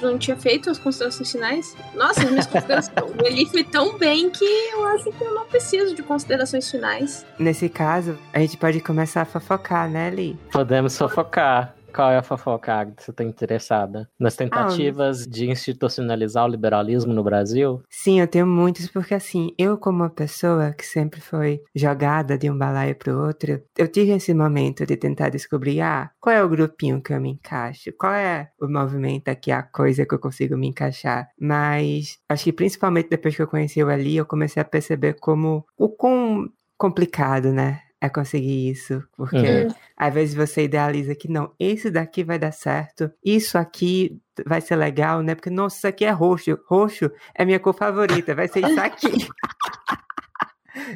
Não 0.00 0.18
tinha 0.18 0.36
feito 0.36 0.70
as 0.70 0.78
considerações 0.78 1.30
finais. 1.30 1.76
Nossa, 1.94 2.22
as 2.22 2.30
minhas 2.30 2.46
considerações. 2.48 2.96
o 2.98 3.26
Eli 3.26 3.46
foi 3.46 3.64
tão 3.64 3.98
bem 3.98 4.30
que 4.30 4.44
eu 4.44 4.84
acho 4.86 5.10
que 5.12 5.24
eu 5.24 5.34
não 5.34 5.46
preciso 5.46 5.94
de 5.94 6.02
considerações 6.02 6.70
finais. 6.70 7.24
Nesse 7.38 7.68
caso, 7.68 8.18
a 8.32 8.38
gente 8.40 8.56
pode 8.56 8.80
começar 8.80 9.22
a 9.22 9.24
fofocar, 9.24 9.88
né, 9.90 10.08
Eli? 10.08 10.38
Podemos 10.50 10.96
fofocar. 10.96 11.77
Qual 11.98 12.12
é 12.12 12.16
a 12.16 12.22
fofoca 12.22 12.86
que 12.96 13.02
você 13.02 13.10
está 13.10 13.24
interessada? 13.24 14.08
Nas 14.20 14.36
tentativas 14.36 15.24
ah, 15.24 15.26
de 15.28 15.50
institucionalizar 15.50 16.44
o 16.44 16.48
liberalismo 16.48 17.12
no 17.12 17.24
Brasil? 17.24 17.82
Sim, 17.90 18.20
eu 18.20 18.28
tenho 18.28 18.46
muitos, 18.46 18.86
porque 18.86 19.14
assim, 19.14 19.52
eu 19.58 19.76
como 19.76 20.04
uma 20.04 20.08
pessoa 20.08 20.72
que 20.72 20.86
sempre 20.86 21.20
foi 21.20 21.60
jogada 21.74 22.38
de 22.38 22.48
um 22.48 22.56
balaio 22.56 22.94
para 22.94 23.12
o 23.12 23.26
outro, 23.26 23.60
eu 23.76 23.88
tive 23.88 24.12
esse 24.12 24.32
momento 24.32 24.86
de 24.86 24.96
tentar 24.96 25.30
descobrir, 25.30 25.80
ah, 25.80 26.08
qual 26.20 26.36
é 26.36 26.44
o 26.44 26.48
grupinho 26.48 27.02
que 27.02 27.12
eu 27.12 27.20
me 27.20 27.30
encaixo? 27.30 27.90
Qual 27.98 28.14
é 28.14 28.48
o 28.60 28.68
movimento 28.68 29.26
aqui, 29.26 29.50
a 29.50 29.64
coisa 29.64 30.06
que 30.06 30.14
eu 30.14 30.20
consigo 30.20 30.56
me 30.56 30.68
encaixar? 30.68 31.28
Mas 31.36 32.16
acho 32.28 32.44
que 32.44 32.52
principalmente 32.52 33.10
depois 33.10 33.34
que 33.34 33.42
eu 33.42 33.48
conheci 33.48 33.82
o 33.82 33.88
Ali, 33.88 34.16
eu 34.16 34.24
comecei 34.24 34.62
a 34.62 34.64
perceber 34.64 35.14
como 35.14 35.66
o 35.76 35.88
quão 35.88 36.48
complicado, 36.76 37.52
né? 37.52 37.80
É 38.00 38.08
conseguir 38.08 38.70
isso. 38.70 39.02
Porque 39.16 39.36
uhum. 39.36 39.74
às 39.96 40.14
vezes 40.14 40.34
você 40.34 40.64
idealiza 40.64 41.14
que 41.14 41.28
não, 41.28 41.52
esse 41.58 41.90
daqui 41.90 42.24
vai 42.24 42.38
dar 42.38 42.52
certo, 42.52 43.10
isso 43.24 43.58
aqui 43.58 44.20
vai 44.46 44.60
ser 44.60 44.76
legal, 44.76 45.22
né? 45.22 45.34
Porque, 45.34 45.50
nossa, 45.50 45.76
isso 45.76 45.86
aqui 45.86 46.04
é 46.04 46.10
roxo. 46.10 46.58
Roxo 46.66 47.10
é 47.34 47.44
minha 47.44 47.58
cor 47.58 47.74
favorita, 47.74 48.34
vai 48.34 48.48
ser 48.48 48.64
isso 48.64 48.80
aqui. 48.80 49.08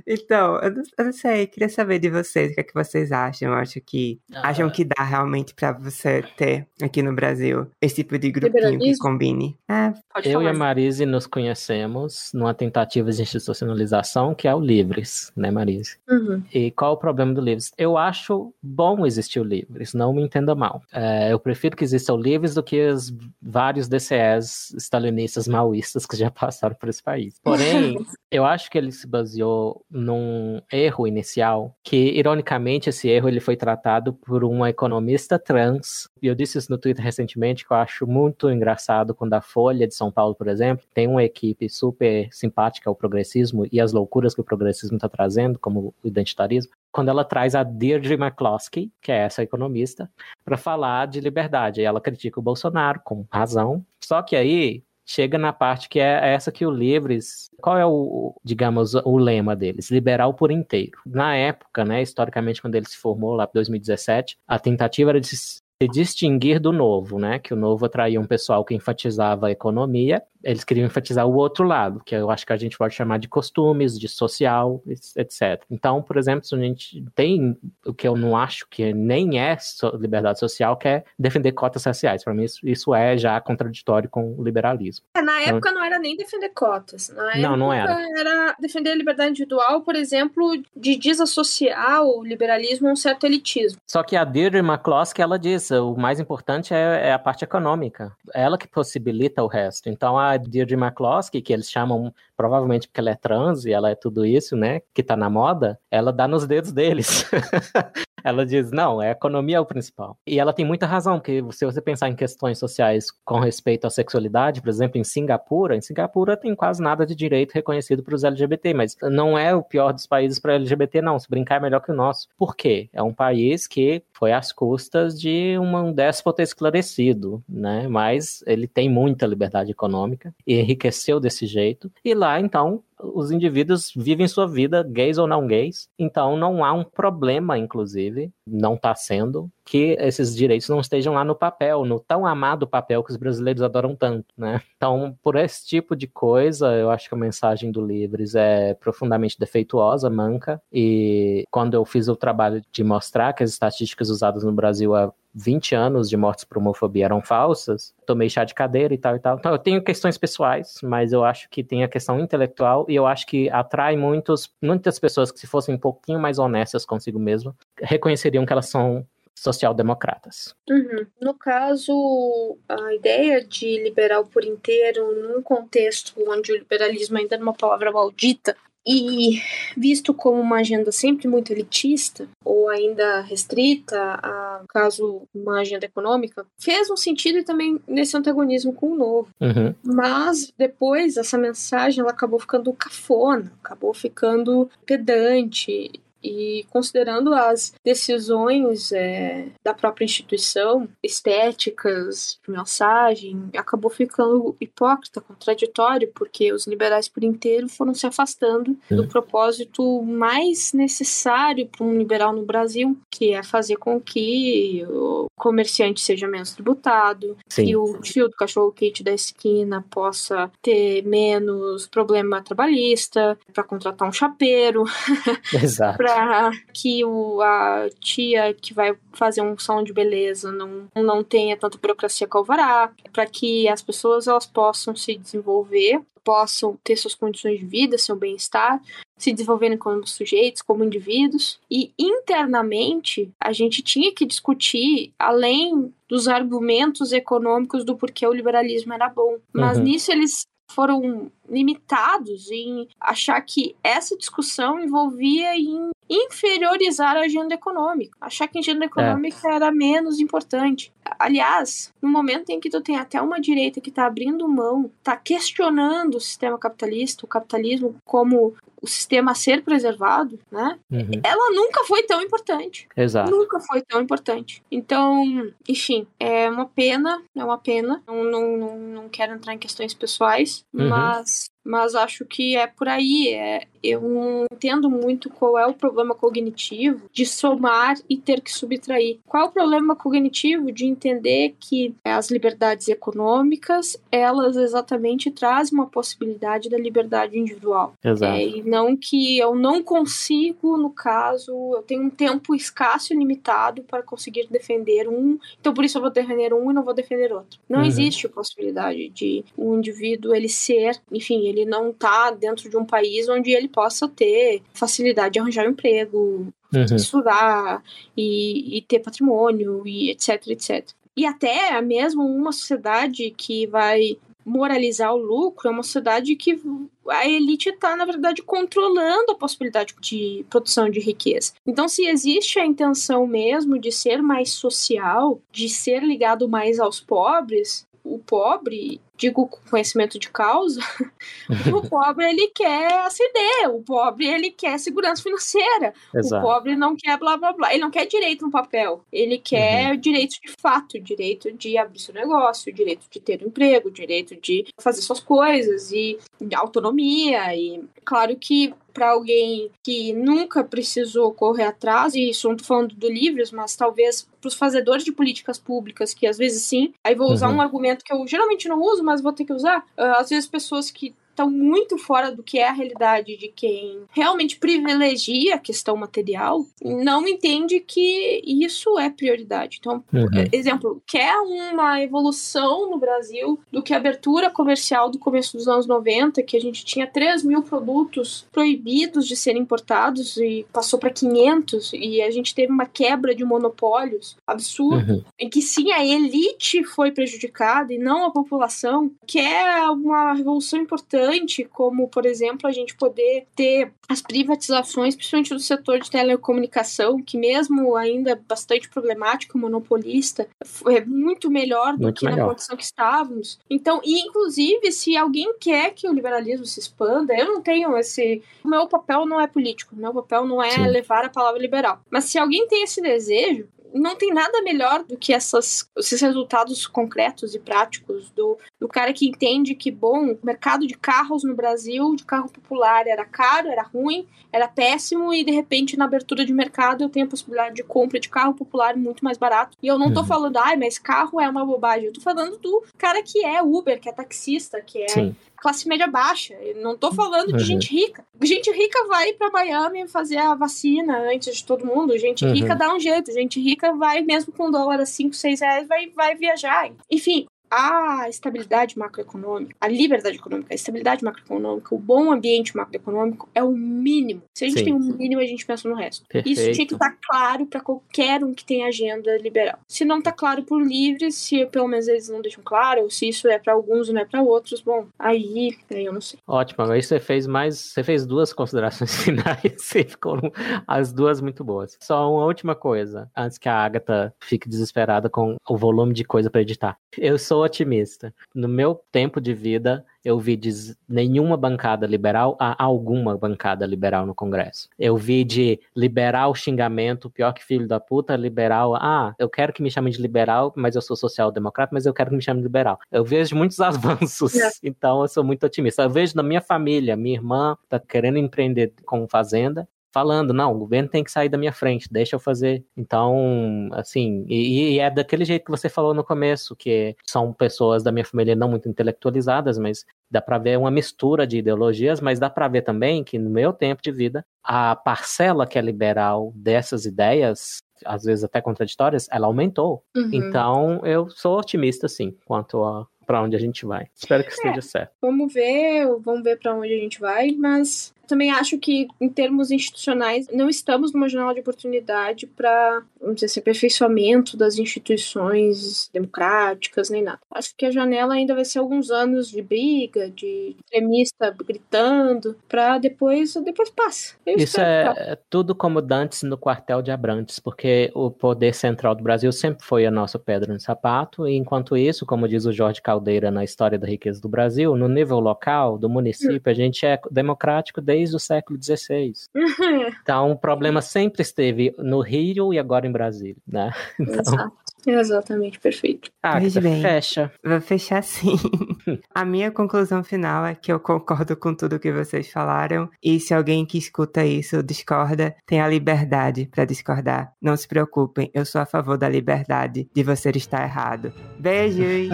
Então, 0.06 0.56
eu 0.56 0.70
não, 0.70 0.82
eu 0.98 1.04
não, 1.04 1.12
sei, 1.12 1.46
queria 1.46 1.68
saber 1.68 1.98
de 1.98 2.10
vocês, 2.10 2.52
o 2.52 2.54
que 2.54 2.60
é 2.60 2.64
que 2.64 2.74
vocês 2.74 3.12
acham? 3.12 3.52
Acho 3.52 3.80
que 3.80 4.20
ah, 4.32 4.48
acham 4.48 4.70
que 4.70 4.84
dá 4.84 5.02
realmente 5.02 5.54
para 5.54 5.72
você 5.72 6.22
ter 6.36 6.66
aqui 6.80 7.02
no 7.02 7.14
Brasil 7.14 7.66
esse 7.80 7.96
tipo 7.96 8.18
de 8.18 8.30
grupinho 8.30 8.78
que 8.78 8.96
combine. 8.98 9.56
É, 9.68 9.92
eu 10.24 10.32
falar. 10.32 10.44
e 10.44 10.48
a 10.48 10.54
Marise 10.54 11.06
nos 11.06 11.26
conhecemos 11.26 12.30
numa 12.34 12.54
tentativa 12.54 13.10
de 13.10 13.22
institucionalização 13.22 14.34
que 14.34 14.48
é 14.48 14.54
o 14.54 14.60
Livres, 14.60 15.32
né, 15.36 15.50
Marise? 15.50 15.96
Uhum. 16.08 16.42
E 16.52 16.70
qual 16.70 16.94
o 16.94 16.96
problema 16.96 17.32
do 17.34 17.40
Livres? 17.40 17.72
Eu 17.76 17.96
acho 17.96 18.52
bom 18.62 19.06
existir 19.06 19.40
o 19.40 19.44
Livres, 19.44 19.94
não 19.94 20.12
me 20.12 20.22
entenda 20.22 20.54
mal. 20.54 20.82
É, 20.92 21.32
eu 21.32 21.38
prefiro 21.38 21.76
que 21.76 21.84
exista 21.84 22.12
o 22.12 22.16
Livres 22.16 22.54
do 22.54 22.62
que 22.62 22.88
os 22.88 23.12
vários 23.40 23.88
DCEs 23.88 24.74
stalinistas 24.78 25.48
maoístas 25.48 26.06
que 26.06 26.16
já 26.16 26.30
passaram 26.32 26.74
por 26.74 26.88
esse 26.88 27.02
país. 27.02 27.38
Porém, 27.42 27.96
eu 28.30 28.44
acho 28.44 28.70
que 28.70 28.78
ele 28.78 28.92
se 28.92 29.06
baseou 29.06 29.81
num 29.90 30.60
erro 30.72 31.06
inicial, 31.06 31.74
que 31.82 31.96
ironicamente 31.96 32.88
esse 32.88 33.08
erro 33.08 33.28
ele 33.28 33.40
foi 33.40 33.56
tratado 33.56 34.12
por 34.12 34.44
uma 34.44 34.70
economista 34.70 35.38
trans. 35.38 36.08
E 36.20 36.26
eu 36.26 36.34
disse 36.34 36.58
isso 36.58 36.70
no 36.70 36.78
Twitter 36.78 37.04
recentemente, 37.04 37.66
que 37.66 37.72
eu 37.72 37.76
acho 37.76 38.06
muito 38.06 38.50
engraçado 38.50 39.14
quando 39.14 39.34
a 39.34 39.40
Folha 39.40 39.86
de 39.86 39.94
São 39.94 40.10
Paulo, 40.10 40.34
por 40.34 40.48
exemplo, 40.48 40.86
tem 40.94 41.06
uma 41.06 41.24
equipe 41.24 41.68
super 41.68 42.28
simpática 42.32 42.88
ao 42.88 42.96
progressismo 42.96 43.66
e 43.70 43.80
as 43.80 43.92
loucuras 43.92 44.34
que 44.34 44.40
o 44.40 44.44
progressismo 44.44 44.96
está 44.96 45.08
trazendo, 45.08 45.58
como 45.58 45.94
o 46.02 46.08
identitarismo, 46.08 46.72
quando 46.90 47.08
ela 47.08 47.24
traz 47.24 47.54
a 47.54 47.62
Deirdre 47.62 48.14
McCloskey, 48.14 48.92
que 49.00 49.10
é 49.10 49.18
essa 49.18 49.42
economista, 49.42 50.10
para 50.44 50.56
falar 50.56 51.06
de 51.06 51.20
liberdade. 51.20 51.80
E 51.80 51.84
ela 51.84 52.00
critica 52.00 52.38
o 52.38 52.42
Bolsonaro, 52.42 53.00
com 53.02 53.26
razão. 53.30 53.84
Só 54.00 54.22
que 54.22 54.36
aí 54.36 54.82
chega 55.04 55.38
na 55.38 55.52
parte 55.52 55.88
que 55.88 56.00
é 56.00 56.32
essa 56.32 56.52
que 56.52 56.64
o 56.64 56.70
Livres, 56.70 57.50
qual 57.60 57.78
é 57.78 57.86
o, 57.86 58.34
digamos, 58.44 58.94
o 58.94 59.16
lema 59.18 59.54
deles? 59.56 59.90
Liberal 59.90 60.34
por 60.34 60.50
inteiro. 60.50 60.98
Na 61.06 61.34
época, 61.36 61.84
né, 61.84 62.02
historicamente, 62.02 62.60
quando 62.60 62.74
ele 62.74 62.86
se 62.86 62.96
formou 62.96 63.34
lá 63.34 63.44
em 63.44 63.54
2017, 63.54 64.38
a 64.46 64.58
tentativa 64.58 65.10
era 65.10 65.20
de 65.20 65.28
se 65.28 65.62
distinguir 65.88 66.60
do 66.60 66.72
novo, 66.72 67.18
né? 67.18 67.38
Que 67.38 67.52
o 67.52 67.56
novo 67.56 67.86
atraía 67.86 68.20
um 68.20 68.26
pessoal 68.26 68.64
que 68.64 68.74
enfatizava 68.74 69.48
a 69.48 69.50
economia 69.50 70.22
eles 70.42 70.64
queriam 70.64 70.86
enfatizar 70.86 71.26
o 71.26 71.34
outro 71.34 71.64
lado, 71.64 72.02
que 72.04 72.14
eu 72.14 72.30
acho 72.30 72.46
que 72.46 72.52
a 72.52 72.56
gente 72.56 72.76
pode 72.76 72.94
chamar 72.94 73.18
de 73.18 73.28
costumes, 73.28 73.98
de 73.98 74.08
social, 74.08 74.82
etc. 74.86 75.62
Então, 75.70 76.02
por 76.02 76.16
exemplo, 76.16 76.44
se 76.44 76.54
a 76.54 76.58
gente 76.58 77.04
tem 77.14 77.56
o 77.86 77.94
que 77.94 78.06
eu 78.06 78.16
não 78.16 78.36
acho 78.36 78.66
que 78.68 78.92
nem 78.92 79.40
é 79.40 79.56
liberdade 79.94 80.38
social, 80.38 80.76
que 80.76 80.88
é 80.88 81.04
defender 81.18 81.52
cotas 81.52 81.84
raciais. 81.84 82.24
Para 82.24 82.34
mim, 82.34 82.44
isso, 82.44 82.60
isso, 82.66 82.94
é 82.94 83.16
já 83.16 83.40
contraditório 83.40 84.08
com 84.08 84.34
o 84.36 84.42
liberalismo. 84.42 85.04
É, 85.14 85.22
na 85.22 85.40
então 85.40 85.56
época 85.56 85.70
então, 85.70 85.80
não 85.80 85.86
era 85.86 85.98
nem 85.98 86.16
defender 86.16 86.50
cotas. 86.50 87.08
Na 87.14 87.36
não, 87.36 87.56
não 87.56 87.72
era. 87.72 87.92
Era 88.18 88.56
defender 88.58 88.90
a 88.90 88.94
liberdade 88.94 89.30
individual, 89.30 89.82
por 89.82 89.94
exemplo, 89.94 90.62
de 90.76 90.96
desassociar 90.96 92.02
o 92.02 92.22
liberalismo 92.22 92.88
a 92.88 92.92
um 92.92 92.96
certo 92.96 93.24
elitismo. 93.26 93.80
Só 93.86 94.02
que 94.02 94.16
a 94.16 94.24
Deirdre 94.24 94.60
McCloskey, 94.60 95.22
ela 95.22 95.38
diz, 95.38 95.70
o 95.70 95.94
mais 95.94 96.20
importante 96.20 96.74
é, 96.74 97.08
é 97.08 97.12
a 97.12 97.18
parte 97.18 97.44
econômica. 97.44 98.12
Ela 98.34 98.58
que 98.58 98.66
possibilita 98.66 99.42
o 99.42 99.46
resto. 99.46 99.88
Então, 99.88 100.18
a 100.18 100.31
a 100.34 100.36
Deirdre 100.36 100.76
McCloskey, 100.76 101.42
que 101.42 101.52
eles 101.52 101.70
chamam, 101.70 102.12
provavelmente 102.36 102.88
porque 102.88 103.00
ela 103.00 103.10
é 103.10 103.14
trans 103.14 103.64
e 103.64 103.72
ela 103.72 103.90
é 103.90 103.94
tudo 103.94 104.24
isso, 104.24 104.56
né, 104.56 104.80
que 104.92 105.02
tá 105.02 105.16
na 105.16 105.30
moda, 105.30 105.78
ela 105.90 106.12
dá 106.12 106.28
nos 106.28 106.46
dedos 106.46 106.72
deles. 106.72 107.24
ela 108.24 108.44
diz, 108.44 108.70
não, 108.70 109.00
a 109.00 109.10
economia 109.10 109.56
é 109.56 109.60
o 109.60 109.66
principal. 109.66 110.16
E 110.26 110.38
ela 110.38 110.52
tem 110.52 110.64
muita 110.64 110.86
razão, 110.86 111.18
porque 111.18 111.42
se 111.50 111.64
você 111.64 111.80
pensar 111.80 112.08
em 112.08 112.16
questões 112.16 112.58
sociais 112.58 113.10
com 113.24 113.38
respeito 113.38 113.86
à 113.86 113.90
sexualidade, 113.90 114.60
por 114.60 114.68
exemplo, 114.68 114.98
em 114.98 115.04
Singapura, 115.04 115.76
em 115.76 115.80
Singapura 115.80 116.36
tem 116.36 116.54
quase 116.54 116.82
nada 116.82 117.04
de 117.04 117.14
direito 117.14 117.52
reconhecido 117.52 118.02
para 118.02 118.14
os 118.14 118.24
LGBT, 118.24 118.74
mas 118.74 118.96
não 119.02 119.38
é 119.38 119.54
o 119.54 119.62
pior 119.62 119.92
dos 119.92 120.06
países 120.06 120.38
para 120.38 120.54
LGBT, 120.54 121.02
não. 121.02 121.18
Se 121.18 121.28
brincar 121.28 121.56
é 121.56 121.60
melhor 121.60 121.80
que 121.80 121.90
o 121.90 121.94
nosso. 121.94 122.28
Por 122.36 122.56
quê? 122.56 122.88
É 122.92 123.02
um 123.02 123.12
país 123.12 123.66
que 123.66 124.02
foi 124.12 124.32
às 124.32 124.52
custas 124.52 125.18
de 125.18 125.58
um 125.58 125.92
déspota 125.92 126.42
esclarecido, 126.42 127.42
né? 127.48 127.86
Mas 127.88 128.42
ele 128.46 128.66
tem 128.66 128.88
muita 128.88 129.26
liberdade 129.26 129.70
econômica 129.70 130.34
e 130.46 130.60
enriqueceu 130.60 131.18
desse 131.18 131.46
jeito. 131.46 131.90
E 132.04 132.14
lá, 132.14 132.40
então, 132.40 132.82
os 133.02 133.30
indivíduos 133.30 133.92
vivem 133.96 134.28
sua 134.28 134.46
vida, 134.46 134.82
gays 134.82 135.18
ou 135.18 135.26
não 135.26 135.46
gays, 135.46 135.88
então 135.98 136.36
não 136.36 136.64
há 136.64 136.72
um 136.72 136.84
problema, 136.84 137.58
inclusive, 137.58 138.30
não 138.46 138.74
está 138.74 138.94
sendo, 138.94 139.50
que 139.64 139.96
esses 140.00 140.34
direitos 140.34 140.68
não 140.68 140.80
estejam 140.80 141.14
lá 141.14 141.24
no 141.24 141.34
papel, 141.34 141.84
no 141.84 142.00
tão 142.00 142.26
amado 142.26 142.66
papel 142.66 143.02
que 143.02 143.10
os 143.10 143.16
brasileiros 143.16 143.62
adoram 143.62 143.94
tanto, 143.94 144.26
né? 144.36 144.60
Então, 144.76 145.16
por 145.22 145.36
esse 145.36 145.66
tipo 145.66 145.94
de 145.94 146.06
coisa, 146.06 146.74
eu 146.74 146.90
acho 146.90 147.08
que 147.08 147.14
a 147.14 147.18
mensagem 147.18 147.70
do 147.70 147.84
Livres 147.84 148.34
é 148.34 148.74
profundamente 148.74 149.38
defeituosa, 149.38 150.10
manca, 150.10 150.60
e 150.72 151.44
quando 151.50 151.74
eu 151.74 151.84
fiz 151.84 152.08
o 152.08 152.16
trabalho 152.16 152.62
de 152.72 152.82
mostrar 152.82 153.32
que 153.32 153.42
as 153.44 153.50
estatísticas 153.50 154.08
usadas 154.08 154.42
no 154.44 154.52
Brasil 154.52 154.94
há 154.94 155.12
20 155.34 155.74
anos 155.74 156.10
de 156.10 156.16
mortes 156.16 156.44
por 156.44 156.58
homofobia 156.58 157.06
eram 157.06 157.22
falsas, 157.22 157.94
tomei 158.06 158.28
chá 158.28 158.44
de 158.44 158.54
cadeira 158.54 158.92
e 158.92 158.98
tal 158.98 159.16
e 159.16 159.18
tal. 159.18 159.38
Então, 159.38 159.52
eu 159.52 159.58
tenho 159.58 159.82
questões 159.82 160.18
pessoais, 160.18 160.74
mas 160.82 161.12
eu 161.12 161.24
acho 161.24 161.48
que 161.48 161.64
tem 161.64 161.82
a 161.84 161.88
questão 161.88 162.20
intelectual 162.20 162.84
e 162.88 162.94
eu 162.94 163.06
acho 163.06 163.26
que 163.26 163.48
atrai 163.48 163.96
muitos, 163.96 164.50
muitas 164.60 164.98
pessoas 164.98 165.32
que, 165.32 165.40
se 165.40 165.46
fossem 165.46 165.74
um 165.74 165.78
pouquinho 165.78 166.20
mais 166.20 166.38
honestas 166.38 166.84
consigo 166.84 167.18
mesmo, 167.18 167.54
reconheceriam 167.80 168.44
que 168.44 168.52
elas 168.52 168.68
são 168.68 169.06
social-democratas. 169.36 170.54
Uhum. 170.68 171.06
No 171.20 171.34
caso, 171.34 172.58
a 172.68 172.94
ideia 172.94 173.44
de 173.44 173.82
liberal 173.82 174.24
por 174.26 174.44
inteiro, 174.44 175.12
num 175.28 175.42
contexto 175.42 176.14
onde 176.28 176.52
o 176.52 176.56
liberalismo 176.56 177.18
ainda 177.18 177.36
é 177.36 177.38
uma 177.38 177.54
palavra 177.54 177.90
maldita, 177.90 178.56
e 178.86 179.40
visto 179.76 180.12
como 180.12 180.40
uma 180.40 180.56
agenda 180.56 180.90
sempre 180.90 181.28
muito 181.28 181.52
elitista, 181.52 182.28
ou 182.44 182.68
ainda 182.68 183.20
restrita 183.20 183.96
a, 184.22 184.64
caso, 184.68 185.22
uma 185.34 185.60
agenda 185.60 185.86
econômica, 185.86 186.44
fez 186.58 186.90
um 186.90 186.96
sentido 186.96 187.38
e 187.38 187.44
também 187.44 187.80
nesse 187.86 188.16
antagonismo 188.16 188.72
com 188.72 188.92
o 188.92 188.96
novo. 188.96 189.28
Uhum. 189.40 189.74
Mas 189.84 190.52
depois 190.58 191.16
essa 191.16 191.38
mensagem 191.38 192.00
ela 192.00 192.10
acabou 192.10 192.40
ficando 192.40 192.72
cafona, 192.72 193.52
acabou 193.62 193.94
ficando 193.94 194.68
pedante 194.84 195.92
e 196.22 196.66
considerando 196.70 197.34
as 197.34 197.72
decisões 197.84 198.92
é, 198.92 199.46
da 199.64 199.74
própria 199.74 200.04
instituição, 200.04 200.88
estéticas, 201.02 202.38
de 202.46 202.52
mensagem, 202.52 203.50
acabou 203.56 203.90
ficando 203.90 204.56
hipócrita, 204.60 205.20
contraditório, 205.20 206.10
porque 206.14 206.52
os 206.52 206.66
liberais 206.66 207.08
por 207.08 207.24
inteiro 207.24 207.68
foram 207.68 207.94
se 207.94 208.06
afastando 208.06 208.76
do 208.90 209.06
propósito 209.06 210.02
mais 210.02 210.72
necessário 210.72 211.66
para 211.66 211.84
um 211.84 211.96
liberal 211.96 212.32
no 212.32 212.44
Brasil, 212.44 212.96
que 213.10 213.32
é 213.32 213.42
fazer 213.42 213.76
com 213.76 214.00
que 214.00 214.84
o 214.88 215.26
comerciante 215.36 216.00
seja 216.00 216.28
menos 216.28 216.52
tributado, 216.52 217.36
Sim. 217.48 217.66
que 217.66 217.76
o 217.76 218.00
tio 218.00 218.28
do 218.28 218.36
cachorro-quente 218.36 219.02
da 219.02 219.12
esquina 219.12 219.84
possa 219.90 220.50
ter 220.62 221.02
menos 221.04 221.86
problema 221.86 222.42
trabalhista, 222.42 223.38
para 223.52 223.64
contratar 223.64 224.08
um 224.08 224.12
chapeiro. 224.12 224.84
Exato. 225.52 225.98
Para 226.14 226.50
que 226.72 227.04
o, 227.04 227.40
a 227.40 227.88
tia 228.00 228.54
que 228.54 228.74
vai 228.74 228.94
fazer 229.12 229.40
um 229.42 229.58
salão 229.58 229.82
de 229.82 229.92
beleza 229.92 230.50
não, 230.52 230.88
não 230.94 231.24
tenha 231.24 231.56
tanta 231.56 231.78
burocracia 231.78 232.26
com 232.26 232.38
o 232.38 232.40
alvará, 232.40 232.90
para 233.12 233.26
que 233.26 233.68
as 233.68 233.82
pessoas 233.82 234.26
elas 234.26 234.46
possam 234.46 234.94
se 234.94 235.16
desenvolver, 235.16 236.00
possam 236.24 236.78
ter 236.84 236.96
suas 236.96 237.14
condições 237.14 237.58
de 237.58 237.66
vida, 237.66 237.98
seu 237.98 238.14
bem-estar, 238.14 238.80
se 239.18 239.32
desenvolverem 239.32 239.76
como 239.76 240.06
sujeitos, 240.06 240.62
como 240.62 240.84
indivíduos. 240.84 241.58
E 241.70 241.92
internamente, 241.98 243.30
a 243.40 243.52
gente 243.52 243.82
tinha 243.82 244.12
que 244.12 244.26
discutir, 244.26 245.12
além 245.18 245.92
dos 246.08 246.28
argumentos 246.28 247.12
econômicos 247.12 247.84
do 247.84 247.96
porquê 247.96 248.26
o 248.26 248.32
liberalismo 248.32 248.92
era 248.92 249.08
bom. 249.08 249.38
Mas 249.52 249.78
Uhum. 249.78 249.84
nisso 249.84 250.12
eles 250.12 250.46
foram 250.72 251.30
limitados 251.48 252.50
em 252.50 252.88
achar 253.00 253.40
que 253.42 253.76
essa 253.82 254.16
discussão 254.16 254.80
envolvia 254.80 255.56
em 255.56 255.90
inferiorizar 256.08 257.16
a 257.16 257.20
agenda 257.20 257.54
econômica, 257.54 258.16
achar 258.20 258.46
que 258.46 258.58
a 258.58 258.60
agenda 258.60 258.84
econômica 258.84 259.48
era 259.50 259.72
menos 259.72 260.20
importante. 260.20 260.92
Aliás, 261.18 261.92
no 262.02 262.08
momento 262.08 262.50
em 262.50 262.60
que 262.60 262.68
tu 262.68 262.80
tem 262.80 262.96
até 262.96 263.20
uma 263.20 263.40
direita 263.40 263.80
que 263.80 263.88
está 263.88 264.06
abrindo 264.06 264.48
mão, 264.48 264.90
está 264.98 265.16
questionando 265.16 266.16
o 266.16 266.20
sistema 266.20 266.58
capitalista, 266.58 267.24
o 267.24 267.28
capitalismo 267.28 267.96
como 268.04 268.54
o 268.82 268.86
sistema 268.88 269.30
a 269.30 269.34
ser 269.34 269.62
preservado, 269.62 270.38
né? 270.50 270.76
Uhum. 270.90 271.20
Ela 271.22 271.54
nunca 271.54 271.84
foi 271.84 272.02
tão 272.02 272.20
importante. 272.20 272.88
Exato. 272.96 273.30
Nunca 273.30 273.60
foi 273.60 273.80
tão 273.80 274.00
importante. 274.02 274.60
Então, 274.70 275.24
enfim, 275.68 276.06
é 276.18 276.50
uma 276.50 276.66
pena, 276.66 277.22
é 277.34 277.44
uma 277.44 277.56
pena. 277.58 278.02
Não, 278.06 278.24
não, 278.24 278.56
não, 278.56 278.78
não 278.78 279.08
quero 279.08 279.34
entrar 279.34 279.54
em 279.54 279.58
questões 279.58 279.94
pessoais, 279.94 280.64
Uhum. 280.74 280.88
mas, 280.88 281.48
mas 281.64 281.94
acho 281.94 282.24
que 282.24 282.56
é 282.56 282.66
por 282.66 282.88
aí. 282.88 283.28
É, 283.34 283.66
eu 283.82 284.00
não 284.00 284.46
entendo 284.52 284.88
muito 284.88 285.28
qual 285.28 285.58
é 285.58 285.66
o 285.66 285.74
problema 285.74 286.14
cognitivo 286.14 287.02
de 287.12 287.26
somar 287.26 287.96
e 288.08 288.16
ter 288.16 288.40
que 288.40 288.52
subtrair. 288.52 289.18
Qual 289.26 289.44
é 289.44 289.46
o 289.46 289.50
problema 289.52 289.96
cognitivo 289.96 290.70
de 290.70 290.86
entender 290.86 291.54
que 291.58 291.94
as 292.04 292.30
liberdades 292.30 292.88
econômicas, 292.88 293.96
elas 294.10 294.56
exatamente 294.56 295.30
trazem 295.30 295.74
uma 295.78 295.86
possibilidade 295.86 296.68
da 296.68 296.78
liberdade 296.78 297.38
individual. 297.38 297.94
Exato. 298.04 298.36
É, 298.36 298.44
e 298.46 298.62
não 298.62 298.96
que 298.96 299.38
eu 299.38 299.54
não 299.54 299.82
consigo, 299.82 300.76
no 300.76 300.90
caso, 300.90 301.52
eu 301.76 301.82
tenho 301.82 302.02
um 302.04 302.10
tempo 302.10 302.54
escasso 302.54 303.12
e 303.12 303.16
limitado 303.16 303.82
para 303.82 304.02
conseguir 304.02 304.46
defender 304.50 305.08
um, 305.08 305.38
então 305.60 305.72
por 305.74 305.84
isso 305.84 305.98
eu 305.98 306.02
vou 306.02 306.10
defender 306.10 306.52
um 306.52 306.70
e 306.70 306.74
não 306.74 306.82
vou 306.84 306.94
defender 306.94 307.32
outro. 307.32 307.58
Não 307.68 307.80
Uhum. 307.80 307.86
existe 307.86 308.28
possibilidade 308.28 309.08
de 309.08 309.44
um 309.56 309.76
indivíduo 309.78 310.34
ele 310.34 310.48
ser, 310.48 311.00
enfim, 311.10 311.46
ele 311.52 311.64
não 311.64 311.92
tá 311.92 312.30
dentro 312.30 312.68
de 312.68 312.76
um 312.76 312.84
país 312.84 313.28
onde 313.28 313.50
ele 313.50 313.68
possa 313.68 314.08
ter 314.08 314.62
facilidade 314.72 315.34
de 315.34 315.38
arranjar 315.38 315.66
um 315.66 315.70
emprego, 315.70 316.52
Uhum. 316.74 316.96
estudar 316.96 317.82
e, 318.16 318.78
e 318.78 318.80
ter 318.80 319.00
patrimônio 319.00 319.86
e 319.86 320.10
etc, 320.10 320.46
etc. 320.46 320.88
E 321.14 321.26
até 321.26 321.78
mesmo 321.82 322.24
uma 322.24 322.50
sociedade 322.50 323.30
que 323.36 323.66
vai 323.66 324.16
moralizar 324.44 325.14
o 325.14 325.18
lucro 325.18 325.68
é 325.68 325.70
uma 325.70 325.82
sociedade 325.82 326.34
que 326.34 326.60
a 327.08 327.28
elite 327.28 327.68
está, 327.68 327.94
na 327.94 328.04
verdade, 328.04 328.42
controlando 328.42 329.32
a 329.32 329.36
possibilidade 329.36 329.94
de 330.00 330.44
produção 330.48 330.88
de 330.90 330.98
riqueza. 330.98 331.52
Então, 331.66 331.88
se 331.88 332.06
existe 332.06 332.58
a 332.58 332.66
intenção 332.66 333.26
mesmo 333.26 333.78
de 333.78 333.92
ser 333.92 334.22
mais 334.22 334.50
social, 334.50 335.40
de 335.52 335.68
ser 335.68 336.02
ligado 336.02 336.48
mais 336.48 336.80
aos 336.80 337.00
pobres, 337.00 337.86
o 338.04 338.18
pobre, 338.18 339.00
digo 339.16 339.46
com 339.46 339.58
conhecimento 339.70 340.18
de 340.18 340.28
causa, 340.30 340.80
o 341.72 341.88
pobre 341.88 342.24
ele 342.28 342.48
quer 342.48 342.92
aceder, 343.06 343.70
o 343.70 343.82
pobre 343.82 344.26
ele 344.26 344.50
quer 344.50 344.78
segurança 344.78 345.22
financeira, 345.22 345.94
o 346.14 346.18
Exato. 346.18 346.44
pobre 346.46 346.74
não 346.76 346.96
quer 346.96 347.18
blá 347.18 347.36
blá 347.36 347.52
blá. 347.52 347.72
Ele 347.72 347.82
não 347.82 347.90
quer 347.90 348.06
direito 348.06 348.44
no 348.44 348.50
papel. 348.50 349.04
Ele 349.12 349.38
quer 349.38 349.96
direito 349.96 350.40
de 350.40 350.52
fato, 350.60 350.98
direito 350.98 351.52
de 351.52 351.76
abrir 351.78 351.98
seu 352.00 352.14
negócio, 352.14 352.72
direito 352.72 353.06
de 353.10 353.20
ter 353.20 353.42
um 353.42 353.48
emprego, 353.48 353.90
direito 353.90 354.34
de 354.36 354.66
fazer 354.80 355.02
suas 355.02 355.20
coisas 355.20 355.92
e 355.92 356.18
autonomia. 356.54 357.54
E 357.56 357.84
claro 358.04 358.36
que 358.36 358.74
para 358.92 359.10
alguém 359.12 359.70
que 359.82 360.12
nunca 360.12 360.62
precisou 360.62 361.32
correr 361.32 361.64
atrás, 361.64 362.14
e 362.14 362.28
isso 362.28 362.46
não 362.46 362.56
tô 362.56 362.64
falando 362.64 362.94
do 362.94 363.08
Livres, 363.08 363.50
mas 363.50 363.74
talvez 363.74 364.28
para 364.38 364.48
os 364.48 364.54
fazedores 364.54 365.02
de 365.02 365.10
políticas 365.12 365.58
públicas, 365.58 366.12
que 366.12 366.26
às 366.26 366.36
vezes 366.36 366.62
sim, 366.64 366.92
aí 367.02 367.14
vou 367.14 367.32
usar 367.32 367.48
Uhum. 367.48 367.56
um 367.56 367.60
argumento 367.62 368.04
que 368.04 368.12
eu 368.12 368.26
geralmente 368.26 368.68
não 368.68 368.80
uso, 368.82 369.01
mas 369.02 369.20
vou 369.20 369.32
ter 369.32 369.44
que 369.44 369.52
usar. 369.52 369.84
Ah, 369.96 370.20
às 370.20 370.30
vezes 370.30 370.48
pessoas 370.48 370.90
que 370.90 371.14
estão 371.32 371.50
muito 371.50 371.96
fora 371.98 372.30
do 372.30 372.42
que 372.42 372.58
é 372.58 372.68
a 372.68 372.72
realidade 372.72 373.36
de 373.36 373.48
quem 373.48 374.00
realmente 374.12 374.56
privilegia 374.58 375.54
a 375.54 375.58
questão 375.58 375.96
material, 375.96 376.64
não 376.84 377.26
entende 377.26 377.80
que 377.80 378.42
isso 378.46 378.98
é 378.98 379.08
prioridade. 379.10 379.78
Então, 379.80 380.04
Uhum. 380.12 380.26
exemplo, 380.52 381.02
quer 381.06 381.34
uma 381.38 382.00
evolução 382.02 382.90
no 382.90 382.98
Brasil 382.98 383.58
do 383.72 383.82
que 383.82 383.94
a 383.94 383.96
abertura 383.96 384.50
comercial 384.50 385.08
do 385.10 385.18
começo 385.18 385.56
dos 385.56 385.66
anos 385.66 385.86
90, 385.86 386.42
que 386.42 386.56
a 386.56 386.60
gente 386.60 386.84
tinha 386.84 387.06
3 387.06 387.42
mil 387.44 387.62
produtos 387.62 388.46
proibidos 388.52 389.26
de 389.26 389.34
serem 389.36 389.62
importados 389.62 390.36
e 390.36 390.66
passou 390.72 390.98
para 390.98 391.10
500, 391.10 391.92
e 391.94 392.20
a 392.22 392.30
gente 392.30 392.54
teve 392.54 392.72
uma 392.72 392.86
quebra 392.86 393.34
de 393.34 393.44
monopólios 393.44 394.36
absurda 394.46 395.12
Uhum. 395.12 395.24
em 395.38 395.48
que 395.48 395.62
sim 395.62 395.90
a 395.92 396.04
elite 396.04 396.84
foi 396.84 397.10
prejudicada 397.10 397.92
e 397.92 397.98
não 397.98 398.24
a 398.26 398.30
população, 398.30 399.10
que 399.26 399.38
é 399.38 399.88
uma 399.90 400.32
revolução 400.34 400.80
importante 400.80 401.21
importante 401.22 401.64
como, 401.64 402.08
por 402.08 402.26
exemplo, 402.26 402.68
a 402.68 402.72
gente 402.72 402.94
poder 402.96 403.46
ter 403.54 403.92
as 404.08 404.20
privatizações, 404.20 405.14
principalmente 405.14 405.54
do 405.54 405.60
setor 405.60 405.98
de 405.98 406.10
telecomunicação, 406.10 407.22
que 407.22 407.38
mesmo 407.38 407.96
ainda 407.96 408.40
bastante 408.48 408.88
problemático, 408.88 409.58
monopolista, 409.58 410.46
é 410.88 411.04
muito 411.04 411.50
melhor 411.50 411.96
do 411.96 412.02
Muito 412.02 412.18
que 412.20 412.24
na 412.24 412.32
melhor. 412.32 412.48
condição 412.48 412.76
que 412.76 412.84
estávamos. 412.84 413.58
Então, 413.70 414.00
e 414.04 414.20
inclusive, 414.20 414.92
se 414.92 415.16
alguém 415.16 415.54
quer 415.58 415.92
que 415.94 416.08
o 416.08 416.12
liberalismo 416.12 416.66
se 416.66 416.80
expanda, 416.80 417.34
eu 417.34 417.46
não 417.46 417.62
tenho 417.62 417.96
esse. 417.96 418.42
O 418.64 418.68
meu 418.68 418.86
papel 418.86 419.24
não 419.26 419.40
é 419.40 419.46
político, 419.46 419.94
o 419.94 419.98
meu 419.98 420.12
papel 420.12 420.44
não 420.46 420.62
é 420.62 420.70
Sim. 420.70 420.86
levar 420.86 421.24
a 421.24 421.30
palavra 421.30 421.60
liberal. 421.60 422.00
Mas 422.10 422.24
se 422.24 422.38
alguém 422.38 422.66
tem 422.68 422.82
esse 422.82 423.00
desejo, 423.00 423.68
não 423.94 424.16
tem 424.16 424.32
nada 424.32 424.62
melhor 424.62 425.02
do 425.04 425.16
que 425.16 425.32
essas, 425.32 425.88
esses 425.96 426.20
resultados 426.20 426.86
concretos 426.86 427.54
e 427.54 427.58
práticos 427.58 428.30
do, 428.30 428.58
do 428.80 428.88
cara 428.88 429.12
que 429.12 429.28
entende 429.28 429.74
que, 429.74 429.90
bom, 429.90 430.32
o 430.32 430.38
mercado 430.42 430.86
de 430.86 430.94
carros 430.94 431.44
no 431.44 431.54
Brasil, 431.54 432.14
de 432.16 432.24
carro 432.24 432.48
popular, 432.50 433.06
era 433.06 433.24
caro, 433.24 433.68
era 433.68 433.82
ruim, 433.82 434.26
era 434.52 434.68
péssimo, 434.68 435.32
e 435.32 435.44
de 435.44 435.50
repente 435.52 435.96
na 435.96 436.04
abertura 436.04 436.44
de 436.44 436.52
mercado 436.52 437.02
eu 437.02 437.08
tenho 437.08 437.26
a 437.26 437.28
possibilidade 437.28 437.74
de 437.74 437.82
compra 437.82 438.18
de 438.20 438.28
carro 438.28 438.54
popular 438.54 438.96
muito 438.96 439.24
mais 439.24 439.38
barato. 439.38 439.76
E 439.82 439.86
eu 439.86 439.98
não 439.98 440.12
tô 440.12 440.20
Uhum. 440.20 440.26
falando, 440.26 440.56
ai, 440.58 440.76
mas 440.76 440.98
carro 440.98 441.40
é 441.40 441.48
uma 441.48 441.64
bobagem. 441.64 442.06
Eu 442.06 442.12
tô 442.12 442.20
falando 442.20 442.58
do 442.58 442.84
cara 442.98 443.22
que 443.22 443.44
é 443.44 443.62
Uber, 443.62 444.00
que 444.00 444.08
é 444.08 444.12
taxista, 444.12 444.80
que 444.80 445.02
é 445.02 445.08
Sim. 445.08 445.36
Classe 445.62 445.86
média 445.88 446.08
baixa. 446.08 446.54
Eu 446.54 446.82
não 446.82 446.96
tô 446.96 447.12
falando 447.12 447.46
de 447.46 447.52
Uhum. 447.52 447.58
gente 447.60 447.88
rica. 447.94 448.26
Gente 448.42 448.68
rica 448.72 449.06
vai 449.06 449.32
pra 449.34 449.48
Miami 449.48 450.08
fazer 450.08 450.36
a 450.38 450.56
vacina 450.56 451.16
antes 451.32 451.58
de 451.58 451.64
todo 451.64 451.86
mundo. 451.86 452.18
Gente 452.18 452.44
Uhum. 452.44 452.52
rica 452.52 452.74
dá 452.74 452.92
um 452.92 452.98
jeito. 452.98 453.30
Gente 453.32 453.60
rica 453.60 453.92
vai, 453.94 454.22
mesmo 454.22 454.52
com 454.52 454.72
dólar 454.72 454.98
a 455.00 455.06
5, 455.06 455.34
6 455.34 455.60
reais, 455.60 455.86
vai, 455.86 456.08
vai 456.10 456.34
viajar. 456.34 456.90
Enfim. 457.08 457.46
A 457.74 458.28
estabilidade 458.28 458.98
macroeconômica, 458.98 459.74
a 459.80 459.88
liberdade 459.88 460.36
econômica, 460.36 460.68
a 460.70 460.74
estabilidade 460.74 461.24
macroeconômica, 461.24 461.94
o 461.94 461.98
bom 461.98 462.30
ambiente 462.30 462.76
macroeconômico 462.76 463.48
é 463.54 463.62
o 463.62 463.72
mínimo. 463.72 464.42
Se 464.54 464.66
a 464.66 464.68
gente 464.68 464.80
Sim. 464.80 464.84
tem 464.84 464.92
um 464.92 464.98
mínimo, 464.98 465.40
a 465.40 465.46
gente 465.46 465.64
pensa 465.64 465.88
no 465.88 465.94
resto. 465.94 466.22
Isso 466.34 466.42
Perfeito. 466.44 466.74
tinha 466.74 466.86
que 466.86 466.92
estar 466.92 467.16
claro 467.26 467.64
para 467.64 467.80
qualquer 467.80 468.44
um 468.44 468.52
que 468.52 468.62
tem 468.62 468.84
agenda 468.84 469.38
liberal. 469.38 469.78
Se 469.88 470.04
não 470.04 470.20
tá 470.20 470.30
claro 470.30 470.62
por 470.64 470.82
livres, 470.82 471.36
se 471.36 471.64
pelo 471.64 471.88
menos 471.88 472.08
eles 472.08 472.28
não 472.28 472.42
deixam 472.42 472.62
claro, 472.62 473.04
ou 473.04 473.10
se 473.10 473.26
isso 473.26 473.48
é 473.48 473.58
para 473.58 473.72
alguns 473.72 474.10
e 474.10 474.12
não 474.12 474.20
é 474.20 474.26
para 474.26 474.42
outros, 474.42 474.82
bom, 474.82 475.06
aí, 475.18 475.74
aí 475.90 476.04
eu 476.04 476.12
não 476.12 476.20
sei. 476.20 476.38
Ótimo, 476.46 476.84
aí 476.84 477.02
você 477.02 477.18
fez 477.18 477.46
mais, 477.46 477.78
você 477.78 478.04
fez 478.04 478.26
duas 478.26 478.52
considerações 478.52 479.16
finais 479.24 479.94
e 479.94 480.04
ficaram 480.04 480.52
as 480.86 481.10
duas 481.10 481.40
muito 481.40 481.64
boas. 481.64 481.96
Só 482.02 482.30
uma 482.30 482.44
última 482.44 482.74
coisa, 482.74 483.30
antes 483.34 483.56
que 483.56 483.70
a 483.70 483.76
Agatha 483.76 484.34
fique 484.42 484.68
desesperada 484.68 485.30
com 485.30 485.56
o 485.66 485.76
volume 485.78 486.12
de 486.12 486.22
coisa 486.22 486.50
para 486.50 486.60
editar. 486.60 486.98
Eu 487.16 487.38
sou 487.38 487.61
otimista. 487.62 488.34
No 488.54 488.68
meu 488.68 489.00
tempo 489.10 489.40
de 489.40 489.52
vida, 489.54 490.04
eu 490.24 490.38
vi 490.38 490.56
de 490.56 490.70
nenhuma 491.08 491.56
bancada 491.56 492.06
liberal 492.06 492.56
a 492.60 492.82
alguma 492.82 493.36
bancada 493.36 493.84
liberal 493.86 494.24
no 494.24 494.34
Congresso. 494.34 494.88
Eu 494.98 495.16
vi 495.16 495.42
de 495.44 495.80
liberal 495.96 496.54
xingamento, 496.54 497.28
pior 497.30 497.52
que 497.52 497.64
filho 497.64 497.88
da 497.88 497.98
puta, 497.98 498.36
liberal, 498.36 498.94
ah, 498.96 499.34
eu 499.38 499.48
quero 499.48 499.72
que 499.72 499.82
me 499.82 499.90
chamem 499.90 500.12
de 500.12 500.20
liberal, 500.22 500.72
mas 500.76 500.94
eu 500.94 501.02
sou 501.02 501.16
social-democrata, 501.16 501.90
mas 501.92 502.06
eu 502.06 502.14
quero 502.14 502.30
que 502.30 502.36
me 502.36 502.42
chamem 502.42 502.60
de 502.62 502.68
liberal. 502.68 502.98
Eu 503.10 503.24
vejo 503.24 503.56
muitos 503.56 503.80
avanços, 503.80 504.54
É. 504.54 504.70
então 504.82 505.22
eu 505.22 505.28
sou 505.28 505.42
muito 505.42 505.66
otimista. 505.66 506.02
Eu 506.02 506.10
vejo 506.10 506.36
na 506.36 506.42
minha 506.42 506.60
família, 506.60 507.16
minha 507.16 507.36
irmã 507.36 507.76
tá 507.88 507.98
querendo 507.98 508.38
empreender 508.38 508.92
com 509.04 509.26
fazenda, 509.26 509.88
falando, 510.12 510.52
não, 510.52 510.72
o 510.72 510.78
governo 510.78 511.08
tem 511.08 511.24
que 511.24 511.30
sair 511.30 511.48
da 511.48 511.58
minha 511.58 511.72
frente, 511.72 512.08
deixa 512.10 512.36
eu 512.36 512.40
fazer. 512.40 512.84
Então, 512.96 513.88
assim, 513.92 514.44
e, 514.48 514.94
e 514.94 514.98
é 514.98 515.10
daquele 515.10 515.44
jeito 515.44 515.64
que 515.64 515.70
você 515.70 515.88
falou 515.88 516.12
no 516.12 516.22
começo, 516.22 516.76
que 516.76 517.16
são 517.26 517.52
pessoas 517.52 518.02
da 518.02 518.12
minha 518.12 518.24
família 518.24 518.54
não 518.54 518.68
muito 518.68 518.88
intelectualizadas, 518.88 519.78
mas 519.78 520.04
dá 520.30 520.40
para 520.40 520.58
ver 520.58 520.78
uma 520.78 520.90
mistura 520.90 521.46
de 521.46 521.58
ideologias, 521.58 522.20
mas 522.20 522.38
dá 522.38 522.50
para 522.50 522.68
ver 522.68 522.82
também 522.82 523.24
que 523.24 523.38
no 523.38 523.50
meu 523.50 523.72
tempo 523.72 524.02
de 524.02 524.12
vida, 524.12 524.44
a 524.62 524.94
parcela 524.94 525.66
que 525.66 525.78
é 525.78 525.82
liberal 525.82 526.52
dessas 526.54 527.06
ideias, 527.06 527.82
às 528.04 528.24
vezes 528.24 528.44
até 528.44 528.60
contraditórias, 528.60 529.28
ela 529.30 529.46
aumentou. 529.46 530.02
Uhum. 530.16 530.30
Então, 530.32 531.00
eu 531.04 531.28
sou 531.30 531.58
otimista, 531.58 532.08
sim, 532.08 532.36
quanto 532.44 532.82
a 532.84 533.06
para 533.24 533.40
onde 533.40 533.56
a 533.56 533.58
gente 533.58 533.86
vai. 533.86 534.08
Espero 534.14 534.44
que 534.44 534.50
esteja 534.50 534.82
certo. 534.82 535.12
Vamos 535.20 535.52
ver, 535.52 536.06
vamos 536.20 536.42
ver 536.42 536.58
para 536.58 536.74
onde 536.74 536.92
a 536.92 536.98
gente 536.98 537.20
vai, 537.20 537.52
mas 537.52 538.12
também 538.26 538.50
acho 538.50 538.78
que 538.78 539.08
em 539.20 539.28
termos 539.28 539.70
institucionais 539.70 540.46
não 540.52 540.68
estamos 540.68 541.12
numa 541.12 541.28
janela 541.28 541.54
de 541.54 541.60
oportunidade 541.60 542.46
para, 542.46 543.02
vamos 543.20 543.36
dizer 543.36 543.46
assim, 543.46 543.60
aperfeiçoamento 543.60 544.56
das 544.56 544.78
instituições 544.78 546.10
democráticas 546.12 547.10
nem 547.10 547.22
nada. 547.22 547.40
Acho 547.50 547.74
que 547.76 547.86
a 547.86 547.90
janela 547.90 548.34
ainda 548.34 548.54
vai 548.54 548.64
ser 548.64 548.78
alguns 548.78 549.10
anos 549.10 549.48
de 549.50 549.62
briga, 549.62 550.30
de 550.30 550.76
extremista 550.78 551.54
gritando, 551.64 552.56
para 552.68 552.98
depois 552.98 553.54
depois 553.64 553.90
passa. 553.90 554.34
Eu 554.46 554.56
Isso 554.56 554.80
é, 554.80 555.14
é 555.16 555.38
tudo 555.48 555.74
como 555.74 556.00
Dantes 556.00 556.42
no 556.42 556.56
quartel 556.56 557.02
de 557.02 557.10
Abrantes, 557.10 557.58
porque 557.58 558.10
o 558.14 558.30
poder 558.30 558.74
central 558.74 559.14
do 559.14 559.22
Brasil 559.22 559.52
sempre 559.52 559.84
foi 559.84 560.06
a 560.06 560.10
nossa 560.10 560.38
pedra 560.38 560.72
no 560.72 560.80
sapato, 560.80 561.46
e 561.46 561.56
enquanto 561.56 561.96
isso, 561.96 562.26
como 562.26 562.48
diz 562.48 562.64
o 562.66 562.72
Jorge 562.72 563.00
Caldeira 563.00 563.50
na 563.50 563.64
História 563.64 563.98
da 563.98 564.06
Riqueza 564.06 564.40
do 564.40 564.48
Brasil, 564.48 564.96
no 564.96 565.08
nível 565.08 565.40
local, 565.40 565.98
do 565.98 566.08
município, 566.08 566.70
a 566.70 566.74
gente 566.74 567.04
é 567.04 567.18
democrático 567.30 568.00
desde 568.12 568.36
o 568.36 568.38
século 568.38 568.78
XVI. 568.80 569.32
Então, 570.22 570.52
o 570.52 570.58
problema 570.58 571.00
sempre 571.00 571.42
esteve 571.42 571.94
no 571.98 572.20
Rio 572.20 572.72
e 572.72 572.78
agora 572.78 573.06
em 573.06 573.12
Brasília, 573.12 573.56
né? 573.66 573.92
Então, 574.20 574.54
Exato. 574.54 574.76
Exatamente, 575.06 575.80
perfeito. 575.80 576.30
ah, 576.42 576.58
Pois 576.60 576.76
bem. 576.76 577.02
fecha. 577.02 577.50
Vou 577.64 577.80
fechar 577.80 578.18
assim. 578.18 578.54
A 579.34 579.44
minha 579.44 579.70
conclusão 579.70 580.22
final 580.22 580.64
é 580.64 580.74
que 580.74 580.92
eu 580.92 581.00
concordo 581.00 581.56
com 581.56 581.74
tudo 581.74 581.98
que 581.98 582.12
vocês 582.12 582.50
falaram. 582.50 583.08
E 583.22 583.40
se 583.40 583.52
alguém 583.52 583.84
que 583.84 583.98
escuta 583.98 584.44
isso 584.44 584.82
discorda, 584.82 585.54
tem 585.66 585.80
a 585.80 585.88
liberdade 585.88 586.68
para 586.70 586.84
discordar. 586.84 587.52
Não 587.60 587.76
se 587.76 587.88
preocupem, 587.88 588.50
eu 588.54 588.64
sou 588.64 588.80
a 588.80 588.86
favor 588.86 589.18
da 589.18 589.28
liberdade 589.28 590.08
de 590.14 590.22
você 590.22 590.50
estar 590.50 590.82
errado. 590.84 591.32
Beijos! 591.58 592.28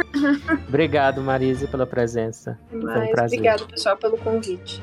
Obrigado, 0.68 1.20
Marise, 1.22 1.66
pela 1.66 1.86
presença. 1.86 2.58
um 2.72 2.82
Mas 2.82 3.10
prazer. 3.10 3.38
obrigado, 3.38 3.66
pessoal, 3.66 3.96
pelo 3.96 4.18
convite. 4.18 4.82